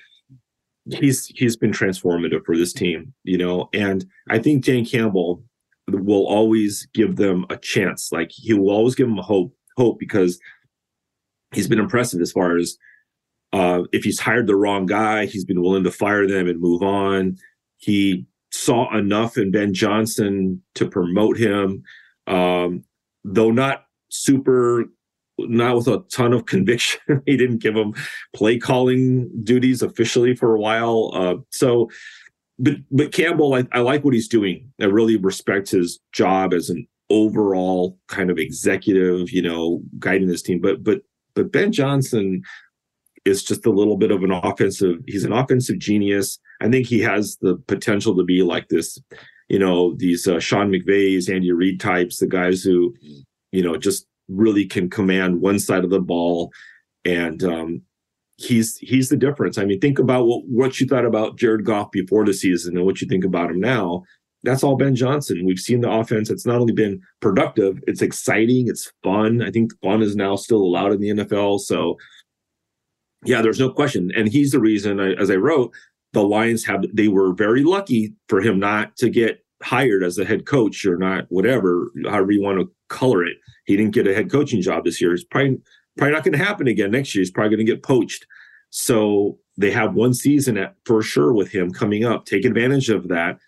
he's 0.91 1.27
he's 1.27 1.55
been 1.55 1.71
transformative 1.71 2.45
for 2.47 2.57
this 2.57 2.73
team 2.73 3.13
you 3.25 3.37
know 3.37 3.69
and 3.75 4.07
i 4.31 4.39
think 4.39 4.65
dan 4.65 4.87
campbell 4.87 5.45
will 5.95 6.27
always 6.27 6.87
give 6.95 7.17
them 7.17 7.47
a 7.51 7.57
chance. 7.57 8.11
Like 8.13 8.31
he 8.33 8.55
will 8.55 8.71
always 8.71 8.95
give 8.95 9.09
them 9.09 9.19
a 9.19 9.23
hope 9.23 9.55
hope 9.77 9.99
because 9.99 10.41
he's 11.53 11.69
been 11.69 11.79
impressive 11.79 12.21
as 12.21 12.33
far 12.33 12.57
as 12.57 12.77
uh 13.53 13.83
if 13.93 14.05
he's 14.05 14.21
hired 14.21 14.47
the 14.47 14.57
wrong 14.57 14.87
guy 14.87 15.25
he's 15.25 15.45
been 15.45 15.63
willing 15.63 15.85
to 15.85 15.91
fire 15.91 16.27
them 16.27 16.49
and 16.49 16.61
move 16.61 16.83
on. 16.83 17.37
He 17.77 18.27
saw 18.51 18.95
enough 18.97 19.37
in 19.37 19.51
ben 19.51 19.75
johnson 19.75 20.63
to 20.75 20.89
promote 20.89 21.37
him 21.37 21.83
um 22.27 22.83
though 23.25 23.51
not 23.51 23.85
super 24.09 24.87
not 25.39 25.77
with 25.77 25.87
a 25.87 26.03
ton 26.11 26.33
of 26.33 26.47
conviction. 26.47 27.23
He 27.27 27.37
didn't 27.37 27.59
give 27.59 27.77
him 27.77 27.95
play 28.35 28.59
calling 28.59 29.31
duties 29.45 29.83
officially 29.83 30.35
for 30.35 30.55
a 30.55 30.61
while 30.61 31.13
uh, 31.15 31.37
so 31.51 31.89
but 32.59 32.75
but 32.91 33.13
campbell 33.13 33.55
I, 33.55 33.65
I 33.73 33.81
like 33.81 34.05
what 34.05 34.15
he's 34.15 34.29
doing. 34.29 34.71
I 34.81 34.87
really 34.87 35.17
respect 35.17 35.71
his 35.71 36.01
job 36.13 36.53
as 36.55 36.71
an 36.71 36.87
overall 37.11 37.99
kind 38.09 38.31
of 38.31 38.39
executive 38.39 39.31
you 39.31 39.43
know 39.43 39.83
guiding 39.99 40.29
this 40.29 40.43
team. 40.43 40.61
But 40.61 40.83
but 40.83 41.03
but 41.35 41.53
ben 41.53 41.73
johnson 41.73 42.43
is 43.25 43.43
just 43.43 43.67
a 43.67 43.71
little 43.71 43.97
bit 43.97 44.11
of 44.11 44.23
an 44.23 44.33
offensive 44.33 44.97
he's 45.07 45.25
an 45.25 45.33
offensive 45.33 45.79
genius. 45.79 46.39
I 46.61 46.69
think 46.69 46.87
he 46.87 47.01
has 47.01 47.37
the 47.41 47.57
potential 47.67 48.17
to 48.17 48.25
be 48.25 48.43
like 48.43 48.69
this 48.69 48.99
you 49.49 49.59
know 49.59 49.95
these 49.95 50.27
uh, 50.29 50.39
Sean 50.39 50.71
McVays, 50.71 51.33
Andy 51.33 51.53
Reid 51.53 51.81
types, 51.81 52.19
the 52.19 52.27
guys 52.27 52.63
who, 52.63 52.95
you 53.51 53.63
know, 53.63 53.77
just 53.77 54.07
really 54.29 54.67
can 54.67 54.91
command 54.91 55.41
one 55.41 55.59
side 55.59 55.85
of 55.85 55.91
the 55.91 56.01
ball, 56.01 56.53
and 57.05 57.43
um, 57.43 57.83
he's 58.39 58.79
he's 58.79 59.09
the 59.09 59.17
difference. 59.17 59.59
I 59.59 59.65
mean, 59.65 59.81
think 59.81 59.99
about 59.99 60.27
what 60.27 60.43
what 60.47 60.81
you 60.81 60.87
thought 60.87 61.05
about 61.05 61.37
Jared 61.37 61.65
Goff 61.65 61.91
before 61.91 62.25
the 62.25 62.33
season 62.33 62.77
and 62.77 62.87
what 62.87 63.01
you 63.03 63.09
think 63.09 63.25
about 63.25 63.51
him 63.51 63.61
now. 63.61 64.05
That's 64.45 64.63
all 64.63 64.77
Ben 64.77 64.95
Johnson. 64.95 65.45
We've 65.45 65.59
seen 65.59 65.81
the 65.81 65.91
offense. 65.91 66.31
It's 66.31 66.47
not 66.47 66.61
only 66.61 66.73
been 66.73 67.01
productive, 67.21 67.81
it's 67.89 68.03
exciting, 68.03 68.69
it's 68.69 68.91
fun. 69.03 69.43
I 69.43 69.51
think 69.51 69.73
fun 69.83 70.01
is 70.01 70.15
now 70.15 70.37
still 70.37 70.63
allowed 70.63 70.93
in 70.93 71.01
the 71.01 71.09
NFL. 71.09 71.59
So, 71.59 71.97
yeah, 73.25 73.43
there's 73.43 73.59
no 73.59 73.71
question, 73.71 74.13
and 74.17 74.29
he's 74.29 74.53
the 74.53 74.61
reason. 74.61 75.01
I, 75.01 75.15
as 75.15 75.29
I 75.29 75.35
wrote, 75.35 75.75
the 76.13 76.23
Lions 76.23 76.65
have 76.65 76.85
they 76.95 77.09
were 77.09 77.35
very 77.35 77.65
lucky 77.65 78.15
for 78.29 78.41
him 78.41 78.61
not 78.61 78.97
to 78.99 79.11
get 79.11 79.45
hired 79.61 80.05
as 80.05 80.17
a 80.19 80.25
head 80.25 80.47
coach 80.47 80.87
or 80.87 80.97
not 80.97 81.27
whatever 81.31 81.91
however 82.05 82.31
you 82.31 82.43
want 82.43 82.61
to 82.61 82.71
color 82.89 83.25
it. 83.25 83.37
He 83.67 83.77
didn't 83.77 83.93
get 83.93 84.07
a 84.07 84.15
head 84.15 84.31
coaching 84.31 84.63
job 84.63 84.85
this 84.85 85.01
year. 85.01 85.11
He's 85.11 85.25
probably 85.25 85.59
probably 85.99 86.15
not 86.15 86.25
going 86.25 86.39
to 86.39 86.45
happen 86.45 86.67
again 86.67 86.91
next 86.91 87.15
year. 87.15 87.21
He's 87.21 87.31
probably 87.31 87.57
going 87.57 87.67
to 87.67 87.73
get 87.73 87.83
poached. 87.83 88.27
So 88.71 89.39
they 89.57 89.71
have 89.71 89.95
one 89.95 90.15
season 90.15 90.57
at 90.57 90.75
for 90.85 91.03
sure 91.03 91.33
with 91.33 91.51
him 91.51 91.73
coming 91.73 92.05
up. 92.05 92.25
Take 92.25 92.45
advantage 92.45 92.89
of 92.89 93.09
that 93.09 93.39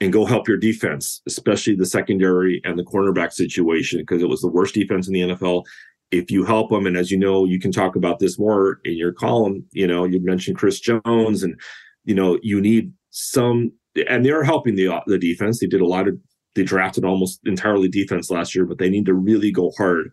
and 0.00 0.12
go 0.12 0.24
help 0.24 0.48
your 0.48 0.56
defense, 0.56 1.22
especially 1.26 1.76
the 1.76 1.86
secondary 1.86 2.60
and 2.64 2.78
the 2.78 2.84
cornerback 2.84 3.32
situation 3.32 4.00
because 4.00 4.22
it 4.22 4.28
was 4.28 4.40
the 4.40 4.48
worst 4.48 4.74
defense 4.74 5.06
in 5.06 5.14
the 5.14 5.20
NFL. 5.20 5.64
If 6.10 6.30
you 6.30 6.44
help 6.44 6.70
them, 6.70 6.86
and 6.86 6.96
as 6.96 7.10
you 7.10 7.18
know, 7.18 7.44
you 7.44 7.58
can 7.58 7.72
talk 7.72 7.96
about 7.96 8.18
this 8.18 8.38
more 8.38 8.80
in 8.84 8.96
your 8.96 9.12
column. 9.12 9.64
You 9.70 9.86
know, 9.86 10.04
you 10.04 10.20
mentioned 10.20 10.58
Chris 10.58 10.80
Jones 10.80 11.42
and 11.42 11.58
you 12.04 12.14
know, 12.14 12.38
you 12.42 12.60
need 12.60 12.92
some, 13.10 13.72
and 14.08 14.24
they're 14.24 14.42
helping 14.42 14.74
the 14.74 15.00
the 15.06 15.18
defense. 15.18 15.60
They 15.60 15.66
did 15.66 15.80
a 15.80 15.86
lot 15.86 16.08
of, 16.08 16.16
they 16.54 16.64
drafted 16.64 17.04
almost 17.04 17.40
entirely 17.44 17.88
defense 17.88 18.30
last 18.30 18.54
year, 18.54 18.66
but 18.66 18.78
they 18.78 18.90
need 18.90 19.06
to 19.06 19.14
really 19.14 19.52
go 19.52 19.70
hard 19.76 20.10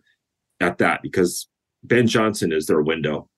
at 0.60 0.78
that 0.78 1.02
because 1.02 1.48
Ben 1.82 2.06
Johnson 2.06 2.52
is 2.52 2.66
their 2.66 2.82
window. 2.82 3.28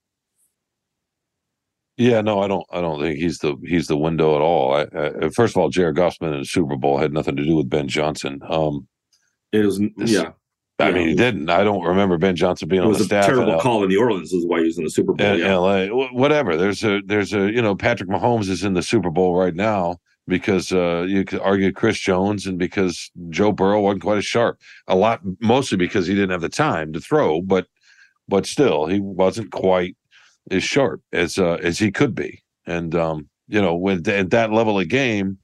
Yeah, 1.98 2.22
no, 2.22 2.40
I 2.40 2.48
don't. 2.48 2.66
I 2.72 2.80
don't 2.80 3.00
think 3.00 3.18
he's 3.18 3.38
the 3.38 3.54
he's 3.64 3.86
the 3.86 3.96
window 3.98 4.34
at 4.34 4.40
all. 4.40 4.74
I, 4.74 4.82
I, 4.94 5.28
first 5.36 5.54
of 5.54 5.60
all, 5.60 5.68
Jared 5.68 5.96
Goffman 5.96 6.32
in 6.32 6.38
the 6.40 6.44
Super 6.46 6.76
Bowl 6.76 6.98
had 6.98 7.12
nothing 7.12 7.36
to 7.36 7.44
do 7.44 7.56
with 7.56 7.68
Ben 7.68 7.86
Johnson. 7.86 8.40
Um, 8.48 8.88
It 9.52 9.64
was, 9.64 9.78
yeah, 9.98 10.32
I 10.78 10.88
Yeah. 10.88 10.94
mean, 10.94 11.08
he 11.08 11.14
didn't. 11.14 11.50
I 11.50 11.62
don't 11.62 11.84
remember 11.84 12.16
Ben 12.16 12.34
Johnson 12.34 12.68
being 12.68 12.80
it 12.82 12.86
on 12.86 12.88
was 12.88 12.98
the 12.98 13.04
a 13.04 13.06
staff. 13.06 13.28
in 13.28 13.34
terrible 13.34 13.52
L- 13.52 13.60
call 13.60 13.82
in 13.82 13.90
New 13.90 14.00
Orleans. 14.00 14.32
Is 14.32 14.46
why 14.46 14.60
he 14.60 14.64
was 14.66 14.78
in 14.78 14.84
the 14.84 14.90
Super 14.90 15.12
Bowl. 15.12 15.26
in 15.26 15.38
yeah. 15.38 15.54
LA. 15.54 15.86
Wh- 15.88 16.14
Whatever. 16.14 16.56
There's 16.56 16.82
a 16.82 17.02
there's 17.06 17.34
a 17.34 17.52
you 17.52 17.60
know 17.60 17.74
Patrick 17.76 18.08
Mahomes 18.08 18.48
is 18.48 18.64
in 18.64 18.72
the 18.72 18.82
Super 18.82 19.10
Bowl 19.10 19.36
right 19.36 19.54
now 19.54 19.98
because 20.26 20.72
uh, 20.72 21.04
you 21.06 21.24
could 21.26 21.40
argue 21.40 21.72
Chris 21.72 21.98
Jones 22.00 22.46
and 22.46 22.58
because 22.58 23.10
Joe 23.28 23.52
Burrow 23.52 23.82
wasn't 23.82 24.02
quite 24.02 24.18
as 24.18 24.24
sharp. 24.24 24.58
A 24.88 24.96
lot 24.96 25.20
mostly 25.40 25.76
because 25.76 26.06
he 26.06 26.14
didn't 26.14 26.30
have 26.30 26.40
the 26.40 26.48
time 26.48 26.92
to 26.94 27.00
throw, 27.00 27.42
but 27.42 27.66
but 28.28 28.46
still 28.46 28.86
he 28.86 29.00
wasn't 29.00 29.52
quite 29.52 29.96
as 30.50 30.62
sharp 30.62 31.02
as 31.12 31.38
uh, 31.38 31.58
as 31.62 31.78
he 31.78 31.90
could 31.90 32.14
be. 32.14 32.42
And 32.66 32.94
um, 32.94 33.28
you 33.48 33.60
know, 33.60 33.74
when 33.74 34.08
at 34.08 34.30
that 34.30 34.52
level 34.52 34.78
of 34.78 34.88
game, 34.88 35.38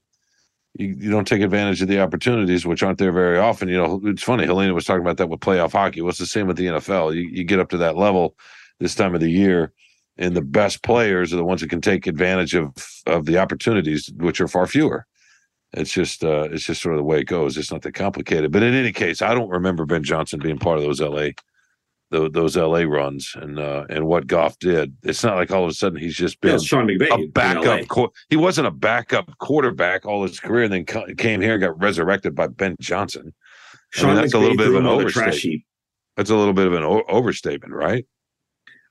you, 0.74 0.97
you 0.99 1.11
don't 1.11 1.26
take 1.26 1.43
advantage 1.43 1.83
of 1.83 1.89
the 1.89 2.01
opportunities, 2.01 2.66
which 2.66 2.83
aren't 2.83 2.99
there 2.99 3.12
very 3.12 3.39
often. 3.39 3.68
You 3.68 3.76
know, 3.76 4.01
it's 4.05 4.22
funny. 4.22 4.47
Helena 4.47 4.74
was 4.74 4.85
talking 4.85 5.03
about 5.03 5.16
that 5.18 5.29
with 5.29 5.41
playoff 5.41 5.72
hockey. 5.72 6.01
What's 6.01 6.18
the 6.18 6.26
same 6.26 6.47
with 6.47 6.57
the 6.57 6.66
NFL? 6.66 7.14
You, 7.14 7.22
you 7.22 7.45
get 7.45 7.61
up 7.61 7.70
to 7.70 7.79
that 7.79 7.97
level 7.97 8.37
this 8.81 8.95
time 8.95 9.14
of 9.14 9.20
the 9.20 9.31
year, 9.31 9.72
and 10.16 10.35
the 10.35 10.43
best 10.43 10.83
players 10.83 11.33
are 11.33 11.37
the 11.37 11.45
ones 11.45 11.61
that 11.61 11.70
can 11.70 11.81
take 11.81 12.07
advantage 12.07 12.55
of 12.55 12.72
of 13.07 13.26
the 13.26 13.39
opportunities, 13.39 14.11
which 14.16 14.41
are 14.41 14.49
far 14.49 14.66
fewer. 14.66 15.07
It's 15.74 15.93
just 15.93 16.24
uh, 16.24 16.49
it's 16.51 16.64
just 16.64 16.81
sort 16.81 16.95
of 16.95 16.99
the 16.99 17.05
way 17.05 17.20
it 17.20 17.26
goes. 17.26 17.57
It's 17.57 17.70
not 17.70 17.83
that 17.83 17.93
complicated. 17.93 18.53
But 18.53 18.62
in 18.62 18.74
any 18.74 18.93
case, 18.93 19.20
I 19.20 19.35
don't 19.35 19.51
remember 19.51 19.85
Ben 19.85 20.03
Johnson 20.03 20.41
being 20.41 20.59
part 20.59 20.79
of 20.79 20.85
those 20.85 21.01
LA 21.01 21.31
those, 22.11 22.31
those 22.33 22.57
LA 22.57 22.81
runs 22.81 23.33
and 23.35 23.59
uh, 23.59 23.85
and 23.91 24.07
what 24.07 24.27
Goff 24.27 24.59
did. 24.59 24.95
It's 25.03 25.23
not 25.23 25.37
like 25.37 25.51
all 25.51 25.65
of 25.65 25.71
a 25.71 25.75
sudden 25.75 25.99
he's 25.99 26.15
just 26.17 26.41
been 26.41 26.59
Sean 26.61 26.87
McVay. 26.87 27.11
a 27.11 27.27
backup. 27.29 27.87
Qu- 27.89 28.11
he 28.31 28.37
wasn't 28.37 28.67
a 28.67 28.71
backup 28.71 29.37
quarterback 29.39 30.07
all 30.07 30.23
his 30.23 30.41
career, 30.41 30.65
and 30.65 30.73
then 30.73 30.87
co- 30.87 31.07
came 31.17 31.41
here 31.41 31.53
and 31.55 31.61
got 31.61 31.79
resurrected 31.81 32.35
by 32.35 32.47
Ben 32.49 32.77
Johnson. 32.81 33.35
I 33.99 34.07
mean, 34.07 34.17
that's 34.17 34.35
a 34.35 34.39
little 34.39 34.57
bit 34.57 34.69
of 34.69 34.75
an 34.75 34.81
him 34.83 34.87
on 34.89 34.99
the 35.05 35.11
trash 35.11 35.27
overstatement. 35.29 35.63
That's 36.17 36.31
a 36.31 36.37
little 36.37 36.55
bit 36.55 36.67
of 36.67 36.73
an 36.75 36.83
o- 36.85 37.05
overstatement, 37.09 37.73
right? 37.73 38.07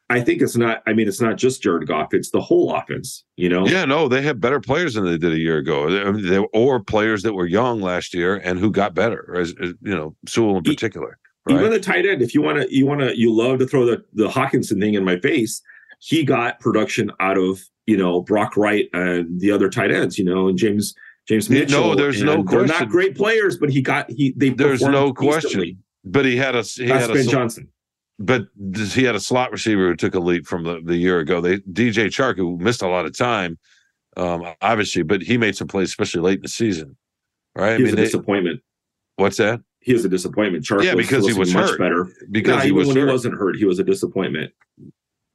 I 0.10 0.22
think 0.22 0.42
it's 0.42 0.56
not. 0.56 0.82
I 0.88 0.94
mean, 0.94 1.08
it's 1.08 1.20
not 1.20 1.36
just 1.36 1.62
Jared 1.62 1.86
Goff; 1.88 2.14
it's 2.14 2.30
the 2.32 2.40
whole 2.40 2.74
offense. 2.74 3.26
You 3.36 3.50
know, 3.50 3.68
Yeah, 3.68 3.84
no, 3.84 4.08
they 4.08 4.22
have 4.22 4.40
better 4.40 4.62
players 4.62 4.94
than 4.94 5.04
they 5.06 5.18
did 5.18 5.34
a 5.34 5.38
year 5.38 5.58
ago, 5.58 5.90
They- 5.92 6.02
I 6.02 6.12
mean, 6.12 6.26
they- 6.30 6.38
or 6.54 6.82
players 6.82 7.24
that 7.24 7.34
were 7.34 7.46
young 7.46 7.82
last 7.82 8.14
year 8.14 8.36
and 8.38 8.58
who 8.58 8.72
got 8.72 8.94
better, 8.94 9.36
as, 9.38 9.54
as 9.62 9.74
you 9.82 9.94
know, 9.96 10.16
Sewell 10.26 10.58
in 10.58 10.64
particular. 10.64 11.18
Right? 11.50 11.60
even 11.60 11.72
the 11.72 11.80
tight 11.80 12.06
end. 12.06 12.22
If 12.22 12.34
you 12.34 12.42
want 12.42 12.58
to, 12.62 12.76
you 12.76 12.86
want 12.86 13.02
to, 13.02 13.18
you 13.18 13.34
love 13.34 13.60
to 13.60 13.68
throw 13.68 13.86
the 13.86 14.04
the 14.14 14.28
Hockenson 14.30 14.80
thing 14.80 14.94
in 14.94 15.04
my 15.04 15.20
face. 15.20 15.62
He 16.00 16.24
got 16.24 16.60
production 16.60 17.12
out 17.20 17.38
of 17.38 17.62
you 17.86 17.98
know 17.98 18.22
Brock 18.22 18.56
Wright 18.58 18.88
and 18.94 19.40
the 19.40 19.52
other 19.52 19.70
tight 19.70 19.92
ends. 19.92 20.18
You 20.20 20.26
know, 20.26 20.48
and 20.48 20.58
James 20.58 20.94
James 21.28 21.50
Mitchell. 21.50 21.82
no, 21.90 21.96
there's 21.96 22.22
no 22.24 22.36
and 22.36 22.48
they're 22.48 22.66
not 22.66 22.90
great 22.90 23.16
players, 23.16 23.58
but 23.58 23.70
he 23.70 23.82
got 23.82 24.10
he. 24.10 24.34
They 24.38 24.50
There's 24.50 24.82
no 24.82 25.14
question. 25.14 25.82
but 26.06 26.24
he 26.26 26.38
had 26.38 26.56
a 26.56 26.62
he 26.64 26.86
That's 26.86 27.02
had 27.02 27.10
a 27.10 27.14
Ben 27.14 27.24
sl- 27.26 27.32
Johnson. 27.32 27.68
but 28.20 28.48
he 28.94 29.04
had 29.04 29.16
a 29.16 29.20
slot 29.20 29.52
receiver 29.52 29.88
who 29.90 29.96
took 29.96 30.16
a 30.16 30.20
leap 30.20 30.46
from 30.48 30.64
the, 30.64 30.82
the 30.84 30.96
year 30.96 31.20
ago. 31.20 31.42
They 31.42 31.58
DJ 31.60 32.08
Chark 32.08 32.38
who 32.38 32.58
missed 32.58 32.82
a 32.82 32.88
lot 32.88 33.06
of 33.06 33.18
time, 33.18 33.58
um, 34.16 34.46
obviously, 34.62 35.04
but 35.04 35.22
he 35.22 35.38
made 35.38 35.56
some 35.56 35.68
plays, 35.68 35.90
especially 35.90 36.22
late 36.22 36.38
in 36.38 36.44
the 36.44 36.48
season. 36.50 36.96
Right? 37.56 37.78
He 37.78 37.84
was 37.84 37.92
I 37.92 37.92
mean, 37.92 37.94
a 37.94 37.96
they- 37.98 38.04
disappointment. 38.06 38.62
what's 39.18 39.38
that? 39.38 39.62
He 39.88 39.94
was 39.94 40.04
a 40.04 40.10
disappointment. 40.10 40.66
Chark 40.66 40.84
Yeah, 40.84 40.96
because 40.96 41.26
he 41.26 41.34
was 41.34 41.54
much 41.54 41.70
hurt. 41.70 41.80
better. 41.80 42.10
Because 42.30 42.58
Nah, 42.58 42.62
he 42.62 42.74
was 42.74 42.88
when 42.90 42.98
hurt. 42.98 43.06
he 43.08 43.12
wasn't 43.14 43.36
hurt, 43.36 43.56
he 43.56 43.64
was 43.64 43.80
a 43.80 43.86
disappointment. 43.86 44.52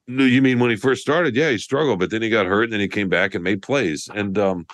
No, 0.07 0.23
you 0.25 0.43
mean 0.43 0.59
when 0.59 0.69
he 0.69 0.75
first 0.75 1.01
started? 1.01 1.35
Yeah, 1.35 1.49
he 1.49 1.57
struggled, 1.57 1.97
but 1.99 2.11
then 2.11 2.21
he 2.21 2.29
got 2.29 2.45
hurt, 2.45 2.65
and 2.65 2.73
then 2.73 2.79
he 2.79 2.87
came 2.87 3.09
back 3.09 3.33
and 3.33 3.43
made 3.43 3.63
plays. 3.63 4.07
And 4.13 4.37
um, 4.37 4.67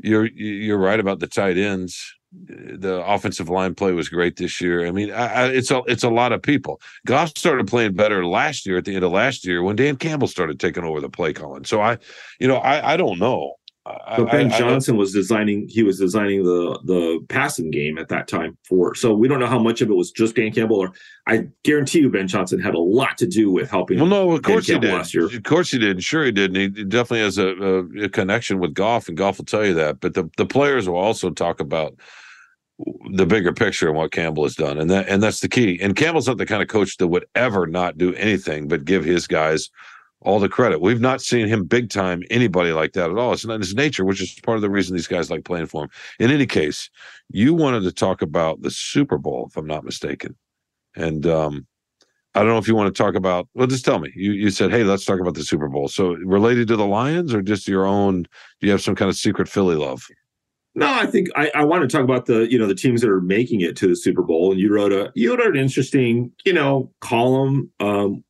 you're 0.00 0.26
you're 0.26 0.76
right 0.78 0.98
about 0.98 1.20
the 1.20 1.28
tight 1.28 1.56
ends. 1.56 2.14
The 2.32 3.00
offensive 3.06 3.48
line 3.48 3.76
play 3.76 3.92
was 3.92 4.08
great 4.08 4.34
this 4.36 4.60
year. 4.60 4.84
I 4.86 4.90
mean, 4.90 5.12
I, 5.12 5.26
I, 5.26 5.44
it's 5.50 5.70
a 5.70 5.82
it's 5.86 6.02
a 6.02 6.10
lot 6.10 6.32
of 6.32 6.42
people. 6.42 6.80
Goff 7.06 7.28
started 7.38 7.68
playing 7.68 7.94
better 7.94 8.26
last 8.26 8.66
year 8.66 8.76
at 8.76 8.84
the 8.86 8.94
end 8.96 9.04
of 9.04 9.12
last 9.12 9.46
year 9.46 9.62
when 9.62 9.76
Dan 9.76 9.94
Campbell 9.96 10.26
started 10.26 10.58
taking 10.58 10.82
over 10.82 11.00
the 11.00 11.08
play 11.08 11.32
calling. 11.32 11.64
So 11.64 11.80
I, 11.80 11.98
you 12.40 12.48
know, 12.48 12.56
I 12.56 12.94
I 12.94 12.96
don't 12.96 13.20
know. 13.20 13.54
I- 13.86 14.16
But 14.18 14.30
Ben 14.32 14.52
I- 14.52 14.54
I- 14.54 14.58
Johnson 14.58 14.96
was 14.96 15.12
designing. 15.12 15.68
He 15.68 15.82
was 15.82 15.98
designing 15.98 16.42
the 16.42 16.78
the 16.84 17.20
passing 17.28 17.70
game 17.70 17.98
at 17.98 18.08
that 18.08 18.26
time 18.28 18.56
for. 18.68 18.94
So 18.94 19.14
we 19.14 19.28
don't 19.28 19.38
know 19.38 19.46
how 19.46 19.58
much 19.58 19.80
of 19.80 19.88
it 19.90 19.94
was 19.94 20.10
just 20.10 20.34
Dan 20.34 20.50
Campbell, 20.52 20.76
or 20.76 20.92
I 21.26 21.46
guarantee 21.64 22.00
you, 22.00 22.10
Ben 22.10 22.26
Johnson 22.28 22.58
had 22.60 22.74
a 22.74 22.78
lot 22.80 23.16
to 23.18 23.26
do 23.26 23.50
with 23.50 23.70
helping. 23.70 23.98
Well, 23.98 24.08
no, 24.08 24.32
of 24.32 24.42
course 24.42 24.66
he 24.66 24.78
did. 24.78 24.92
last 24.92 25.14
year. 25.14 25.26
Of 25.26 25.42
course 25.44 25.70
he 25.70 25.78
did. 25.78 26.02
Sure 26.02 26.24
he 26.24 26.32
did. 26.32 26.56
And 26.56 26.76
he 26.76 26.84
definitely 26.84 27.20
has 27.20 27.38
a, 27.38 27.48
a, 27.48 28.04
a 28.04 28.08
connection 28.08 28.58
with 28.58 28.74
Goff, 28.74 29.08
and 29.08 29.16
Goff 29.16 29.38
will 29.38 29.44
tell 29.44 29.64
you 29.64 29.74
that. 29.74 30.00
But 30.00 30.14
the, 30.14 30.28
the 30.36 30.46
players 30.46 30.88
will 30.88 30.96
also 30.96 31.30
talk 31.30 31.60
about 31.60 31.94
the 33.14 33.24
bigger 33.24 33.52
picture 33.52 33.88
and 33.88 33.96
what 33.96 34.12
Campbell 34.12 34.42
has 34.42 34.54
done, 34.54 34.78
and 34.78 34.90
that 34.90 35.08
and 35.08 35.22
that's 35.22 35.40
the 35.40 35.48
key. 35.48 35.78
And 35.80 35.96
Campbell's 35.96 36.26
not 36.28 36.36
the 36.38 36.44
kind 36.46 36.60
of 36.62 36.68
coach 36.68 36.96
that 36.98 37.06
would 37.06 37.24
ever 37.34 37.66
not 37.66 37.96
do 37.96 38.12
anything 38.14 38.68
but 38.68 38.84
give 38.84 39.04
his 39.04 39.26
guys 39.26 39.70
all 40.22 40.40
the 40.40 40.48
credit. 40.48 40.80
We've 40.80 41.00
not 41.00 41.20
seen 41.20 41.46
him 41.46 41.64
big 41.64 41.90
time 41.90 42.22
anybody 42.30 42.72
like 42.72 42.92
that 42.94 43.10
at 43.10 43.18
all. 43.18 43.32
It's 43.32 43.44
not 43.44 43.54
in 43.54 43.60
his 43.60 43.74
nature, 43.74 44.04
which 44.04 44.22
is 44.22 44.38
part 44.40 44.56
of 44.56 44.62
the 44.62 44.70
reason 44.70 44.96
these 44.96 45.06
guys 45.06 45.30
like 45.30 45.44
playing 45.44 45.66
for 45.66 45.84
him. 45.84 45.90
In 46.18 46.30
any 46.30 46.46
case, 46.46 46.90
you 47.30 47.54
wanted 47.54 47.82
to 47.82 47.92
talk 47.92 48.22
about 48.22 48.62
the 48.62 48.70
Super 48.70 49.18
Bowl, 49.18 49.46
if 49.48 49.56
I'm 49.56 49.66
not 49.66 49.84
mistaken, 49.84 50.36
and 50.96 51.26
um, 51.26 51.66
I 52.34 52.40
don't 52.40 52.48
know 52.48 52.58
if 52.58 52.68
you 52.68 52.74
want 52.74 52.94
to 52.94 53.02
talk 53.02 53.14
about. 53.14 53.48
Well, 53.54 53.66
just 53.66 53.84
tell 53.84 53.98
me. 53.98 54.10
You 54.14 54.32
you 54.32 54.50
said, 54.50 54.70
hey, 54.70 54.84
let's 54.84 55.04
talk 55.04 55.20
about 55.20 55.34
the 55.34 55.44
Super 55.44 55.68
Bowl. 55.68 55.88
So 55.88 56.14
related 56.14 56.68
to 56.68 56.76
the 56.76 56.86
Lions, 56.86 57.32
or 57.32 57.40
just 57.40 57.68
your 57.68 57.86
own? 57.86 58.24
Do 58.24 58.66
you 58.66 58.70
have 58.70 58.82
some 58.82 58.94
kind 58.94 59.08
of 59.08 59.16
secret 59.16 59.48
Philly 59.48 59.76
love? 59.76 60.06
No, 60.74 60.92
I 60.92 61.06
think 61.06 61.28
I, 61.34 61.50
I 61.54 61.64
want 61.64 61.82
to 61.82 61.88
talk 61.88 62.04
about 62.04 62.26
the 62.26 62.50
you 62.52 62.58
know 62.58 62.66
the 62.66 62.74
teams 62.74 63.00
that 63.00 63.10
are 63.10 63.22
making 63.22 63.62
it 63.62 63.76
to 63.76 63.88
the 63.88 63.96
Super 63.96 64.22
Bowl. 64.22 64.52
And 64.52 64.60
you 64.60 64.72
wrote 64.72 64.92
a 64.92 65.10
you 65.14 65.30
wrote 65.30 65.56
an 65.56 65.56
interesting 65.56 66.30
you 66.44 66.52
know 66.52 66.92
column 67.00 67.70
um, 67.80 68.22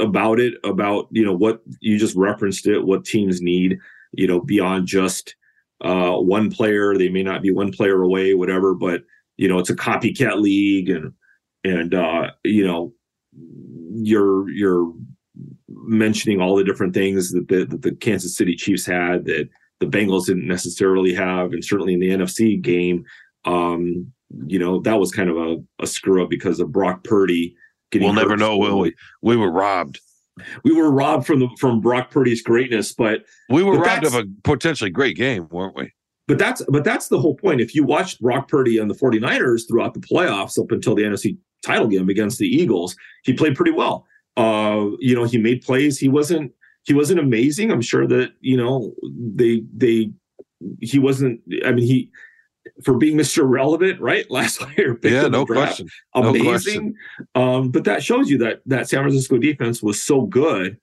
about 0.00 0.40
it 0.40 0.54
about 0.64 1.08
you 1.10 1.24
know 1.24 1.34
what 1.34 1.62
you 1.80 1.98
just 1.98 2.16
referenced 2.16 2.66
it 2.66 2.84
what 2.84 3.04
teams 3.04 3.40
need 3.40 3.78
you 4.12 4.26
know 4.26 4.40
beyond 4.40 4.86
just 4.86 5.34
uh, 5.82 6.12
one 6.12 6.50
player. 6.50 6.96
They 6.96 7.08
may 7.08 7.22
not 7.22 7.42
be 7.42 7.50
one 7.50 7.72
player 7.72 8.02
away, 8.02 8.34
whatever, 8.34 8.74
but 8.74 9.02
you 9.36 9.48
know 9.48 9.58
it's 9.58 9.70
a 9.70 9.76
copycat 9.76 10.40
league 10.40 10.88
and 10.88 11.12
and 11.64 11.94
uh, 11.94 12.30
you 12.44 12.66
know 12.66 12.92
you're 13.94 14.48
you're 14.50 14.92
mentioning 15.68 16.40
all 16.40 16.56
the 16.56 16.64
different 16.64 16.94
things 16.94 17.32
that 17.32 17.48
the, 17.48 17.64
that 17.64 17.82
the 17.82 17.94
Kansas 17.96 18.36
City 18.36 18.54
Chiefs 18.54 18.86
had 18.86 19.24
that 19.24 19.48
the 19.80 19.86
Bengals 19.86 20.26
didn't 20.26 20.46
necessarily 20.46 21.12
have, 21.14 21.52
and 21.52 21.64
certainly 21.64 21.94
in 21.94 22.00
the 22.00 22.10
NFC 22.10 22.60
game, 22.60 23.04
um, 23.44 24.12
you 24.46 24.58
know, 24.58 24.80
that 24.80 25.00
was 25.00 25.10
kind 25.10 25.28
of 25.28 25.36
a, 25.36 25.56
a 25.80 25.86
screw 25.86 26.22
up 26.22 26.30
because 26.30 26.60
of 26.60 26.70
Brock 26.70 27.02
Purdy. 27.04 27.56
We'll 27.94 28.12
never 28.12 28.36
know, 28.36 28.56
will 28.58 28.78
we? 28.78 28.94
We 29.20 29.36
were 29.36 29.50
robbed. 29.50 30.00
We 30.64 30.72
were 30.74 30.90
robbed 30.90 31.26
from 31.26 31.40
the 31.40 31.48
from 31.58 31.80
Brock 31.80 32.10
Purdy's 32.10 32.42
greatness, 32.42 32.92
but 32.92 33.24
We 33.50 33.62
were 33.62 33.76
But 33.78 33.86
robbed 33.86 34.06
of 34.06 34.14
a 34.14 34.24
potentially 34.44 34.90
great 34.90 35.16
game, 35.16 35.48
weren't 35.50 35.76
we? 35.76 35.92
but 36.28 36.38
that's 36.38 36.62
but 36.68 36.84
that's 36.84 37.08
the 37.08 37.20
whole 37.20 37.34
point. 37.34 37.60
If 37.60 37.74
you 37.74 37.84
watched 37.84 38.20
Brock 38.20 38.48
Purdy 38.48 38.78
and 38.78 38.88
the 38.88 38.94
49ers 38.94 39.62
throughout 39.68 39.92
the 39.92 40.00
playoffs 40.00 40.58
up 40.58 40.70
until 40.70 40.94
the 40.94 41.02
NFC 41.02 41.36
title 41.64 41.88
game 41.88 42.08
against 42.08 42.38
the 42.38 42.46
Eagles, 42.46 42.96
he 43.24 43.32
played 43.34 43.54
pretty 43.56 43.72
well. 43.72 44.06
Uh, 44.36 44.86
you 44.98 45.14
know, 45.14 45.24
he 45.24 45.36
made 45.36 45.62
plays. 45.62 45.98
He 45.98 46.08
wasn't 46.08 46.52
he 46.84 46.94
wasn't 46.94 47.20
amazing. 47.20 47.70
I'm 47.70 47.82
sure 47.82 48.06
that, 48.06 48.30
you 48.40 48.56
know, 48.56 48.94
they 49.34 49.62
they 49.76 50.10
he 50.80 50.98
wasn't 50.98 51.40
I 51.66 51.72
mean 51.72 51.84
he 51.84 52.10
for 52.84 52.96
being 52.96 53.16
Mr. 53.16 53.48
Relevant, 53.48 54.00
right? 54.00 54.30
Last 54.30 54.60
year. 54.76 54.94
picked 54.94 55.12
Yeah, 55.12 55.26
in 55.26 55.32
the 55.32 55.38
no 55.38 55.44
draft. 55.44 55.76
question. 55.76 55.88
No 56.14 56.28
amazing. 56.30 56.44
question. 56.48 56.94
um, 57.34 57.70
but 57.70 57.84
that 57.84 58.02
shows 58.02 58.30
you 58.30 58.38
that 58.38 58.60
that 58.66 58.88
San 58.88 59.00
Francisco 59.02 59.38
defense 59.38 59.82
was 59.82 60.02
so 60.02 60.22
good, 60.22 60.78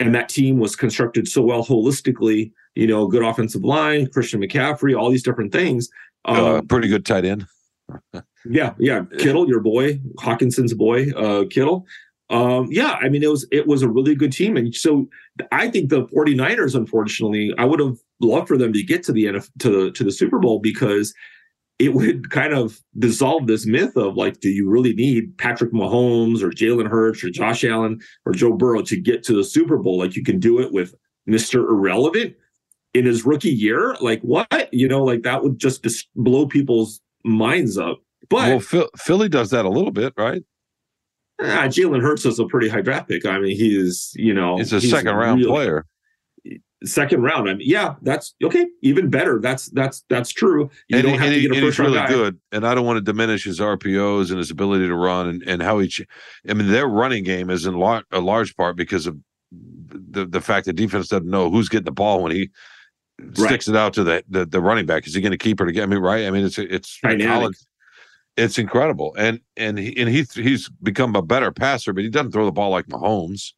and 0.00 0.14
that 0.14 0.28
team 0.28 0.58
was 0.58 0.76
constructed 0.76 1.28
so 1.28 1.42
well 1.42 1.64
holistically. 1.64 2.52
You 2.74 2.86
know, 2.86 3.06
good 3.06 3.22
offensive 3.22 3.64
line, 3.64 4.06
Christian 4.08 4.40
McCaffrey, 4.40 4.98
all 4.98 5.10
these 5.10 5.22
different 5.22 5.52
things. 5.52 5.88
Um, 6.26 6.36
uh, 6.36 6.62
pretty 6.62 6.88
good 6.88 7.06
tight 7.06 7.24
end. 7.24 7.46
yeah, 8.44 8.74
yeah, 8.78 9.04
Kittle, 9.18 9.48
your 9.48 9.60
boy, 9.60 10.00
Hockenson's 10.18 10.74
boy, 10.74 11.10
uh, 11.12 11.44
Kittle. 11.48 11.86
Um, 12.28 12.66
yeah, 12.70 12.98
I 13.00 13.08
mean, 13.08 13.22
it 13.22 13.30
was 13.30 13.46
it 13.52 13.66
was 13.68 13.82
a 13.82 13.88
really 13.88 14.16
good 14.16 14.32
team, 14.32 14.56
and 14.56 14.74
so 14.74 15.08
I 15.52 15.70
think 15.70 15.90
the 15.90 16.06
49ers, 16.06 16.74
unfortunately, 16.74 17.54
I 17.56 17.64
would 17.64 17.78
have 17.78 17.96
loved 18.20 18.48
for 18.48 18.56
them 18.58 18.72
to 18.72 18.82
get 18.82 19.02
to 19.04 19.12
the 19.12 19.24
NF, 19.26 19.50
to 19.60 19.70
the 19.84 19.90
to 19.92 20.04
the 20.04 20.12
Super 20.12 20.38
Bowl 20.38 20.58
because 20.60 21.12
it 21.78 21.92
would 21.92 22.30
kind 22.30 22.54
of 22.54 22.80
dissolve 22.98 23.46
this 23.46 23.66
myth 23.66 23.96
of 23.96 24.16
like, 24.16 24.40
do 24.40 24.48
you 24.48 24.66
really 24.68 24.94
need 24.94 25.36
Patrick 25.36 25.72
Mahomes 25.72 26.40
or 26.42 26.48
Jalen 26.50 26.88
Hurts 26.88 27.22
or 27.22 27.28
Josh 27.30 27.64
Allen 27.64 28.00
or 28.24 28.32
Joe 28.32 28.54
Burrow 28.54 28.80
to 28.82 28.98
get 28.98 29.22
to 29.24 29.34
the 29.34 29.44
Super 29.44 29.76
Bowl? 29.76 29.98
Like 29.98 30.16
you 30.16 30.24
can 30.24 30.40
do 30.40 30.58
it 30.60 30.72
with 30.72 30.94
Mr. 31.28 31.56
Irrelevant 31.68 32.34
in 32.94 33.04
his 33.04 33.26
rookie 33.26 33.50
year. 33.50 33.94
Like 34.00 34.22
what? 34.22 34.70
You 34.72 34.88
know, 34.88 35.04
like 35.04 35.22
that 35.24 35.42
would 35.42 35.58
just 35.58 35.82
dis- 35.82 36.06
blow 36.14 36.46
people's 36.46 37.00
minds 37.24 37.76
up. 37.76 37.98
But 38.30 38.48
well, 38.48 38.60
Phil, 38.60 38.88
Philly 38.96 39.28
does 39.28 39.50
that 39.50 39.66
a 39.66 39.70
little 39.70 39.92
bit, 39.92 40.14
right? 40.16 40.42
ah, 41.40 41.66
Jalen 41.66 42.00
Hurts 42.00 42.24
is 42.24 42.38
a 42.38 42.46
pretty 42.46 42.68
high 42.68 42.80
draft 42.80 43.08
pick. 43.08 43.26
I 43.26 43.38
mean, 43.38 43.54
he's 43.54 44.12
you 44.16 44.32
know, 44.32 44.56
He's 44.56 44.72
a 44.72 44.80
he's 44.80 44.90
second 44.90 45.14
round 45.14 45.40
really- 45.40 45.50
player. 45.50 45.84
Second 46.84 47.22
round. 47.22 47.48
I 47.48 47.54
mean, 47.54 47.66
yeah, 47.68 47.94
that's 48.02 48.34
okay. 48.44 48.66
Even 48.82 49.08
better. 49.08 49.40
That's 49.40 49.66
that's 49.70 50.04
that's 50.10 50.30
true. 50.30 50.68
You 50.88 50.98
and 50.98 51.02
don't 51.06 51.12
he, 51.14 51.18
have 51.18 51.26
and 51.28 51.34
to 51.34 51.40
he- 51.40 51.48
get 51.48 51.56
a 51.56 51.60
first 51.66 51.78
round 51.78 51.94
really 51.94 52.06
guy. 52.06 52.12
good. 52.12 52.40
And 52.52 52.66
I 52.66 52.74
don't 52.74 52.84
want 52.84 52.98
to 52.98 53.00
diminish 53.00 53.44
his 53.44 53.60
RPOs 53.60 54.28
and 54.28 54.38
his 54.38 54.50
ability 54.50 54.86
to 54.86 54.94
run 54.94 55.26
and, 55.28 55.42
and 55.44 55.62
how 55.62 55.78
he. 55.78 55.88
ch- 55.88 56.06
I 56.48 56.52
mean, 56.52 56.68
their 56.68 56.86
running 56.86 57.24
game 57.24 57.48
is 57.48 57.64
in 57.64 57.74
lar- 57.74 58.04
a 58.12 58.20
large 58.20 58.54
part 58.56 58.76
because 58.76 59.06
of 59.06 59.16
the 59.50 60.26
the 60.26 60.40
fact 60.42 60.66
that 60.66 60.74
defense 60.74 61.08
doesn't 61.08 61.30
know 61.30 61.50
who's 61.50 61.70
getting 61.70 61.86
the 61.86 61.92
ball 61.92 62.22
when 62.22 62.32
he 62.32 62.50
sticks 63.34 63.68
it 63.68 63.74
out 63.76 63.94
to 63.94 64.04
the 64.04 64.22
the, 64.28 64.44
the 64.44 64.60
running 64.60 64.84
back. 64.84 65.06
Is 65.06 65.14
he 65.14 65.22
going 65.22 65.32
to 65.32 65.38
keep 65.38 65.58
it 65.60 65.64
to 65.64 65.72
get? 65.72 65.82
I 65.84 65.86
mean, 65.86 66.00
right? 66.00 66.26
I 66.26 66.30
mean, 66.30 66.44
it's 66.44 66.58
it's 66.58 67.00
college- 67.00 67.56
It's 68.36 68.58
incredible, 68.58 69.14
and 69.16 69.40
and 69.56 69.78
he 69.78 69.96
and 69.96 70.10
he 70.10 70.26
he's 70.34 70.68
become 70.82 71.16
a 71.16 71.22
better 71.22 71.50
passer, 71.52 71.94
but 71.94 72.04
he 72.04 72.10
doesn't 72.10 72.32
throw 72.32 72.44
the 72.44 72.52
ball 72.52 72.68
like 72.70 72.86
Mahomes 72.88 73.52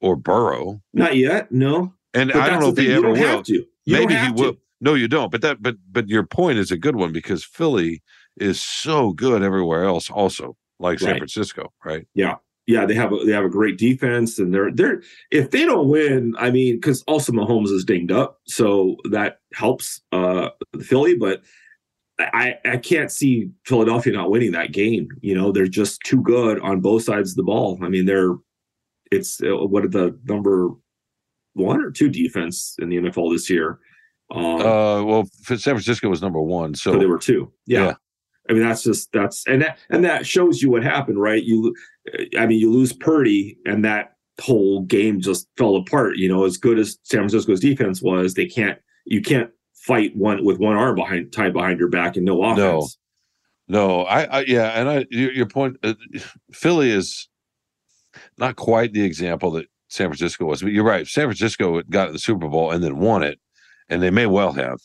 or 0.00 0.16
Burrow. 0.16 0.82
Not 0.92 1.14
yet. 1.16 1.52
No. 1.52 1.94
And 2.14 2.32
But 2.32 2.42
I 2.42 2.48
don't 2.50 2.60
know 2.60 2.68
if 2.70 2.78
he 2.78 2.92
ever 2.92 3.10
will. 3.10 3.16
have 3.16 3.44
to. 3.44 3.54
You 3.54 3.66
Maybe 3.86 4.14
he 4.14 4.30
will. 4.30 4.54
to. 4.54 4.58
No, 4.80 4.94
you 4.94 5.08
don't. 5.08 5.30
But 5.32 5.42
that, 5.42 5.62
but 5.62 5.76
but 5.90 6.08
your 6.08 6.24
point 6.24 6.58
is 6.58 6.70
a 6.70 6.76
good 6.76 6.96
one 6.96 7.12
because 7.12 7.44
Philly 7.44 8.02
is 8.36 8.60
so 8.60 9.12
good 9.12 9.42
everywhere 9.42 9.84
else, 9.84 10.10
also 10.10 10.56
like 10.80 10.98
San 10.98 11.10
Right. 11.12 11.18
Francisco, 11.18 11.72
right? 11.84 12.06
yeah, 12.14 12.36
Yeah, 12.66 12.84
they 12.84 12.94
have 12.94 13.12
a, 13.12 13.24
they 13.24 13.32
have 13.32 13.44
a 13.44 13.48
great 13.48 13.78
defense, 13.78 14.38
and 14.38 14.52
they're 14.52 14.72
they're 14.72 15.02
if 15.30 15.50
they 15.52 15.64
don't 15.64 15.88
win, 15.88 16.34
I 16.38 16.50
mean, 16.50 16.76
because 16.76 17.02
also 17.02 17.32
Mahomes 17.32 17.70
is 17.70 17.84
dinged 17.84 18.10
up, 18.12 18.40
so 18.46 18.96
that 19.10 19.38
helps 19.54 20.00
uh 20.12 20.50
Philly, 20.82 21.16
but. 21.16 21.42
I, 22.20 22.54
I 22.64 22.76
can't 22.76 23.10
see 23.10 23.50
Philadelphia 23.66 24.12
not 24.12 24.30
winning 24.30 24.52
that 24.52 24.70
game. 24.70 25.08
You 25.20 25.34
know, 25.34 25.50
they're 25.50 25.66
just 25.66 26.00
too 26.04 26.22
good 26.22 26.60
on 26.60 26.78
both 26.80 27.02
sides 27.02 27.30
of 27.32 27.36
the 27.36 27.42
ball. 27.42 27.76
I 27.82 27.88
mean, 27.88 28.06
they're 28.06 28.36
it's 29.10 29.40
uh, 29.42 29.66
what 29.66 29.84
are 29.84 29.88
the 29.88 30.16
number 30.24 30.70
one 31.54 31.82
or 31.82 31.90
two 31.90 32.08
defense 32.08 32.76
in 32.78 32.88
the 32.88 32.96
NFL 32.96 33.32
this 33.32 33.48
year. 33.48 33.78
Um, 34.30 34.44
Uh, 34.44 35.02
well, 35.04 35.28
San 35.42 35.58
Francisco 35.58 36.08
was 36.08 36.22
number 36.22 36.40
one, 36.40 36.74
so 36.74 36.92
so 36.92 36.98
they 36.98 37.06
were 37.06 37.18
two. 37.18 37.52
Yeah. 37.66 37.84
Yeah. 37.84 37.94
I 38.48 38.52
mean, 38.52 38.62
that's 38.62 38.82
just 38.82 39.10
that's 39.12 39.46
and 39.46 39.62
that 39.62 39.78
and 39.88 40.04
that 40.04 40.26
shows 40.26 40.60
you 40.60 40.70
what 40.70 40.82
happened, 40.84 41.18
right? 41.18 41.42
You, 41.42 41.74
I 42.38 42.46
mean, 42.46 42.58
you 42.58 42.70
lose 42.70 42.92
Purdy, 42.92 43.56
and 43.64 43.84
that 43.84 44.16
whole 44.40 44.82
game 44.82 45.20
just 45.20 45.48
fell 45.56 45.76
apart. 45.76 46.16
You 46.16 46.28
know, 46.28 46.44
as 46.44 46.58
good 46.58 46.78
as 46.78 46.98
San 47.04 47.20
Francisco's 47.20 47.60
defense 47.60 48.02
was, 48.02 48.34
they 48.34 48.46
can't 48.46 48.78
you 49.06 49.22
can't 49.22 49.50
fight 49.74 50.14
one 50.14 50.44
with 50.44 50.58
one 50.58 50.76
arm 50.76 50.94
behind 50.96 51.32
tied 51.32 51.54
behind 51.54 51.78
your 51.78 51.88
back 51.88 52.16
and 52.16 52.24
no 52.26 52.42
offense. 52.42 52.98
No, 53.66 54.02
I, 54.02 54.24
I 54.24 54.40
yeah, 54.42 54.78
and 54.78 54.88
I 54.90 55.06
your, 55.10 55.32
your 55.32 55.46
point, 55.46 55.78
uh, 55.82 55.94
Philly 56.52 56.90
is 56.90 57.28
not 58.36 58.56
quite 58.56 58.92
the 58.92 59.04
example 59.04 59.52
that 59.52 59.66
San 59.94 60.08
Francisco 60.08 60.44
was, 60.44 60.60
but 60.60 60.72
you're 60.72 60.84
right. 60.84 61.06
San 61.06 61.26
Francisco 61.26 61.80
got 61.82 62.12
the 62.12 62.18
Super 62.18 62.48
Bowl 62.48 62.72
and 62.72 62.82
then 62.82 62.98
won 62.98 63.22
it, 63.22 63.38
and 63.88 64.02
they 64.02 64.10
may 64.10 64.26
well 64.26 64.52
have. 64.52 64.80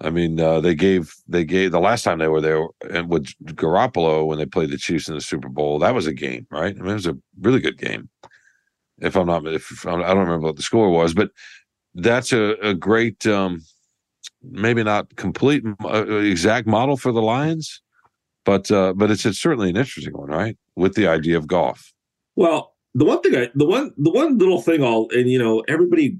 I 0.00 0.10
mean, 0.10 0.38
uh, 0.38 0.60
they 0.60 0.76
gave 0.76 1.12
they 1.26 1.44
gave 1.44 1.72
the 1.72 1.80
last 1.80 2.04
time 2.04 2.18
they 2.18 2.28
were 2.28 2.40
there 2.40 2.64
and 2.88 3.10
with 3.10 3.32
Garoppolo 3.44 4.26
when 4.26 4.38
they 4.38 4.46
played 4.46 4.70
the 4.70 4.78
Chiefs 4.78 5.08
in 5.08 5.16
the 5.16 5.20
Super 5.20 5.48
Bowl. 5.48 5.80
That 5.80 5.94
was 5.94 6.06
a 6.06 6.12
game, 6.12 6.46
right? 6.52 6.74
I 6.76 6.80
mean, 6.80 6.90
it 6.90 6.94
was 6.94 7.06
a 7.06 7.18
really 7.40 7.58
good 7.58 7.78
game. 7.78 8.08
If 9.00 9.16
I'm 9.16 9.26
not, 9.26 9.44
if 9.46 9.84
I 9.86 9.90
don't 9.90 10.18
remember 10.18 10.46
what 10.46 10.56
the 10.56 10.62
score 10.62 10.90
was, 10.90 11.14
but 11.14 11.30
that's 11.94 12.32
a, 12.32 12.54
a 12.62 12.74
great, 12.74 13.26
um, 13.26 13.62
maybe 14.42 14.84
not 14.84 15.16
complete 15.16 15.64
uh, 15.84 16.04
exact 16.06 16.68
model 16.68 16.96
for 16.96 17.10
the 17.10 17.22
Lions, 17.22 17.82
but 18.44 18.70
uh, 18.70 18.92
but 18.92 19.10
it's, 19.10 19.26
it's 19.26 19.40
certainly 19.40 19.70
an 19.70 19.76
interesting 19.76 20.16
one, 20.16 20.28
right? 20.28 20.56
With 20.76 20.94
the 20.94 21.08
idea 21.08 21.36
of 21.36 21.48
Goff. 21.48 21.92
Well, 22.36 22.76
the 22.98 23.04
one 23.04 23.22
thing 23.22 23.36
I 23.36 23.48
the 23.54 23.64
one 23.64 23.92
the 23.96 24.10
one 24.10 24.38
little 24.38 24.60
thing 24.60 24.82
I'll 24.82 25.06
and 25.12 25.30
you 25.30 25.38
know 25.38 25.62
everybody 25.68 26.18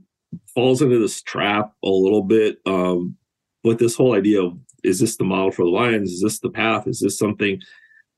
falls 0.55 0.81
into 0.81 0.99
this 0.99 1.21
trap 1.23 1.73
a 1.85 1.89
little 1.89 2.23
bit 2.23 2.59
um 2.67 3.17
with 3.65 3.79
this 3.79 3.97
whole 3.97 4.15
idea 4.15 4.43
of 4.43 4.57
is 4.85 5.01
this 5.01 5.17
the 5.17 5.25
model 5.25 5.51
for 5.51 5.65
the 5.65 5.71
Lions? 5.71 6.13
Is 6.13 6.23
this 6.23 6.39
the 6.39 6.51
path? 6.51 6.87
Is 6.87 7.01
this 7.01 7.19
something? 7.19 7.61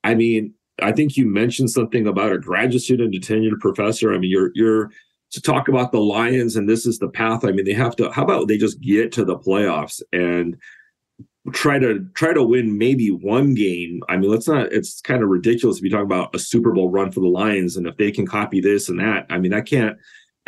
I 0.03 0.13
mean, 0.13 0.53
I 0.79 0.91
think 0.91 1.17
you 1.17 1.25
mentioned 1.25 1.71
something 1.71 2.05
about 2.05 2.31
a 2.31 2.37
graduate 2.37 2.83
student, 2.83 3.15
a 3.15 3.19
tenured 3.19 3.59
professor. 3.59 4.13
I 4.13 4.19
mean, 4.19 4.29
you're 4.29 4.51
you're 4.53 4.91
to 5.31 5.41
talk 5.41 5.67
about 5.67 5.91
the 5.91 5.99
Lions 5.99 6.55
and 6.55 6.69
this 6.69 6.85
is 6.85 6.99
the 6.99 7.09
path. 7.09 7.43
I 7.43 7.51
mean, 7.51 7.65
they 7.65 7.73
have 7.73 7.95
to. 7.95 8.11
How 8.11 8.23
about 8.23 8.47
they 8.47 8.57
just 8.57 8.79
get 8.79 9.11
to 9.13 9.25
the 9.25 9.37
playoffs 9.37 10.01
and 10.13 10.55
try 11.53 11.79
to 11.79 12.05
try 12.13 12.33
to 12.33 12.43
win 12.43 12.77
maybe 12.77 13.09
one 13.09 13.53
game? 13.53 14.01
I 14.09 14.17
mean, 14.17 14.29
let's 14.29 14.47
not. 14.47 14.71
It's 14.71 15.01
kind 15.01 15.23
of 15.23 15.29
ridiculous 15.29 15.77
to 15.77 15.83
be 15.83 15.89
talking 15.89 16.05
about 16.05 16.35
a 16.35 16.39
Super 16.39 16.71
Bowl 16.71 16.89
run 16.89 17.11
for 17.11 17.19
the 17.19 17.27
Lions 17.27 17.77
and 17.77 17.87
if 17.87 17.97
they 17.97 18.11
can 18.11 18.25
copy 18.27 18.61
this 18.61 18.89
and 18.89 18.99
that. 18.99 19.25
I 19.29 19.37
mean, 19.37 19.53
I 19.53 19.61
can't. 19.61 19.97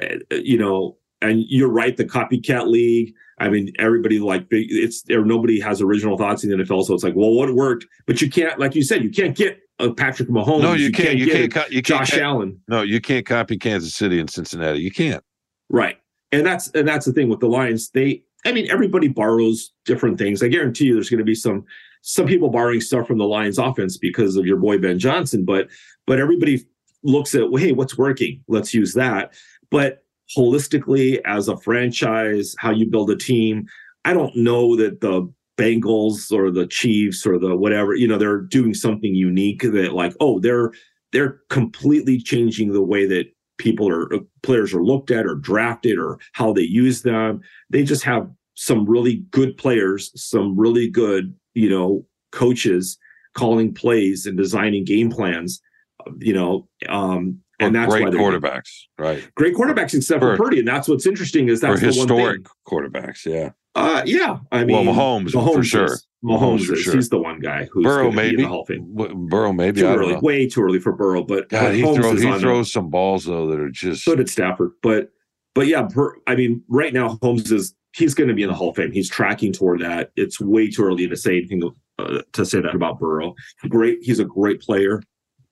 uh, 0.01 0.15
You 0.31 0.57
know, 0.57 0.97
and 1.21 1.43
you're 1.47 1.69
right. 1.71 1.95
The 1.97 2.05
copycat 2.05 2.67
league. 2.67 3.13
I 3.39 3.49
mean, 3.49 3.71
everybody 3.79 4.19
like 4.19 4.47
big. 4.49 4.67
It's 4.69 5.01
there. 5.03 5.25
Nobody 5.25 5.59
has 5.59 5.81
original 5.81 6.17
thoughts 6.17 6.43
in 6.43 6.49
the 6.51 6.57
NFL, 6.57 6.83
so 6.85 6.93
it's 6.93 7.03
like, 7.03 7.15
well, 7.15 7.31
what 7.33 7.53
worked? 7.55 7.85
But 8.05 8.21
you 8.21 8.29
can't, 8.29 8.59
like 8.59 8.75
you 8.75 8.83
said, 8.83 9.03
you 9.03 9.09
can't 9.09 9.35
get 9.35 9.59
a 9.79 9.91
Patrick 9.91 10.29
Mahomes. 10.29 10.61
no, 10.61 10.73
you, 10.73 10.91
can't. 10.91 11.17
You 11.17 11.25
get 11.25 11.33
can't. 11.35 11.45
a 11.45 11.49
co- 11.49 11.65
You 11.75 11.81
can't. 11.81 12.07
Josh 12.07 12.17
Allen. 12.17 12.59
No, 12.67 12.83
you 12.83 13.01
can't 13.01 13.25
copy 13.25 13.57
Kansas 13.57 13.95
City 13.95 14.19
and 14.19 14.29
Cincinnati. 14.29 14.79
You 14.79 14.91
can't. 14.91 15.23
Right. 15.69 15.97
And 16.31 16.45
that's 16.45 16.67
and 16.69 16.87
that's 16.87 17.05
the 17.05 17.13
thing 17.13 17.27
with 17.29 17.39
the 17.39 17.47
Lions. 17.47 17.89
They 17.89 18.23
I 18.45 18.51
mean 18.51 18.69
everybody 18.69 19.07
borrows 19.07 19.71
different 19.85 20.17
things. 20.17 20.43
I 20.43 20.47
guarantee 20.47 20.85
you 20.85 20.93
there's 20.93 21.09
going 21.09 21.19
to 21.19 21.23
be 21.25 21.35
some 21.35 21.65
some 22.01 22.27
people 22.27 22.49
borrowing 22.49 22.81
stuff 22.81 23.07
from 23.07 23.17
the 23.17 23.25
Lions 23.25 23.57
offense 23.57 23.97
because 23.97 24.35
of 24.35 24.45
your 24.45 24.57
boy 24.57 24.77
Ben 24.77 24.99
Johnson, 24.99 25.45
but 25.45 25.69
but 26.05 26.19
everybody 26.19 26.65
looks 27.03 27.35
at, 27.35 27.51
well, 27.51 27.61
hey, 27.61 27.71
what's 27.71 27.97
working? 27.97 28.43
Let's 28.47 28.73
use 28.73 28.93
that. 28.93 29.33
But 29.69 30.03
holistically 30.37 31.21
as 31.25 31.47
a 31.47 31.57
franchise, 31.57 32.55
how 32.59 32.71
you 32.71 32.89
build 32.89 33.09
a 33.09 33.15
team, 33.15 33.67
I 34.05 34.13
don't 34.13 34.35
know 34.35 34.75
that 34.77 35.01
the 35.01 35.31
Bengals 35.57 36.31
or 36.31 36.49
the 36.49 36.67
Chiefs 36.67 37.25
or 37.25 37.37
the 37.37 37.55
whatever, 37.55 37.95
you 37.95 38.07
know, 38.07 38.17
they're 38.17 38.41
doing 38.41 38.73
something 38.73 39.13
unique 39.13 39.61
that 39.61 39.93
like, 39.93 40.13
oh, 40.19 40.39
they're 40.39 40.71
they're 41.11 41.41
completely 41.49 42.19
changing 42.19 42.73
the 42.73 42.81
way 42.81 43.05
that 43.05 43.27
people 43.57 43.89
are 43.89 44.13
uh, 44.13 44.19
players 44.41 44.73
are 44.73 44.83
looked 44.83 45.11
at 45.11 45.25
or 45.25 45.35
drafted 45.35 45.97
or 45.97 46.19
how 46.33 46.53
they 46.53 46.61
use 46.61 47.01
them. 47.01 47.41
They 47.69 47.83
just 47.83 48.03
have 48.03 48.29
some 48.55 48.85
really 48.85 49.17
good 49.31 49.57
players, 49.57 50.11
some 50.15 50.55
really 50.57 50.89
good, 50.89 51.33
you 51.53 51.69
know, 51.69 52.05
coaches 52.31 52.97
calling 53.33 53.73
plays 53.73 54.25
and 54.25 54.37
designing 54.37 54.83
game 54.83 55.09
plans, 55.09 55.61
you 56.19 56.33
know, 56.33 56.67
um, 56.89 57.39
and 57.59 57.75
that's 57.75 57.89
great 57.91 58.03
why 58.03 58.09
quarterbacks, 58.11 58.69
right? 58.97 59.27
Great 59.35 59.55
quarterbacks, 59.55 59.93
except 59.93 60.19
for, 60.21 60.35
For- 60.35 60.43
Purdy, 60.43 60.59
and 60.59 60.67
that's 60.67 60.87
what's 60.87 61.05
interesting 61.05 61.49
is 61.49 61.61
For 61.61 61.67
that's 61.67 61.81
the 61.81 61.87
one 61.87 61.95
historic 61.95 62.35
thing. 62.37 62.45
quarterbacks, 62.67 63.25
yeah. 63.25 63.51
Uh, 63.75 64.03
yeah, 64.05 64.37
I 64.51 64.63
mean, 64.65 64.85
well, 64.85 64.95
Mahomes, 64.95 65.31
for 65.31 65.63
sure. 65.63 65.85
is. 65.85 66.05
Mahomes, 66.23 66.39
Mahomes 66.59 66.65
for 66.67 66.73
is. 66.73 66.81
sure. 66.81 66.95
He's 66.95 67.09
the 67.09 67.17
one 67.17 67.39
guy 67.39 67.67
who's 67.71 67.83
Burrow, 67.83 68.09
gonna 68.11 68.21
be 68.21 68.27
in 68.27 68.31
maybe. 68.35 68.41
the 68.43 68.47
Hall 68.47 68.61
of 68.61 68.67
Fame. 68.67 68.95
W- 68.95 69.15
Burrow, 69.29 69.51
maybe. 69.51 69.81
Too 69.81 69.87
I 69.87 69.95
early, 69.95 70.13
know. 70.13 70.19
way 70.19 70.47
too 70.47 70.61
early 70.61 70.79
for 70.79 70.93
Burrow, 70.93 71.23
but, 71.23 71.49
God, 71.49 71.61
but 71.63 71.75
he 71.75 71.81
throws 71.81 72.21
he 72.21 72.39
throws 72.39 72.71
some 72.71 72.89
balls 72.89 73.25
though 73.25 73.47
that 73.47 73.59
are 73.59 73.69
just 73.69 74.03
So 74.05 74.15
did 74.15 74.29
Stafford, 74.29 74.71
but 74.83 75.09
but 75.55 75.67
yeah, 75.67 75.83
per, 75.83 76.15
I 76.27 76.35
mean, 76.35 76.63
right 76.67 76.93
now 76.93 77.17
Holmes 77.21 77.51
is 77.51 77.73
he's 77.95 78.13
going 78.13 78.27
to 78.27 78.33
be 78.33 78.43
in 78.43 78.49
the 78.49 78.55
Hall 78.55 78.69
of 78.69 78.75
Fame. 78.75 78.91
He's 78.91 79.09
tracking 79.09 79.51
toward 79.53 79.81
that. 79.81 80.11
It's 80.15 80.39
way 80.39 80.69
too 80.69 80.83
early 80.83 81.07
to 81.07 81.15
say 81.15 81.37
anything 81.37 81.61
uh, 81.99 82.21
to 82.33 82.45
say 82.45 82.59
that 82.61 82.73
about 82.75 82.99
Burrow. 82.99 83.35
Great, 83.69 83.99
he's 84.01 84.19
a 84.19 84.25
great 84.25 84.61
player, 84.61 85.01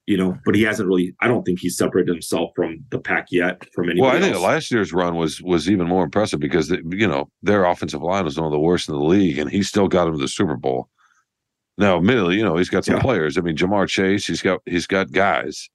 you 0.07 0.17
know, 0.17 0.37
but 0.45 0.55
he 0.55 0.63
hasn't 0.63 0.87
really. 0.89 1.15
I 1.21 1.27
don't 1.27 1.43
think 1.43 1.59
he's 1.59 1.77
separated 1.77 2.11
himself 2.11 2.51
from 2.55 2.83
the 2.89 2.99
pack 2.99 3.27
yet. 3.31 3.63
From 3.73 3.85
anybody 3.89 4.01
Well, 4.01 4.15
I 4.17 4.19
think 4.19 4.35
else. 4.35 4.43
last 4.43 4.71
year's 4.71 4.91
run 4.93 5.15
was 5.15 5.41
was 5.41 5.69
even 5.69 5.87
more 5.87 6.03
impressive 6.03 6.39
because 6.39 6.67
they, 6.69 6.79
you 6.91 7.07
know 7.07 7.29
their 7.43 7.65
offensive 7.65 8.01
line 8.01 8.25
was 8.25 8.37
one 8.37 8.45
of 8.47 8.51
the 8.51 8.59
worst 8.59 8.89
in 8.89 8.95
the 8.95 9.01
league, 9.03 9.37
and 9.37 9.49
he 9.49 9.63
still 9.63 9.87
got 9.87 10.07
him 10.07 10.13
to 10.13 10.19
the 10.19 10.27
Super 10.27 10.55
Bowl. 10.57 10.89
Now, 11.77 11.97
admittedly, 11.97 12.35
you 12.37 12.43
know 12.43 12.57
he's 12.57 12.69
got 12.69 12.85
some 12.85 12.95
Yeah. 12.95 13.01
players. 13.01 13.37
I 13.37 13.41
mean, 13.41 13.55
Ja'Marr 13.55 13.87
Chase, 13.87 14.27
he's 14.27 14.41
got 14.41 14.59
he's 14.65 14.87
got 14.87 15.11
guys, 15.11 15.69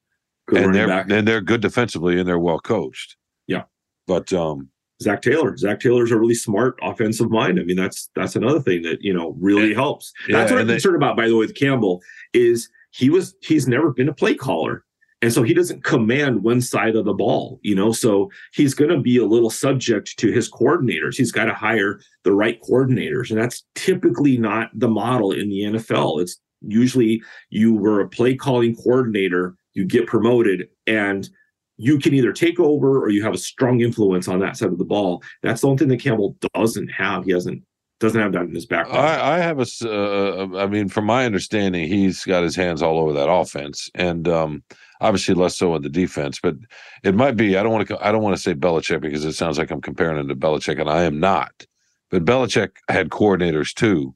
Good 0.48 0.62
and 0.62 0.74
they're 0.74 0.88
back. 0.88 1.10
and 1.10 1.26
they're 1.26 1.40
good 1.40 1.60
defensively, 1.60 2.18
and 2.18 2.28
they're 2.28 2.38
well 2.38 2.58
coached. 2.60 3.16
Yeah. 3.46 3.62
but 4.06 4.32
um, 4.32 4.68
Zac 5.02 5.20
Taylor. 5.22 5.56
Zac 5.56 5.80
Taylor's 5.80 6.10
a 6.10 6.18
really 6.18 6.34
smart 6.34 6.78
offensive 6.82 7.30
mind. 7.30 7.58
I 7.60 7.64
mean, 7.64 7.76
that's 7.76 8.10
that's 8.14 8.34
another 8.36 8.60
thing 8.60 8.82
that 8.82 8.98
you 9.02 9.12
know 9.14 9.36
really 9.40 9.68
Yeah. 9.70 9.74
helps. 9.76 10.12
Yeah, 10.28 10.38
that's 10.38 10.50
what 10.52 10.60
I'm 10.60 10.66
they- 10.66 10.74
concerned 10.74 10.96
about. 10.96 11.16
By 11.16 11.28
the 11.28 11.34
way, 11.34 11.40
with 11.46 11.54
Campbell 11.54 12.02
is 12.32 12.68
he 12.96 13.10
was 13.10 13.34
he's 13.42 13.68
never 13.68 13.92
been 13.92 14.08
a 14.08 14.14
play 14.14 14.34
caller, 14.34 14.84
and 15.20 15.32
so 15.32 15.42
he 15.42 15.52
doesn't 15.52 15.84
command 15.84 16.42
one 16.42 16.62
side 16.62 16.96
of 16.96 17.04
the 17.04 17.12
ball. 17.12 17.60
You 17.62 17.74
know, 17.74 17.92
so 17.92 18.30
he's 18.54 18.74
going 18.74 18.90
to 18.90 19.00
be 19.00 19.18
a 19.18 19.26
little 19.26 19.50
subject 19.50 20.16
to 20.18 20.32
his 20.32 20.50
coordinators. 20.50 21.16
He's 21.16 21.32
got 21.32 21.44
to 21.44 21.54
hire 21.54 22.00
the 22.24 22.32
right 22.32 22.60
coordinators, 22.62 23.30
and 23.30 23.38
that's 23.38 23.64
typically 23.74 24.38
not 24.38 24.70
the 24.74 24.88
model 24.88 25.32
in 25.32 25.50
the 25.50 25.60
NFL. 25.60 26.22
It's 26.22 26.40
usually 26.62 27.22
you 27.50 27.74
were 27.74 28.00
a 28.00 28.08
play 28.08 28.34
calling 28.34 28.74
coordinator, 28.74 29.54
you 29.74 29.84
get 29.84 30.06
promoted, 30.06 30.68
and 30.86 31.28
you 31.76 31.98
can 31.98 32.14
either 32.14 32.32
take 32.32 32.58
over 32.58 32.98
or 33.04 33.10
you 33.10 33.22
have 33.22 33.34
a 33.34 33.38
strong 33.38 33.82
influence 33.82 34.28
on 34.28 34.40
that 34.40 34.56
side 34.56 34.72
of 34.72 34.78
the 34.78 34.84
ball. 34.84 35.22
That's 35.42 35.60
the 35.60 35.68
only 35.68 35.78
thing 35.78 35.88
that 35.88 36.00
Campbell 36.00 36.36
doesn't 36.54 36.88
have. 36.88 37.26
He 37.26 37.32
hasn't 37.32 37.62
doesn't 37.98 38.20
have 38.20 38.32
that 38.32 38.42
in 38.42 38.54
his 38.54 38.66
background. 38.66 39.00
I, 39.06 39.36
I 39.36 39.38
have 39.38 39.58
a. 39.58 39.62
s- 39.62 39.82
Uh, 39.82 40.48
I 40.56 40.66
mean, 40.66 40.88
from 40.88 41.06
my 41.06 41.24
understanding, 41.24 41.88
he's 41.88 42.24
got 42.24 42.42
his 42.42 42.54
hands 42.56 42.82
all 42.82 42.98
over 42.98 43.12
that 43.14 43.30
offense, 43.30 43.90
and 43.94 44.28
um, 44.28 44.62
obviously 45.00 45.34
less 45.34 45.56
so 45.56 45.74
in 45.76 45.82
the 45.82 45.88
defense. 45.88 46.38
But 46.42 46.56
it 47.02 47.14
might 47.14 47.36
be. 47.36 47.56
I 47.56 47.62
don't 47.62 47.72
want 47.72 47.88
to. 47.88 48.06
I 48.06 48.12
don't 48.12 48.22
want 48.22 48.36
to 48.36 48.42
say 48.42 48.54
Belichick 48.54 49.00
because 49.00 49.24
it 49.24 49.32
sounds 49.32 49.58
like 49.58 49.70
I'm 49.70 49.80
comparing 49.80 50.18
him 50.18 50.28
to 50.28 50.36
Belichick, 50.36 50.80
and 50.80 50.90
I 50.90 51.04
am 51.04 51.18
not. 51.20 51.66
But 52.10 52.24
Belichick 52.24 52.70
had 52.88 53.08
coordinators 53.08 53.72
too, 53.74 54.14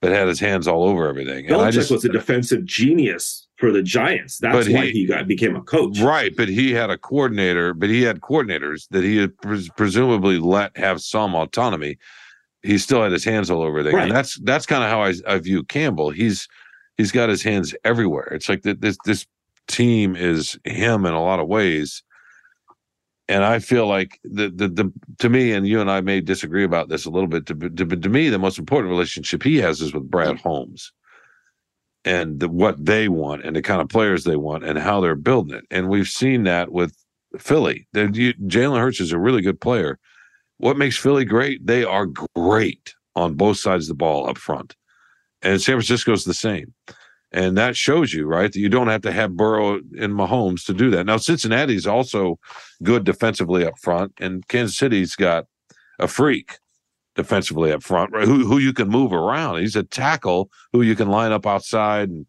that 0.00 0.12
had 0.12 0.28
his 0.28 0.40
hands 0.40 0.68
all 0.68 0.84
over 0.84 1.08
everything. 1.08 1.46
And 1.46 1.56
I 1.56 1.68
Belichick 1.68 1.72
just 1.72 1.90
was 1.90 2.04
a 2.04 2.08
defensive 2.08 2.64
genius 2.64 3.48
for 3.56 3.72
the 3.72 3.82
Giants. 3.82 4.38
That's 4.38 4.66
But 4.66 4.72
why 4.72 4.86
he- 4.86 4.92
he 4.92 5.06
got 5.06 5.26
became 5.26 5.56
a 5.56 5.60
coach. 5.62 5.98
right, 6.00 6.32
but 6.36 6.48
he 6.48 6.70
had 6.72 6.88
a 6.90 6.96
coordinator. 6.96 7.74
But 7.74 7.88
he 7.90 8.02
had 8.02 8.20
coordinators 8.20 8.86
that 8.90 9.02
he 9.02 9.16
had 9.16 9.36
pres- 9.38 9.68
presumably 9.76 10.38
let 10.38 10.76
have 10.76 11.00
some 11.02 11.34
autonomy. 11.34 11.98
He 12.62 12.78
still 12.78 13.02
had 13.02 13.12
his 13.12 13.24
hands 13.24 13.50
all 13.50 13.62
over 13.62 13.78
everything, 13.78 13.96
Right. 13.96 14.08
and 14.08 14.16
that's 14.16 14.38
that's 14.40 14.66
kind 14.66 14.82
of 14.84 14.90
how 14.90 15.02
I, 15.02 15.14
I 15.34 15.38
view 15.38 15.62
Campbell. 15.64 16.10
He's 16.10 16.48
he's 16.96 17.12
got 17.12 17.28
his 17.28 17.42
hands 17.42 17.74
everywhere. 17.84 18.26
It's 18.32 18.48
like 18.48 18.62
that 18.62 18.80
this 18.80 18.96
this 19.04 19.26
team 19.68 20.16
is 20.16 20.58
him 20.64 21.06
in 21.06 21.12
a 21.14 21.22
lot 21.22 21.40
of 21.40 21.46
ways. 21.48 22.02
And 23.30 23.44
I 23.44 23.58
feel 23.58 23.86
like 23.86 24.18
the, 24.24 24.48
the 24.48 24.68
the 24.68 24.92
to 25.18 25.28
me, 25.28 25.52
and 25.52 25.68
you 25.68 25.80
and 25.80 25.90
I 25.90 26.00
may 26.00 26.20
disagree 26.20 26.64
about 26.64 26.88
this 26.88 27.04
a 27.04 27.10
little 27.10 27.28
bit. 27.28 27.44
To, 27.46 27.54
to, 27.54 27.84
to 27.86 28.08
me, 28.08 28.28
the 28.30 28.38
most 28.38 28.58
important 28.58 28.90
relationship 28.90 29.42
he 29.42 29.58
has 29.58 29.80
is 29.82 29.92
with 29.92 30.10
Brad 30.10 30.38
Holmes. 30.40 30.92
and 32.04 32.40
the, 32.40 32.48
what 32.48 32.82
they 32.84 33.08
want 33.08 33.44
and 33.44 33.54
the 33.54 33.60
kind 33.62 33.82
of 33.82 33.88
players 33.90 34.24
they 34.24 34.36
want 34.36 34.64
and 34.64 34.78
how 34.78 35.00
they're 35.00 35.14
building 35.14 35.56
it. 35.58 35.64
And 35.70 35.88
we've 35.90 36.08
seen 36.08 36.44
that 36.44 36.72
with 36.72 36.96
Philly. 37.38 37.86
Jalen 37.94 38.78
Hurts 38.80 39.00
is 39.00 39.12
a 39.12 39.18
really 39.18 39.42
good 39.42 39.60
player. 39.60 39.98
What 40.58 40.76
makes 40.76 40.96
Philly 40.96 41.24
great? 41.24 41.66
They 41.66 41.84
are 41.84 42.06
great 42.34 42.94
on 43.16 43.34
both 43.34 43.58
sides 43.58 43.84
of 43.84 43.88
the 43.88 43.94
ball 43.94 44.28
up 44.28 44.38
front. 44.38 44.74
And 45.42 45.60
San 45.60 45.74
Francisco's 45.74 46.24
the 46.24 46.34
same. 46.34 46.74
And 47.30 47.58
that 47.58 47.76
shows 47.76 48.14
you, 48.14 48.26
right, 48.26 48.50
that 48.50 48.58
you 48.58 48.68
don't 48.68 48.88
have 48.88 49.02
to 49.02 49.12
have 49.12 49.36
Burrow 49.36 49.76
and 49.76 50.14
Mahomes 50.14 50.64
to 50.66 50.72
do 50.72 50.90
that. 50.90 51.04
Now, 51.04 51.18
Cincinnati's 51.18 51.86
also 51.86 52.38
good 52.82 53.04
defensively 53.04 53.66
up 53.66 53.78
front, 53.78 54.12
and 54.18 54.46
Kansas 54.48 54.78
City's 54.78 55.14
got 55.14 55.44
a 55.98 56.08
freak 56.08 56.58
defensively 57.14 57.70
up 57.70 57.82
front, 57.82 58.12
right? 58.12 58.26
Who 58.26 58.46
who 58.46 58.58
you 58.58 58.72
can 58.72 58.88
move 58.88 59.12
around. 59.12 59.58
He's 59.58 59.76
a 59.76 59.82
tackle 59.82 60.48
who 60.72 60.82
you 60.82 60.94
can 60.94 61.08
line 61.08 61.32
up 61.32 61.46
outside 61.46 62.08
and 62.08 62.26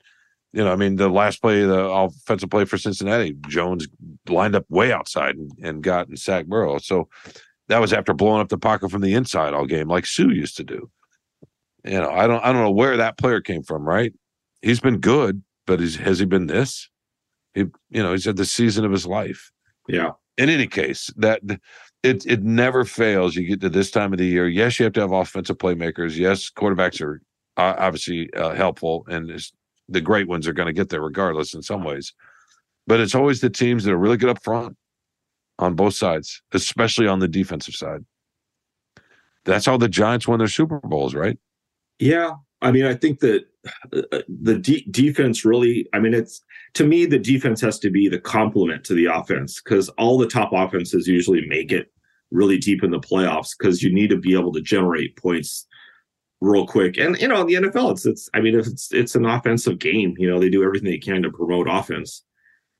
you 0.51 0.63
know, 0.63 0.71
I 0.71 0.75
mean, 0.75 0.95
the 0.95 1.09
last 1.09 1.41
play, 1.41 1.63
the 1.63 1.79
offensive 1.79 2.49
play 2.49 2.65
for 2.65 2.77
Cincinnati, 2.77 3.35
Jones 3.47 3.87
lined 4.27 4.55
up 4.55 4.65
way 4.67 4.91
outside 4.91 5.35
and, 5.35 5.51
and 5.61 5.83
got 5.83 6.07
and 6.07 6.17
sacked 6.17 6.49
Burrow. 6.49 6.79
So 6.79 7.07
that 7.69 7.79
was 7.79 7.93
after 7.93 8.13
blowing 8.13 8.41
up 8.41 8.49
the 8.49 8.57
pocket 8.57 8.91
from 8.91 9.01
the 9.01 9.13
inside 9.13 9.53
all 9.53 9.65
game, 9.65 9.87
like 9.87 10.05
Suh 10.05 10.27
used 10.27 10.57
to 10.57 10.63
do. 10.63 10.89
You 11.85 11.99
know, 11.99 12.09
I 12.09 12.27
don't, 12.27 12.43
I 12.43 12.51
don't 12.51 12.61
know 12.61 12.71
where 12.71 12.97
that 12.97 13.17
player 13.17 13.39
came 13.39 13.63
from. 13.63 13.87
Right? 13.87 14.13
He's 14.61 14.81
been 14.81 14.97
good, 14.97 15.41
but 15.65 15.79
has 15.79 16.19
he 16.19 16.25
been 16.25 16.47
this? 16.47 16.89
He, 17.53 17.61
you 17.89 18.03
know, 18.03 18.11
he's 18.11 18.25
had 18.25 18.37
the 18.37 18.45
season 18.45 18.85
of 18.85 18.91
his 18.91 19.05
life. 19.05 19.51
Yeah. 19.87 20.11
In 20.37 20.49
any 20.49 20.67
case, 20.67 21.11
that 21.17 21.41
it 22.03 22.25
it 22.25 22.43
never 22.43 22.85
fails. 22.85 23.35
You 23.35 23.47
get 23.47 23.61
to 23.61 23.69
this 23.69 23.91
time 23.91 24.13
of 24.13 24.19
the 24.19 24.25
year. 24.25 24.47
Yes, 24.47 24.79
you 24.79 24.85
have 24.85 24.93
to 24.93 25.01
have 25.01 25.11
offensive 25.11 25.57
playmakers. 25.57 26.17
Yes, 26.17 26.49
quarterbacks 26.49 27.01
are 27.01 27.21
uh, 27.57 27.75
obviously 27.77 28.33
uh, 28.33 28.55
helpful, 28.55 29.05
and 29.09 29.29
the 29.89 30.01
great 30.01 30.27
ones 30.27 30.47
are 30.47 30.53
going 30.53 30.67
to 30.67 30.73
get 30.73 30.89
there 30.89 31.01
regardless 31.01 31.53
in 31.53 31.61
some 31.61 31.83
ways. 31.83 32.13
But 32.87 32.99
it's 32.99 33.15
always 33.15 33.41
the 33.41 33.49
teams 33.49 33.83
that 33.83 33.91
are 33.91 33.97
really 33.97 34.17
good 34.17 34.29
up 34.29 34.41
front 34.41 34.77
on 35.59 35.75
both 35.75 35.93
sides, 35.93 36.41
especially 36.53 37.07
on 37.07 37.19
the 37.19 37.27
defensive 37.27 37.75
side. 37.75 38.03
That's 39.45 39.65
how 39.65 39.77
the 39.77 39.89
Giants 39.89 40.27
won 40.27 40.39
their 40.39 40.47
Super 40.47 40.79
Bowls, 40.79 41.13
right? 41.13 41.37
Yeah, 41.99 42.31
I 42.61 42.71
mean, 42.71 42.85
I 42.85 42.95
think 42.95 43.19
that 43.19 43.45
uh, 43.93 44.21
the 44.27 44.57
de- 44.57 44.87
defense 44.89 45.45
really. 45.45 45.87
I 45.93 45.99
mean, 45.99 46.13
it's 46.13 46.41
to 46.75 46.85
me 46.85 47.05
the 47.05 47.19
defense 47.19 47.61
has 47.61 47.77
to 47.79 47.89
be 47.89 48.07
the 48.07 48.19
complement 48.19 48.83
to 48.85 48.93
the 48.93 49.05
offense 49.05 49.61
because 49.61 49.89
all 49.89 50.17
the 50.17 50.27
top 50.27 50.51
offenses 50.53 51.07
usually 51.07 51.45
make 51.47 51.71
it 51.71 51.91
really 52.31 52.57
deep 52.57 52.83
in 52.83 52.91
the 52.91 52.99
playoffs 52.99 53.49
because 53.57 53.83
you 53.83 53.93
need 53.93 54.09
to 54.11 54.17
be 54.17 54.33
able 54.33 54.53
to 54.53 54.61
generate 54.61 55.17
points 55.17 55.67
real 56.41 56.65
quick. 56.65 56.97
And 56.97 57.19
you 57.19 57.27
know, 57.27 57.41
in 57.41 57.47
the 57.47 57.69
NFL, 57.69 57.91
it's 57.91 58.05
it's. 58.05 58.29
I 58.33 58.39
mean, 58.39 58.55
if 58.57 58.67
it's 58.67 58.93
it's 58.93 59.15
an 59.15 59.25
offensive 59.25 59.79
game. 59.79 60.15
You 60.17 60.29
know, 60.29 60.39
they 60.39 60.49
do 60.49 60.63
everything 60.63 60.89
they 60.89 60.97
can 60.99 61.21
to 61.23 61.31
promote 61.31 61.67
offense 61.69 62.23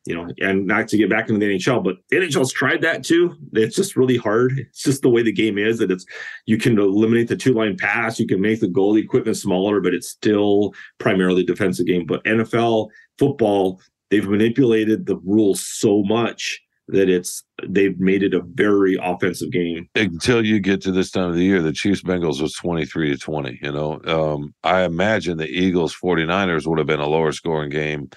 you 0.09 0.15
know, 0.15 0.27
and 0.41 0.65
not 0.65 0.87
to 0.87 0.97
get 0.97 1.07
back 1.07 1.29
into 1.29 1.39
the 1.39 1.55
NHL, 1.55 1.83
but 1.83 1.97
the 2.09 2.15
NHL's 2.17 2.51
tried 2.51 2.81
that 2.81 3.03
too. 3.03 3.35
It's 3.53 3.75
just 3.75 3.95
really 3.95 4.17
hard. 4.17 4.57
It's 4.57 4.81
just 4.81 5.03
the 5.03 5.09
way 5.09 5.21
the 5.21 5.31
game 5.31 5.59
is 5.59 5.77
that 5.77 5.91
it's 5.91 6.03
you 6.47 6.57
can 6.57 6.79
eliminate 6.79 7.27
the 7.27 7.37
two 7.37 7.53
line 7.53 7.77
pass, 7.77 8.19
you 8.19 8.25
can 8.25 8.41
make 8.41 8.59
the 8.59 8.67
goalie 8.67 9.03
equipment 9.03 9.37
smaller, 9.37 9.79
but 9.79 9.93
it's 9.93 10.09
still 10.09 10.73
primarily 10.97 11.43
defensive 11.43 11.85
game. 11.85 12.07
But 12.07 12.23
NFL 12.23 12.89
football, 13.19 13.79
they've 14.09 14.27
manipulated 14.27 15.05
the 15.05 15.17
rules 15.17 15.63
so 15.63 16.01
much 16.01 16.59
that 16.87 17.07
it's 17.07 17.43
they've 17.67 17.99
made 17.99 18.23
it 18.23 18.33
a 18.33 18.41
very 18.41 18.97
offensive 18.99 19.51
game 19.51 19.87
until 19.93 20.43
you 20.43 20.59
get 20.59 20.81
to 20.81 20.91
this 20.91 21.11
time 21.11 21.29
of 21.29 21.35
the 21.35 21.43
year 21.43 21.61
the 21.61 21.71
chiefs 21.71 22.01
bengals 22.01 22.41
was 22.41 22.53
23 22.53 23.11
to 23.11 23.17
20 23.19 23.59
you 23.61 23.71
know 23.71 24.01
um, 24.05 24.55
i 24.63 24.81
imagine 24.81 25.37
the 25.37 25.45
eagles 25.45 25.95
49ers 25.95 26.65
would 26.65 26.79
have 26.79 26.87
been 26.87 26.99
a 26.99 27.05
lower 27.05 27.31
scoring 27.31 27.69
game 27.69 28.09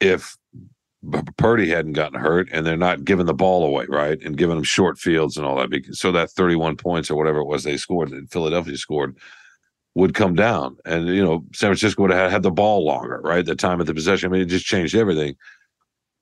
if 0.00 0.38
Purdy 1.36 1.68
hadn't 1.68 1.94
gotten 1.94 2.20
hurt, 2.20 2.48
and 2.52 2.64
they're 2.64 2.76
not 2.76 3.04
giving 3.04 3.26
the 3.26 3.34
ball 3.34 3.64
away, 3.64 3.86
right, 3.88 4.20
and 4.22 4.36
giving 4.36 4.54
them 4.54 4.64
short 4.64 4.98
fields 4.98 5.36
and 5.36 5.44
all 5.44 5.56
that. 5.56 5.70
Because, 5.70 5.98
So 5.98 6.12
that 6.12 6.30
31 6.30 6.76
points 6.76 7.10
or 7.10 7.16
whatever 7.16 7.40
it 7.40 7.46
was 7.46 7.64
they 7.64 7.76
scored, 7.76 8.10
that 8.10 8.30
Philadelphia 8.30 8.76
scored, 8.76 9.16
would 9.94 10.14
come 10.14 10.34
down, 10.34 10.76
and 10.84 11.08
you 11.08 11.22
know 11.22 11.44
San 11.52 11.68
Francisco 11.68 12.02
would 12.02 12.12
have 12.12 12.30
had 12.30 12.42
the 12.42 12.50
ball 12.50 12.84
longer, 12.84 13.20
right, 13.22 13.44
the 13.44 13.56
time 13.56 13.80
of 13.80 13.86
the 13.86 13.94
possession. 13.94 14.30
I 14.30 14.32
mean, 14.32 14.42
it 14.42 14.46
just 14.46 14.64
changed 14.64 14.94
everything. 14.94 15.34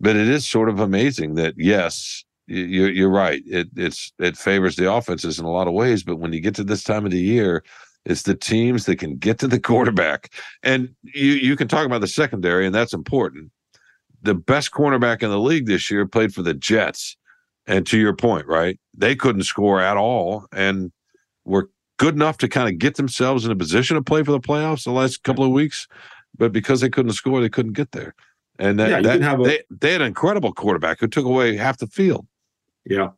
But 0.01 0.17
it 0.17 0.29
is 0.29 0.49
sort 0.49 0.71
of 0.71 0.81
amazing 0.81 1.35
that 1.35 1.55
yes, 1.59 2.25
you're, 2.47 2.91
you're 2.91 3.11
right. 3.11 3.43
It 3.47 3.69
it's 3.77 4.13
it 4.19 4.37
favors 4.37 4.77
the 4.77 4.91
offenses 4.91 5.39
in 5.39 5.45
a 5.45 5.51
lot 5.51 5.69
of 5.69 5.75
ways, 5.75 6.03
but 6.03 6.17
when 6.17 6.33
you 6.33 6.41
get 6.41 6.55
to 6.57 6.65
this 6.65 6.83
time 6.83 7.05
of 7.05 7.13
the 7.13 7.21
year, 7.21 7.63
it's 8.07 8.23
the 8.23 8.35
teams 8.35 8.87
that 8.87 8.97
can 8.97 9.17
get 9.17 9.39
to 9.41 9.47
the 9.47 9.61
quarterback, 9.71 10.33
and 10.63 10.89
you 11.03 11.33
you 11.33 11.55
can 11.55 11.69
talk 11.69 11.85
about 11.85 12.01
the 12.01 12.09
secondary, 12.09 12.65
and 12.65 12.75
that's 12.75 12.95
important 12.95 13.53
the 14.23 14.35
best 14.35 14.71
cornerback 14.71 15.23
in 15.23 15.31
the 15.31 15.39
league 15.39 15.67
this 15.67 15.91
year 15.91 16.07
played 16.07 16.35
for 16.35 16.43
the 16.43 16.55
Jets. 16.55 17.17
And 17.67 17.87
to 17.87 17.99
your 17.99 18.15
point, 18.15 18.47
right? 18.47 18.81
They 18.97 19.15
couldn't 19.15 19.45
score 19.45 19.81
at 19.81 19.97
all 19.97 20.47
and 20.53 20.91
were 21.45 21.71
good 21.99 22.15
enough 22.15 22.39
to 22.39 22.49
kind 22.49 22.69
of 22.69 22.79
get 22.79 22.97
themselves 22.97 23.45
in 23.45 23.53
a 23.53 23.57
position 23.57 23.95
to 23.95 24.03
play 24.03 24.25
for 24.25 24.33
the 24.33 24.41
playoffs 24.41 24.85
the 24.85 24.91
last 24.91 25.23
couple 25.23 25.45
of 25.45 25.53
weeks. 25.53 25.87
But 26.37 26.53
because 26.53 26.81
they 26.81 26.89
couldn't 26.89 27.13
score, 27.13 27.41
they 27.41 27.49
couldn't 27.49 27.75
get 27.75 27.93
there. 27.93 28.15
And 28.59 28.79
that, 28.81 28.91
yeah, 28.91 29.01
that 29.19 29.41
a, 29.41 29.43
they, 29.45 29.63
they 29.71 29.93
had 29.93 30.01
an 30.01 30.09
incredible 30.09 30.53
quarterback 30.53 30.99
who 31.01 31.07
took 31.07 31.27
away 31.27 31.57
half 31.57 31.79
the 31.79 31.87
field. 31.87 32.27
Yeah. 32.85 33.11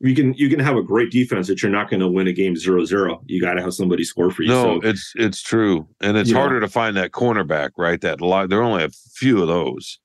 You 0.00 0.14
can 0.14 0.34
you 0.34 0.50
can 0.50 0.58
have 0.58 0.76
a 0.76 0.82
great 0.82 1.10
defense 1.10 1.46
that 1.46 1.62
you're 1.62 1.72
not 1.72 1.88
going 1.88 2.00
to 2.00 2.08
win 2.08 2.26
a 2.26 2.32
game 2.32 2.56
zero 2.56 2.84
zero. 2.84 3.22
You 3.26 3.40
got 3.40 3.54
to 3.54 3.62
have 3.62 3.72
somebody 3.72 4.04
score 4.04 4.30
for 4.30 4.42
you. 4.42 4.48
No, 4.48 4.80
so, 4.80 4.86
it's 4.86 5.12
it's 5.14 5.40
true, 5.40 5.88
and 6.02 6.18
it's 6.18 6.30
yeah. 6.30 6.36
harder 6.36 6.60
to 6.60 6.68
find 6.68 6.96
that 6.96 7.12
cornerback, 7.12 7.70
right? 7.78 8.00
That 8.00 8.18
there 8.50 8.58
are 8.58 8.62
only 8.62 8.84
a 8.84 8.90
few 8.90 9.40
of 9.40 9.48
those 9.48 9.98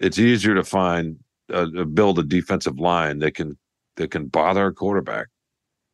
it's 0.00 0.18
easier 0.18 0.54
to 0.54 0.64
find 0.64 1.16
uh, 1.52 1.66
build 1.84 2.18
a 2.18 2.22
defensive 2.22 2.78
line 2.78 3.18
that 3.20 3.34
can 3.34 3.58
that 3.96 4.10
can 4.10 4.26
bother 4.26 4.66
a 4.66 4.72
quarterback. 4.72 5.28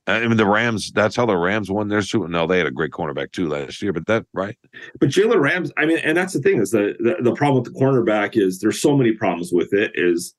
I 0.09 0.21
mean, 0.21 0.37
the 0.37 0.47
Rams. 0.47 0.93
That's 0.93 1.17
how 1.17 1.27
the 1.27 1.37
Rams 1.37 1.71
won 1.71 1.89
their 1.89 2.03
Super. 2.03 2.29
No, 2.29 2.47
they 2.47 2.59
had 2.59 2.67
a 2.67 2.71
great 2.71 2.93
cornerback 2.93 3.33
too 3.33 3.49
last 3.49 3.83
year, 3.83 3.93
but 3.93 4.07
that 4.07 4.25
right. 4.33 4.57
But 5.01 5.09
Jalen 5.09 5.41
Rams. 5.41 5.73
I 5.77 5.87
mean, 5.87 5.99
and 5.99 6.17
that's 6.17 6.33
the 6.33 6.41
thing 6.41 6.61
is 6.61 6.71
the, 6.71 6.95
the 7.01 7.17
the 7.23 7.35
problem 7.35 7.63
with 7.63 7.73
the 7.73 7.79
cornerback 7.79 8.37
is 8.37 8.61
there's 8.61 8.81
so 8.81 8.97
many 8.97 9.13
problems 9.13 9.51
with 9.53 9.73
it. 9.73 9.91
Is 9.95 10.35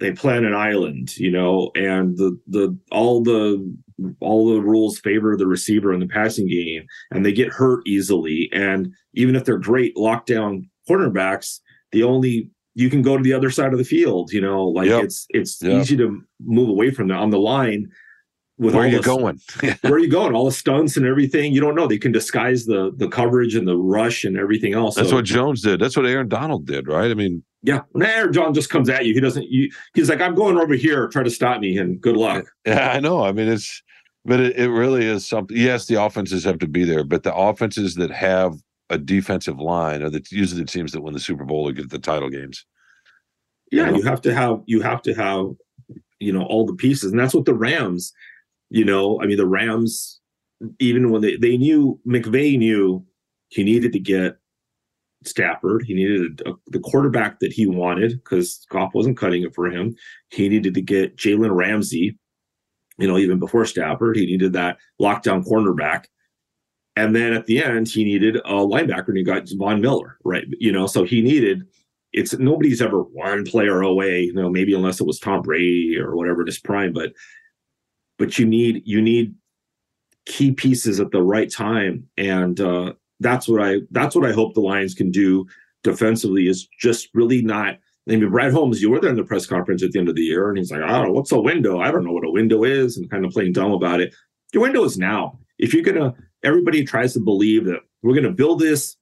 they 0.00 0.10
play 0.10 0.36
on 0.36 0.44
an 0.44 0.54
island, 0.54 1.16
you 1.16 1.30
know, 1.30 1.70
and 1.76 2.16
the 2.16 2.36
the 2.48 2.76
all 2.90 3.22
the 3.22 3.76
all 4.18 4.52
the 4.52 4.60
rules 4.60 4.98
favor 4.98 5.36
the 5.36 5.46
receiver 5.46 5.92
in 5.92 6.00
the 6.00 6.08
passing 6.08 6.48
game, 6.48 6.84
and 7.12 7.24
they 7.24 7.32
get 7.32 7.52
hurt 7.52 7.86
easily. 7.86 8.50
And 8.52 8.92
even 9.14 9.36
if 9.36 9.44
they're 9.44 9.58
great 9.58 9.94
lockdown 9.94 10.68
cornerbacks, 10.88 11.60
the 11.92 12.02
only 12.02 12.50
you 12.74 12.90
can 12.90 13.02
go 13.02 13.16
to 13.16 13.22
the 13.22 13.32
other 13.32 13.50
side 13.50 13.72
of 13.72 13.78
the 13.78 13.84
field. 13.84 14.32
You 14.32 14.40
know, 14.40 14.64
like 14.64 14.88
yep. 14.88 15.04
it's 15.04 15.26
it's 15.30 15.62
yep. 15.62 15.82
easy 15.82 15.96
to 15.96 16.22
move 16.40 16.68
away 16.68 16.90
from 16.90 17.08
that 17.08 17.18
on 17.18 17.30
the 17.30 17.38
line. 17.38 17.90
With 18.58 18.74
where 18.74 18.84
are 18.84 18.86
you 18.86 18.98
the, 18.98 19.02
going? 19.02 19.40
where 19.80 19.94
are 19.94 19.98
you 19.98 20.10
going? 20.10 20.34
All 20.34 20.44
the 20.44 20.52
stunts 20.52 20.96
and 20.96 21.06
everything. 21.06 21.52
You 21.52 21.60
don't 21.60 21.74
know. 21.74 21.86
They 21.86 21.98
can 21.98 22.12
disguise 22.12 22.66
the 22.66 22.92
the 22.96 23.08
coverage 23.08 23.54
and 23.54 23.66
the 23.66 23.76
rush 23.76 24.24
and 24.24 24.36
everything 24.36 24.74
else. 24.74 24.94
That's 24.94 25.08
so, 25.10 25.16
what 25.16 25.24
Jones 25.24 25.62
did. 25.62 25.80
That's 25.80 25.96
what 25.96 26.06
Aaron 26.06 26.28
Donald 26.28 26.66
did, 26.66 26.86
right? 26.86 27.10
I 27.10 27.14
mean, 27.14 27.42
yeah. 27.62 27.80
When 27.92 28.06
Aaron 28.06 28.32
John 28.32 28.54
just 28.54 28.70
comes 28.70 28.88
at 28.88 29.06
you, 29.06 29.14
he 29.14 29.20
doesn't. 29.20 29.48
You, 29.48 29.70
he's 29.94 30.08
like, 30.08 30.20
I'm 30.20 30.34
going 30.34 30.58
over 30.58 30.74
here. 30.74 31.08
Try 31.08 31.22
to 31.22 31.30
stop 31.30 31.60
me, 31.60 31.78
and 31.78 32.00
good 32.00 32.16
luck. 32.16 32.44
Yeah, 32.66 32.90
I 32.90 33.00
know. 33.00 33.24
I 33.24 33.32
mean, 33.32 33.48
it's 33.48 33.82
but 34.24 34.40
it, 34.40 34.56
it 34.56 34.70
really 34.70 35.04
is 35.04 35.26
something. 35.26 35.56
Yes, 35.56 35.86
the 35.86 36.02
offenses 36.02 36.44
have 36.44 36.58
to 36.60 36.68
be 36.68 36.84
there, 36.84 37.04
but 37.04 37.22
the 37.22 37.34
offenses 37.34 37.94
that 37.96 38.10
have 38.10 38.54
a 38.92 38.98
defensive 38.98 39.58
line 39.58 40.02
are 40.02 40.10
the 40.10 40.24
usually 40.30 40.60
the 40.60 40.66
teams 40.66 40.92
that 40.92 41.00
win 41.00 41.14
the 41.14 41.20
Super 41.20 41.44
Bowl 41.44 41.68
or 41.68 41.72
get 41.72 41.90
the 41.90 41.98
title 41.98 42.28
games. 42.28 42.64
Yeah, 43.70 43.86
you, 43.86 43.90
know? 43.90 43.96
you 43.98 44.02
have 44.04 44.20
to 44.20 44.34
have 44.34 44.60
you 44.66 44.82
have 44.82 45.02
to 45.02 45.14
have 45.14 45.46
you 46.20 46.32
know 46.32 46.44
all 46.44 46.66
the 46.66 46.74
pieces, 46.74 47.10
and 47.10 47.18
that's 47.18 47.34
what 47.34 47.46
the 47.46 47.54
Rams. 47.54 48.12
You 48.70 48.84
know, 48.84 49.20
I 49.20 49.26
mean, 49.26 49.38
the 49.38 49.46
Rams, 49.46 50.20
even 50.78 51.10
when 51.10 51.22
they 51.22 51.36
they 51.36 51.56
knew 51.56 51.98
McVay 52.06 52.58
knew 52.58 53.04
he 53.48 53.64
needed 53.64 53.92
to 53.94 53.98
get 53.98 54.36
Stafford. 55.24 55.84
He 55.86 55.94
needed 55.94 56.42
a, 56.46 56.52
the 56.68 56.80
quarterback 56.80 57.40
that 57.40 57.52
he 57.52 57.66
wanted 57.66 58.12
because 58.12 58.66
Goff 58.70 58.94
wasn't 58.94 59.16
cutting 59.16 59.42
it 59.42 59.54
for 59.54 59.66
him. 59.66 59.94
He 60.30 60.48
needed 60.48 60.74
to 60.74 60.82
get 60.82 61.16
Jalen 61.16 61.54
Ramsey. 61.54 62.18
You 62.98 63.08
know, 63.08 63.16
even 63.16 63.38
before 63.38 63.64
Stafford, 63.64 64.16
he 64.16 64.26
needed 64.26 64.52
that 64.52 64.78
lockdown 65.00 65.46
cornerback. 65.46 66.04
And 66.96 67.16
then 67.16 67.32
at 67.32 67.46
the 67.46 67.62
end, 67.62 67.88
he 67.88 68.04
needed 68.04 68.36
a 68.36 68.52
linebacker, 68.52 69.08
and 69.08 69.16
he 69.16 69.24
got 69.24 69.48
Von 69.54 69.80
Miller, 69.80 70.18
right? 70.24 70.44
You 70.58 70.72
know, 70.72 70.86
so 70.86 71.04
he 71.04 71.22
needed. 71.22 71.66
It's 72.12 72.38
nobody's 72.38 72.82
ever 72.82 73.02
one 73.02 73.44
player 73.44 73.80
away, 73.80 74.22
you 74.24 74.34
know, 74.34 74.50
maybe 74.50 74.74
unless 74.74 75.00
it 75.00 75.06
was 75.06 75.18
Tom 75.18 75.40
Brady 75.40 75.96
or 75.98 76.14
whatever 76.14 76.42
in 76.42 76.46
his 76.46 76.58
prime, 76.58 76.92
but 76.92 77.12
but 78.18 78.38
you 78.38 78.46
need 78.46 78.82
you 78.84 79.00
need 79.00 79.34
key 80.26 80.52
pieces 80.52 81.00
at 81.00 81.10
the 81.10 81.22
right 81.22 81.50
time, 81.50 82.06
and 82.18 82.60
uh, 82.60 82.92
that's 83.20 83.48
what 83.48 83.62
I 83.62 83.78
that's 83.90 84.14
what 84.14 84.28
I 84.28 84.32
hope 84.32 84.54
the 84.54 84.60
Lions 84.60 84.94
can 84.94 85.10
do 85.10 85.46
defensively 85.82 86.46
is 86.46 86.68
just 86.78 87.08
really 87.14 87.42
not. 87.42 87.78
I 88.08 88.16
mean, 88.16 88.28
Brad 88.30 88.52
Holmes, 88.52 88.82
you 88.82 88.90
were 88.90 89.00
there 89.00 89.10
in 89.10 89.16
the 89.16 89.24
press 89.24 89.46
conference 89.46 89.82
at 89.82 89.92
the 89.92 89.98
end 89.98 90.08
of 90.08 90.16
the 90.16 90.22
year, 90.22 90.48
and 90.48 90.58
he's 90.58 90.70
like, 90.70 90.82
"I 90.82 90.88
don't 90.88 91.06
know 91.06 91.12
what's 91.12 91.32
a 91.32 91.40
window. 91.40 91.80
I 91.80 91.90
don't 91.90 92.04
know 92.04 92.12
what 92.12 92.26
a 92.26 92.30
window 92.30 92.64
is," 92.64 92.96
and 92.96 93.10
kind 93.10 93.24
of 93.24 93.32
playing 93.32 93.54
dumb 93.54 93.72
about 93.72 94.00
it. 94.00 94.14
Your 94.52 94.62
window 94.62 94.84
is 94.84 94.98
now. 94.98 95.38
If 95.58 95.72
you're 95.72 95.82
gonna 95.82 96.14
everybody 96.44 96.84
tries 96.84 97.12
to 97.14 97.20
believe 97.20 97.64
that 97.66 97.80
we're 98.02 98.14
going 98.14 98.24
to 98.24 98.30
build 98.30 98.60
this 98.60 98.96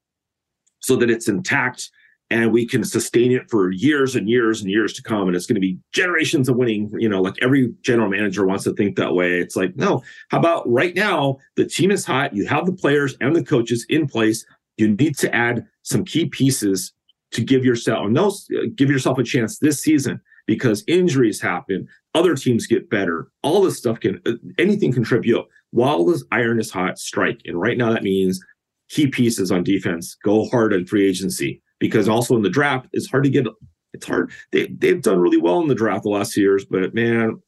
so 0.80 0.96
that 0.96 1.10
it's 1.10 1.28
intact 1.28 1.90
and 2.30 2.52
we 2.52 2.64
can 2.64 2.84
sustain 2.84 3.32
it 3.32 3.50
for 3.50 3.72
years 3.72 4.14
and 4.14 4.28
years 4.28 4.60
and 4.60 4.70
years 4.70 4.92
to 4.94 5.02
come. 5.02 5.26
And 5.26 5.34
it's 5.34 5.46
going 5.46 5.56
to 5.56 5.60
be 5.60 5.78
generations 5.92 6.48
of 6.48 6.56
winning 6.56 6.90
you 6.98 7.08
know 7.08 7.20
like 7.20 7.34
every 7.42 7.72
general 7.82 8.08
manager 8.08 8.46
wants 8.46 8.64
to 8.64 8.74
think 8.74 8.96
that 8.96 9.14
way. 9.14 9.40
It's 9.40 9.56
like 9.56 9.76
no 9.76 10.02
how 10.28 10.38
about 10.38 10.70
right 10.70 10.94
now 10.94 11.38
the 11.56 11.66
team 11.66 11.90
is 11.90 12.04
hot 12.04 12.34
you 12.34 12.46
have 12.46 12.66
the 12.66 12.72
players 12.72 13.16
and 13.20 13.34
the 13.34 13.44
coaches 13.44 13.84
in 13.88 14.06
place. 14.06 14.44
You 14.76 14.88
need 14.88 15.16
to 15.18 15.34
add 15.34 15.66
some 15.82 16.04
key 16.04 16.26
pieces 16.26 16.92
to 17.32 17.42
give 17.42 17.64
yourself 17.64 18.08
no 18.08 18.28
uh, 18.28 18.66
give 18.74 18.90
yourself 18.90 19.18
a 19.18 19.24
chance 19.24 19.58
this 19.58 19.80
season 19.80 20.20
because 20.46 20.82
injuries 20.86 21.40
happen 21.40 21.86
other 22.14 22.34
teams 22.34 22.66
get 22.66 22.90
better 22.90 23.28
all 23.42 23.62
this 23.62 23.78
stuff 23.78 24.00
can 24.00 24.20
uh, 24.26 24.32
anything 24.58 24.92
can 24.92 25.04
trip 25.04 25.24
you 25.24 25.38
up 25.38 25.48
while 25.72 26.04
this 26.04 26.24
iron 26.32 26.58
is 26.58 26.70
hot 26.70 26.98
strike 26.98 27.40
and 27.44 27.60
right 27.60 27.78
now 27.78 27.92
that 27.92 28.02
means 28.02 28.40
key 28.88 29.06
pieces 29.06 29.52
on 29.52 29.62
defense 29.62 30.16
go 30.24 30.48
hard 30.48 30.74
on 30.74 30.84
free 30.84 31.08
agency 31.08 31.62
because 31.80 32.08
also 32.08 32.36
in 32.36 32.42
the 32.42 32.50
draft, 32.50 32.86
it's 32.92 33.10
hard 33.10 33.24
to 33.24 33.30
get. 33.30 33.46
It's 33.92 34.06
hard. 34.06 34.30
They 34.52 34.68
they've 34.68 35.02
done 35.02 35.18
really 35.18 35.38
well 35.38 35.60
in 35.60 35.66
the 35.66 35.74
draft 35.74 36.04
the 36.04 36.10
last 36.10 36.36
years, 36.36 36.64
but 36.64 36.94
man, 36.94 37.42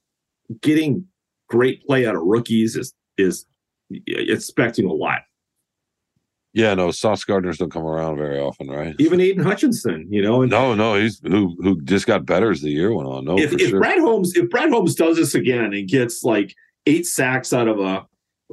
getting 0.61 1.07
great 1.49 1.87
play 1.87 2.05
out 2.05 2.17
of 2.17 2.23
rookies 2.23 2.75
is 2.75 2.93
is 3.17 3.47
expecting 4.09 4.87
a 4.87 4.93
lot. 4.93 5.21
Yeah, 6.55 6.75
no, 6.75 6.91
Sauce 6.91 7.25
Gardners 7.25 7.57
don't 7.57 7.73
come 7.73 7.87
around 7.87 8.19
very 8.19 8.39
often, 8.39 8.69
right? 8.69 8.95
Even 8.99 9.21
Aidan 9.21 9.45
Hutchinson, 9.45 10.07
you 10.11 10.21
know. 10.21 10.43
And 10.43 10.51
no, 10.51 10.75
no, 10.75 10.97
he's 10.97 11.21
who 11.21 11.57
who 11.63 11.81
just 11.83 12.07
got 12.07 12.27
better 12.27 12.51
as 12.51 12.61
the 12.61 12.71
year 12.71 12.93
went 12.93 13.09
on. 13.09 13.25
No, 13.25 13.39
if, 13.39 13.53
if 13.53 13.71
sure. 13.71 13.79
Brad 13.79 14.01
Holmes, 14.01 14.35
if 14.35 14.51
Brad 14.51 14.71
Holmes 14.71 14.97
does 14.97 15.17
this 15.17 15.35
again 15.35 15.73
and 15.73 15.89
gets 15.89 16.25
like 16.25 16.55
eight 16.87 17.07
sacks 17.07 17.53
out 17.53 17.69
of 17.69 17.79
a, 17.79 18.05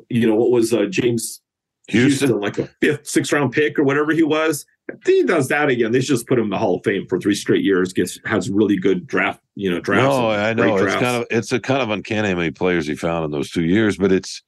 you 0.10 0.28
know, 0.28 0.36
what 0.36 0.52
was 0.52 0.74
uh, 0.74 0.86
James 0.86 1.41
Houston. 1.88 2.30
Houston, 2.30 2.41
like 2.41 2.58
a 2.60 2.68
fifth, 2.82 3.08
sixth 3.08 3.34
round 3.34 3.52
pick 3.52 3.80
or 3.80 3.84
whatever 3.84 4.12
he 4.12 4.24
was, 4.24 4.66
he 5.06 5.24
does 5.24 5.47
that 5.50 5.70
again, 5.70 5.91
they 5.91 6.00
just 6.00 6.28
put 6.28 6.38
him 6.38 6.45
in 6.45 6.50
the 6.50 6.58
Hall 6.58 6.76
of 6.76 6.84
Fame 6.84 7.06
for 7.08 7.20
three 7.20 7.36
straight 7.36 7.64
years. 7.64 7.93
Gets 7.93 8.20
has 8.26 8.50
really 8.50 8.78
good 8.78 9.08
draft, 9.08 9.41
you 9.56 9.70
know, 9.70 9.80
drafts. 9.80 10.18
No, 10.18 10.30
I 10.30 10.54
know 10.54 10.78
it's 10.78 10.93
kind 10.93 11.18
of 11.18 11.26
it's 11.30 11.52
a 11.52 11.60
kind 11.60 11.82
of 11.82 11.89
uncanny 11.89 12.30
how 12.30 12.36
many 12.36 12.52
players 12.52 12.88
he 12.88 12.95
found 12.95 13.26
in 13.26 13.32
those 13.32 13.50
two 13.50 13.64
years, 13.64 13.97
but 13.97 14.12
it's 14.12 14.41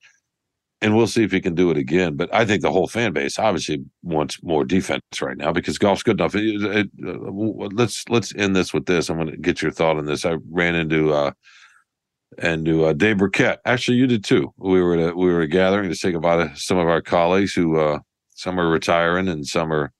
and 0.81 0.95
we'll 0.95 1.07
see 1.07 1.23
if 1.23 1.31
he 1.31 1.39
can 1.39 1.53
do 1.53 1.69
it 1.69 1.77
again. 1.77 2.15
But 2.15 2.33
I 2.33 2.45
think 2.45 2.61
the 2.61 2.71
whole 2.71 2.87
fan 2.87 3.13
base 3.13 3.37
obviously 3.37 3.83
wants 4.01 4.41
more 4.41 4.65
defense 4.65 5.03
right 5.21 5.37
now 5.37 5.51
because 5.51 5.77
Goff's 5.77 6.03
good 6.03 6.19
enough. 6.19 6.35
It, 6.35 6.63
it, 6.63 6.89
uh, 7.05 7.67
let's 7.73 8.07
let's 8.09 8.33
end 8.35 8.55
this 8.55 8.73
with 8.73 8.85
this. 8.85 9.09
I'm 9.09 9.17
going 9.17 9.29
to 9.29 9.37
get 9.37 9.61
your 9.61 9.71
thought 9.71 9.97
on 9.97 10.05
this. 10.05 10.25
I 10.25 10.37
ran 10.49 10.75
into 10.75 11.13
uh 11.13 11.31
and 12.37 12.65
to 12.65 12.85
uh, 12.85 12.93
Dave 12.93 13.17
Birkett. 13.17 13.59
Actually, 13.65 13.97
you 13.97 14.07
did 14.07 14.23
too. 14.23 14.53
We 14.57 14.81
were 14.81 14.95
at 14.95 15.09
a, 15.11 15.15
we 15.15 15.31
were 15.31 15.45
gathering 15.47 15.89
to 15.89 15.95
say 15.95 16.11
goodbye 16.11 16.47
to 16.47 16.55
some 16.55 16.77
of 16.77 16.87
our 16.87 17.01
colleagues 17.01 17.53
who 17.53 17.79
uh, 17.79 17.99
some 18.35 18.59
are 18.59 18.69
retiring 18.69 19.27
and 19.27 19.45
some 19.45 19.71
are 19.71 19.91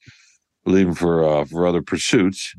leaving 0.66 0.94
for 0.94 1.24
uh, 1.24 1.46
for 1.46 1.68
other 1.68 1.82
pursuits. 1.82 2.56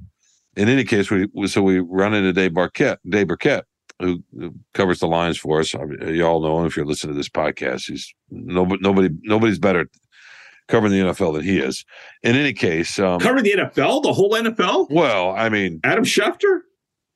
In 0.56 0.68
any 0.68 0.84
case, 0.84 1.10
we, 1.10 1.28
so 1.46 1.62
we 1.62 1.78
run 1.78 2.12
into 2.12 2.32
Dave 2.32 2.52
Barquette, 2.52 2.98
Dave 3.08 3.28
Birkett, 3.28 3.64
who, 3.98 4.22
who 4.38 4.54
covers 4.74 5.00
the 5.00 5.06
lines 5.06 5.38
for 5.38 5.60
us. 5.60 5.72
You 5.72 6.26
all 6.26 6.42
know 6.42 6.60
him 6.60 6.66
if 6.66 6.76
you're 6.76 6.84
listening 6.84 7.14
to 7.14 7.18
this 7.18 7.30
podcast. 7.30 7.86
He's 7.86 8.12
nobody, 8.30 8.82
nobody, 8.82 9.08
nobody's 9.22 9.58
better 9.58 9.88
covering 10.68 10.92
the 10.92 10.98
NFL 10.98 11.34
than 11.34 11.44
he 11.44 11.58
is. 11.58 11.84
In 12.22 12.36
any 12.36 12.52
case, 12.52 12.98
um, 12.98 13.20
covering 13.20 13.44
the 13.44 13.52
NFL, 13.52 14.02
the 14.02 14.12
whole 14.12 14.32
NFL. 14.32 14.88
Well, 14.90 15.30
I 15.30 15.48
mean, 15.48 15.80
Adam 15.84 16.04
Schefter. 16.04 16.60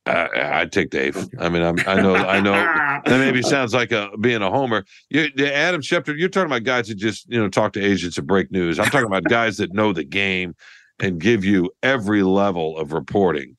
Uh, 0.07 0.28
I'd 0.34 0.70
take 0.70 0.90
Dave. 0.90 1.28
I 1.40 1.48
mean, 1.48 1.62
I'm, 1.62 1.76
i 1.86 2.00
know, 2.00 2.14
I 2.14 2.38
know 2.40 2.52
that 3.04 3.04
maybe 3.07 3.42
sounds 3.42 3.74
like 3.74 3.90
a 3.90 4.11
being 4.20 4.40
a 4.40 4.50
homer. 4.50 4.84
You, 5.11 5.28
Adam 5.44 5.80
Schefter, 5.80 6.16
you're 6.16 6.28
talking 6.28 6.46
about 6.46 6.62
guys 6.62 6.88
that 6.88 6.94
just 6.94 7.28
you 7.28 7.40
know 7.40 7.48
talk 7.48 7.72
to 7.72 7.84
agents 7.84 8.16
and 8.16 8.26
break 8.26 8.52
news. 8.52 8.78
I'm 8.78 8.86
talking 8.86 9.07
about 9.07 9.24
guys 9.28 9.57
that 9.57 9.72
know 9.72 9.92
the 9.92 10.04
game 10.04 10.54
and 11.00 11.20
give 11.20 11.44
you 11.44 11.70
every 11.82 12.22
level 12.22 12.78
of 12.78 12.92
reporting, 12.92 13.57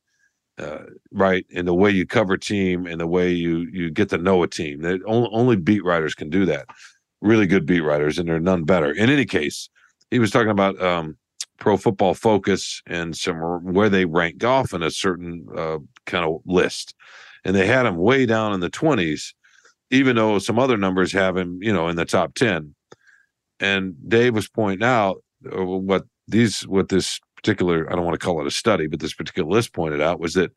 uh, 0.58 0.84
right? 1.12 1.46
And 1.54 1.68
the 1.68 1.74
way 1.74 1.92
you 1.92 2.06
cover 2.06 2.38
team 2.38 2.88
and 2.88 3.00
the 3.02 3.08
way 3.08 3.32
you 3.32 3.68
you 3.72 3.90
get 3.90 4.10
to 4.10 4.18
know 4.18 4.42
a 4.44 4.48
team. 4.48 4.82
That 4.82 5.02
only, 5.06 5.30
only 5.34 5.56
beat 5.58 5.84
writers 5.84 6.16
can 6.16 6.30
do 6.30 6.46
that. 6.46 6.68
Really 7.22 7.48
good 7.48 7.66
beat 7.66 7.82
writers, 7.82 8.20
and 8.20 8.30
there 8.30 8.38
are 8.38 8.40
none 8.40 8.64
better. 8.64 8.92
In 8.92 9.10
any 9.10 9.26
case, 9.26 9.70
he 10.12 10.20
was 10.20 10.32
talking 10.32 10.52
about 10.52 10.82
um, 10.82 11.18
Pro 11.58 11.78
Football 11.78 12.14
Focus 12.14 12.82
and 12.86 13.16
some 13.16 13.38
where 13.74 13.90
they 13.90 14.06
rank 14.06 14.38
Goff 14.38 14.74
in 14.74 14.84
a 14.84 14.92
certain 14.92 15.46
uh, 15.56 15.80
kind 16.06 16.26
of 16.26 16.42
list, 16.46 16.94
and 17.44 17.56
they 17.56 17.66
had 17.66 17.86
him 17.86 17.98
way 17.98 18.26
down 18.26 18.54
in 18.54 18.60
the 18.60 18.70
twenties, 18.70 19.34
even 19.92 20.16
though 20.16 20.40
some 20.40 20.60
other 20.60 20.78
numbers 20.78 21.12
have 21.12 21.36
him, 21.36 21.60
you 21.62 21.74
know, 21.74 21.88
in 21.88 21.96
the 21.96 22.06
top 22.06 22.36
ten. 22.36 22.76
And 23.60 23.96
Dave 24.08 24.36
was 24.36 24.48
pointing 24.48 24.88
out 24.88 25.24
uh, 25.46 25.66
what 25.66 26.06
these 26.28 26.68
what 26.68 26.90
this 26.90 27.20
particular, 27.36 27.90
I 27.92 27.96
don't 27.96 28.06
want 28.06 28.20
to 28.20 28.26
call 28.26 28.42
it 28.42 28.48
a 28.48 28.52
study, 28.52 28.88
but 28.88 29.00
this 29.00 29.14
particular 29.14 29.50
list 29.50 29.72
pointed 29.72 30.02
out 30.02 30.20
was 30.20 30.34
that 30.34 30.52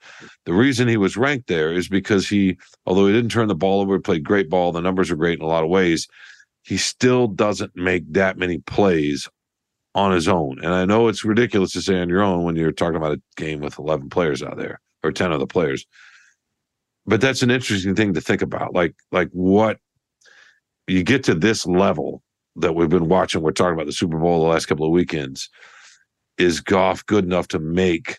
the 0.46 0.52
reason 0.52 0.88
he 0.88 0.96
was 0.96 1.16
ranked 1.16 1.46
there 1.46 1.72
is 1.72 1.88
because 1.88 2.28
he, 2.28 2.56
although 2.86 3.06
he 3.06 3.12
didn't 3.12 3.30
turn 3.30 3.48
the 3.48 3.54
ball 3.54 3.80
over, 3.80 4.00
played 4.00 4.24
great 4.24 4.48
ball, 4.48 4.72
the 4.72 4.80
numbers 4.80 5.10
are 5.10 5.16
great 5.16 5.38
in 5.38 5.44
a 5.44 5.48
lot 5.48 5.62
of 5.62 5.68
ways, 5.68 6.08
he 6.62 6.76
still 6.76 7.28
doesn't 7.28 7.76
make 7.76 8.10
that 8.12 8.38
many 8.38 8.58
plays 8.58 9.28
on 9.94 10.12
his 10.12 10.28
own. 10.28 10.58
And 10.62 10.72
I 10.74 10.84
know 10.84 11.08
it's 11.08 11.24
ridiculous 11.24 11.72
to 11.72 11.82
say 11.82 11.98
on 12.00 12.08
your 12.08 12.22
own 12.22 12.44
when 12.44 12.56
you're 12.56 12.72
talking 12.72 12.96
about 12.96 13.12
a 13.12 13.22
game 13.36 13.60
with 13.60 13.78
11 13.78 14.08
players 14.10 14.42
out 14.42 14.56
there 14.56 14.80
or 15.02 15.12
10 15.12 15.32
other 15.32 15.46
players. 15.46 15.86
But 17.06 17.20
that's 17.20 17.42
an 17.42 17.50
interesting 17.50 17.94
thing 17.94 18.14
to 18.14 18.20
think 18.20 18.42
about. 18.42 18.74
Like, 18.74 18.94
like 19.10 19.30
what 19.32 19.78
you 20.86 21.02
get 21.02 21.24
to 21.24 21.34
this 21.34 21.66
level 21.66 22.22
that 22.56 22.74
we've 22.74 22.88
been 22.88 23.08
watching, 23.08 23.42
we're 23.42 23.52
talking 23.52 23.74
about 23.74 23.86
the 23.86 23.92
Super 23.92 24.18
Bowl 24.18 24.42
the 24.42 24.48
last 24.48 24.66
couple 24.66 24.86
of 24.86 24.92
weekends 24.92 25.48
is 26.38 26.60
Goff 26.60 27.04
good 27.06 27.24
enough 27.24 27.48
to 27.48 27.58
make 27.58 28.18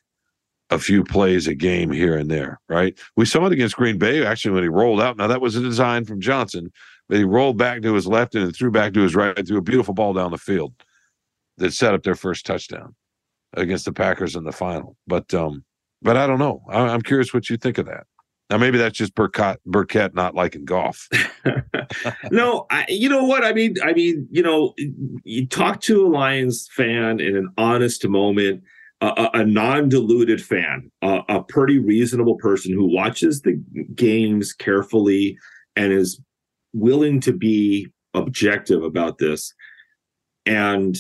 a 0.70 0.80
few 0.80 1.04
plays 1.04 1.48
a 1.48 1.54
game 1.54 1.92
here 1.92 2.18
and 2.18 2.32
there, 2.32 2.60
right? 2.70 2.98
We 3.18 3.26
saw 3.26 3.46
it 3.46 3.54
against 3.54 3.76
Green 3.76 3.98
Bay 3.98 4.26
actually 4.26 4.52
when 4.52 4.64
he 4.64 4.70
rolled 4.70 5.02
out. 5.02 5.18
Now 5.18 5.28
that 5.28 5.42
was 5.42 5.56
a 5.56 5.62
design 5.62 6.06
from 6.06 6.22
Johnson, 6.22 6.72
but 7.10 7.18
he 7.18 7.24
rolled 7.24 7.58
back 7.58 7.82
to 7.82 7.94
his 7.94 8.08
left 8.08 8.36
and 8.36 8.56
threw 8.56 8.72
back 8.72 8.94
to 8.94 9.02
his 9.02 9.16
right, 9.16 9.46
threw 9.46 9.58
a 9.58 9.62
beautiful 9.62 9.94
ball 9.94 10.14
down 10.14 10.32
the 10.32 10.38
field 10.38 10.74
that 11.62 11.74
set 11.74 11.94
up 11.94 12.04
their 12.04 12.16
first 12.16 12.46
touchdown 12.46 12.96
against 13.54 13.86
the 13.86 13.94
Packers 13.94 14.36
in 14.36 14.44
the 14.44 14.52
final. 14.52 14.98
But 15.08 15.34
um, 15.34 15.64
but 16.02 16.18
I 16.18 16.28
don't 16.28 16.40
know. 16.40 16.62
I'm 16.70 17.02
curious 17.02 17.34
what 17.34 17.50
you 17.50 17.58
think 17.58 17.78
of 17.78 17.86
that. 17.86 18.06
Now 18.50 18.58
maybe 18.58 18.78
that's 18.78 18.98
just 18.98 19.16
Birkett, 19.16 19.64
Birkett 19.66 20.14
not 20.14 20.36
liking 20.36 20.66
Goff. 20.66 21.08
no, 22.32 22.66
I, 22.70 22.86
you 22.90 23.08
know 23.08 23.24
what 23.24 23.46
I 23.46 23.54
mean. 23.54 23.76
I 23.82 23.94
mean, 23.94 24.28
you 24.30 24.44
know, 24.44 24.74
you 25.24 25.48
talk 25.48 25.80
to 25.82 26.06
a 26.06 26.10
Lions 26.10 26.68
fan 26.76 27.22
in 27.22 27.38
an 27.38 27.48
honest 27.58 28.06
moment, 28.06 28.62
a, 29.00 29.30
a 29.36 29.46
non-deluded 29.46 30.44
fan, 30.44 30.92
a 31.02 31.42
pretty 31.48 31.80
reasonable 31.80 32.36
person 32.36 32.74
who 32.74 32.94
watches 32.94 33.42
the 33.42 33.54
games 33.96 34.52
carefully 34.52 35.38
and 35.78 35.94
is 35.94 36.20
willing 36.74 37.22
to 37.22 37.32
be 37.32 37.88
objective 38.14 38.84
about 38.84 39.18
this 39.18 39.54
and 40.46 40.98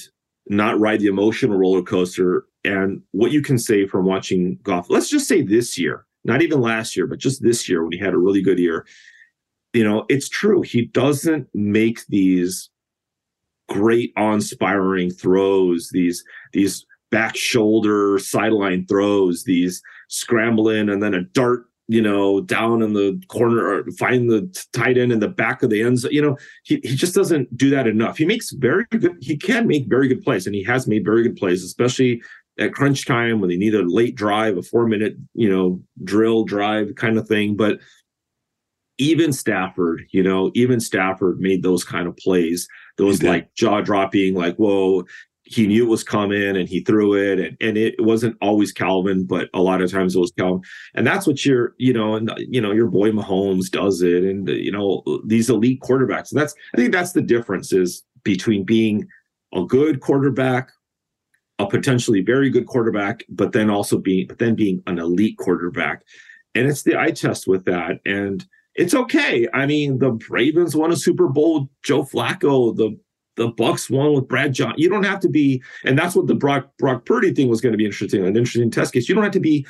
not 0.52 0.80
ride 0.80 0.99
the 0.99 1.08
emotional 1.08 1.58
roller 1.58 1.82
coaster. 1.82 2.45
And 2.66 3.02
what 3.12 3.32
you 3.32 3.41
can 3.41 3.58
say 3.58 3.88
from 3.88 4.06
watching 4.06 4.60
Goff, 4.64 4.89
let's 4.89 5.10
just 5.10 5.28
say 5.28 5.41
this 5.41 5.80
year, 5.80 6.06
not 6.26 6.41
even 6.41 6.60
last 6.60 6.95
year, 6.95 7.08
but 7.08 7.20
just 7.20 7.41
this 7.41 7.70
year 7.70 7.82
when 7.82 7.93
he 7.93 7.97
had 7.97 8.14
a 8.14 8.20
really 8.20 8.41
good 8.41 8.60
year. 8.60 8.86
You 9.74 9.86
know, 9.86 10.06
it's 10.10 10.28
true. 10.28 10.62
He 10.62 10.86
doesn't 10.88 11.47
make 11.54 12.06
these 12.08 12.70
great 13.70 14.12
on-spiring 14.18 15.12
throws, 15.12 15.89
these 15.93 16.22
these 16.52 16.86
back 17.10 17.38
shoulder 17.38 18.20
sideline 18.20 18.86
throws, 18.86 19.45
these 19.45 19.82
scrambling 20.10 20.89
and 20.89 21.02
then 21.02 21.14
a 21.14 21.22
dart, 21.22 21.66
you 21.92 22.02
know, 22.02 22.39
down 22.39 22.82
in 22.82 22.94
the 22.94 23.22
corner 23.28 23.68
or 23.68 23.92
find 24.00 24.30
the 24.30 24.48
tight 24.72 24.98
end 24.98 25.12
in 25.12 25.20
the 25.20 25.28
back 25.28 25.62
of 25.62 25.70
the 25.70 25.82
end 25.82 26.00
zone. 26.00 26.14
You 26.14 26.22
know, 26.22 26.38
he, 26.64 26.80
he 26.84 26.96
just 26.96 27.14
doesn't 27.14 27.58
do 27.58 27.70
that 27.72 27.86
enough. 27.86 28.18
He 28.18 28.26
makes 28.26 28.52
very 28.52 28.86
good, 28.92 29.18
he 29.20 29.36
can 29.36 29.68
make 29.68 29.88
very 29.88 30.08
good 30.08 30.24
plays, 30.24 30.46
and 30.46 30.56
he 30.56 30.64
has 30.64 30.88
made 30.88 31.04
very 31.04 31.22
good 31.22 31.36
plays, 31.36 31.66
especially 31.66 32.22
at 32.58 32.74
crunch 32.74 33.06
time 33.06 33.42
when 33.42 33.50
they 33.50 33.58
need 33.58 33.76
a 33.76 33.82
late 33.82 34.16
drive, 34.16 34.58
a 34.58 34.62
four 34.62 34.88
minute, 34.88 35.18
you 35.34 35.50
know, 35.50 35.82
drill 36.06 36.46
drive 36.46 36.96
kind 36.96 37.18
of 37.18 37.28
thing. 37.28 37.58
But 37.58 37.80
even 38.98 39.34
Stafford, 39.34 40.06
you 40.12 40.24
know, 40.24 40.50
even 40.56 40.80
Stafford 40.80 41.42
made 41.42 41.62
those 41.62 41.84
kind 41.84 42.08
of 42.08 42.16
plays, 42.16 42.70
those 42.98 43.22
like 43.22 43.54
jaw 43.54 43.82
dropping, 43.82 44.34
like, 44.34 44.56
whoa, 44.56 45.04
he 45.44 45.68
knew 45.68 45.86
it 45.86 45.89
was 45.89 46.04
coming 46.04 46.56
and 46.56 46.70
he 46.70 46.82
threw 46.82 47.16
it. 47.16 47.39
And, 47.39 47.58
and 47.62 47.78
it 47.78 47.96
wasn't 48.00 48.38
always 48.42 48.72
Calvin, 48.72 49.26
but 49.26 49.50
a 49.54 49.62
lot 49.62 49.82
of 49.82 49.92
times 49.92 50.16
it 50.16 50.20
was 50.20 50.32
Calvin. 50.38 50.62
And 50.94 51.06
that's 51.06 51.28
what 51.28 51.46
your, 51.46 51.74
you 51.78 51.94
know, 51.94 52.16
and, 52.16 52.32
you 52.38 52.62
know, 52.62 52.72
your 52.72 52.88
boy 52.88 53.12
Mahomes 53.12 53.70
does 53.70 54.02
it. 54.02 54.24
And, 54.24 54.48
you 54.48 54.72
know, 54.72 55.04
these 55.26 55.50
elite 55.50 55.82
quarterbacks. 55.82 56.32
And 56.32 56.39
that's, 56.39 56.54
I 56.74 56.78
think 56.78 56.92
that's 56.92 57.14
the 57.14 57.22
difference 57.22 57.74
is 57.74 58.04
between 58.24 58.64
being 58.64 59.08
a 59.54 59.66
good 59.66 60.00
quarterback 60.00 60.70
a 61.62 61.68
potentially 61.68 62.22
very 62.22 62.50
good 62.50 62.66
quarterback, 62.66 63.24
but 63.30 63.52
then 63.52 63.70
also 63.70 63.98
being 63.98 64.28
but 64.28 64.39
then 64.39 64.56
being 64.56 64.82
an 64.88 64.98
elite 64.98 65.38
quarterback. 65.38 66.04
And 66.56 66.68
it's 66.68 66.84
the 66.84 67.00
eye 67.00 67.12
test 67.12 67.48
with 67.48 67.66
that. 67.66 68.00
And 68.06 68.46
it's 68.76 68.96
okay. 68.96 69.48
I 69.54 69.66
mean, 69.66 70.00
the 70.00 70.18
Ravens 70.30 70.76
won 70.76 70.92
a 70.92 70.96
Super 70.96 71.28
Bowl. 71.28 71.70
Joe 71.84 72.04
Flacco, 72.04 72.76
the 72.76 72.98
the 73.42 73.48
Bucks 73.48 73.89
won 73.89 74.14
with 74.14 74.28
Brad 74.28 74.54
John. 74.54 74.76
You 74.78 74.88
don't 74.88 75.04
have 75.04 75.20
to 75.22 75.30
be, 75.30 75.64
and 75.84 75.98
that's 75.98 76.16
what 76.16 76.28
the 76.28 76.36
Brock 76.36 76.70
Brock 76.78 77.06
Purdy 77.06 77.34
thing 77.34 77.50
was 77.50 77.60
going 77.60 77.72
to 77.72 77.78
be 77.78 77.86
interesting, 77.86 78.22
an 78.24 78.38
interesting 78.38 78.70
test 78.70 78.94
case. 78.94 79.10
You 79.10 79.16
don't 79.16 79.24
have 79.24 79.34
to 79.34 79.39
be, 79.39 79.66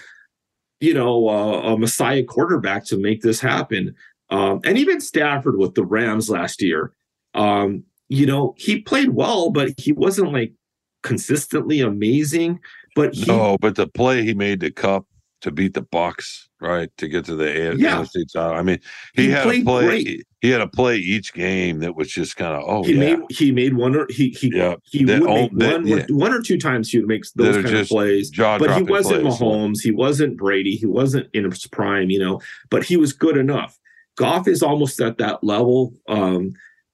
you 0.81 0.93
know, 0.93 1.29
uh, 1.29 1.73
a 1.73 1.77
messiah 1.77 2.23
quarterback 2.23 2.85
to 2.87 2.97
make 2.97 3.21
this 3.21 3.39
happen. 3.39 3.95
Um, 4.29 4.59
and 4.65 4.77
even 4.77 4.99
Stafford 4.99 5.57
with 5.57 5.75
the 5.75 5.85
Rams 5.85 6.29
last 6.29 6.61
year, 6.61 6.91
um, 7.33 7.85
you 8.09 8.25
know, 8.25 8.55
he 8.57 8.81
played 8.81 9.09
well, 9.09 9.51
but 9.51 9.69
he 9.77 9.93
wasn't 9.93 10.33
like 10.33 10.53
consistently 11.01 11.79
amazing. 11.79 12.59
But 12.93 13.13
he, 13.13 13.25
no, 13.25 13.57
but 13.61 13.75
the 13.75 13.87
play 13.87 14.23
he 14.23 14.33
made 14.33 14.59
the 14.59 14.71
cup 14.71 15.05
to 15.41 15.51
beat 15.51 15.75
the 15.75 15.81
Bucks, 15.81 16.49
right, 16.61 16.89
to 16.97 17.07
get 17.07 17.25
to 17.25 17.35
the 17.35 17.75
Yeah. 17.77 17.97
NFC 18.03 18.23
title. 18.31 18.53
I 18.57 18.61
mean, 18.61 18.79
he, 19.13 19.23
He 19.25 19.29
had 19.31 19.47
a 19.47 19.61
play. 19.63 19.85
great. 19.85 20.23
He 20.41 20.49
had 20.49 20.61
a 20.61 20.67
play 20.67 20.97
each 20.97 21.33
game 21.33 21.79
that 21.79 21.95
was 21.95 22.09
just 22.09 22.35
kind 22.35 22.55
of 22.55 22.63
oh 22.65 22.83
he 22.83 22.93
yeah, 22.93 23.15
made 23.15 23.19
he 23.29 23.51
made 23.51 23.73
one 23.75 23.95
or 23.95 24.07
he 24.09 24.29
he 24.29 24.51
Yeah, 24.55 24.75
he 24.85 25.03
that 25.03 25.21
would 25.21 25.29
all- 25.29 25.35
make 25.49 25.57
that- 25.59 25.71
one 25.73 25.87
yeah. 25.87 26.05
one 26.09 26.33
or 26.33 26.41
two 26.41 26.57
times 26.57 26.89
he 26.89 26.97
would 26.99 27.07
make 27.07 27.23
That 27.35 27.43
those 27.43 27.57
are 27.57 27.63
kind 27.63 27.75
of 27.75 27.87
plays. 27.87 28.31
But 28.35 28.75
he 28.77 28.83
wasn't 28.83 29.21
plays. 29.23 29.39
Mahomes. 29.39 29.81
He 29.83 29.91
wasn't 29.91 30.37
Brady. 30.37 30.75
He 30.75 30.85
wasn't 30.87 31.27
in 31.33 31.43
his 31.49 31.67
prime, 31.67 32.09
you 32.09 32.19
know. 32.19 32.39
But 32.69 32.83
he 32.83 32.97
was 32.97 33.13
good 33.13 33.37
enough. 33.37 33.77
Goff 34.17 34.47
is 34.47 34.61
almost 34.63 34.99
at 34.99 35.17
that 35.19 35.43
level. 35.43 35.93
Um, 36.07 36.53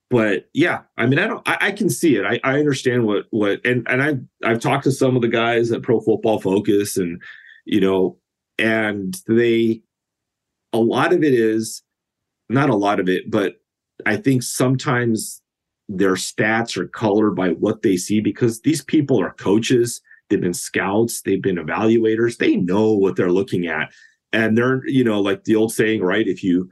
but 0.10 0.48
yeah, 0.54 0.82
I 0.98 1.06
mean, 1.06 1.20
I 1.20 1.28
don't. 1.28 1.48
I, 1.48 1.58
I 1.62 1.72
can 1.72 1.90
see 1.90 2.16
it. 2.16 2.26
I, 2.26 2.40
I 2.44 2.60
understand 2.60 3.06
what 3.06 3.26
what 3.32 3.60
and 3.66 3.86
and 3.90 4.02
I 4.04 4.18
I've 4.50 4.60
talked 4.60 4.84
to 4.86 4.92
some 4.92 5.16
of 5.16 5.22
the 5.22 5.28
guys 5.28 5.72
at 5.72 5.82
Pro 5.84 6.00
Football 6.00 6.40
Focus, 6.40 6.96
and 6.98 7.22
you 7.66 7.82
know, 7.82 8.18
and 8.58 9.20
they 9.28 9.82
a 10.74 10.80
lot 10.80 11.14
of 11.14 11.24
it 11.24 11.34
is 11.34 11.82
not 12.50 12.70
a 12.70 12.76
lot 12.76 13.00
of 13.00 13.10
it, 13.10 13.30
but 13.30 13.56
I 14.06 14.18
think 14.18 14.44
sometimes 14.44 15.42
their 15.90 16.14
stats 16.14 16.78
are 16.78 16.88
colored 16.88 17.32
by 17.32 17.50
what 17.50 17.82
they 17.82 17.98
see 17.98 18.20
because 18.20 18.62
these 18.62 18.84
people 18.84 19.20
are 19.22 19.34
coaches, 19.34 20.02
they've 20.30 20.42
been 20.42 20.54
scouts, 20.54 21.22
they've 21.22 21.42
been 21.42 21.58
evaluators, 21.58 22.38
they 22.38 22.56
know 22.56 22.94
what 22.94 23.16
they're 23.16 23.32
looking 23.32 23.68
at. 23.68 23.92
And 24.34 24.58
they're, 24.58 24.86
you 24.88 25.04
know, 25.04 25.22
like 25.22 25.46
the 25.46 25.56
old 25.56 25.72
saying, 25.72 26.02
right? 26.02 26.28
If 26.28 26.44
you 26.44 26.70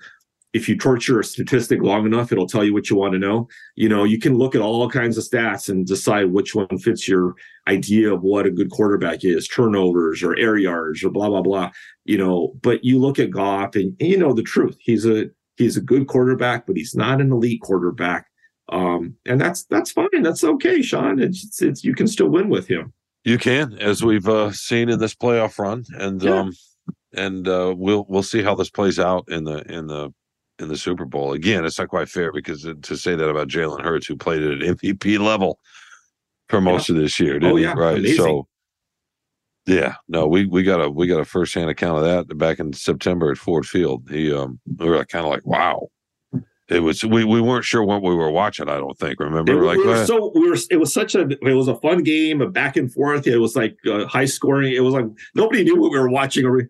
if 0.55 0.69
you 0.69 0.77
torture 0.77 1.19
a 1.19 1.23
statistic 1.23 1.81
long 1.81 2.05
enough, 2.05 2.31
it'll 2.31 2.47
tell 2.47 2.63
you 2.63 2.73
what 2.73 2.89
you 2.89 2.95
want 2.95 3.11
to 3.13 3.19
know. 3.19 3.47
You 3.75 3.89
know, 3.89 4.05
you 4.05 4.17
can 4.17 4.37
look 4.37 4.55
at 4.55 4.61
all 4.61 4.89
kinds 4.89 5.17
of 5.17 5.25
stats 5.25 5.67
and 5.67 5.85
decide 5.85 6.31
which 6.31 6.55
one 6.55 6.77
fits 6.77 7.07
your 7.07 7.35
idea 7.67 8.13
of 8.13 8.21
what 8.21 8.45
a 8.45 8.51
good 8.51 8.71
quarterback 8.71 9.25
is, 9.25 9.47
turnovers 9.47 10.23
or 10.23 10.37
air 10.37 10.57
yards 10.57 11.03
or 11.03 11.09
blah 11.11 11.27
blah 11.27 11.41
blah. 11.41 11.71
You 12.05 12.17
know, 12.17 12.55
but 12.61 12.85
you 12.85 12.99
look 12.99 13.19
at 13.19 13.31
Goff 13.31 13.75
and, 13.75 13.95
and 13.99 14.09
you 14.09 14.17
know 14.17 14.33
the 14.33 14.43
truth. 14.43 14.77
He's 14.79 15.05
a 15.05 15.25
he's 15.57 15.75
a 15.77 15.81
good 15.81 16.07
quarterback, 16.07 16.65
but 16.65 16.77
he's 16.77 16.95
not 16.95 17.19
an 17.21 17.31
elite 17.33 17.61
quarterback. 17.61 18.27
Um, 18.69 19.15
and 19.25 19.39
that's 19.39 19.65
that's 19.65 19.91
fine. 19.91 20.23
That's 20.23 20.43
okay, 20.43 20.81
Sean. 20.81 21.19
It's, 21.19 21.43
it's, 21.45 21.61
it's 21.61 21.83
you 21.83 21.93
can 21.93 22.07
still 22.07 22.29
win 22.29 22.47
with 22.49 22.67
him. 22.67 22.93
You 23.25 23.37
can, 23.37 23.73
as 23.79 24.03
we've 24.03 24.27
uh, 24.27 24.51
seen 24.51 24.87
in 24.89 24.99
this 24.99 25.15
playoff 25.15 25.59
run, 25.59 25.83
and 25.99 26.23
Yeah. 26.23 26.39
um, 26.39 26.51
and 27.13 27.47
uh, 27.47 27.73
we'll 27.75 28.05
we'll 28.07 28.23
see 28.23 28.41
how 28.41 28.55
this 28.55 28.69
plays 28.69 28.99
out 28.99 29.25
in 29.27 29.43
the 29.43 29.59
in 29.71 29.87
the 29.87 30.13
in 30.59 30.67
the 30.67 30.77
Super 30.77 31.05
Bowl. 31.05 31.33
Again, 31.33 31.65
it's 31.65 31.77
not 31.79 31.89
quite 31.89 32.09
fair 32.09 32.31
because 32.31 32.63
to 32.81 32.97
say 32.97 33.15
that 33.15 33.29
about 33.29 33.47
Jalen 33.47 33.81
Hurts, 33.83 34.07
who 34.07 34.15
played 34.15 34.41
at 34.43 34.61
an 34.61 34.75
MVP 34.75 35.19
level 35.19 35.59
for 36.49 36.61
most 36.61 36.89
of 36.89 36.95
this 36.95 37.19
year, 37.19 37.33
didn't 37.39 37.51
Oh, 37.51 37.55
he? 37.55 37.63
yeah. 37.63 37.73
right? 37.73 37.97
Amazing. 37.97 38.17
So, 38.17 38.47
yeah, 39.67 39.95
no, 40.07 40.27
we 40.27 40.45
we 40.45 40.61
got 40.63 40.79
a 40.79 40.89
we 40.89 41.07
got 41.07 41.19
a 41.19 41.25
first 41.25 41.53
hand 41.55 41.69
account 41.69 41.97
of 41.97 42.03
that 42.27 42.37
back 42.37 42.59
in 42.59 42.71
September 42.73 43.31
at 43.31 43.37
Ford 43.37 43.65
Field. 43.65 44.07
He 44.09 44.31
um, 44.31 44.59
we 44.77 44.87
were 44.87 45.03
kind 45.05 45.25
of 45.25 45.31
like, 45.31 45.45
wow. 45.45 45.87
It 46.67 46.79
was 46.79 47.05
we, 47.05 47.23
we 47.23 47.41
weren't 47.41 47.63
sure 47.63 47.83
what 47.83 48.01
we 48.01 48.15
were 48.15 48.31
watching. 48.31 48.67
I 48.69 48.77
don't 48.77 48.97
think. 48.97 49.19
Remember, 49.19 49.53
It, 49.53 49.63
like, 49.63 49.77
we 49.77 49.85
were 49.85 50.03
so 50.05 50.31
we 50.33 50.49
were. 50.49 50.57
It 50.71 50.77
was 50.77 50.91
such 50.91 51.13
a. 51.13 51.29
It 51.47 51.53
was 51.53 51.67
a 51.67 51.75
fun 51.75 52.01
game, 52.01 52.41
a 52.41 52.47
back 52.47 52.75
and 52.75 52.91
forth. 52.91 53.27
It 53.27 53.37
was 53.37 53.55
like 53.55 53.77
uh, 53.85 54.07
high 54.07 54.25
scoring. 54.25 54.73
It 54.73 54.79
was 54.79 54.95
like 54.95 55.05
nobody 55.35 55.63
knew 55.63 55.79
what 55.79 55.91
we 55.91 55.99
were 55.99 56.09
watching. 56.09 56.43
Are 56.43 56.53
we, 56.53 56.63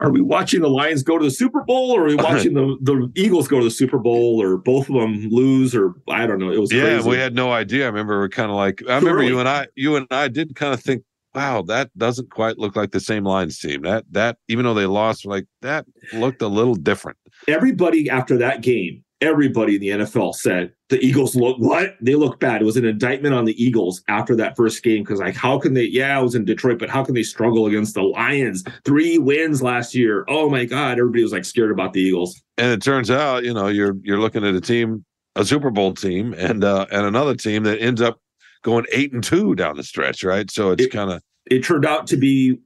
are 0.00 0.10
we 0.10 0.20
watching 0.20 0.60
the 0.60 0.68
Lions 0.68 1.02
go 1.02 1.16
to 1.16 1.24
the 1.24 1.30
Super 1.30 1.62
Bowl, 1.62 1.92
or 1.92 2.02
are 2.02 2.08
we 2.08 2.14
watching 2.16 2.52
the 2.52 2.76
the 2.82 3.10
Eagles 3.14 3.48
go 3.48 3.58
to 3.58 3.64
the 3.64 3.70
Super 3.70 3.98
Bowl, 3.98 4.42
or 4.42 4.58
both 4.58 4.90
of 4.90 4.96
them 4.96 5.28
lose, 5.30 5.74
or 5.74 5.94
I 6.08 6.26
don't 6.26 6.38
know. 6.38 6.50
It 6.50 6.60
was 6.60 6.70
yeah, 6.70 6.82
crazy. 6.82 7.08
we 7.08 7.16
had 7.16 7.34
no 7.34 7.50
idea. 7.50 7.84
I 7.84 7.86
remember 7.86 8.18
we 8.18 8.26
are 8.26 8.28
kind 8.28 8.50
of 8.50 8.56
like 8.56 8.82
I 8.86 8.96
remember 8.96 9.22
you 9.22 9.40
and 9.40 9.48
I 9.48 9.68
you 9.76 9.96
and 9.96 10.06
I 10.10 10.28
did 10.28 10.56
kind 10.56 10.74
of 10.74 10.82
think, 10.82 11.04
wow, 11.34 11.62
that 11.62 11.88
doesn't 11.96 12.30
quite 12.30 12.58
look 12.58 12.76
like 12.76 12.90
the 12.90 13.00
same 13.00 13.24
Lions 13.24 13.58
team. 13.58 13.80
That 13.80 14.04
that 14.10 14.36
even 14.48 14.66
though 14.66 14.74
they 14.74 14.84
lost, 14.84 15.24
like 15.24 15.46
that 15.62 15.86
looked 16.12 16.42
a 16.42 16.48
little 16.48 16.74
different. 16.74 17.16
everybody 17.48 18.10
after 18.10 18.36
that 18.36 18.60
game, 18.60 19.04
everybody 19.20 19.74
in 19.74 19.80
the 19.80 19.88
NFL 20.04 20.34
said 20.34 20.72
the 20.88 20.98
Eagles 21.04 21.34
look 21.34 21.56
what? 21.58 21.96
They 22.00 22.14
look 22.14 22.38
bad. 22.40 22.62
It 22.62 22.64
was 22.64 22.76
an 22.76 22.84
indictment 22.84 23.34
on 23.34 23.44
the 23.44 23.62
Eagles 23.62 24.02
after 24.08 24.34
that 24.36 24.56
first 24.56 24.82
game 24.82 25.02
because 25.02 25.18
like 25.20 25.34
how 25.34 25.58
can 25.58 25.74
they 25.74 25.84
yeah, 25.84 26.18
it 26.18 26.22
was 26.22 26.34
in 26.34 26.44
Detroit, 26.44 26.78
but 26.78 26.88
how 26.88 27.04
can 27.04 27.14
they 27.14 27.22
struggle 27.22 27.66
against 27.66 27.94
the 27.94 28.02
Lions? 28.02 28.64
Three 28.84 29.18
wins 29.18 29.62
last 29.62 29.94
year. 29.94 30.24
Oh 30.28 30.48
my 30.48 30.64
god, 30.64 30.98
everybody 30.98 31.22
was 31.22 31.32
like 31.32 31.44
scared 31.44 31.70
about 31.70 31.92
the 31.92 32.00
Eagles. 32.00 32.40
And 32.56 32.70
it 32.72 32.82
turns 32.82 33.10
out, 33.10 33.44
you 33.44 33.52
know, 33.54 33.66
you're 33.68 33.96
you're 34.02 34.20
looking 34.20 34.44
at 34.44 34.54
a 34.54 34.60
team, 34.60 35.04
a 35.36 35.44
Super 35.44 35.70
Bowl 35.70 35.94
team, 35.94 36.34
and 36.34 36.64
uh 36.64 36.86
and 36.90 37.04
another 37.06 37.34
team 37.34 37.64
that 37.64 37.80
ends 37.80 38.00
up 38.00 38.20
going 38.62 38.86
eight 38.92 39.12
and 39.12 39.22
two 39.22 39.54
down 39.54 39.76
the 39.76 39.82
stretch, 39.84 40.24
right? 40.24 40.50
So 40.50 40.70
it's 40.72 40.84
It- 40.84 40.92
kind 40.92 41.10
of 41.10 41.22
It 41.50 41.64
turned 41.64 41.84
out 41.86 42.06
to 42.08 42.16
be 42.16 42.58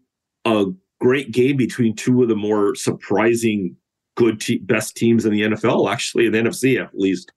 a 0.45 0.67
great 1.01 1.33
game 1.33 1.57
between 1.57 1.95
two 1.97 2.23
of 2.23 2.29
the 2.29 2.37
more 2.37 2.75
surprising 2.75 3.77
good 4.17 4.41
te- 4.41 4.59
best 4.59 4.97
teams 4.97 5.25
in 5.25 5.33
the 5.33 5.43
NFL, 5.43 5.91
actually, 5.93 6.27
in 6.27 6.33
the 6.33 6.39
NFC 6.39 6.83
at 6.83 6.91
least. 6.95 7.33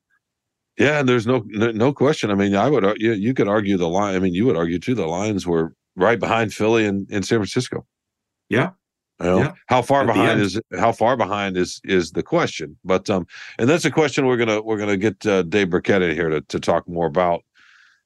yeah. 0.78 1.00
And 1.00 1.08
there's 1.10 1.26
no 1.28 1.44
no, 1.48 1.94
question. 1.94 2.32
I 2.32 2.36
mean, 2.36 2.56
I 2.56 2.70
would 2.70 2.84
you, 3.00 3.14
you 3.14 3.34
could 3.34 3.48
argue 3.48 3.78
the 3.78 3.88
line. 3.90 4.16
I 4.16 4.20
mean, 4.20 4.34
you 4.34 4.46
would 4.46 4.58
argue 4.58 4.80
too. 4.80 4.96
The 4.96 5.06
Lions 5.08 5.46
were 5.48 5.74
right 5.96 6.20
behind 6.20 6.54
Philly 6.54 6.86
and, 6.86 7.08
and 7.12 7.26
San 7.26 7.38
Francisco. 7.40 7.86
Yeah. 8.50 8.72
You 9.22 9.26
know, 9.28 9.38
Yeah. 9.40 9.52
how 9.68 9.82
far 9.82 10.02
At 10.02 10.08
behind 10.08 10.42
is 10.42 10.60
how 10.78 10.92
far 10.92 11.16
behind 11.16 11.56
is 11.56 11.80
is 11.86 12.12
the 12.12 12.24
question. 12.24 12.78
But 12.84 13.10
um, 13.10 13.26
and 13.58 13.70
that's 13.70 13.86
a 13.86 13.92
question 13.92 14.26
we're 14.26 14.36
gonna 14.38 14.62
we're 14.62 14.78
gonna 14.78 14.98
get 14.98 15.26
uh, 15.26 15.44
Dave 15.44 15.70
Birkett 15.70 16.02
in 16.02 16.14
here 16.16 16.30
to 16.30 16.42
to 16.42 16.60
talk 16.60 16.86
more 16.90 17.08
about 17.08 17.42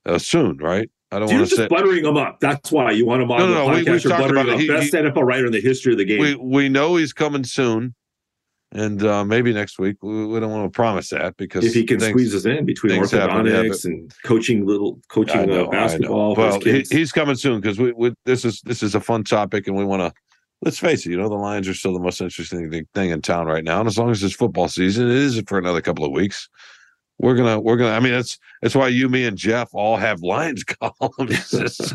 uh, 0.06 0.20
soon, 0.20 0.58
right? 0.58 0.88
I 1.12 1.18
don't 1.18 1.28
want 1.28 1.40
to 1.40 1.46
just 1.46 1.56
say 1.56 1.68
buttering 1.68 2.06
him 2.06 2.18
up. 2.18 2.40
That's 2.40 2.72
why 2.72 2.92
you 2.92 3.08
want 3.08 3.24
him 3.24 3.32
on 3.32 3.40
No, 3.40 3.48
the 3.48 3.54
no, 3.56 3.66
no, 3.66 3.74
we- 3.74 3.82
podcast. 3.82 3.92
we've 3.92 4.04
You're 4.04 4.12
talked 4.12 4.22
buttering 4.22 4.42
about 4.42 4.48
it. 4.50 4.54
up. 4.54 4.60
He- 4.60 4.68
Best 4.68 4.94
NFL 4.94 5.24
writer 5.24 5.46
in 5.48 5.52
the 5.52 5.60
history 5.62 5.92
of 5.94 5.98
the 5.98 6.06
game. 6.06 6.20
we 6.22 6.36
we 6.36 6.70
know 6.70 6.96
he's 6.98 7.12
coming 7.14 7.44
soon, 7.44 7.96
and 8.72 9.04
uh, 9.04 9.26
maybe 9.26 9.52
next 9.54 9.80
week. 9.80 9.98
We, 10.02 10.28
we 10.28 10.40
don't 10.40 10.52
want 10.52 10.72
to 10.72 10.76
promise 10.76 11.10
that 11.10 11.38
because 11.38 11.66
if 11.66 11.74
he 11.74 11.84
can 11.86 12.00
things- 12.00 12.12
squeeze 12.12 12.36
us 12.36 12.46
in 12.46 12.66
between 12.66 12.92
things 12.92 13.12
happen, 13.12 13.46
yeah, 13.46 13.54
orthodontics 13.64 13.86
and 13.86 14.14
coaching 14.24 14.66
little 14.66 15.00
coaching 15.10 15.48
know, 15.48 15.66
uh, 15.66 15.72
basketball 15.72 16.36
know. 16.36 16.52
his 16.52 16.66
Well, 16.66 16.74
he, 16.92 16.98
he's 16.98 17.12
coming 17.12 17.36
soon 17.36 17.62
because 17.62 17.80
we, 17.80 17.92
we 17.94 18.14
this 18.26 18.46
is 18.46 18.62
this 18.62 18.84
is 18.84 18.96
a 18.96 19.00
fun 19.02 19.24
topic, 19.24 19.68
and 19.68 19.76
we 19.76 19.86
want 19.86 20.02
to. 20.02 20.14
Let's 20.62 20.78
face 20.78 21.06
it, 21.06 21.12
you 21.12 21.18
know 21.18 21.30
the 21.30 21.36
Lions 21.36 21.70
are 21.70 21.74
still 21.74 21.94
the 21.94 22.00
most 22.00 22.20
interesting 22.20 22.70
thing- 22.70 22.88
thing 22.94 23.12
in 23.12 23.22
town 23.22 23.48
right 23.48 23.64
now, 23.64 23.80
and 23.80 23.88
as 23.88 23.98
long 23.98 24.12
as 24.12 24.22
it's 24.22 24.36
football 24.36 24.68
season, 24.68 25.08
it 25.10 25.16
is 25.16 25.42
for 25.48 25.58
another 25.58 25.82
couple 25.82 26.04
of 26.04 26.12
weeks. 26.12 26.50
We're 27.18 27.36
gonna, 27.36 27.60
we're 27.60 27.76
gonna. 27.76 27.96
I 27.96 28.00
mean, 28.00 28.14
that's 28.14 28.38
that's 28.62 28.76
why 28.76 28.88
you, 28.90 29.10
me, 29.10 29.26
and 29.26 29.38
Jeff 29.38 29.70
all 29.74 29.98
have 29.98 30.22
Lions 30.22 30.64
columns 30.82 31.52
this 31.52 31.94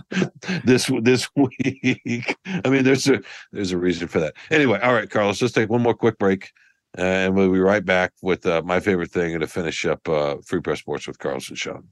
this 0.65 0.91
this 1.03 1.29
week. 1.35 2.37
I 2.47 2.69
mean, 2.69 2.85
there's 2.85 3.07
a 3.09 3.21
there's 3.53 3.73
a 3.73 3.79
reason 3.79 4.09
for 4.09 4.21
that. 4.21 4.35
Anyway, 4.51 4.79
all 4.83 4.93
right, 4.93 5.09
Carlos, 5.09 5.41
let's 5.41 5.55
take 5.55 5.71
one 5.71 5.83
more 5.83 5.95
quick 5.95 6.19
break, 6.19 6.51
and 6.95 7.35
we'll 7.35 7.53
be 7.53 7.61
right 7.61 7.85
back 7.85 8.13
with 8.23 8.47
uh, 8.47 8.63
my 8.65 8.81
favorite 8.81 9.11
thing 9.11 9.33
and 9.33 9.41
to 9.41 9.47
finish 9.47 9.85
up 9.85 10.09
uh, 10.09 10.37
Free 10.47 10.61
Press 10.61 10.81
Sports 10.81 11.07
with 11.07 11.19
Carlson 11.19 11.57
Sean. 11.57 11.89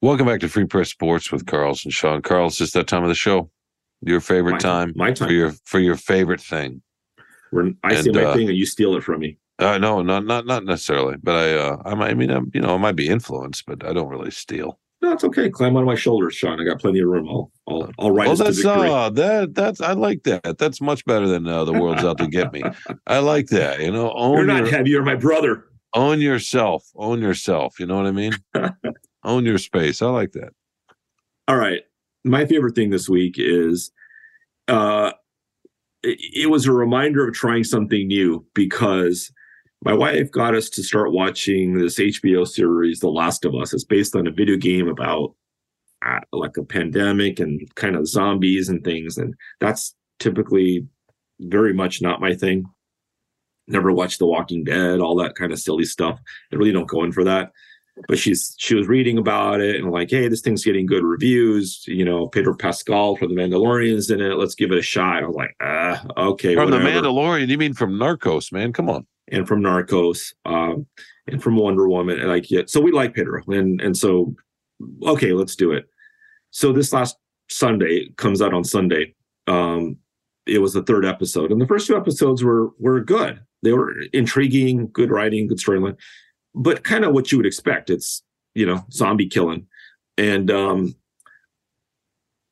Welcome 0.00 0.26
back 0.26 0.40
to 0.40 0.48
Free 0.48 0.66
Press 0.66 0.90
Sports 0.90 1.32
with 1.32 1.46
Carlson 1.46 1.90
Sean. 1.90 2.22
Carlos, 2.22 2.60
it's 2.60 2.72
that 2.72 2.86
time 2.86 3.02
of 3.02 3.08
the 3.08 3.14
show. 3.14 3.50
Your 4.02 4.20
favorite 4.20 4.52
My- 4.52 4.58
time 4.58 4.92
my 4.96 5.14
for 5.14 5.30
your 5.30 5.52
for 5.64 5.78
your 5.78 5.96
favorite 5.96 6.40
thing. 6.40 6.82
When 7.50 7.76
I 7.82 7.94
and, 7.94 8.14
my 8.14 8.24
uh, 8.24 8.34
thing 8.34 8.48
and 8.48 8.58
you 8.58 8.66
steal 8.66 8.96
it 8.96 9.04
from 9.04 9.20
me. 9.20 9.38
Uh, 9.58 9.78
no, 9.78 10.02
not 10.02 10.26
not 10.26 10.44
not 10.44 10.64
necessarily, 10.64 11.16
but 11.22 11.36
I 11.36 11.54
uh, 11.54 11.82
I, 11.84 11.94
might, 11.94 12.10
I 12.10 12.14
mean, 12.14 12.30
I'm, 12.30 12.50
you 12.52 12.60
know, 12.60 12.74
I 12.74 12.76
might 12.76 12.96
be 12.96 13.08
influenced, 13.08 13.64
but 13.66 13.84
I 13.84 13.92
don't 13.92 14.08
really 14.08 14.32
steal. 14.32 14.78
No, 15.04 15.12
it's 15.12 15.22
okay. 15.24 15.50
Climb 15.50 15.76
on 15.76 15.84
my 15.84 15.94
shoulders, 15.96 16.34
Sean. 16.34 16.58
I 16.58 16.64
got 16.64 16.80
plenty 16.80 17.00
of 17.00 17.08
room. 17.08 17.28
I'll 17.28 17.52
I'll, 17.68 17.90
I'll 17.98 18.10
ride 18.10 18.28
Oh, 18.28 18.32
us 18.32 18.38
to 18.38 18.44
that's 18.44 18.64
uh, 18.64 19.10
that 19.10 19.54
that's 19.54 19.82
I 19.82 19.92
like 19.92 20.22
that. 20.22 20.56
That's 20.56 20.80
much 20.80 21.04
better 21.04 21.28
than 21.28 21.46
uh, 21.46 21.64
the 21.66 21.74
world's 21.74 22.02
out 22.04 22.16
to 22.18 22.26
get 22.26 22.54
me. 22.54 22.62
I 23.06 23.18
like 23.18 23.48
that. 23.48 23.80
You 23.80 23.92
know, 23.92 24.10
own 24.14 24.38
You're 24.38 24.46
not 24.46 24.60
your, 24.60 24.70
heavy. 24.70 24.88
You're 24.90 25.02
my 25.02 25.14
brother. 25.14 25.66
own 25.92 26.22
yourself. 26.22 26.88
Own 26.96 27.20
yourself. 27.20 27.78
You 27.78 27.84
know 27.84 27.96
what 27.98 28.06
I 28.06 28.12
mean? 28.12 28.32
own 29.24 29.44
your 29.44 29.58
space. 29.58 30.00
I 30.00 30.06
like 30.06 30.32
that. 30.32 30.54
All 31.48 31.56
right. 31.58 31.82
My 32.24 32.46
favorite 32.46 32.74
thing 32.74 32.88
this 32.88 33.06
week 33.06 33.34
is 33.36 33.90
uh 34.68 35.12
it, 36.02 36.18
it 36.44 36.50
was 36.50 36.64
a 36.64 36.72
reminder 36.72 37.28
of 37.28 37.34
trying 37.34 37.64
something 37.64 38.06
new 38.08 38.42
because 38.54 39.30
my 39.82 39.92
wife 39.92 40.30
got 40.30 40.54
us 40.54 40.68
to 40.70 40.82
start 40.82 41.12
watching 41.12 41.78
this 41.78 41.98
HBO 41.98 42.46
series, 42.46 43.00
The 43.00 43.08
Last 43.08 43.44
of 43.44 43.54
Us. 43.54 43.74
It's 43.74 43.84
based 43.84 44.16
on 44.16 44.26
a 44.26 44.32
video 44.32 44.56
game 44.56 44.88
about 44.88 45.34
uh, 46.04 46.20
like 46.32 46.56
a 46.56 46.64
pandemic 46.64 47.40
and 47.40 47.60
kind 47.74 47.96
of 47.96 48.08
zombies 48.08 48.68
and 48.68 48.82
things. 48.84 49.18
And 49.18 49.34
that's 49.60 49.94
typically 50.18 50.86
very 51.40 51.74
much 51.74 52.00
not 52.00 52.20
my 52.20 52.34
thing. 52.34 52.64
never 53.66 53.92
watched 53.92 54.18
The 54.18 54.26
Walking 54.26 54.64
Dead, 54.64 55.00
all 55.00 55.16
that 55.16 55.34
kind 55.34 55.52
of 55.52 55.58
silly 55.58 55.84
stuff. 55.84 56.18
I 56.52 56.56
really 56.56 56.72
don't 56.72 56.88
go 56.88 57.04
in 57.04 57.12
for 57.12 57.24
that. 57.24 57.52
But 58.08 58.18
she's 58.18 58.56
she 58.58 58.74
was 58.74 58.88
reading 58.88 59.18
about 59.18 59.60
it 59.60 59.76
and 59.76 59.92
like, 59.92 60.10
hey, 60.10 60.26
this 60.26 60.40
thing's 60.40 60.64
getting 60.64 60.84
good 60.84 61.04
reviews. 61.04 61.84
You 61.86 62.04
know, 62.04 62.26
Pedro 62.26 62.56
Pascal 62.56 63.14
from 63.16 63.32
The 63.32 63.40
Mandalorian's 63.40 64.10
in 64.10 64.20
it. 64.20 64.36
Let's 64.36 64.56
give 64.56 64.72
it 64.72 64.78
a 64.78 64.82
shot. 64.82 65.22
I 65.22 65.26
was 65.26 65.36
like, 65.36 65.54
ah, 65.62 66.04
okay. 66.16 66.56
From 66.56 66.70
whatever. 66.70 66.82
the 66.82 66.90
Mandalorian, 66.90 67.46
you 67.48 67.56
mean 67.56 67.72
from 67.72 67.92
Narcos, 67.92 68.50
man? 68.50 68.72
Come 68.72 68.90
on. 68.90 69.06
And 69.28 69.48
from 69.48 69.62
Narcos, 69.62 70.34
um, 70.44 70.86
and 71.26 71.42
from 71.42 71.56
Wonder 71.56 71.88
Woman, 71.88 72.18
and 72.18 72.28
like 72.28 72.50
yeah, 72.50 72.62
so 72.66 72.80
we 72.80 72.92
like 72.92 73.14
Pedro, 73.14 73.42
and 73.48 73.80
and 73.80 73.96
so 73.96 74.34
okay, 75.04 75.32
let's 75.32 75.56
do 75.56 75.72
it. 75.72 75.88
So 76.50 76.72
this 76.72 76.92
last 76.92 77.16
Sunday 77.48 78.08
comes 78.16 78.42
out 78.42 78.54
on 78.54 78.64
Sunday. 78.64 79.14
Um, 79.46 79.98
it 80.46 80.58
was 80.58 80.74
the 80.74 80.82
third 80.82 81.04
episode, 81.04 81.50
and 81.50 81.60
the 81.60 81.66
first 81.66 81.86
two 81.86 81.96
episodes 81.96 82.44
were 82.44 82.70
were 82.78 83.00
good. 83.00 83.40
They 83.62 83.72
were 83.72 83.94
intriguing, 84.12 84.88
good 84.92 85.10
writing, 85.10 85.46
good 85.46 85.58
storyline, 85.58 85.96
but 86.54 86.84
kind 86.84 87.04
of 87.04 87.12
what 87.12 87.32
you 87.32 87.38
would 87.38 87.46
expect. 87.46 87.90
It's 87.90 88.22
you 88.54 88.66
know 88.66 88.84
zombie 88.92 89.28
killing, 89.28 89.66
and 90.18 90.50
um, 90.50 90.94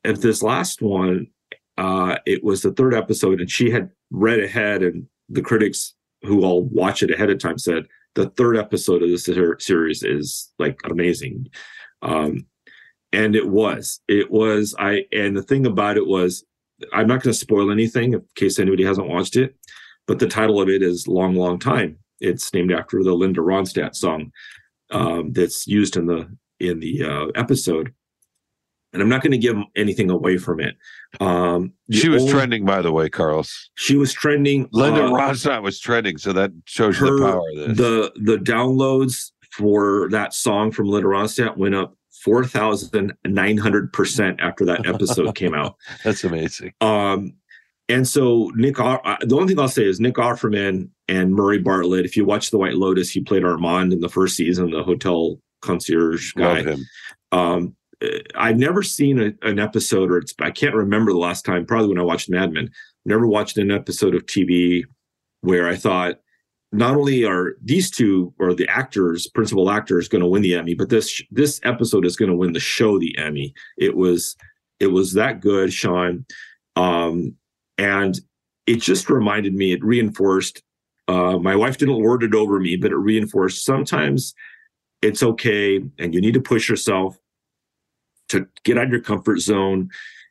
at 0.05 0.21
this 0.21 0.43
last 0.43 0.81
one, 0.81 1.29
uh, 1.77 2.17
it 2.27 2.43
was 2.43 2.63
the 2.63 2.73
third 2.73 2.95
episode, 2.95 3.41
and 3.41 3.51
she 3.51 3.71
had 3.71 3.91
read 4.11 4.41
ahead, 4.41 4.83
and 4.83 5.07
the 5.29 5.43
critics 5.43 5.95
who 6.23 6.45
all 6.45 6.65
watch 6.65 7.03
it 7.03 7.11
ahead 7.11 7.31
of 7.31 7.39
time 7.39 7.59
said 7.59 7.87
the 8.15 8.31
third 8.31 8.57
episode 8.57 9.03
of 9.03 9.09
this 9.09 9.25
ser- 9.25 9.59
series 9.59 10.03
is 10.03 10.53
like 10.59 10.81
amazing. 10.85 11.49
Um, 12.03 12.47
and 13.13 13.37
it 13.37 13.49
was, 13.49 14.01
it 14.09 14.31
was, 14.31 14.75
I, 14.79 15.05
and 15.13 15.37
the 15.37 15.43
thing 15.43 15.67
about 15.67 15.97
it 15.97 16.07
was, 16.07 16.45
I'm 16.93 17.07
not 17.07 17.23
going 17.23 17.33
to 17.33 17.39
spoil 17.39 17.71
anything 17.71 18.15
in 18.15 18.23
case 18.35 18.59
anybody 18.59 18.85
hasn't 18.85 19.09
watched 19.09 19.37
it, 19.37 19.57
but 20.07 20.19
the 20.19 20.29
title 20.29 20.61
of 20.61 20.69
it 20.69 20.83
is 20.83 21.07
Long, 21.07 21.35
Long 21.35 21.59
Time. 21.59 21.99
It's 22.21 22.53
named 22.55 22.73
after 22.73 23.03
the 23.03 23.13
Linda 23.13 23.41
Ronstadt 23.41 23.95
song 23.95 24.33
um, 24.91 25.33
that's 25.33 25.67
used 25.67 25.97
in 25.97 26.07
the 26.07 26.37
in 26.61 26.79
the 26.79 27.03
uh, 27.03 27.27
episode. 27.35 27.93
And 28.93 29.01
I'm 29.01 29.09
not 29.09 29.23
going 29.23 29.33
to 29.33 29.39
give 29.39 29.57
anything 29.75 30.11
away 30.11 30.37
from 30.37 30.61
it. 30.61 30.77
Um, 31.21 31.73
She 31.91 32.09
was 32.09 32.23
only- 32.23 32.33
trending, 32.35 32.65
by 32.67 32.83
the 32.83 32.93
way, 32.93 33.09
Carlos. 33.09 33.71
She 33.75 33.97
was 33.97 34.13
trending. 34.13 34.69
Linda 34.73 35.05
uh, 35.07 35.11
Ronstadt 35.11 35.63
was 35.63 35.81
trending, 35.81 36.19
so 36.19 36.33
that 36.35 36.51
shows 36.67 36.99
her- 36.99 37.07
the 37.19 37.27
power 37.27 37.43
of 37.51 37.69
this. 37.69 37.79
the 37.79 38.13
the 38.17 38.37
downloads 38.37 39.31
for 39.51 40.09
that 40.11 40.35
song 40.35 40.71
from 40.73 40.89
Linda 40.89 41.09
Ronstadt 41.09 41.57
went 41.57 41.75
up 41.75 41.97
four 42.23 42.45
thousand 42.45 43.15
nine 43.27 43.57
hundred 43.57 43.93
percent 43.93 44.41
after 44.41 44.65
that 44.67 44.87
episode 44.87 45.35
came 45.37 45.55
out. 45.55 45.77
That's 46.05 46.25
amazing. 46.25 46.73
Um, 46.81 47.35
and 47.89 48.07
so 48.07 48.51
Nick, 48.55 48.79
uh, 48.79 48.99
the 49.23 49.35
only 49.37 49.49
thing 49.49 49.59
I'll 49.59 49.69
say 49.69 49.85
is 49.85 50.01
Nick 50.01 50.15
Offerman 50.15 50.89
and 51.09 51.35
Murray 51.35 51.59
Bartlett. 51.59 52.05
If 52.07 52.17
you 52.17 52.25
watch 52.25 52.51
The 52.51 52.59
White 52.59 52.75
Lotus, 52.75 53.11
he 53.11 53.21
played 53.21 53.45
Armand 53.45 53.93
in 53.93 54.01
the 54.01 54.09
first 54.09 54.37
season, 54.37 54.71
the 54.71 54.83
hotel 54.83 55.39
concierge 55.63 56.33
guy. 56.33 56.59
Love 56.61 56.67
him. 56.67 56.87
Um, 57.33 57.77
I've 58.35 58.59
never 58.59 58.83
seen 58.83 59.21
a, 59.21 59.49
an 59.49 59.59
episode, 59.59 60.11
or 60.11 60.19
it's 60.19 60.35
I 60.41 60.51
can't 60.51 60.75
remember 60.75 61.13
the 61.13 61.19
last 61.19 61.45
time. 61.45 61.67
Probably 61.67 61.89
when 61.89 61.99
I 61.99 62.03
watched 62.03 62.31
Mad 62.31 62.53
Men. 62.53 62.71
Never 63.05 63.27
watched 63.27 63.59
an 63.59 63.71
episode 63.71 64.15
of 64.15 64.27
TV 64.27 64.85
where 65.41 65.69
I 65.69 65.77
thought 65.77 66.19
not 66.73 66.97
only 66.97 67.25
are 67.25 67.57
these 67.63 67.91
two 67.91 68.33
or 68.39 68.55
the 68.55 68.69
actors, 68.69 69.27
principal 69.29 69.71
actors, 69.71 70.09
going 70.09 70.23
to 70.23 70.29
win 70.29 70.43
the 70.43 70.55
Emmy, 70.55 70.75
but 70.75 70.89
this 70.89 71.23
this 71.31 71.61
episode 71.65 72.07
is 72.07 72.17
going 72.17 72.31
to 72.31 72.37
win 72.37 72.53
the 72.53 72.61
show 72.61 72.99
the 72.99 73.17
Emmy. 73.19 73.55
It 73.77 73.97
was 73.97 74.37
it 74.81 74.89
was 74.89 75.13
that 75.13 75.41
good, 75.41 75.73
Sean, 75.73 76.25
um, 76.77 77.35
and 77.79 78.19
it 78.67 78.81
just 78.81 79.11
reminded 79.11 79.55
me. 79.55 79.73
It 79.73 79.85
reinforced. 79.85 80.63
Uh, 81.09 81.37
my 81.39 81.55
wife 81.55 81.79
didn't 81.79 82.01
lord 82.01 82.23
it 82.23 82.35
over 82.35 82.59
me, 82.59 82.77
but 82.77 82.93
it 82.93 82.97
reinforced. 82.97 83.65
Sometimes 83.65 84.35
it's 85.03 85.23
okay, 85.23 85.83
and 85.99 86.15
you 86.15 86.21
need 86.21 86.35
to 86.35 86.41
push 86.41 86.69
yourself 86.69 87.19
to 88.33 88.47
get 88.65 88.79
out 88.79 88.85
of 88.85 88.91
your 88.91 89.01
comfort 89.01 89.41
zone 89.41 89.91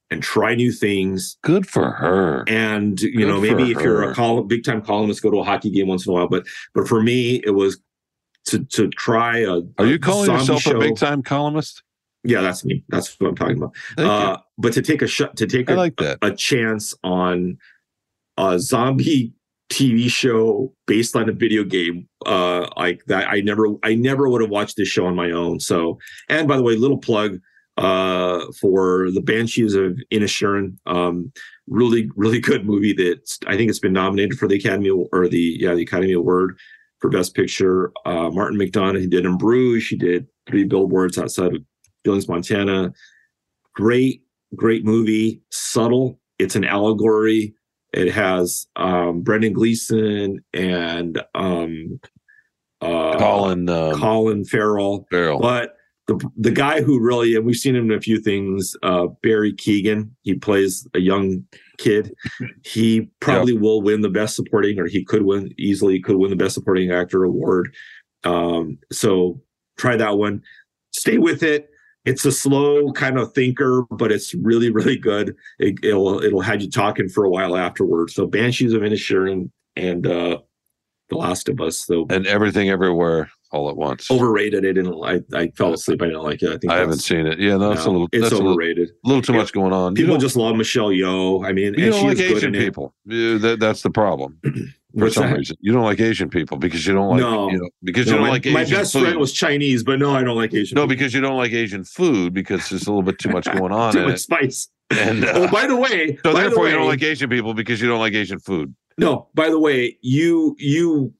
and 0.10 0.22
try 0.22 0.54
new 0.56 0.72
things. 0.72 1.38
Good 1.42 1.66
for 1.66 1.92
her. 1.92 2.44
And 2.48 3.00
you 3.00 3.12
Good 3.12 3.28
know, 3.28 3.42
maybe 3.42 3.72
if 3.72 3.80
you're 3.80 4.12
a 4.12 4.44
big 4.44 4.64
time 4.64 4.82
columnist, 4.82 5.24
go 5.24 5.32
to 5.32 5.40
a 5.40 5.44
hockey 5.44 5.72
game 5.72 5.88
once 5.88 6.06
in 6.06 6.12
a 6.12 6.14
while. 6.14 6.28
But 6.28 6.46
but 6.74 6.88
for 6.88 7.02
me, 7.02 7.42
it 7.46 7.52
was 7.52 7.80
to 8.46 8.64
to 8.66 8.90
try 8.90 9.40
a. 9.40 9.60
Are 9.80 9.86
a 9.86 9.88
you 9.88 10.00
calling 10.00 10.30
yourself 10.30 10.62
show. 10.62 10.78
a 10.78 10.80
big 10.80 10.98
time 10.98 11.24
columnist? 11.24 11.84
Yeah, 12.24 12.42
that's 12.42 12.64
me. 12.64 12.84
That's 12.90 13.20
what 13.20 13.30
I'm 13.30 13.36
talking 13.36 13.58
about. 13.58 13.76
Uh, 13.98 14.38
but 14.58 14.74
to 14.74 14.84
take 14.84 15.02
a 15.02 15.08
shot, 15.08 15.38
to 15.38 15.48
take 15.48 15.70
a, 15.72 15.74
like 15.74 15.96
that. 15.96 16.20
a 16.22 16.36
chance 16.36 16.94
on 17.04 17.58
a 18.38 18.60
zombie 18.60 19.34
TV 19.72 20.10
show 20.10 20.74
based 20.86 21.16
on 21.16 21.30
a 21.30 21.32
video 21.32 21.64
game 21.64 22.06
uh 22.26 22.68
like 22.76 23.02
that 23.06 23.30
I 23.30 23.40
never 23.40 23.68
I 23.84 23.96
never 23.96 24.28
would 24.28 24.42
have 24.42 24.50
watched 24.50 24.76
this 24.76 24.90
show 24.90 25.06
on 25.06 25.16
my 25.16 25.32
own 25.32 25.62
so 25.62 25.98
and 26.28 26.46
by 26.46 26.58
the 26.58 26.62
way 26.62 26.76
little 26.76 26.98
plug 26.98 27.40
uh 27.82 28.46
for 28.60 29.12
the 29.12 29.22
Banshees 29.22 29.76
of 29.76 30.00
Inisherin 30.12 30.78
um 30.86 31.32
really 31.68 32.10
really 32.16 32.40
good 32.40 32.66
movie 32.66 32.94
that 32.94 33.38
I 33.48 33.56
think 33.56 33.70
it's 33.70 33.80
been 33.80 33.94
nominated 33.94 34.38
for 34.38 34.48
the 34.48 34.56
Academy 34.56 34.90
or 34.90 35.28
the 35.28 35.58
yeah 35.60 35.74
the 35.74 35.84
Academy 35.84 36.14
Award 36.14 36.58
for 37.00 37.10
Best 37.10 37.36
Picture 37.36 37.92
uh 38.06 38.30
Martin 38.30 38.60
McDonagh 38.60 39.02
he 39.02 39.08
did 39.08 39.26
in 39.26 39.38
Bruges 39.38 39.88
he 39.88 39.96
did 39.96 40.28
three 40.48 40.64
billboards 40.64 41.18
outside 41.18 41.56
of 41.56 41.64
Billings 42.04 42.28
Montana 42.28 42.94
great 43.74 44.24
great 44.56 44.84
movie 44.84 45.42
subtle 45.50 46.20
it's 46.40 46.56
an 46.56 46.66
allegory 46.66 47.56
it 47.94 48.12
has 48.14 48.68
um, 48.76 49.22
Brendan 49.22 49.54
Gleeson 49.54 50.44
and 50.54 51.22
um, 51.36 52.00
uh, 52.82 53.18
Colin 53.18 53.70
um, 53.70 54.00
Colin 54.00 54.46
Farrell. 54.46 55.08
Farrell. 55.12 55.40
But 55.40 55.76
the 56.12 56.30
the 56.38 56.52
guy 56.52 56.82
who 56.82 57.00
really, 57.00 57.36
and 57.36 57.46
we've 57.46 57.56
seen 57.56 57.76
him 57.76 57.92
in 57.92 57.98
a 57.98 58.02
few 58.02 58.20
things, 58.20 58.76
uh, 58.84 59.08
Barry 59.22 59.54
Keoghan. 59.54 60.10
He 60.24 60.36
plays 60.36 60.88
a 60.94 61.00
young 61.00 61.46
kid. 61.78 62.14
He 62.64 63.10
probably 63.20 63.54
will 63.54 63.82
win 63.82 64.02
the 64.02 64.10
best 64.10 64.36
supporting, 64.36 64.80
or 64.80 64.88
he 64.88 65.04
could 65.04 65.24
win 65.24 65.54
easily. 65.58 66.00
Could 66.02 66.18
win 66.18 66.30
the 66.30 66.36
best 66.36 66.56
supporting 66.56 66.92
actor 66.92 67.24
award. 67.24 67.74
Um, 68.24 68.78
so 68.92 69.42
try 69.78 69.96
that 69.96 70.18
one. 70.18 70.42
Stay 70.92 71.18
with 71.18 71.44
it. 71.44 71.70
It's 72.04 72.26
a 72.26 72.32
slow 72.32 72.92
kind 72.94 73.18
of 73.18 73.32
thinker, 73.34 73.84
but 73.92 74.12
it's 74.12 74.34
really, 74.34 74.72
really 74.72 74.98
good. 74.98 75.36
It, 75.60 75.76
it'll 75.84 76.22
it'll 76.22 76.42
have 76.42 76.62
you 76.62 76.70
talking 76.70 77.10
for 77.10 77.24
a 77.24 77.30
while 77.30 77.56
afterwards. 77.56 78.16
So 78.16 78.28
Banshees 78.28 78.74
of 78.74 78.82
Inisherin 78.82 79.50
and 79.76 80.06
uh, 80.06 80.40
The 81.10 81.16
Last 81.16 81.48
of 81.48 81.62
Us. 81.62 81.86
So 81.86 82.08
and 82.10 82.28
everything 82.28 82.70
everywhere 82.70 83.30
all 83.52 83.70
at 83.70 83.76
once. 83.78 84.10
overrated. 84.10 84.60
I 84.66 84.72
didn't. 84.74 84.94
I, 85.04 85.22
I 85.38 85.48
fell 85.52 85.74
asleep. 85.74 86.02
I 86.02 86.06
didn't 86.06 86.24
like 86.24 86.42
it. 86.42 86.50
I 86.50 86.58
think 86.58 86.72
I 86.72 86.78
haven't 86.78 87.00
seen 87.00 87.28
it. 87.28 87.40
Yeah, 87.40 87.58
no, 87.58 87.72
it's 87.72 87.86
a 87.86 87.90
little 87.90 88.08
it's 88.12 88.22
that's 88.24 88.34
a 88.34 88.38
little, 88.38 88.56
little 89.04 89.22
too 89.22 89.34
Yeah. 89.34 89.40
much 89.40 89.54
going 89.54 89.74
on. 89.74 89.94
People 89.96 90.18
just 90.18 90.36
love 90.36 90.56
Michelle 90.56 90.90
Yeoh. 90.90 91.46
I 91.46 91.52
mean, 91.52 91.74
you 91.78 91.86
and 91.86 91.94
don't 91.94 92.08
like 92.08 92.20
Asian 92.20 92.54
people. 92.54 92.94
Yeah, 93.06 93.38
that, 93.38 93.60
that's 93.60 93.82
the 93.82 93.90
problem. 93.90 94.38
For 94.94 95.06
What's 95.06 95.16
some 95.16 95.30
that? 95.30 95.38
reason, 95.38 95.56
you 95.62 95.72
don't 95.72 95.86
like 95.86 96.02
Asian 96.02 96.30
people 96.30 96.58
because 96.58 96.86
you 96.86 96.94
don't 96.94 97.12
like 97.12 97.22
No. 97.22 97.50
you 97.50 97.60
know, 97.60 97.70
because 97.82 98.08
No, 98.08 98.12
you 98.14 98.18
don't 98.18 98.28
my, 98.28 98.32
like 98.34 98.46
my 98.48 98.66
best 98.66 98.92
food. 98.92 99.04
friend 99.04 99.18
was 99.20 99.32
Chinese, 99.32 99.84
but 99.86 100.00
no, 100.00 100.14
I 100.14 100.22
don't 100.22 100.36
like 100.36 100.54
Asian. 100.54 100.76
no, 100.76 100.82
food. 100.82 100.90
because 100.90 101.14
you 101.14 101.22
don't 101.22 101.38
like 101.38 101.54
Asian 101.54 101.86
food 101.86 102.34
because 102.34 102.68
there's 102.70 102.88
a 102.88 102.90
little 102.90 103.02
bit 103.02 103.18
too 103.18 103.30
much 103.30 103.46
going 103.58 103.72
on 103.72 103.94
too 103.94 104.00
in 104.00 104.06
much 104.08 104.16
it. 104.16 104.20
spice. 104.20 104.68
And 104.90 105.24
uh, 105.24 105.32
oh, 105.34 105.48
by 105.50 105.66
the 105.66 105.78
way, 105.78 106.18
so 106.18 106.34
by 106.34 106.44
the 106.44 106.50
therefore, 106.50 106.68
you 106.68 106.76
don't 106.76 106.88
like 106.90 107.02
Asian 107.02 107.30
people 107.30 107.54
because 107.54 107.80
you 107.82 107.88
don't 107.88 108.00
like 108.02 108.14
Asian 108.14 108.40
food. 108.40 108.76
No, 108.98 109.30
by 109.34 109.50
the 109.50 109.58
way, 109.60 109.98
you 110.02 110.58
you 110.60 111.14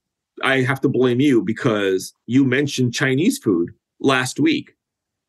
I 0.44 0.62
have 0.62 0.82
to 0.82 0.90
blame 0.90 1.20
you 1.20 1.42
because 1.42 2.14
you 2.26 2.46
mentioned 2.46 2.94
Chinese 2.94 3.38
food 3.38 3.72
last 4.00 4.40
week. 4.40 4.76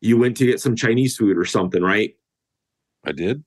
You 0.01 0.17
went 0.17 0.37
to 0.37 0.45
get 0.45 0.59
some 0.59 0.75
Chinese 0.75 1.15
food 1.15 1.37
or 1.37 1.45
something, 1.45 1.81
right? 1.81 2.13
I 3.05 3.11
did. 3.11 3.43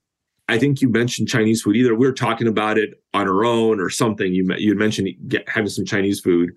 I 0.48 0.58
think 0.58 0.80
you 0.80 0.88
mentioned 0.88 1.28
Chinese 1.28 1.62
food. 1.62 1.76
Either 1.76 1.94
we 1.94 2.06
were 2.06 2.12
talking 2.12 2.46
about 2.46 2.78
it 2.78 3.02
on 3.12 3.26
our 3.28 3.44
own 3.44 3.80
or 3.80 3.90
something. 3.90 4.32
You 4.32 4.54
you 4.56 4.74
mentioned 4.74 5.08
get, 5.28 5.48
having 5.48 5.68
some 5.68 5.84
Chinese 5.84 6.20
food, 6.20 6.52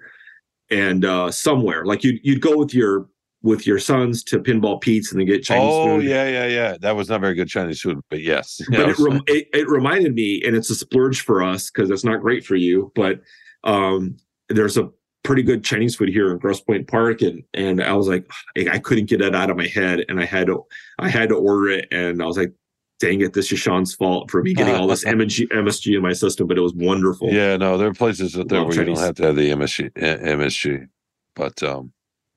and 0.69 1.03
uh, 1.06 1.31
somewhere 1.31 1.86
like 1.86 2.03
you'd 2.03 2.19
you'd 2.23 2.41
go 2.41 2.56
with 2.56 2.73
your 2.73 3.07
with 3.41 3.65
your 3.65 3.80
sons 3.80 4.23
to 4.26 4.40
Pinball 4.40 4.81
Pete's 4.81 5.11
and 5.11 5.19
then 5.19 5.26
get 5.26 5.44
Chinese 5.44 5.72
oh 5.73 5.98
food. 5.98 6.06
yeah, 6.06 6.27
yeah, 6.27 6.45
yeah. 6.45 6.77
That 6.80 6.95
was 6.95 7.10
not 7.10 7.22
very 7.22 7.36
good 7.36 7.48
Chinese 7.48 7.81
food, 7.81 7.99
but 8.10 8.22
yes. 8.22 8.61
but 8.69 8.80
Yeah, 8.80 8.90
it, 8.90 8.99
rem- 8.99 9.23
it, 9.27 9.48
it 9.53 9.68
reminded 9.69 10.14
me, 10.14 10.41
and 10.45 10.56
it's 10.56 10.69
a 10.69 10.76
splurge 10.76 11.22
for 11.22 11.41
us 11.41 11.72
because 11.72 11.90
it's 11.90 12.03
not 12.03 12.22
great 12.22 12.45
for 12.45 12.56
you. 12.56 12.91
But 12.95 13.22
um, 13.64 14.18
there's 14.49 14.77
a 14.77 14.90
pretty 15.24 15.44
good 15.44 15.64
Chinese 15.64 15.96
food 15.96 16.10
here 16.10 16.32
in 16.32 16.38
Grosse 16.38 16.62
Pointe 16.62 16.88
Park, 16.88 17.22
and 17.22 17.44
and 17.54 17.84
I 17.84 17.94
was 17.94 18.08
like, 18.08 18.30
I 18.56 18.80
couldn't 18.80 19.10
get 19.10 19.22
it 19.22 19.36
out 19.36 19.50
of 19.50 19.58
my 19.58 19.68
head, 19.68 20.06
and 20.10 20.20
I 20.20 20.26
had 20.26 20.48
to 20.48 20.66
I 20.98 21.10
had 21.10 21.30
to 21.30 21.36
order 21.36 21.70
it, 21.70 21.88
and 21.91 22.22
I 22.22 22.26
was 22.26 22.38
like, 22.38 22.54
dang 23.00 23.22
it, 23.22 23.34
this 23.34 23.52
is 23.52 23.60
Sean's 23.60 23.94
fault 23.94 24.30
for 24.30 24.41
me 24.41 24.54
getting 24.54 24.76
all 24.76 24.88
this 24.88 25.06
MSG, 25.06 25.48
MSG 25.50 25.96
in 25.96 26.02
my 26.02 26.14
system, 26.14 26.48
but 26.48 26.58
it 26.58 26.62
was 26.62 26.74
wonderful. 26.74 27.30
yeah, 27.30 27.58
no, 27.58 27.78
there 27.78 27.88
are 27.88 27.94
places 27.94 28.38
out 28.38 28.48
there 28.50 28.60
Love 28.60 28.70
where 28.70 28.78
you 28.78 28.86
don't 28.86 28.98
have 28.98 29.16
to 29.16 29.24
have 29.24 29.36
the 29.36 29.50
MSG, 29.50 29.91
eh, 29.96 30.18
MSG, 30.18 30.88
but 31.36 31.62
um, 31.64 31.91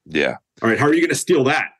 yeah. 0.07 0.37
All 0.63 0.69
right, 0.69 0.79
how 0.79 0.87
are 0.87 0.95
you 0.95 1.01
going 1.01 1.11
to 1.11 1.17
steal 1.17 1.45
that? 1.45 1.71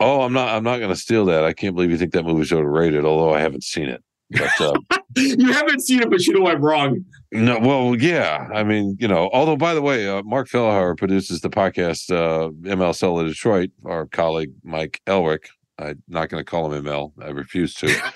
Oh, 0.00 0.22
I'm 0.22 0.32
not. 0.32 0.48
I'm 0.48 0.64
not 0.64 0.78
going 0.78 0.90
to 0.90 0.96
steal 0.96 1.24
that. 1.26 1.44
I 1.44 1.52
can't 1.52 1.74
believe 1.74 1.90
you 1.90 1.96
think 1.96 2.12
that 2.12 2.24
movie's 2.24 2.52
overrated. 2.52 3.04
Although 3.04 3.32
I 3.32 3.40
haven't 3.40 3.64
seen 3.64 3.88
it. 3.88 4.02
But 4.34 4.60
uh, 4.60 4.98
you 5.16 5.52
haven't 5.52 5.80
seen 5.80 6.02
it, 6.02 6.10
but 6.10 6.26
you 6.26 6.32
know 6.34 6.46
I'm 6.46 6.62
wrong. 6.62 7.04
no, 7.32 7.58
well, 7.58 7.94
yeah. 7.94 8.48
I 8.52 8.64
mean, 8.64 8.96
you 8.98 9.08
know. 9.08 9.30
Although, 9.32 9.56
by 9.56 9.74
the 9.74 9.82
way, 9.82 10.08
uh, 10.08 10.22
Mark 10.22 10.48
Fellhauer 10.48 10.96
produces 10.96 11.40
the 11.40 11.50
podcast 11.50 12.10
uh, 12.10 12.50
ML 12.68 12.94
Seller 12.94 13.26
Detroit. 13.26 13.70
Our 13.84 14.06
colleague 14.06 14.52
Mike 14.62 15.00
Elrick. 15.06 15.46
I'm 15.78 16.02
not 16.08 16.28
going 16.28 16.40
to 16.40 16.48
call 16.48 16.72
him 16.72 16.84
ML. 16.84 17.12
I 17.22 17.30
refuse 17.30 17.74
to. 17.74 17.94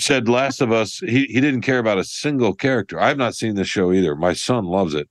said 0.00 0.28
Last 0.28 0.60
of 0.60 0.72
Us. 0.72 0.98
He 0.98 1.24
he 1.26 1.40
didn't 1.40 1.62
care 1.62 1.78
about 1.78 1.98
a 1.98 2.04
single 2.04 2.54
character. 2.54 3.00
I've 3.00 3.18
not 3.18 3.34
seen 3.34 3.54
this 3.54 3.68
show 3.68 3.92
either. 3.92 4.16
My 4.16 4.32
son 4.32 4.64
loves 4.64 4.94
it. 4.94 5.08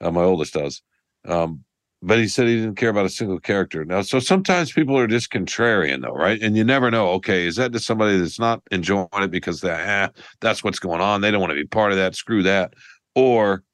Uh, 0.00 0.10
my 0.10 0.22
oldest 0.22 0.54
does. 0.54 0.82
Um, 1.26 1.64
but 2.06 2.20
he 2.20 2.28
said 2.28 2.46
he 2.46 2.60
didn't 2.60 2.76
care 2.76 2.88
about 2.88 3.04
a 3.04 3.10
single 3.10 3.40
character. 3.40 3.84
Now, 3.84 4.00
so 4.02 4.20
sometimes 4.20 4.70
people 4.70 4.96
are 4.96 5.08
just 5.08 5.32
contrarian, 5.32 6.02
though, 6.02 6.14
right? 6.14 6.40
And 6.40 6.56
you 6.56 6.62
never 6.62 6.88
know. 6.88 7.08
Okay, 7.14 7.48
is 7.48 7.56
that 7.56 7.72
just 7.72 7.84
somebody 7.84 8.16
that's 8.16 8.38
not 8.38 8.62
enjoying 8.70 9.08
it 9.12 9.32
because 9.32 9.60
that 9.62 9.80
eh, 9.80 10.20
that's 10.40 10.62
what's 10.62 10.78
going 10.78 11.00
on? 11.00 11.20
They 11.20 11.32
don't 11.32 11.40
want 11.40 11.50
to 11.50 11.56
be 11.56 11.66
part 11.66 11.90
of 11.90 11.98
that. 11.98 12.14
Screw 12.14 12.44
that. 12.44 12.74
Or, 13.16 13.64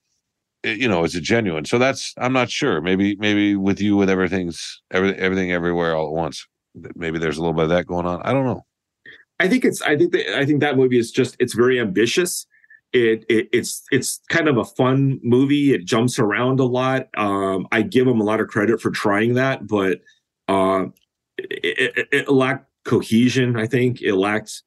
eh, 0.65 0.73
you 0.73 0.89
know, 0.89 1.05
is 1.05 1.15
it 1.15 1.25
genuine? 1.25 1.67
So 1.67 1.79
that's 1.79 2.15
I'm 2.17 2.33
not 2.33 2.49
sure. 2.49 2.81
Maybe 2.81 3.17
maybe 3.17 3.55
with 3.55 3.83
you 3.83 3.99
with 3.99 4.09
everything's 4.09 4.81
every, 4.91 5.15
everything 5.17 5.53
everywhere 5.53 5.95
all 5.95 6.07
at 6.07 6.13
once. 6.13 6.47
Maybe 6.97 7.19
there's 7.19 7.37
a 7.37 7.43
little 7.43 7.53
bit 7.53 7.65
of 7.65 7.71
that 7.71 7.87
going 7.87 8.07
on. 8.07 8.23
I 8.23 8.33
don't 8.33 8.47
know. 8.47 8.65
I 9.41 9.49
think 9.49 9.67
it's. 9.67 9.83
I 9.83 9.95
think 9.95 10.13
that. 10.13 10.39
I 10.39 10.47
think 10.47 10.61
that 10.61 10.79
movie 10.79 10.99
is 10.99 11.11
just. 11.11 11.37
It's 11.39 11.53
very 11.53 11.79
ambitious. 11.79 12.47
It, 12.93 13.25
it 13.29 13.49
it's 13.53 13.83
it's 13.91 14.21
kind 14.29 14.49
of 14.49 14.59
a 14.59 14.65
fun 14.65 15.19
movie. 15.23 15.73
It 15.73 15.85
jumps 15.85 16.19
around 16.19 16.61
a 16.61 16.65
lot. 16.65 17.09
Um, 17.17 17.67
I 17.73 17.83
give 17.83 18.07
them 18.07 18.21
a 18.21 18.25
lot 18.25 18.41
of 18.41 18.49
credit 18.49 18.81
for 18.81 18.91
trying 18.91 19.35
that, 19.35 19.67
but 19.67 20.01
uh, 20.49 20.87
it, 21.39 21.97
it, 21.97 22.09
it 22.13 22.29
lacked 22.29 22.69
cohesion. 22.85 23.57
I 23.57 23.67
think 23.67 24.03
it 24.03 24.15
lacked. 24.15 24.63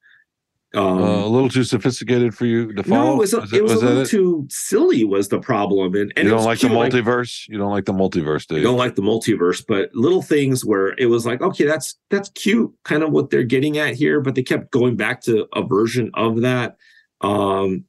Um, 0.73 1.02
uh, 1.02 1.26
a 1.26 1.27
little 1.27 1.47
too 1.47 1.64
sophisticated 1.64 2.35
for 2.35 2.45
you 2.45 2.73
to 2.73 2.84
follow. 2.84 3.06
no, 3.06 3.14
it 3.14 3.18
was 3.18 3.34
it 3.34 3.64
was, 3.64 3.73
was 3.76 3.81
a 3.81 3.85
little 3.85 4.02
it? 4.02 4.10
too 4.10 4.45
silly. 4.49 5.06
Was 5.06 5.30
the 5.30 5.39
problem? 5.39 5.95
And, 5.95 6.11
and 6.18 6.26
you 6.26 6.31
don't 6.34 6.43
like 6.43 6.60
the 6.60 6.68
cute, 6.68 6.77
multiverse. 6.77 7.47
you 7.47 7.57
don't 7.57 7.72
like 7.72 7.85
the 7.85 7.93
multiverse, 7.93 8.45
do 8.45 8.56
I 8.56 8.57
you? 8.57 8.64
don't 8.64 8.77
like 8.77 8.95
the 8.95 9.02
multiverse, 9.02 9.64
but 9.65 9.89
little 9.93 10.22
things 10.22 10.65
where 10.65 10.89
it 10.97 11.06
was 11.06 11.26
like, 11.26 11.41
okay, 11.41 11.64
that's 11.64 11.95
that's 12.10 12.30
cute, 12.30 12.73
kind 12.84 13.03
of 13.03 13.11
what 13.11 13.30
they're 13.30 13.43
getting 13.43 13.77
at 13.77 13.93
here, 13.93 14.19
but 14.19 14.35
they 14.35 14.43
kept 14.43 14.72
going 14.72 14.97
back 14.97 15.22
to 15.22 15.47
a 15.53 15.64
version 15.64 16.11
of 16.14 16.41
that. 16.41 16.76
Um, 17.22 17.85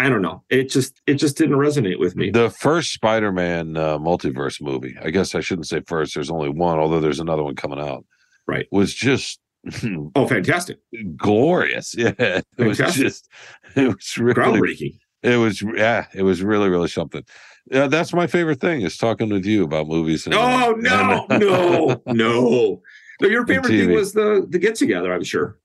I 0.00 0.08
don't 0.08 0.22
know. 0.22 0.42
It 0.48 0.70
just 0.70 1.00
it 1.06 1.14
just 1.14 1.36
didn't 1.36 1.56
resonate 1.56 1.98
with 1.98 2.16
me. 2.16 2.30
The 2.30 2.48
first 2.50 2.92
Spider-Man 2.92 3.76
uh, 3.76 3.98
multiverse 3.98 4.60
movie, 4.60 4.96
I 5.02 5.10
guess 5.10 5.34
I 5.34 5.40
shouldn't 5.40 5.66
say 5.68 5.82
first. 5.86 6.14
There's 6.14 6.30
only 6.30 6.48
one, 6.48 6.78
although 6.78 7.00
there's 7.00 7.20
another 7.20 7.42
one 7.42 7.54
coming 7.56 7.78
out. 7.80 8.04
Right. 8.46 8.66
Was 8.72 8.94
just 8.94 9.40
Oh, 10.14 10.26
fantastic! 10.26 10.78
glorious. 11.16 11.94
Yeah, 11.98 12.12
it 12.18 12.44
was 12.58 12.78
just 12.78 13.28
it 13.76 13.88
was 13.94 14.16
really 14.18 14.34
Groundbreaking. 14.34 14.98
it 15.22 15.36
was 15.36 15.60
yeah, 15.62 16.06
it 16.14 16.22
was 16.22 16.42
really 16.42 16.68
really 16.70 16.88
something. 16.88 17.22
Yeah, 17.70 17.86
that's 17.86 18.14
my 18.14 18.26
favorite 18.26 18.58
thing 18.60 18.80
is 18.80 18.96
talking 18.96 19.28
with 19.28 19.44
you 19.44 19.64
about 19.64 19.86
movies. 19.86 20.24
And, 20.26 20.34
Oh 20.34 20.74
no, 20.78 21.26
and- 21.30 21.40
no, 21.42 22.02
no, 22.06 22.80
no! 23.20 23.28
Your 23.28 23.46
favorite 23.46 23.68
thing 23.68 23.92
was 23.92 24.14
the 24.14 24.46
the 24.48 24.58
get 24.58 24.76
together. 24.76 25.12
I'm 25.12 25.24
sure. 25.24 25.58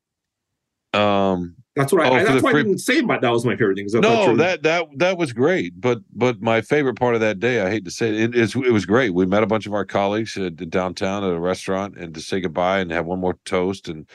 um, 0.94 1.56
That's 1.76 1.92
what 1.92 2.06
I. 2.06 2.10
Oh, 2.10 2.14
I 2.14 2.24
that's 2.24 2.42
why 2.42 2.52
I 2.52 2.54
didn't 2.54 2.78
say 2.78 3.02
my, 3.02 3.20
that 3.20 3.30
was 3.30 3.46
my 3.46 3.56
favorite 3.56 3.76
thing. 3.76 3.88
no, 4.00 4.36
that 4.38 4.64
that 4.64 4.88
that 4.96 5.18
was 5.18 5.34
great. 5.34 5.80
But 5.80 6.00
but 6.14 6.42
my 6.42 6.62
favorite 6.62 6.96
part 6.96 7.16
of 7.16 7.22
that 7.22 7.40
day, 7.40 7.62
I 7.62 7.70
hate 7.70 7.84
to 7.86 7.92
say 7.92 8.08
it, 8.08 8.34
it 8.34 8.36
is 8.36 8.56
it 8.56 8.72
was 8.72 8.86
great. 8.86 9.14
We 9.14 9.26
met 9.26 9.44
a 9.44 9.48
bunch 9.48 9.66
of 9.66 9.74
our 9.74 9.84
colleagues 9.84 10.38
at, 10.38 10.56
downtown 10.70 11.24
at 11.26 11.34
a 11.34 11.40
restaurant 11.40 11.98
and 11.98 12.14
to 12.14 12.22
say 12.22 12.40
goodbye 12.40 12.80
and 12.80 12.92
have 12.92 13.06
one 13.06 13.20
more 13.20 13.38
toast 13.44 13.90
and 13.90 14.10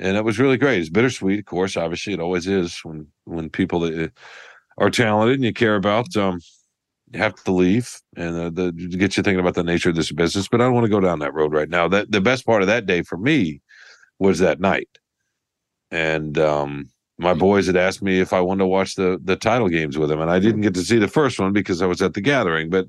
and 0.00 0.16
it 0.16 0.24
was 0.24 0.38
really 0.38 0.56
great. 0.56 0.80
It's 0.80 0.88
bittersweet, 0.88 1.40
of 1.40 1.44
course. 1.44 1.76
Obviously, 1.76 2.14
it 2.14 2.20
always 2.20 2.46
is 2.46 2.78
when 2.84 3.06
when 3.24 3.50
people 3.50 3.80
that 3.80 4.12
are 4.78 4.90
talented 4.90 5.36
and 5.36 5.44
you 5.44 5.52
care 5.52 5.76
about 5.76 6.16
um 6.16 6.40
have 7.12 7.34
to 7.44 7.52
leave 7.52 8.00
and 8.16 8.36
uh, 8.36 8.50
the, 8.50 8.72
get 8.72 9.16
you 9.16 9.22
thinking 9.22 9.40
about 9.40 9.54
the 9.54 9.62
nature 9.62 9.90
of 9.90 9.94
this 9.94 10.10
business. 10.10 10.48
But 10.48 10.60
I 10.60 10.64
don't 10.64 10.74
want 10.74 10.84
to 10.84 10.90
go 10.90 11.00
down 11.00 11.18
that 11.20 11.34
road 11.34 11.52
right 11.52 11.68
now. 11.68 11.86
That 11.86 12.10
the 12.10 12.20
best 12.22 12.46
part 12.46 12.62
of 12.62 12.68
that 12.68 12.86
day 12.86 13.02
for 13.02 13.18
me 13.18 13.60
was 14.18 14.38
that 14.38 14.58
night, 14.58 14.88
and 15.90 16.38
um 16.38 16.90
my 17.18 17.34
boys 17.34 17.66
had 17.66 17.76
asked 17.76 18.02
me 18.02 18.20
if 18.20 18.32
I 18.32 18.40
wanted 18.40 18.60
to 18.60 18.66
watch 18.66 18.96
the 18.96 19.20
the 19.22 19.36
title 19.36 19.68
games 19.68 19.96
with 19.96 20.08
them, 20.08 20.20
and 20.20 20.30
I 20.30 20.38
didn't 20.38 20.62
get 20.62 20.74
to 20.74 20.82
see 20.82 20.98
the 20.98 21.08
first 21.08 21.38
one 21.38 21.52
because 21.52 21.80
I 21.80 21.86
was 21.86 22.02
at 22.02 22.14
the 22.14 22.20
gathering. 22.20 22.70
But 22.70 22.86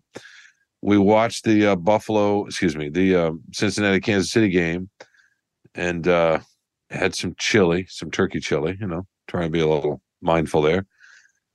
we 0.82 0.98
watched 0.98 1.46
the 1.46 1.68
uh, 1.68 1.76
Buffalo, 1.76 2.46
excuse 2.46 2.76
me, 2.76 2.90
the 2.90 3.16
uh, 3.16 3.32
Cincinnati 3.54 4.00
Kansas 4.00 4.32
City 4.32 4.50
game, 4.50 4.90
and 5.76 6.08
uh, 6.08 6.40
had 6.90 7.16
some 7.16 7.36
chili, 7.38 7.86
some 7.90 8.10
turkey 8.10 8.40
chili. 8.40 8.78
You 8.80 8.88
know, 8.88 9.06
trying 9.28 9.46
to 9.46 9.52
be 9.52 9.62
a 9.62 9.68
little 9.68 10.02
mindful 10.22 10.62
there. 10.62 10.86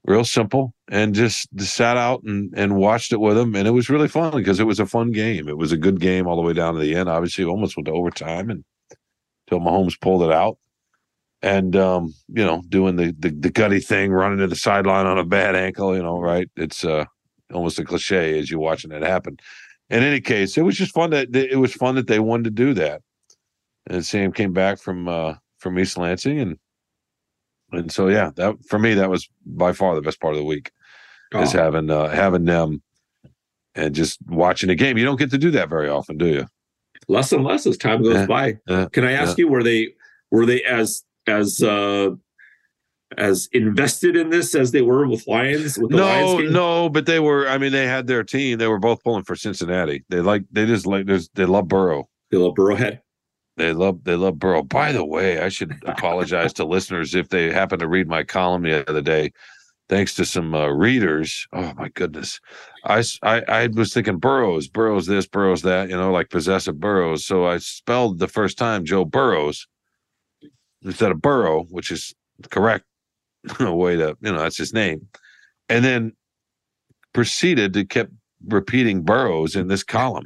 Real 0.05 0.25
simple, 0.25 0.73
and 0.89 1.15
just, 1.15 1.49
just 1.55 1.75
sat 1.75 1.99
out 1.99 2.23
and 2.23 2.55
and 2.57 2.77
watched 2.77 3.13
it 3.13 3.21
with 3.21 3.37
them, 3.37 3.55
and 3.55 3.67
it 3.67 3.73
was 3.73 3.91
really 3.91 4.09
fun 4.09 4.35
because 4.35 4.61
it 4.61 4.67
was 4.67 4.81
a 4.81 4.87
fun 4.87 5.11
game. 5.11 5.49
It 5.49 5.59
was 5.59 5.73
a 5.73 5.77
good 5.77 6.01
game 6.01 6.27
all 6.27 6.37
the 6.37 6.43
way 6.43 6.55
down 6.55 6.75
to 6.75 6.81
the 6.81 6.95
end. 6.95 7.09
Obviously, 7.09 7.45
almost 7.45 7.77
went 7.77 7.87
to 7.87 7.93
overtime, 7.93 8.49
and 8.49 8.65
until 9.47 9.65
Mahomes 9.65 10.01
pulled 10.01 10.23
it 10.23 10.33
out 10.33 10.57
and 11.43 11.75
um, 11.77 12.13
you 12.29 12.45
know, 12.45 12.63
doing 12.69 12.97
the, 12.97 13.15
the 13.19 13.31
the 13.31 13.51
gutty 13.51 13.81
thing, 13.81 14.13
running 14.13 14.39
to 14.39 14.47
the 14.47 14.57
sideline 14.57 15.07
on 15.07 15.19
a 15.19 15.25
bad 15.25 15.57
ankle, 15.57 15.97
you 15.97 16.03
know, 16.03 16.19
right? 16.19 16.49
It's 16.57 16.85
uh 16.85 17.05
almost 17.53 17.79
a 17.79 17.85
cliche 17.85 18.39
as 18.39 18.51
you're 18.51 18.61
watching 18.61 18.93
it 18.93 19.03
happen. 19.03 19.37
In 19.89 20.03
any 20.05 20.21
case, 20.21 20.57
it 20.57 20.63
was 20.63 20.77
just 20.77 20.95
fun 20.95 21.11
that 21.11 21.35
it 21.35 21.59
was 21.59 21.73
fun 21.73 21.95
that 21.97 22.07
they 22.07 22.21
wanted 22.21 22.45
to 22.45 22.51
do 22.51 22.75
that. 22.75 23.03
And 23.89 24.05
Sam 24.07 24.33
came 24.33 24.53
back 24.53 24.79
from 24.79 25.09
uh 25.09 25.35
from 25.59 25.79
East 25.79 25.97
Lansing 25.99 26.39
and 26.41 26.59
and 27.73 27.91
so 27.91 28.09
yeah, 28.09 28.31
that 28.37 28.57
for 28.69 28.79
me 28.79 28.95
that 28.95 29.11
was 29.11 29.29
by 29.47 29.73
far 29.73 29.95
the 29.95 30.03
best 30.03 30.21
part 30.21 30.35
of 30.35 30.39
the 30.39 30.45
week 30.45 30.71
is 31.35 31.53
Oh, 31.53 31.59
having 31.59 31.91
uh 31.91 32.09
having 32.09 32.45
them 32.45 32.83
and 33.75 33.95
just 33.95 34.19
watching 34.27 34.69
a 34.71 34.75
game. 34.75 34.99
You 34.99 35.05
don't 35.05 35.19
get 35.19 35.31
to 35.31 35.39
do 35.39 35.51
that 35.53 35.69
very 35.69 35.89
often, 35.89 36.19
do 36.19 36.27
you? 36.27 36.47
less 37.09 37.33
and 37.33 37.45
less 37.45 37.67
as 37.67 37.77
time 37.77 38.03
goes 38.03 38.15
Yeah, 38.15 38.27
by. 38.27 38.59
yeah, 38.69 38.87
Can 38.93 39.05
I 39.05 39.13
ask 39.13 39.39
you, 39.39 39.49
were 39.49 39.63
they 39.63 39.95
were 40.31 40.47
they 40.47 40.63
as 40.65 41.03
as 41.27 41.63
uh 41.63 42.11
as 43.19 43.49
invested 43.53 44.17
in 44.17 44.31
this 44.31 44.55
as 44.55 44.71
they 44.71 44.83
were 44.83 45.07
with 45.07 45.27
Lions 45.27 45.79
with 45.79 45.91
the 45.91 45.97
no, 45.97 46.39
no, 46.39 46.89
but 46.89 47.07
they 47.07 47.21
were. 47.21 47.49
I 47.49 47.59
mean, 47.59 47.73
they 47.73 47.87
had 47.87 48.07
their 48.07 48.23
team. 48.23 48.59
They 48.59 48.69
were 48.69 48.79
both 48.79 49.03
pulling 49.03 49.25
for 49.25 49.37
Cincinnati. 49.37 50.05
They 50.09 50.21
like. 50.21 50.45
They 50.53 50.67
just 50.67 50.87
like. 50.87 51.07
There's. 51.07 51.29
They 51.35 51.45
love 51.45 51.69
Burrow. 51.69 52.09
They 52.31 52.39
love 52.39 52.55
Burrowhead. 52.55 53.01
They 53.57 53.73
love. 53.73 54.05
They 54.05 54.17
love 54.17 54.39
Burrow. 54.39 54.63
By 54.63 54.93
the 54.93 55.05
way, 55.05 55.41
I 55.41 55.49
should 55.49 55.75
apologize 55.87 56.53
to 56.55 56.65
listeners 56.65 57.15
if 57.15 57.29
they 57.29 57.51
happen 57.51 57.79
to 57.81 57.89
read 57.89 58.09
my 58.09 58.23
column 58.23 58.63
the 58.63 58.89
other 58.89 59.03
day. 59.03 59.33
Thanks 59.89 60.15
to 60.15 60.25
some 60.25 60.55
uh, 60.55 60.69
readers. 60.69 61.49
Oh 61.53 61.73
my 61.77 61.89
goodness, 61.89 62.39
I 62.85 63.03
I 63.25 63.69
was 63.73 63.93
thinking 63.93 64.19
Burrows, 64.19 64.69
Burrows 64.69 65.07
this, 65.07 65.27
Burrows 65.27 65.63
that. 65.63 65.91
You 65.91 65.97
know, 65.97 66.13
like 66.13 66.31
possessive 66.31 66.79
Burrows. 66.79 67.27
So 67.27 67.47
I 67.47 67.59
spelled 67.59 68.21
the 68.21 68.29
first 68.29 68.57
time 68.57 68.85
Joe 68.85 69.05
Burrows 69.05 69.67
instead 70.85 71.11
of 71.11 71.21
Burrow, 71.21 71.65
which 71.65 71.91
is 71.91 72.15
correct 72.51 72.85
way 73.61 73.97
to 73.97 74.17
you 74.21 74.33
know 74.33 74.39
that's 74.39 74.59
his 74.59 74.73
name, 74.73 75.07
and 75.69 75.85
then 75.85 76.13
proceeded 77.13 77.73
to 77.75 77.85
kept 77.85 78.13
repeating 78.47 79.03
Burrows 79.03 79.55
in 79.55 79.69
this 79.69 79.83
column, 79.83 80.25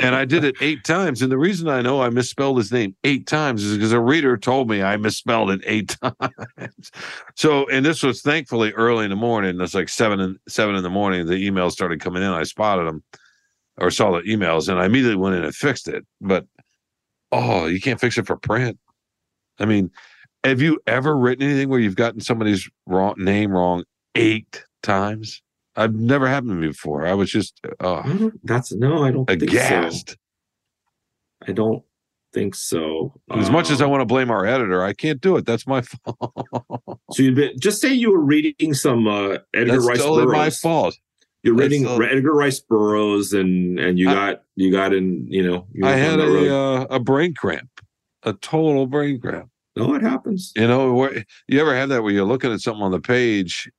and 0.00 0.14
I 0.14 0.24
did 0.24 0.44
it 0.44 0.56
eight 0.60 0.84
times. 0.84 1.22
And 1.22 1.30
the 1.30 1.38
reason 1.38 1.68
I 1.68 1.82
know 1.82 2.02
I 2.02 2.10
misspelled 2.10 2.58
his 2.58 2.72
name 2.72 2.96
eight 3.04 3.26
times 3.26 3.62
is 3.62 3.76
because 3.76 3.92
a 3.92 4.00
reader 4.00 4.36
told 4.36 4.68
me 4.68 4.82
I 4.82 4.96
misspelled 4.96 5.50
it 5.50 5.60
eight 5.64 5.96
times. 6.02 6.90
So, 7.36 7.68
and 7.68 7.84
this 7.84 8.02
was 8.02 8.22
thankfully 8.22 8.72
early 8.72 9.04
in 9.04 9.10
the 9.10 9.16
morning. 9.16 9.60
It's 9.60 9.74
like 9.74 9.88
seven 9.88 10.20
and 10.20 10.38
seven 10.48 10.74
in 10.74 10.82
the 10.82 10.90
morning. 10.90 11.26
The 11.26 11.48
emails 11.48 11.72
started 11.72 12.00
coming 12.00 12.22
in. 12.22 12.30
I 12.30 12.42
spotted 12.42 12.86
them 12.86 13.02
or 13.78 13.90
saw 13.90 14.12
the 14.12 14.22
emails, 14.22 14.68
and 14.68 14.80
I 14.80 14.86
immediately 14.86 15.16
went 15.16 15.36
in 15.36 15.44
and 15.44 15.54
fixed 15.54 15.88
it. 15.88 16.04
But 16.20 16.46
oh, 17.30 17.66
you 17.66 17.80
can't 17.80 18.00
fix 18.00 18.18
it 18.18 18.26
for 18.26 18.36
print. 18.36 18.78
I 19.58 19.64
mean, 19.66 19.90
have 20.44 20.60
you 20.60 20.78
ever 20.86 21.16
written 21.16 21.44
anything 21.48 21.68
where 21.68 21.80
you've 21.80 21.96
gotten 21.96 22.20
somebody's 22.20 22.68
wrong 22.86 23.14
name 23.16 23.52
wrong 23.52 23.84
eight 24.14 24.64
times? 24.82 25.42
I've 25.76 25.94
never 25.94 26.28
happened 26.28 26.50
to 26.50 26.54
me 26.56 26.68
before. 26.68 27.06
I 27.06 27.14
was 27.14 27.30
just 27.30 27.60
uh, 27.80 28.02
That's 28.44 28.72
no, 28.72 29.02
I 29.04 29.10
don't 29.10 29.26
think 29.28 29.42
so. 29.42 29.46
aghast. 29.56 30.16
I 31.46 31.52
don't 31.52 31.82
think 32.32 32.54
so. 32.54 33.12
As 33.32 33.50
much 33.50 33.70
as 33.70 33.80
I 33.80 33.84
Um, 33.84 33.90
want 33.90 34.00
to 34.02 34.06
blame 34.06 34.30
our 34.30 34.46
editor, 34.46 34.82
I 34.84 34.92
can't 34.92 35.20
do 35.20 35.36
it. 35.36 35.46
That's 35.46 35.66
my 35.66 35.80
fault. 36.06 36.34
so 37.12 37.22
you've 37.22 37.34
been 37.34 37.58
just 37.58 37.80
say 37.80 37.92
you 37.92 38.12
were 38.12 38.20
reading 38.24 38.74
some 38.74 39.06
uh, 39.08 39.38
Edgar 39.54 39.72
That's 39.72 39.86
Rice 39.86 39.98
totally 39.98 40.26
my 40.26 40.32
Burroughs. 40.44 40.60
fault. 40.60 40.96
You're 41.42 41.56
That's 41.56 41.70
reading 41.72 41.86
Edgar 41.86 42.32
Rice 42.34 42.60
Burroughs, 42.60 43.32
and 43.32 43.78
and 43.78 43.98
you 43.98 44.08
I- 44.10 44.14
got 44.14 44.42
you 44.56 44.70
got 44.72 44.94
in. 44.94 45.26
You 45.28 45.42
know, 45.42 45.66
you 45.72 45.84
I 45.86 45.90
had 45.92 46.16
down 46.16 46.18
that 46.20 46.26
road. 46.28 46.46
a 46.46 46.54
uh, 46.56 46.96
a 46.96 47.00
brain 47.00 47.34
cramp, 47.34 47.68
a 48.24 48.32
total 48.34 48.86
brain 48.86 49.20
cramp. 49.20 49.50
no, 49.76 49.94
it 49.94 50.02
happens. 50.02 50.52
You 50.56 50.66
know, 50.66 50.92
where 50.94 51.24
you 51.48 51.60
ever 51.60 51.74
have 51.74 51.88
that 51.90 52.02
where 52.02 52.12
you're 52.12 52.24
looking 52.24 52.52
at 52.52 52.60
something 52.60 52.82
on 52.82 52.90
the 52.90 53.00
page 53.00 53.70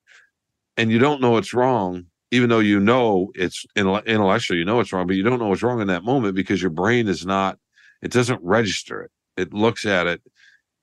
and 0.77 0.91
you 0.91 0.99
don't 0.99 1.21
know 1.21 1.37
it's 1.37 1.53
wrong, 1.53 2.05
even 2.31 2.49
though 2.49 2.59
you 2.59 2.79
know 2.79 3.31
it's 3.35 3.65
intell- 3.75 4.05
intellectual, 4.05 4.57
you 4.57 4.65
know 4.65 4.79
it's 4.79 4.91
wrong, 4.91 5.07
but 5.07 5.15
you 5.15 5.23
don't 5.23 5.39
know 5.39 5.47
what's 5.47 5.63
wrong 5.63 5.81
in 5.81 5.87
that 5.87 6.03
moment 6.03 6.35
because 6.35 6.61
your 6.61 6.71
brain 6.71 7.07
is 7.07 7.25
not, 7.25 7.57
it 8.01 8.11
doesn't 8.11 8.41
register 8.43 9.01
it. 9.03 9.11
It 9.37 9.53
looks 9.53 9.85
at 9.85 10.07
it 10.07 10.21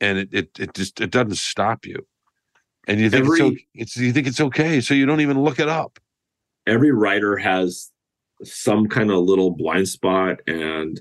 and 0.00 0.18
it 0.18 0.28
it, 0.32 0.50
it 0.58 0.74
just 0.74 1.00
it 1.00 1.10
doesn't 1.10 1.36
stop 1.36 1.86
you. 1.86 2.06
And 2.88 3.00
you 3.00 3.08
think 3.10 3.26
it's, 3.26 3.40
okay, 3.40 3.66
it's 3.74 3.96
you 3.96 4.12
think 4.12 4.26
it's 4.26 4.40
okay, 4.40 4.80
so 4.80 4.94
you 4.94 5.06
don't 5.06 5.20
even 5.20 5.40
look 5.42 5.58
it 5.60 5.68
up. 5.68 5.98
every 6.66 6.90
writer 6.90 7.36
has 7.36 7.90
some 8.44 8.88
kind 8.88 9.10
of 9.10 9.18
little 9.18 9.52
blind 9.52 9.88
spot 9.88 10.40
and 10.46 11.00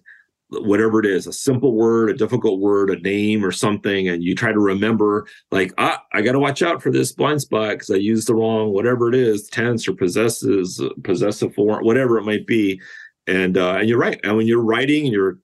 whatever 0.52 1.00
it 1.00 1.06
is 1.06 1.28
a 1.28 1.34
simple 1.34 1.74
word 1.74 2.10
a 2.10 2.14
difficult 2.14 2.60
word 2.60 2.90
a 2.90 3.00
name 3.00 3.44
or 3.44 3.52
something 3.52 4.08
and 4.08 4.24
you 4.24 4.36
try 4.36 4.52
to 4.52 4.60
remember 4.60 5.26
like 5.52 5.74
ah 5.78 6.02
i 6.14 6.22
got 6.22 6.34
to 6.34 6.40
watch 6.40 6.62
out 6.62 6.82
for 6.82 6.92
this 6.92 7.14
blind 7.14 7.42
spot 7.42 7.72
because 7.72 7.90
i 7.90 7.96
used 7.96 8.28
the 8.28 8.36
wrong 8.36 8.74
whatever 8.74 9.08
it 9.08 9.16
is 9.16 9.48
tense 9.50 9.88
or 9.88 9.94
possesses 9.94 10.82
possessive 11.04 11.54
form 11.54 11.84
whatever 11.84 12.18
it 12.18 12.24
might 12.24 12.48
be. 12.48 12.82
And 13.28 13.58
uh 13.58 13.76
and 13.76 13.90
you're 13.90 14.00
right. 14.00 14.20
And 14.24 14.38
when 14.38 14.48
you're 14.48 14.64
writing 14.64 15.06
and 15.06 15.14
you're 15.14 15.38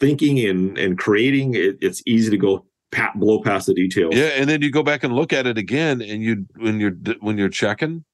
thinking 0.00 0.38
and 0.40 0.76
and 0.78 0.98
creating 0.98 1.54
it, 1.54 1.78
it's 1.80 2.02
easy 2.06 2.30
to 2.30 2.36
go 2.36 2.66
pat 2.90 3.18
blow 3.18 3.40
past 3.42 3.66
the 3.66 3.74
details. 3.74 4.14
Yeah, 4.14 4.30
and 4.36 4.48
then 4.48 4.62
you 4.62 4.70
go 4.70 4.82
back 4.82 5.04
and 5.04 5.14
look 5.14 5.32
at 5.32 5.46
it 5.46 5.58
again, 5.58 6.02
and 6.02 6.22
you 6.22 6.46
when 6.56 6.80
you're 6.80 6.96
when 7.20 7.38
you're 7.38 7.48
checking, 7.48 8.04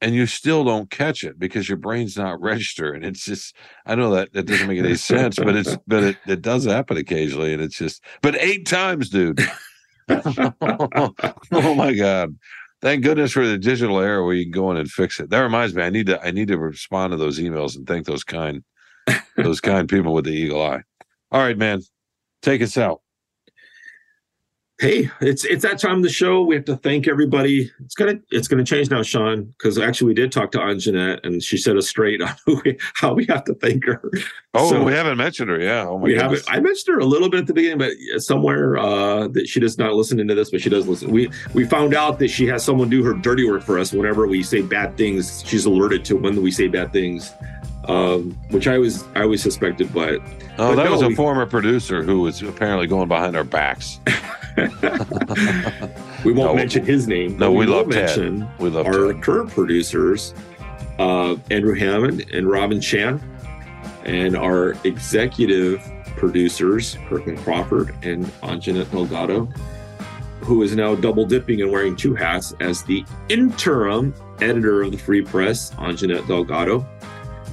and 0.00 0.14
you 0.14 0.26
still 0.26 0.64
don't 0.64 0.90
catch 0.90 1.24
it 1.24 1.38
because 1.38 1.68
your 1.68 1.78
brain's 1.78 2.16
not 2.16 2.40
registering. 2.40 3.02
It's 3.02 3.24
just 3.24 3.56
I 3.86 3.94
know 3.94 4.10
that 4.14 4.32
that 4.32 4.44
doesn't 4.46 4.68
make 4.68 4.78
any 4.78 4.94
sense, 4.96 5.36
but 5.36 5.56
it's 5.56 5.76
but 5.86 6.02
it, 6.02 6.16
it 6.26 6.42
does 6.42 6.64
happen 6.64 6.96
occasionally, 6.96 7.52
and 7.52 7.62
it's 7.62 7.76
just 7.76 8.02
but 8.22 8.36
eight 8.36 8.66
times, 8.66 9.10
dude. 9.10 9.40
oh 10.08 11.74
my 11.74 11.94
god. 11.94 12.36
Thank 12.80 13.02
goodness 13.02 13.32
for 13.32 13.44
the 13.44 13.58
digital 13.58 13.98
era 13.98 14.24
where 14.24 14.34
you 14.34 14.44
can 14.44 14.52
go 14.52 14.70
in 14.70 14.76
and 14.76 14.88
fix 14.88 15.18
it. 15.18 15.30
That 15.30 15.40
reminds 15.40 15.74
me, 15.74 15.82
I 15.82 15.90
need 15.90 16.06
to 16.06 16.24
I 16.24 16.30
need 16.30 16.48
to 16.48 16.58
respond 16.58 17.10
to 17.10 17.16
those 17.16 17.40
emails 17.40 17.76
and 17.76 17.86
thank 17.86 18.06
those 18.06 18.24
kind 18.24 18.62
those 19.36 19.60
kind 19.60 19.88
people 19.88 20.14
with 20.14 20.24
the 20.24 20.32
eagle 20.32 20.62
eye. 20.62 20.82
All 21.30 21.40
right, 21.40 21.58
man. 21.58 21.82
Take 22.40 22.62
us 22.62 22.78
out. 22.78 23.00
Hey, 24.80 25.10
it's 25.20 25.44
it's 25.44 25.64
that 25.64 25.80
time 25.80 25.96
of 25.96 26.02
the 26.04 26.08
show. 26.08 26.44
We 26.44 26.54
have 26.54 26.64
to 26.66 26.76
thank 26.76 27.08
everybody. 27.08 27.68
It's 27.84 27.96
gonna 27.96 28.20
it's 28.30 28.46
gonna 28.46 28.62
change 28.64 28.88
now, 28.90 29.02
Sean, 29.02 29.46
because 29.58 29.76
actually 29.76 30.06
we 30.06 30.14
did 30.14 30.30
talk 30.30 30.52
to 30.52 30.58
Anjanette 30.58 31.18
and 31.24 31.42
she 31.42 31.56
set 31.56 31.76
us 31.76 31.88
straight 31.88 32.22
on 32.22 32.32
who 32.46 32.62
we, 32.64 32.78
how 32.94 33.12
we 33.12 33.26
have 33.26 33.42
to 33.44 33.54
thank 33.54 33.84
her. 33.86 34.00
Oh, 34.54 34.70
So- 34.70 34.84
we 34.84 34.92
haven't 34.92 35.16
mentioned 35.18 35.50
her. 35.50 35.60
Yeah. 35.60 35.84
Oh 35.88 35.98
my 35.98 36.04
we 36.04 36.14
goodness. 36.14 36.46
haven't. 36.46 36.56
I 36.56 36.60
mentioned 36.60 36.94
her 36.94 37.00
a 37.00 37.04
little 37.04 37.28
bit 37.28 37.40
at 37.40 37.46
the 37.48 37.54
beginning, 37.54 37.78
but 37.78 37.90
somewhere 38.22 38.78
uh, 38.78 39.26
that 39.28 39.48
she 39.48 39.58
does 39.58 39.78
not 39.78 39.94
listen 39.94 40.20
into 40.20 40.36
this, 40.36 40.50
but 40.52 40.60
she 40.60 40.70
does 40.70 40.86
listen. 40.86 41.10
We 41.10 41.28
we 41.54 41.64
found 41.64 41.92
out 41.92 42.20
that 42.20 42.28
she 42.28 42.46
has 42.46 42.64
someone 42.64 42.88
do 42.88 43.02
her 43.02 43.14
dirty 43.14 43.50
work 43.50 43.64
for 43.64 43.80
us 43.80 43.92
whenever 43.92 44.28
we 44.28 44.44
say 44.44 44.62
bad 44.62 44.96
things. 44.96 45.42
She's 45.44 45.64
alerted 45.64 46.04
to 46.04 46.14
when 46.16 46.40
we 46.40 46.52
say 46.52 46.68
bad 46.68 46.92
things, 46.92 47.32
um, 47.86 48.30
which 48.50 48.68
I 48.68 48.78
was 48.78 49.02
I 49.16 49.22
always 49.22 49.42
suspected, 49.42 49.92
but 49.92 50.20
Oh, 50.60 50.70
But 50.70 50.76
that 50.76 50.84
no, 50.84 50.92
was 50.92 51.02
a 51.02 51.08
we- 51.08 51.14
former 51.16 51.46
producer 51.46 52.04
who 52.04 52.20
was 52.20 52.42
apparently 52.42 52.86
going 52.86 53.08
behind 53.08 53.34
our 53.36 53.42
backs. 53.44 53.98
we 56.24 56.32
won't 56.32 56.50
No, 56.50 56.54
mention 56.54 56.84
his 56.84 57.06
name. 57.06 57.38
no, 57.38 57.50
we 57.52 57.66
will 57.66 57.76
love 57.84 57.90
Ted. 57.90 58.48
We 58.58 58.70
love 58.70 58.86
our 58.86 59.12
Ted. 59.12 59.22
current 59.22 59.50
producers, 59.50 60.34
uh, 60.98 61.36
Andrew 61.50 61.74
Hammond 61.74 62.26
and 62.32 62.48
Robin 62.50 62.80
Chan, 62.80 63.20
and 64.04 64.36
our 64.36 64.74
executive 64.84 65.82
producers, 66.16 66.96
Kirkland 67.08 67.38
Crawford 67.38 67.94
and 68.02 68.24
Anjanette 68.42 68.90
Delgado, 68.90 69.46
who 70.40 70.62
is 70.62 70.74
now 70.74 70.94
double 70.94 71.24
dipping 71.26 71.62
and 71.62 71.70
wearing 71.70 71.94
two 71.94 72.14
hats 72.14 72.54
as 72.60 72.82
the 72.82 73.04
interim 73.28 74.14
editor 74.40 74.82
of 74.82 74.90
the 74.92 74.96
Free 74.98 75.22
Press, 75.22 75.70
Anjanette 75.76 76.26
Delgado. 76.26 76.86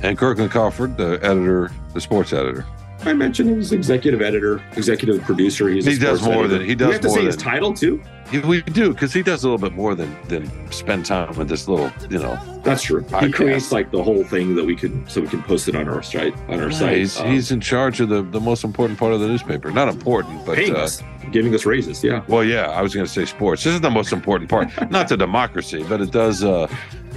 And 0.04 0.18
Kirkland 0.18 0.52
Crawford, 0.52 0.98
the 0.98 1.20
editor, 1.24 1.72
the 1.94 2.02
sports 2.02 2.32
editor. 2.34 2.66
I 3.06 3.14
mentioned 3.14 3.56
he's 3.58 3.72
executive 3.72 4.22
editor, 4.22 4.62
executive 4.76 5.22
producer. 5.24 5.70
He's 5.70 5.86
He 5.86 5.98
does 5.98 6.22
more 6.24 6.34
editor. 6.46 6.48
than- 6.60 6.68
he 6.68 6.76
Do 6.76 6.86
does 6.86 6.88
we 6.88 6.94
have 6.94 7.02
to 7.02 7.10
say 7.10 7.26
his 7.26 7.36
title 7.38 7.74
too. 7.74 8.02
He- 8.32 8.40
We 8.40 8.62
do 8.62 8.90
because 8.92 9.14
he 9.14 9.22
does 9.22 9.44
a 9.44 9.48
little 9.50 9.60
bit 9.60 9.76
more 9.76 9.94
than 9.94 10.16
than 10.28 10.50
spend 10.72 11.06
time 11.06 11.36
with 11.36 11.48
this 11.48 11.68
little, 11.68 11.92
you 12.10 12.18
know. 12.20 12.40
That's 12.64 12.82
true. 12.82 13.06
He 13.20 13.32
creates 13.32 13.72
like 13.72 13.92
the 13.92 14.02
whole 14.02 14.24
thing 14.24 14.56
that 14.56 14.66
we 14.66 14.76
can, 14.76 15.08
so 15.08 15.22
we 15.22 15.28
can 15.28 15.44
post 15.44 15.68
it 15.68 15.76
on 15.76 15.88
our 15.88 16.02
site. 16.02 16.34
On 16.50 16.60
our 16.60 16.72
site, 16.72 16.98
he's 16.98 17.20
Um, 17.20 17.28
he's 17.32 17.52
in 17.52 17.62
charge 17.62 18.00
of 18.02 18.10
the 18.10 18.24
the 18.24 18.40
most 18.40 18.64
important 18.64 18.98
part 18.98 19.14
of 19.14 19.20
the 19.20 19.28
newspaper. 19.28 19.70
Not 19.72 19.88
important, 19.90 20.44
but 20.46 20.58
uh, 20.58 20.88
giving 21.32 21.54
us 21.54 21.66
raises. 21.68 22.04
Yeah, 22.04 22.22
well, 22.28 22.44
yeah. 22.44 22.70
I 22.72 22.82
was 22.82 22.96
going 22.96 23.06
to 23.06 23.12
say 23.12 23.26
sports. 23.26 23.64
This 23.64 23.76
is 23.76 23.82
the 23.82 23.92
most 23.92 24.12
important 24.12 24.50
part. 24.50 24.70
Not 24.90 25.08
the 25.08 25.18
democracy, 25.18 25.86
but 25.88 26.02
it 26.02 26.12
does 26.12 26.44
uh, 26.44 26.68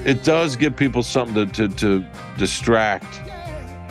it 0.04 0.24
does 0.24 0.56
give 0.56 0.76
people 0.76 1.02
something 1.02 1.50
to 1.52 1.68
to, 1.68 1.74
to 1.76 2.04
distract 2.36 3.20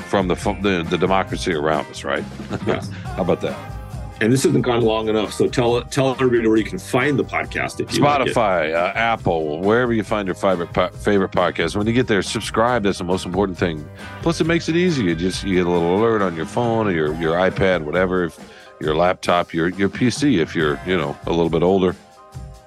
from 0.07 0.27
the, 0.27 0.35
the 0.61 0.85
the 0.89 0.97
democracy 0.97 1.53
around 1.53 1.85
us, 1.87 2.03
right? 2.03 2.23
Yes. 2.65 2.89
How 3.15 3.21
about 3.21 3.41
that? 3.41 3.73
and 4.19 4.33
this 4.33 4.43
hasn't 4.43 4.65
gone 4.65 4.81
long 4.81 5.09
enough. 5.09 5.31
So 5.33 5.47
tell 5.47 5.81
tell 5.83 6.11
everybody 6.11 6.47
where 6.47 6.57
you 6.57 6.63
can 6.63 6.79
find 6.79 7.19
the 7.19 7.23
podcast 7.23 7.79
if 7.79 7.93
you 7.93 8.03
like. 8.03 8.21
Spotify, 8.21 8.73
uh, 8.73 8.91
Apple, 8.95 9.59
wherever 9.59 9.93
you 9.93 10.03
find 10.03 10.27
your 10.27 10.35
favorite 10.35 10.73
po- 10.73 10.89
favorite 10.89 11.31
podcast. 11.31 11.75
When 11.75 11.85
you 11.87 11.93
get 11.93 12.07
there, 12.07 12.21
subscribe. 12.21 12.83
That's 12.83 12.97
the 12.97 13.03
most 13.03 13.25
important 13.25 13.57
thing. 13.57 13.87
Plus, 14.21 14.41
it 14.41 14.47
makes 14.47 14.69
it 14.69 14.75
easy. 14.75 15.05
You 15.05 15.15
just 15.15 15.43
you 15.43 15.55
get 15.55 15.67
a 15.67 15.69
little 15.69 15.97
alert 15.97 16.21
on 16.21 16.35
your 16.35 16.45
phone 16.45 16.87
or 16.87 16.91
your 16.91 17.13
your 17.15 17.35
iPad, 17.35 17.83
whatever. 17.83 18.25
If 18.25 18.39
your 18.81 18.95
laptop, 18.95 19.53
your 19.53 19.69
your 19.69 19.89
PC, 19.89 20.39
if 20.39 20.55
you're 20.55 20.79
you 20.85 20.97
know 20.97 21.15
a 21.25 21.31
little 21.31 21.49
bit 21.49 21.63
older 21.63 21.95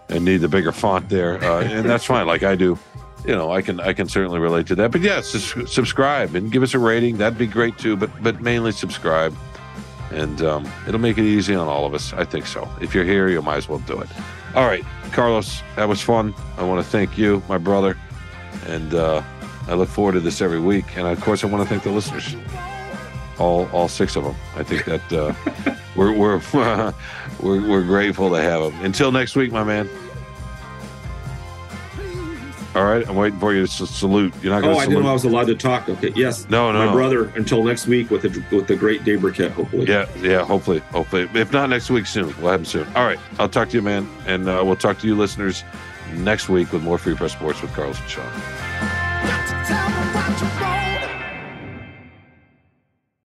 and 0.09 0.25
need 0.25 0.39
the 0.39 0.49
bigger 0.49 0.73
font 0.73 1.09
there, 1.09 1.43
uh, 1.43 1.63
and 1.63 1.89
that's 1.89 2.05
fine. 2.05 2.27
Like 2.27 2.43
I 2.43 2.55
do. 2.55 2.79
You 3.25 3.35
know, 3.35 3.51
I 3.53 3.61
can 3.63 3.81
I 3.81 3.93
can 3.93 4.09
certainly 4.09 4.39
relate 4.39 4.67
to 4.69 4.75
that. 4.77 4.93
But 4.93 5.03
yes, 5.03 5.29
sus- 5.29 5.73
subscribe 5.73 6.35
and 6.35 6.51
give 6.51 6.63
us 6.63 6.73
a 6.75 6.79
rating. 6.79 7.19
That'd 7.19 7.39
be 7.39 7.47
great 7.47 7.77
too. 7.79 7.97
But 7.97 8.11
but 8.23 8.41
mainly 8.41 8.73
subscribe, 8.73 9.37
and 10.11 10.41
um, 10.43 10.71
it'll 10.89 11.01
make 11.01 11.19
it 11.19 11.25
easy 11.25 11.55
on 11.55 11.69
all 11.69 11.85
of 11.85 11.93
us. 11.95 12.13
I 12.15 12.25
think 12.25 12.47
so. 12.47 12.69
If 12.81 12.95
you're 12.95 13.05
here, 13.05 13.29
you 13.29 13.43
might 13.43 13.57
as 13.59 13.69
well 13.69 13.81
do 13.81 14.01
it. 14.01 14.09
All 14.55 14.67
right, 14.67 14.85
Carlos, 15.13 15.63
that 15.77 15.87
was 15.89 16.01
fun. 16.01 16.35
I 16.57 16.65
want 16.65 16.85
to 16.85 16.91
thank 16.91 17.19
you, 17.19 17.43
my 17.49 17.59
brother, 17.59 17.97
and 18.67 18.95
uh, 18.95 19.23
I 19.69 19.75
look 19.75 19.89
forward 19.89 20.13
to 20.13 20.21
this 20.21 20.41
every 20.41 20.61
week. 20.61 20.97
And 20.97 21.07
of 21.07 21.21
course, 21.21 21.45
I 21.45 21.47
want 21.47 21.63
to 21.63 21.69
thank 21.69 21.83
the 21.83 21.91
listeners, 21.91 22.35
all 23.39 23.69
all 23.73 23.89
six 23.89 24.17
of 24.17 24.25
them. 24.25 24.35
I 24.57 24.63
think 24.63 24.87
that 24.87 25.13
uh, 25.13 25.35
we're 25.95 26.13
we're, 26.13 26.41
we're 27.43 27.69
we're 27.69 27.85
grateful 27.85 28.31
to 28.31 28.41
have 28.41 28.63
them. 28.63 28.85
Until 28.85 29.13
next 29.13 29.37
week, 29.37 29.53
my 29.53 29.63
man. 29.63 29.89
All 32.75 32.85
right, 32.85 33.07
I'm 33.09 33.17
waiting 33.17 33.39
for 33.41 33.53
you 33.53 33.67
to 33.67 33.87
salute. 33.87 34.33
You're 34.43 34.53
not 34.55 34.63
going. 34.63 34.77
Oh, 34.77 34.79
I 34.79 34.87
didn't 34.87 35.03
know 35.03 35.11
I 35.11 35.13
was 35.13 35.25
allowed 35.25 35.49
to 35.49 35.57
talk. 35.57 35.89
Okay, 35.89 36.13
yes. 36.15 36.49
No, 36.49 36.71
no. 36.71 36.87
My 36.87 36.93
brother. 36.93 37.33
Until 37.35 37.65
next 37.65 37.89
week 37.89 38.11
with 38.11 38.23
the 38.23 38.57
with 38.57 38.69
the 38.69 38.77
great 38.77 39.03
Dave 39.03 39.23
Birkett, 39.23 39.51
hopefully. 39.51 39.87
Yeah, 39.87 40.07
yeah. 40.19 40.45
Hopefully, 40.45 40.79
hopefully. 40.93 41.29
If 41.35 41.53
not 41.53 41.69
next 41.69 41.91
week, 41.91 42.07
soon. 42.07 42.27
We'll 42.41 42.53
have 42.53 42.61
him 42.61 42.65
soon. 42.65 42.87
All 42.95 43.05
right, 43.05 43.19
I'll 43.41 43.49
talk 43.49 43.71
to 43.71 43.77
you, 43.77 43.83
man, 43.83 44.09
and 44.27 44.49
uh, 44.49 44.63
we'll 44.65 44.77
talk 44.77 45.01
to 45.01 45.07
you, 45.09 45.17
listeners, 45.17 45.65
next 46.15 46.49
week 46.49 46.73
with 46.73 46.83
more 46.83 46.97
Free 46.97 47.17
Press 47.17 47.33
Sports 47.33 47.61
with 47.61 47.73
Carlos 47.73 47.99
and 47.99 48.09
Sean. 48.09 48.31